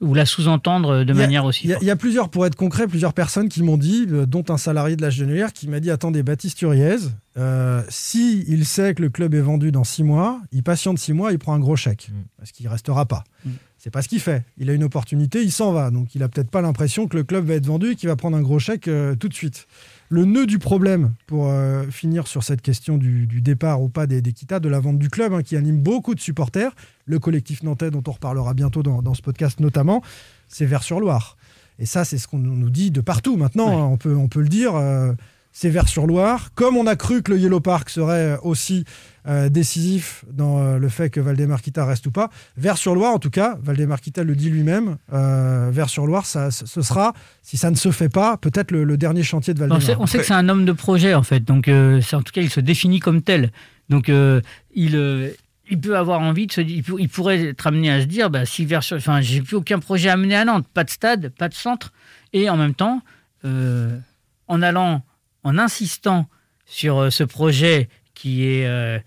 ou 0.00 0.14
la 0.14 0.26
sous-entendre 0.26 1.02
de 1.02 1.10
a- 1.12 1.16
manière 1.16 1.44
aussi. 1.44 1.64
Il 1.64 1.70
y, 1.70 1.72
a- 1.72 1.74
forte. 1.74 1.82
il 1.82 1.86
y 1.88 1.90
a 1.90 1.96
plusieurs, 1.96 2.28
pour 2.28 2.46
être 2.46 2.54
concret, 2.54 2.86
plusieurs 2.86 3.12
personnes 3.14 3.48
qui 3.48 3.64
m'ont 3.64 3.76
dit, 3.76 4.06
dont 4.06 4.44
un 4.48 4.56
salarié 4.56 4.94
de 4.94 5.02
la 5.02 5.10
Genelière 5.10 5.52
qui 5.52 5.66
m'a 5.66 5.80
dit 5.80 5.90
Attendez, 5.90 6.22
Baptiste 6.22 6.62
Uriez, 6.62 6.98
euh, 7.36 7.82
si 7.88 8.44
il 8.46 8.64
sait 8.64 8.94
que 8.94 9.02
le 9.02 9.08
club 9.08 9.34
est 9.34 9.40
vendu 9.40 9.72
dans 9.72 9.82
six 9.82 10.04
mois, 10.04 10.40
il 10.52 10.62
patiente 10.62 11.00
six 11.00 11.12
mois, 11.12 11.32
il 11.32 11.40
prend 11.40 11.52
un 11.52 11.58
gros 11.58 11.74
chèque. 11.74 12.10
Parce 12.36 12.52
qu'il 12.52 12.66
ne 12.66 12.70
restera 12.70 13.06
pas. 13.06 13.24
Mm. 13.44 13.50
C'est 13.78 13.90
pas 13.90 14.02
ce 14.02 14.08
qu'il 14.08 14.20
fait. 14.20 14.44
Il 14.58 14.68
a 14.70 14.72
une 14.72 14.82
opportunité, 14.82 15.42
il 15.42 15.52
s'en 15.52 15.72
va. 15.72 15.90
Donc 15.90 16.14
il 16.16 16.22
a 16.24 16.28
peut-être 16.28 16.50
pas 16.50 16.60
l'impression 16.62 17.06
que 17.06 17.16
le 17.16 17.22
club 17.22 17.46
va 17.46 17.54
être 17.54 17.66
vendu 17.66 17.92
et 17.92 17.94
qu'il 17.94 18.08
va 18.08 18.16
prendre 18.16 18.36
un 18.36 18.42
gros 18.42 18.58
chèque 18.58 18.88
euh, 18.88 19.14
tout 19.14 19.28
de 19.28 19.34
suite. 19.34 19.66
Le 20.08 20.24
nœud 20.24 20.46
du 20.46 20.58
problème, 20.58 21.12
pour 21.26 21.48
euh, 21.48 21.84
finir 21.90 22.26
sur 22.26 22.42
cette 22.42 22.60
question 22.60 22.96
du, 22.98 23.26
du 23.26 23.40
départ 23.40 23.80
ou 23.82 23.88
pas 23.88 24.06
des, 24.06 24.20
des 24.20 24.32
Kita, 24.32 24.58
de 24.58 24.68
la 24.68 24.80
vente 24.80 24.98
du 24.98 25.08
club, 25.10 25.32
hein, 25.32 25.42
qui 25.42 25.56
anime 25.56 25.78
beaucoup 25.78 26.14
de 26.14 26.20
supporters, 26.20 26.72
le 27.06 27.18
collectif 27.18 27.62
nantais 27.62 27.90
dont 27.90 28.02
on 28.06 28.12
reparlera 28.12 28.52
bientôt 28.54 28.82
dans, 28.82 29.00
dans 29.02 29.14
ce 29.14 29.22
podcast 29.22 29.60
notamment, 29.60 30.02
c'est 30.48 30.66
Vers-sur-Loire. 30.66 31.36
Et 31.78 31.86
ça, 31.86 32.04
c'est 32.04 32.18
ce 32.18 32.26
qu'on 32.26 32.38
nous 32.38 32.70
dit 32.70 32.90
de 32.90 33.00
partout 33.00 33.36
maintenant, 33.36 33.68
hein, 33.68 33.86
on, 33.92 33.96
peut, 33.96 34.16
on 34.16 34.26
peut 34.28 34.40
le 34.40 34.48
dire. 34.48 34.74
euh, 34.74 35.12
c'est 35.60 35.70
Vers-sur-Loire. 35.70 36.50
Comme 36.54 36.76
on 36.76 36.86
a 36.86 36.94
cru 36.94 37.20
que 37.20 37.32
le 37.32 37.38
Yellow 37.38 37.58
Park 37.58 37.90
serait 37.90 38.38
aussi 38.44 38.84
euh, 39.26 39.48
décisif 39.48 40.24
dans 40.30 40.60
euh, 40.60 40.78
le 40.78 40.88
fait 40.88 41.10
que 41.10 41.18
Valdemar 41.18 41.62
Kita 41.62 41.84
reste 41.84 42.06
ou 42.06 42.12
pas, 42.12 42.30
Vers-sur-Loire, 42.56 43.12
en 43.12 43.18
tout 43.18 43.28
cas, 43.30 43.58
Valdemar 43.60 44.00
Kita 44.00 44.22
le 44.22 44.36
dit 44.36 44.50
lui-même, 44.50 44.98
euh, 45.12 45.70
Vers-sur-Loire, 45.72 46.26
ça, 46.26 46.52
ce 46.52 46.80
sera, 46.80 47.12
si 47.42 47.56
ça 47.56 47.72
ne 47.72 47.74
se 47.74 47.90
fait 47.90 48.08
pas, 48.08 48.36
peut-être 48.36 48.70
le, 48.70 48.84
le 48.84 48.96
dernier 48.96 49.24
chantier 49.24 49.52
de 49.52 49.58
On 49.58 49.62
Valdemar. 49.66 49.82
sait, 49.82 49.96
on 49.98 50.06
sait 50.06 50.18
que 50.18 50.24
c'est 50.26 50.32
un 50.32 50.48
homme 50.48 50.64
de 50.64 50.70
projet, 50.70 51.14
en 51.14 51.24
fait. 51.24 51.40
Donc, 51.40 51.66
euh, 51.66 52.00
c'est- 52.02 52.14
en 52.14 52.22
tout 52.22 52.32
cas, 52.32 52.40
il 52.42 52.50
se 52.50 52.60
définit 52.60 53.00
comme 53.00 53.22
tel. 53.22 53.50
Donc, 53.88 54.10
euh, 54.10 54.40
il, 54.76 54.94
euh, 54.94 55.30
il 55.68 55.80
peut 55.80 55.96
avoir 55.98 56.20
envie 56.20 56.46
de 56.46 56.52
se 56.52 56.60
dire, 56.60 56.84
il, 57.00 57.08
pourrait 57.08 57.46
être 57.48 57.66
amené 57.66 57.90
à 57.90 58.00
se 58.00 58.06
dire, 58.06 58.30
bah, 58.30 58.46
si 58.46 58.64
vers, 58.64 58.82
enfin, 58.92 59.20
j'ai 59.22 59.40
plus 59.42 59.56
aucun 59.56 59.80
projet 59.80 60.08
à 60.08 60.16
mener 60.16 60.36
à 60.36 60.44
Nantes, 60.44 60.68
pas 60.72 60.84
de 60.84 60.90
stade, 60.90 61.30
pas 61.36 61.48
de 61.48 61.54
centre, 61.54 61.92
et 62.32 62.48
en 62.48 62.56
même 62.56 62.74
temps, 62.74 63.02
euh, 63.44 63.98
en 64.46 64.62
allant, 64.62 65.02
en 65.48 65.58
insistant 65.58 66.28
sur 66.66 66.98
euh, 66.98 67.10
ce 67.10 67.24
projet 67.24 67.88
qui 68.14 68.44
est 68.46 68.66
euh, 68.66 68.98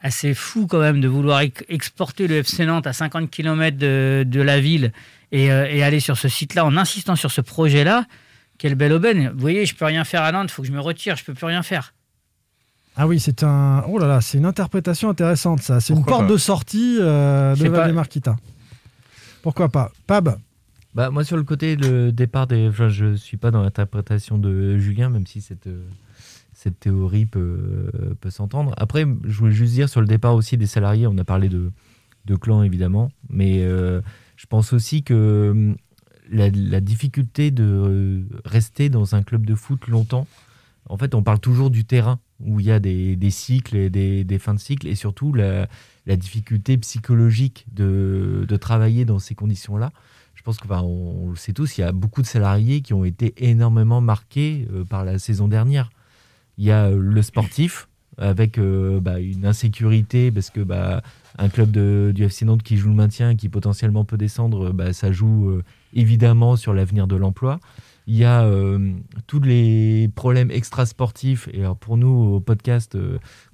assez 0.00 0.34
fou 0.34 0.66
quand 0.66 0.80
même 0.80 1.00
de 1.00 1.08
vouloir 1.08 1.40
ex- 1.40 1.64
exporter 1.68 2.26
le 2.26 2.36
FC 2.36 2.66
Nantes 2.66 2.86
à 2.86 2.92
50 2.92 3.30
km 3.30 3.76
de, 3.76 4.24
de 4.26 4.40
la 4.40 4.60
ville 4.60 4.92
et, 5.32 5.50
euh, 5.52 5.66
et 5.70 5.82
aller 5.82 6.00
sur 6.00 6.16
ce 6.16 6.28
site-là 6.28 6.64
en 6.64 6.76
insistant 6.76 7.16
sur 7.16 7.30
ce 7.30 7.40
projet-là, 7.40 8.04
quelle 8.58 8.74
belle 8.74 8.92
aubaine. 8.92 9.30
Vous 9.34 9.40
voyez, 9.40 9.66
je 9.66 9.74
peux 9.74 9.84
rien 9.84 10.04
faire 10.04 10.22
à 10.22 10.32
Nantes, 10.32 10.48
il 10.50 10.52
faut 10.52 10.62
que 10.62 10.68
je 10.68 10.72
me 10.72 10.80
retire, 10.80 11.16
je 11.16 11.24
peux 11.24 11.34
plus 11.34 11.46
rien 11.46 11.62
faire. 11.62 11.94
Ah 12.96 13.06
oui, 13.06 13.20
c'est 13.20 13.44
un. 13.44 13.84
Oh 13.86 13.98
là 13.98 14.08
là, 14.08 14.20
c'est 14.20 14.38
une 14.38 14.46
interprétation 14.46 15.08
intéressante, 15.08 15.62
ça. 15.62 15.78
C'est 15.80 15.92
une 15.92 16.04
porte 16.04 16.26
pas 16.26 16.32
de 16.32 16.36
sortie 16.36 16.96
euh, 17.00 17.54
de 17.54 18.04
Kita. 18.08 18.34
Pourquoi 19.42 19.68
pas 19.68 19.92
Pab 20.08 20.36
Bah, 20.94 21.10
moi, 21.10 21.24
sur 21.24 21.36
le 21.36 21.44
côté 21.44 21.76
le 21.76 22.12
départ 22.12 22.46
des. 22.46 22.70
Je 22.72 23.14
suis 23.14 23.36
pas 23.36 23.50
dans 23.50 23.62
l'interprétation 23.62 24.38
de 24.38 24.78
Julien, 24.78 25.10
même 25.10 25.26
si 25.26 25.40
cette, 25.40 25.66
euh, 25.66 25.86
cette 26.52 26.80
théorie 26.80 27.26
peut, 27.26 27.90
peut 28.20 28.30
s'entendre. 28.30 28.74
Après, 28.76 29.06
je 29.24 29.38
voulais 29.38 29.52
juste 29.52 29.74
dire 29.74 29.88
sur 29.88 30.00
le 30.00 30.06
départ 30.06 30.34
aussi 30.34 30.56
des 30.56 30.66
salariés, 30.66 31.06
on 31.06 31.16
a 31.18 31.24
parlé 31.24 31.48
de, 31.48 31.70
de 32.28 32.36
clan 32.36 32.62
évidemment, 32.62 33.10
mais 33.28 33.62
euh, 33.62 34.00
je 34.36 34.46
pense 34.46 34.72
aussi 34.72 35.02
que 35.02 35.50
hum, 35.50 35.76
la, 36.30 36.80
difficulté 36.80 37.50
de 37.50 37.64
euh, 37.64 38.22
rester 38.44 38.88
dans 38.88 39.14
un 39.14 39.22
club 39.22 39.46
de 39.46 39.54
foot 39.54 39.88
longtemps, 39.88 40.26
en 40.88 40.96
fait, 40.96 41.14
on 41.14 41.22
parle 41.22 41.40
toujours 41.40 41.70
du 41.70 41.84
terrain 41.84 42.18
où 42.40 42.60
il 42.60 42.66
y 42.66 42.70
a 42.70 42.80
des, 42.80 43.16
des 43.16 43.30
cycles 43.30 43.76
et 43.76 43.90
des, 43.90 44.24
des 44.24 44.38
fins 44.38 44.54
de 44.54 44.60
cycle, 44.60 44.86
et 44.86 44.94
surtout 44.94 45.32
la, 45.32 45.68
la 46.06 46.16
difficulté 46.16 46.78
psychologique 46.78 47.66
de, 47.72 48.46
de 48.48 48.56
travailler 48.56 49.04
dans 49.04 49.18
ces 49.18 49.34
conditions-là. 49.34 49.92
Je 50.38 50.44
pense 50.44 50.58
qu'on 50.58 50.72
on 50.72 51.30
le 51.30 51.36
sait 51.36 51.52
tous, 51.52 51.78
il 51.78 51.80
y 51.80 51.84
a 51.84 51.90
beaucoup 51.90 52.22
de 52.22 52.26
salariés 52.26 52.80
qui 52.80 52.94
ont 52.94 53.04
été 53.04 53.34
énormément 53.38 54.00
marqués 54.00 54.68
euh, 54.72 54.84
par 54.84 55.04
la 55.04 55.18
saison 55.18 55.48
dernière. 55.48 55.90
Il 56.58 56.64
y 56.64 56.70
a 56.70 56.84
euh, 56.84 56.96
le 56.96 57.22
sportif 57.22 57.88
avec 58.18 58.56
euh, 58.56 59.00
bah, 59.00 59.18
une 59.18 59.44
insécurité 59.44 60.30
parce 60.30 60.50
que 60.50 60.60
bah, 60.60 61.02
un 61.38 61.48
club 61.48 61.72
de, 61.72 62.12
du 62.14 62.22
FC 62.22 62.44
Nantes 62.44 62.62
qui 62.62 62.76
joue 62.76 62.88
le 62.88 62.94
maintien, 62.94 63.34
qui 63.34 63.48
potentiellement 63.48 64.04
peut 64.04 64.16
descendre, 64.16 64.70
bah, 64.70 64.92
ça 64.92 65.10
joue 65.10 65.60
évidemment 65.92 66.54
sur 66.54 66.72
l'avenir 66.72 67.08
de 67.08 67.16
l'emploi. 67.16 67.58
Il 68.06 68.16
y 68.16 68.24
a 68.24 68.48
tous 69.26 69.40
les 69.40 70.08
problèmes 70.14 70.50
extrasportifs. 70.50 71.48
Et 71.52 71.60
alors 71.60 71.76
pour 71.76 71.96
nous, 71.96 72.08
au 72.08 72.40
podcast 72.40 72.96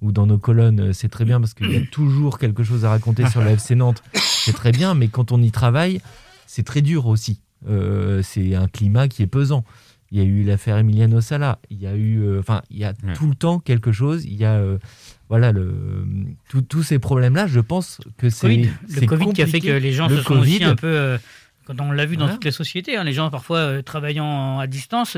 ou 0.00 0.12
dans 0.12 0.26
nos 0.26 0.38
colonnes, 0.38 0.92
c'est 0.92 1.08
très 1.08 1.24
bien 1.24 1.40
parce 1.40 1.54
qu'il 1.54 1.72
y 1.72 1.76
a 1.76 1.86
toujours 1.90 2.38
quelque 2.38 2.62
chose 2.62 2.84
à 2.84 2.90
raconter 2.90 3.28
sur 3.28 3.42
la 3.42 3.52
FC 3.52 3.74
Nantes. 3.74 4.02
C'est 4.14 4.52
très 4.52 4.70
bien, 4.70 4.94
mais 4.94 5.08
quand 5.08 5.32
on 5.32 5.42
y 5.42 5.50
travaille, 5.50 6.00
c'est 6.46 6.62
très 6.64 6.82
dur 6.82 7.06
aussi. 7.06 7.40
Euh, 7.68 8.20
c'est 8.22 8.54
un 8.54 8.68
climat 8.68 9.08
qui 9.08 9.22
est 9.22 9.26
pesant. 9.26 9.64
Il 10.10 10.18
y 10.18 10.20
a 10.20 10.24
eu 10.24 10.44
l'affaire 10.44 10.76
Emiliano 10.76 11.20
Sala. 11.20 11.58
Il 11.70 11.80
y 11.80 11.86
a 11.86 11.94
eu, 11.96 12.20
euh, 12.22 12.38
enfin, 12.38 12.62
il 12.70 12.78
y 12.78 12.84
a 12.84 12.92
tout 13.14 13.26
le 13.26 13.34
temps 13.34 13.58
quelque 13.58 13.90
chose. 13.90 14.24
Il 14.26 14.34
y 14.34 14.44
a, 14.44 14.52
euh, 14.54 14.78
voilà, 15.28 15.50
le, 15.50 16.04
tous 16.68 16.82
ces 16.82 16.98
problèmes-là. 16.98 17.46
Je 17.46 17.58
pense 17.60 18.00
que 18.18 18.28
c'est 18.30 18.46
Covid. 18.46 18.70
Le 19.00 19.06
Covid 19.06 19.32
qui 19.32 19.42
a 19.42 19.46
fait 19.46 19.60
que 19.60 19.72
les 19.72 19.92
gens 19.92 20.08
Le 20.08 20.18
se 20.18 20.22
sont 20.22 20.34
aussi 20.38 20.58
Covid. 20.58 20.64
un 20.64 20.76
peu. 20.76 21.18
quand 21.64 21.80
on 21.80 21.90
l'a 21.90 22.06
vu 22.06 22.16
dans 22.16 22.24
Voilà. 22.26 22.34
toutes 22.34 22.44
les 22.44 22.50
sociétés, 22.52 22.96
hein, 22.96 23.02
les 23.04 23.12
gens 23.14 23.30
parfois 23.30 23.82
travaillant 23.82 24.58
à 24.60 24.66
distance, 24.66 25.16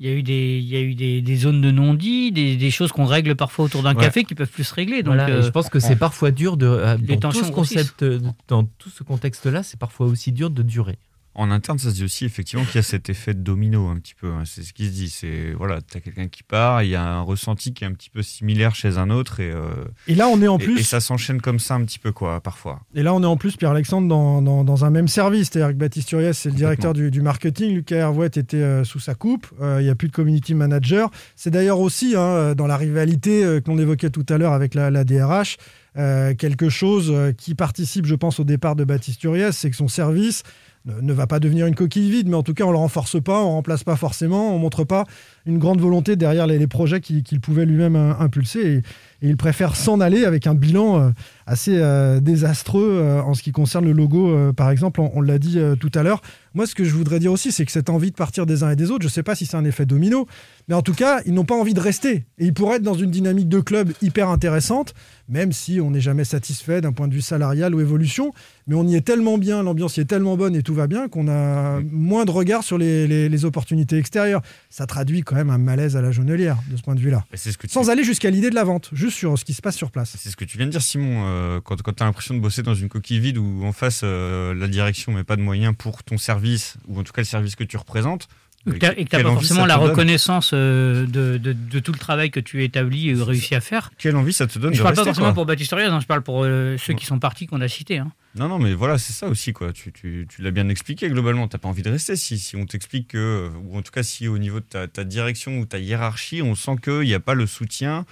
il 0.00 0.06
y 0.06 0.10
a 0.10 0.12
eu 0.12 0.22
des, 0.22 0.58
il 0.58 0.66
y 0.68 0.76
a 0.76 0.80
eu 0.80 0.94
des, 0.94 1.22
des 1.22 1.36
zones 1.36 1.60
de 1.60 1.70
non-dit, 1.70 2.32
des, 2.32 2.56
des 2.56 2.70
choses 2.70 2.90
qu'on 2.90 3.04
règle 3.04 3.36
parfois 3.36 3.66
autour 3.66 3.82
d'un 3.82 3.94
Ouais. 3.94 4.02
café 4.04 4.24
qui 4.24 4.34
peuvent 4.34 4.50
plus 4.50 4.64
se 4.64 4.74
régler. 4.74 5.02
Donc, 5.02 5.14
Voilà, 5.14 5.28
et 5.28 5.32
euh, 5.34 5.42
je 5.42 5.50
pense 5.50 5.68
que 5.68 5.78
c'est 5.78 5.96
parfois 5.96 6.30
dur 6.32 6.56
de 6.56 6.66
euh, 6.66 6.96
dans 7.20 7.30
tout 7.30 7.44
ce 7.44 7.52
concept, 7.52 8.02
euh, 8.02 8.20
dans 8.48 8.64
tout 8.64 8.90
ce 8.90 9.02
contexte-là, 9.04 9.62
c'est 9.62 9.78
parfois 9.78 10.06
aussi 10.06 10.32
dur 10.32 10.50
de 10.50 10.62
durer. 10.62 10.98
En 11.36 11.50
interne, 11.50 11.78
ça 11.78 11.90
se 11.90 11.94
dit 11.96 12.04
aussi 12.04 12.24
effectivement 12.24 12.64
qu'il 12.64 12.76
y 12.76 12.78
a 12.78 12.82
cet 12.82 13.10
effet 13.10 13.34
de 13.34 13.40
domino 13.40 13.88
un 13.88 13.96
petit 13.96 14.14
peu. 14.14 14.28
hein. 14.32 14.42
C'est 14.44 14.62
ce 14.62 14.72
qui 14.72 14.86
se 14.86 14.92
dit. 14.92 15.08
C'est 15.08 15.52
voilà, 15.52 15.80
t'as 15.80 16.00
quelqu'un 16.00 16.28
qui 16.28 16.42
part, 16.42 16.82
il 16.82 16.90
y 16.90 16.94
a 16.94 17.02
un 17.02 17.22
ressenti 17.22 17.74
qui 17.74 17.82
est 17.84 17.86
un 17.86 17.92
petit 17.92 18.10
peu 18.10 18.22
similaire 18.22 18.74
chez 18.74 18.98
un 18.98 19.10
autre 19.10 19.40
et, 19.40 19.50
euh, 19.50 19.66
Et 20.06 20.14
là, 20.14 20.28
on 20.28 20.40
est 20.42 20.48
en 20.48 20.58
plus. 20.58 20.78
et 20.78 20.82
ça 20.84 21.00
s'enchaîne 21.00 21.40
comme 21.40 21.58
ça 21.58 21.74
un 21.74 21.84
petit 21.84 21.98
peu 21.98 22.12
quoi, 22.12 22.40
parfois. 22.40 22.80
Et 22.94 23.02
là, 23.02 23.12
on 23.14 23.22
est 23.22 23.26
en 23.26 23.36
plus, 23.36 23.56
Pierre-Alexandre, 23.56 24.06
dans, 24.08 24.42
dans, 24.42 24.62
dans 24.64 24.84
un 24.84 24.90
même 24.90 25.08
service. 25.08 25.50
C'est-à-dire 25.50 25.74
que 25.74 25.78
Baptiste 25.80 26.12
Uriès, 26.12 26.38
c'est 26.38 26.50
le 26.50 26.54
directeur 26.56 26.92
du, 26.92 27.10
du 27.10 27.20
marketing. 27.20 27.74
Lucas 27.74 27.96
Hervouet 27.96 28.26
était 28.28 28.56
euh, 28.58 28.84
sous 28.84 29.00
sa 29.00 29.14
coupe. 29.14 29.46
Euh, 29.60 29.78
Il 29.80 29.84
n'y 29.84 29.90
a 29.90 29.94
plus 29.94 30.08
de 30.08 30.12
community 30.12 30.54
manager. 30.54 31.10
C'est 31.34 31.50
d'ailleurs 31.50 31.80
aussi, 31.80 32.14
hein, 32.16 32.54
dans 32.54 32.66
la 32.66 32.76
rivalité 32.76 33.60
l'on 33.66 33.78
évoquait 33.78 34.10
tout 34.10 34.24
à 34.28 34.38
l'heure 34.38 34.52
avec 34.52 34.74
la, 34.74 34.90
la 34.90 35.04
DRH, 35.04 35.56
quelque 35.94 36.68
chose 36.68 37.12
qui 37.38 37.54
participe, 37.54 38.06
je 38.06 38.14
pense, 38.14 38.40
au 38.40 38.44
départ 38.44 38.76
de 38.76 38.84
Baptiste 38.84 39.22
Uriès, 39.24 39.56
c'est 39.56 39.70
que 39.70 39.76
son 39.76 39.88
service 39.88 40.42
ne, 40.84 41.00
ne 41.00 41.12
va 41.12 41.26
pas 41.26 41.40
devenir 41.40 41.66
une 41.66 41.74
coquille 41.74 42.10
vide, 42.10 42.28
mais 42.28 42.36
en 42.36 42.42
tout 42.42 42.54
cas, 42.54 42.64
on 42.64 42.70
le 42.70 42.78
renforce 42.78 43.22
pas, 43.22 43.42
on 43.42 43.52
remplace 43.52 43.84
pas 43.84 43.96
forcément, 43.96 44.54
on 44.54 44.58
montre 44.58 44.84
pas 44.84 45.04
une 45.46 45.58
grande 45.58 45.80
volonté 45.80 46.16
derrière 46.16 46.46
les, 46.46 46.58
les 46.58 46.66
projets 46.66 47.00
qu'il 47.00 47.40
pouvait 47.40 47.66
lui-même 47.66 47.96
euh, 47.96 48.12
impulser. 48.18 48.60
Et, 48.60 48.82
et 49.22 49.28
il 49.30 49.36
préfère 49.36 49.74
s'en 49.76 50.00
aller 50.00 50.24
avec 50.24 50.46
un 50.46 50.54
bilan 50.54 51.00
euh, 51.00 51.10
assez 51.46 51.76
euh, 51.78 52.20
désastreux 52.20 53.20
en 53.24 53.34
ce 53.34 53.42
qui 53.42 53.52
concerne 53.52 53.84
le 53.84 53.92
logo, 53.92 54.52
par 54.54 54.70
exemple, 54.70 55.00
on, 55.00 55.10
on 55.14 55.20
l'a 55.20 55.38
dit 55.38 55.58
tout 55.80 55.90
à 55.94 56.02
l'heure. 56.02 56.20
Moi, 56.54 56.66
ce 56.66 56.74
que 56.74 56.84
je 56.84 56.94
voudrais 56.94 57.18
dire 57.18 57.32
aussi, 57.32 57.50
c'est 57.52 57.64
que 57.64 57.72
cette 57.72 57.90
envie 57.90 58.10
de 58.10 58.16
partir 58.16 58.46
des 58.46 58.62
uns 58.62 58.70
et 58.70 58.76
des 58.76 58.90
autres, 58.90 59.02
je 59.02 59.08
ne 59.08 59.12
sais 59.12 59.22
pas 59.22 59.34
si 59.34 59.44
c'est 59.44 59.56
un 59.56 59.64
effet 59.64 59.84
domino, 59.86 60.26
mais 60.68 60.74
en 60.74 60.82
tout 60.82 60.94
cas, 60.94 61.20
ils 61.26 61.34
n'ont 61.34 61.44
pas 61.44 61.54
envie 61.56 61.74
de 61.74 61.80
rester. 61.80 62.24
Et 62.38 62.46
ils 62.46 62.54
pourraient 62.54 62.76
être 62.76 62.82
dans 62.82 62.94
une 62.94 63.10
dynamique 63.10 63.48
de 63.48 63.60
club 63.60 63.92
hyper 64.02 64.28
intéressante, 64.28 64.94
même 65.28 65.52
si 65.52 65.80
on 65.80 65.90
n'est 65.90 66.00
jamais 66.00 66.24
satisfait 66.24 66.80
d'un 66.80 66.92
point 66.92 67.08
de 67.08 67.14
vue 67.14 67.20
salarial 67.22 67.74
ou 67.74 67.80
évolution. 67.80 68.32
Mais 68.66 68.74
on 68.74 68.86
y 68.86 68.94
est 68.94 69.02
tellement 69.02 69.36
bien, 69.36 69.62
l'ambiance 69.62 69.96
y 69.96 70.00
est 70.00 70.04
tellement 70.06 70.36
bonne 70.36 70.54
et 70.56 70.62
tout 70.62 70.74
va 70.74 70.86
bien 70.86 71.08
qu'on 71.08 71.28
a 71.28 71.80
moins 71.90 72.24
de 72.24 72.30
regard 72.30 72.62
sur 72.62 72.78
les, 72.78 73.06
les- 73.06 73.28
les 73.28 73.44
opportunités 73.44 73.98
extérieures. 73.98 74.40
Ça 74.70 74.86
traduit 74.86 75.22
quand 75.22 75.33
même 75.34 75.50
un 75.50 75.58
malaise 75.58 75.96
à 75.96 76.00
la 76.02 76.10
jaunelière 76.10 76.56
de 76.70 76.76
ce 76.76 76.82
point 76.82 76.94
de 76.94 77.00
vue-là. 77.00 77.24
Tu- 77.68 77.68
Sans 77.68 77.90
aller 77.90 78.04
jusqu'à 78.04 78.30
l'idée 78.30 78.50
de 78.50 78.54
la 78.54 78.64
vente, 78.64 78.88
juste 78.92 79.16
sur 79.16 79.38
ce 79.38 79.44
qui 79.44 79.52
se 79.54 79.60
passe 79.62 79.76
sur 79.76 79.90
place. 79.90 80.16
C'est 80.18 80.30
ce 80.30 80.36
que 80.36 80.44
tu 80.44 80.56
viens 80.56 80.66
de 80.66 80.70
dire, 80.72 80.82
Simon. 80.82 81.24
euh, 81.26 81.60
quand 81.62 81.80
quand 81.82 81.92
tu 81.92 82.02
as 82.02 82.06
l'impression 82.06 82.34
de 82.34 82.40
bosser 82.40 82.62
dans 82.62 82.74
une 82.74 82.88
coquille 82.88 83.18
vide 83.20 83.38
où 83.38 83.64
en 83.64 83.72
face 83.72 84.00
euh, 84.04 84.54
la 84.54 84.68
direction 84.68 85.12
met 85.12 85.24
pas 85.24 85.36
de 85.36 85.42
moyens 85.42 85.74
pour 85.76 86.02
ton 86.02 86.16
service, 86.18 86.76
ou 86.88 86.98
en 86.98 87.02
tout 87.02 87.12
cas 87.12 87.20
le 87.22 87.26
service 87.26 87.56
que 87.56 87.64
tu 87.64 87.76
représentes. 87.76 88.28
Et 88.66 88.78
que 88.78 88.86
tu 89.10 89.16
n'as 89.16 89.22
pas 89.22 89.32
forcément 89.32 89.66
la 89.66 89.76
donne 89.76 89.90
reconnaissance 89.90 90.52
euh, 90.54 91.04
de, 91.06 91.36
de- 91.36 91.52
de 91.52 91.78
tout 91.80 91.92
le 91.92 91.98
travail 91.98 92.30
que 92.30 92.40
tu 92.40 92.64
établis 92.64 93.10
et 93.10 93.14
réussi 93.14 93.54
à 93.54 93.60
faire. 93.60 93.90
Quelle 93.98 94.16
envie 94.16 94.32
ça 94.32 94.46
te 94.46 94.58
donne 94.58 94.72
Je 94.72 94.78
de 94.78 94.82
parle 94.82 94.94
pas 94.94 95.04
forcément 95.04 95.26
quoi. 95.26 95.34
pour 95.34 95.46
Baptiste 95.46 95.72
Urias, 95.72 95.90
hein, 95.92 96.00
je 96.00 96.06
parle 96.06 96.22
pour 96.22 96.44
euh, 96.44 96.76
ceux 96.78 96.94
qui 96.94 97.04
sont 97.04 97.18
partis 97.18 97.46
qu'on 97.46 97.60
a 97.60 97.68
cités. 97.68 97.98
hein. 97.98 98.10
Non, 98.36 98.48
non, 98.48 98.58
mais 98.58 98.72
voilà, 98.74 98.96
c'est 98.98 99.12
ça 99.12 99.28
aussi, 99.28 99.52
quoi. 99.52 99.72
Tu, 99.72 99.92
tu, 99.92 100.26
tu 100.28 100.42
l'as 100.42 100.50
bien 100.50 100.68
expliqué 100.68 101.08
globalement. 101.08 101.46
T'as 101.46 101.58
pas 101.58 101.68
envie 101.68 101.82
de 101.82 101.90
rester 101.90 102.16
si, 102.16 102.38
si 102.38 102.56
on 102.56 102.64
t'explique 102.66 103.08
que, 103.08 103.50
ou 103.64 103.76
en 103.76 103.82
tout 103.82 103.92
cas 103.92 104.02
si 104.02 104.26
au 104.28 104.38
niveau 104.38 104.60
de 104.60 104.64
ta, 104.64 104.88
ta 104.88 105.04
direction 105.04 105.58
ou 105.58 105.66
ta 105.66 105.78
hiérarchie, 105.78 106.40
on 106.42 106.54
sent 106.54 106.76
qu'il 106.82 107.00
n'y 107.00 107.14
a 107.14 107.20
pas 107.20 107.34
le 107.34 107.46
soutien 107.46 108.06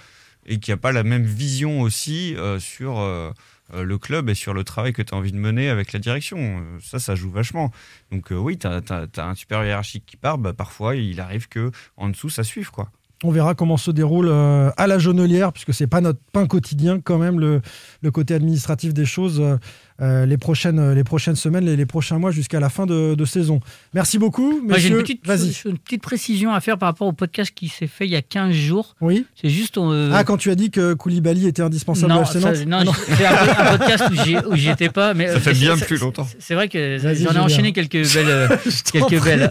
et 0.45 0.59
qu'il 0.59 0.71
n'y 0.71 0.75
a 0.75 0.81
pas 0.81 0.91
la 0.91 1.03
même 1.03 1.23
vision 1.25 1.81
aussi 1.81 2.35
euh, 2.37 2.59
sur 2.59 2.99
euh, 2.99 3.31
le 3.71 3.97
club 3.97 4.29
et 4.29 4.35
sur 4.35 4.53
le 4.53 4.63
travail 4.63 4.93
que 4.93 5.01
tu 5.01 5.13
as 5.13 5.17
envie 5.17 5.31
de 5.31 5.37
mener 5.37 5.69
avec 5.69 5.93
la 5.93 5.99
direction. 5.99 6.37
Euh, 6.39 6.79
Ça, 6.81 6.99
ça 6.99 7.15
joue 7.15 7.29
vachement. 7.31 7.71
Donc 8.11 8.31
euh, 8.31 8.35
oui, 8.35 8.57
tu 8.57 8.67
as, 8.67 8.81
un 9.17 9.35
supérieur 9.35 9.65
hiérarchique 9.65 10.05
qui 10.05 10.17
part, 10.17 10.37
bah, 10.37 10.53
parfois 10.53 10.95
il 10.95 11.19
arrive 11.19 11.47
que 11.47 11.71
en 11.97 12.09
dessous 12.09 12.29
ça 12.29 12.43
suive, 12.43 12.71
quoi. 12.71 12.91
On 13.25 13.31
verra 13.31 13.55
comment 13.55 13.77
se 13.77 13.89
déroule 13.91 14.27
euh, 14.29 14.69
à 14.75 14.85
la 14.87 14.99
jaunelière, 14.99 15.53
puisque 15.53 15.73
c'est 15.73 15.87
pas 15.87 16.01
notre 16.01 16.19
pain 16.33 16.45
quotidien 16.45 16.99
quand 17.01 17.17
même, 17.17 17.39
le, 17.39 17.61
le 18.01 18.11
côté 18.11 18.33
administratif 18.33 18.93
des 18.93 19.05
choses, 19.05 19.39
euh, 19.39 19.55
euh, 20.01 20.25
les, 20.25 20.37
prochaines, 20.37 20.91
les 20.93 21.03
prochaines 21.05 21.35
semaines, 21.37 21.63
les, 21.63 21.77
les 21.77 21.85
prochains 21.85 22.19
mois 22.19 22.31
jusqu'à 22.31 22.59
la 22.59 22.69
fin 22.69 22.85
de, 22.85 23.15
de 23.15 23.25
saison. 23.25 23.61
Merci 23.93 24.17
beaucoup, 24.17 24.59
Moi, 24.67 24.77
j'ai 24.77 24.89
une 24.89 24.97
petite, 24.97 25.25
Vas-y. 25.25 25.53
une 25.65 25.77
petite 25.77 26.01
précision 26.01 26.53
à 26.53 26.59
faire 26.59 26.77
par 26.77 26.89
rapport 26.89 27.07
au 27.07 27.13
podcast 27.13 27.51
qui 27.55 27.69
s'est 27.69 27.87
fait 27.87 28.05
il 28.05 28.11
y 28.11 28.15
a 28.17 28.21
15 28.21 28.51
jours. 28.53 28.95
Oui. 28.99 29.25
C'est 29.41 29.49
juste. 29.49 29.77
euh, 29.77 30.11
Ah, 30.13 30.25
quand 30.25 30.35
tu 30.37 30.51
as 30.51 30.55
dit 30.55 30.69
que 30.69 30.93
Koulibaly 30.93 31.47
était 31.47 31.61
indispensable 31.61 32.11
non, 32.11 32.19
au 32.19 32.23
FC 32.23 32.41
ça- 32.41 32.51
Nantes 32.51 32.65
non, 32.67 32.77
Ah 32.81 32.83
non. 32.83 32.91
c'est 33.07 33.25
un, 33.25 33.65
un 33.73 33.77
podcast 33.77 34.03
où 34.11 34.15
j'y- 34.23 34.37
où 34.49 34.55
j'y 34.55 34.69
étais 34.69 34.89
pas. 34.89 35.13
Mais 35.13 35.31
Ça 35.31 35.39
fait 35.39 35.53
bien 35.53 35.77
plus 35.77 35.97
longtemps. 35.97 36.27
c'est- 36.39 36.55
vrai 36.55 36.67
que 36.67 36.97
j'en 36.97 37.31
ai 37.33 37.39
enchaîné 37.39 37.71
quelques 37.71 38.13
belles. 38.13 38.49
quelques 38.91 39.05
prie. 39.19 39.19
belles. 39.37 39.49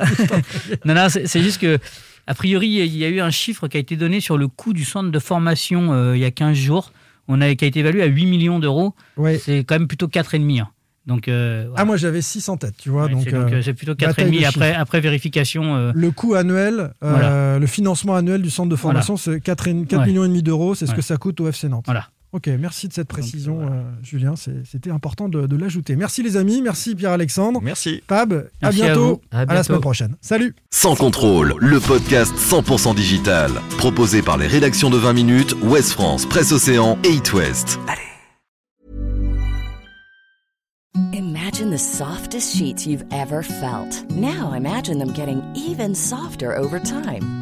non, 0.85 0.95
non, 0.95 1.07
c'est 1.09 1.43
juste 1.43 1.59
que. 1.61 1.79
A 2.27 2.35
priori, 2.35 2.69
il 2.69 2.97
y 2.97 3.05
a 3.05 3.09
eu 3.09 3.21
un 3.21 3.31
chiffre 3.31 3.69
qui 3.69 3.77
a 3.77 3.81
été 3.81 3.97
donné 3.97 4.21
sur 4.21 4.39
le 4.39 4.49
coût 4.49 4.73
du 4.73 4.85
centre 4.85 5.11
de 5.11 5.19
formation 5.19 5.93
euh, 5.93 6.17
il 6.17 6.21
y 6.21 6.25
a 6.25 6.31
15 6.31 6.57
jours. 6.57 6.93
On 7.29 7.41
a, 7.41 7.55
qui 7.55 7.65
a 7.65 7.69
été 7.69 7.81
évalué 7.81 8.03
à 8.03 8.07
8 8.07 8.27
millions 8.27 8.59
d'euros. 8.59 8.95
Ouais. 9.17 9.39
C'est 9.39 9.59
quand 9.65 9.75
même 9.77 9.89
plutôt 9.89 10.07
4,5. 10.09 10.61
hein. 10.61 10.69
Donc, 11.07 11.27
euh, 11.27 11.65
voilà. 11.67 11.83
Ah, 11.83 11.85
moi 11.85 11.97
j'avais 11.97 12.23
6 12.23 12.49
en 12.49 12.57
tête, 12.57 12.75
tu 12.79 12.89
vois. 12.91 13.07
Ouais, 13.07 13.11
donc, 13.11 13.23
c'est 13.25 13.35
euh, 13.35 13.73
plutôt 13.75 13.95
bataille 13.97 14.31
de 14.31 14.37
4,5 14.39 14.47
après, 14.49 14.73
après 14.75 15.01
vérification. 15.01 15.75
euh, 15.77 15.91
Le 15.95 16.11
coût 16.13 16.35
annuel, 16.35 16.93
Voilà. 17.01 17.59
le 17.59 17.67
financement 17.67 18.15
annuel 18.15 18.41
du 18.41 18.51
centre 18.51 18.69
de 18.69 18.77
formation, 18.77 19.17
c'est 19.17 19.41
4, 19.41 19.67
Ouais. 19.69 20.07
millions 20.07 20.25
et 20.25 20.29
demi 20.29 20.43
d'euros, 20.45 20.75
c'est 20.77 20.87
ce 20.87 20.95
que 20.95 21.03
ça 21.03 21.17
coûte 21.17 21.41
au 21.41 21.49
FC 21.49 21.69
Nantes. 21.69 21.87
Voilà. 21.87 22.09
Ok, 22.33 22.49
merci 22.59 22.89
de 22.89 22.95
cette 22.95 23.09
précision, 23.09 23.61
euh, 23.61 23.83
Julien. 24.03 24.35
C'était 24.37 24.91
important 24.91 25.29
de, 25.29 25.57
l'ajouter. 25.57 25.97
Merci 25.97 26.23
les 26.23 26.39
amis, 26.39 26.63
merci 26.63 26.95
Pierre-Alexandre. 26.95 27.61
Merci. 27.63 28.03
Fab, 28.09 28.49
à, 28.63 28.71
bientôt, 28.71 29.21
à 29.31 29.45
la 29.45 29.63
semaine 29.63 29.83
prochaine. 29.83 30.17
Salut. 30.23 30.55
Sans 30.71 30.97
contrôle, 30.97 31.55
le 31.59 31.79
podcast 31.79 32.35
100% 32.35 32.95
digital, 32.95 33.51
proposé 33.77 34.23
par 34.23 34.39
les 34.39 34.47
rédactions 34.47 34.89
de 34.89 34.97
20 34.97 35.13
minutes, 35.13 35.55
Ouest 35.63 35.93
France, 35.93 36.25
Presse 36.25 36.53
Océan 36.53 36.99
et 37.05 37.11
It 37.11 37.35
West. 37.35 37.79
Allez. 37.87 38.01
Imagine 41.13 41.71
the 41.71 41.79
softest 41.79 42.57
sheets 42.57 42.87
you've 42.87 43.05
ever 43.13 43.43
felt. 43.43 44.11
Now 44.11 44.53
imagine 44.53 44.99
them 44.99 45.13
getting 45.13 45.43
even 45.55 45.95
softer 45.95 46.57
over 46.57 46.81
time. 46.81 47.42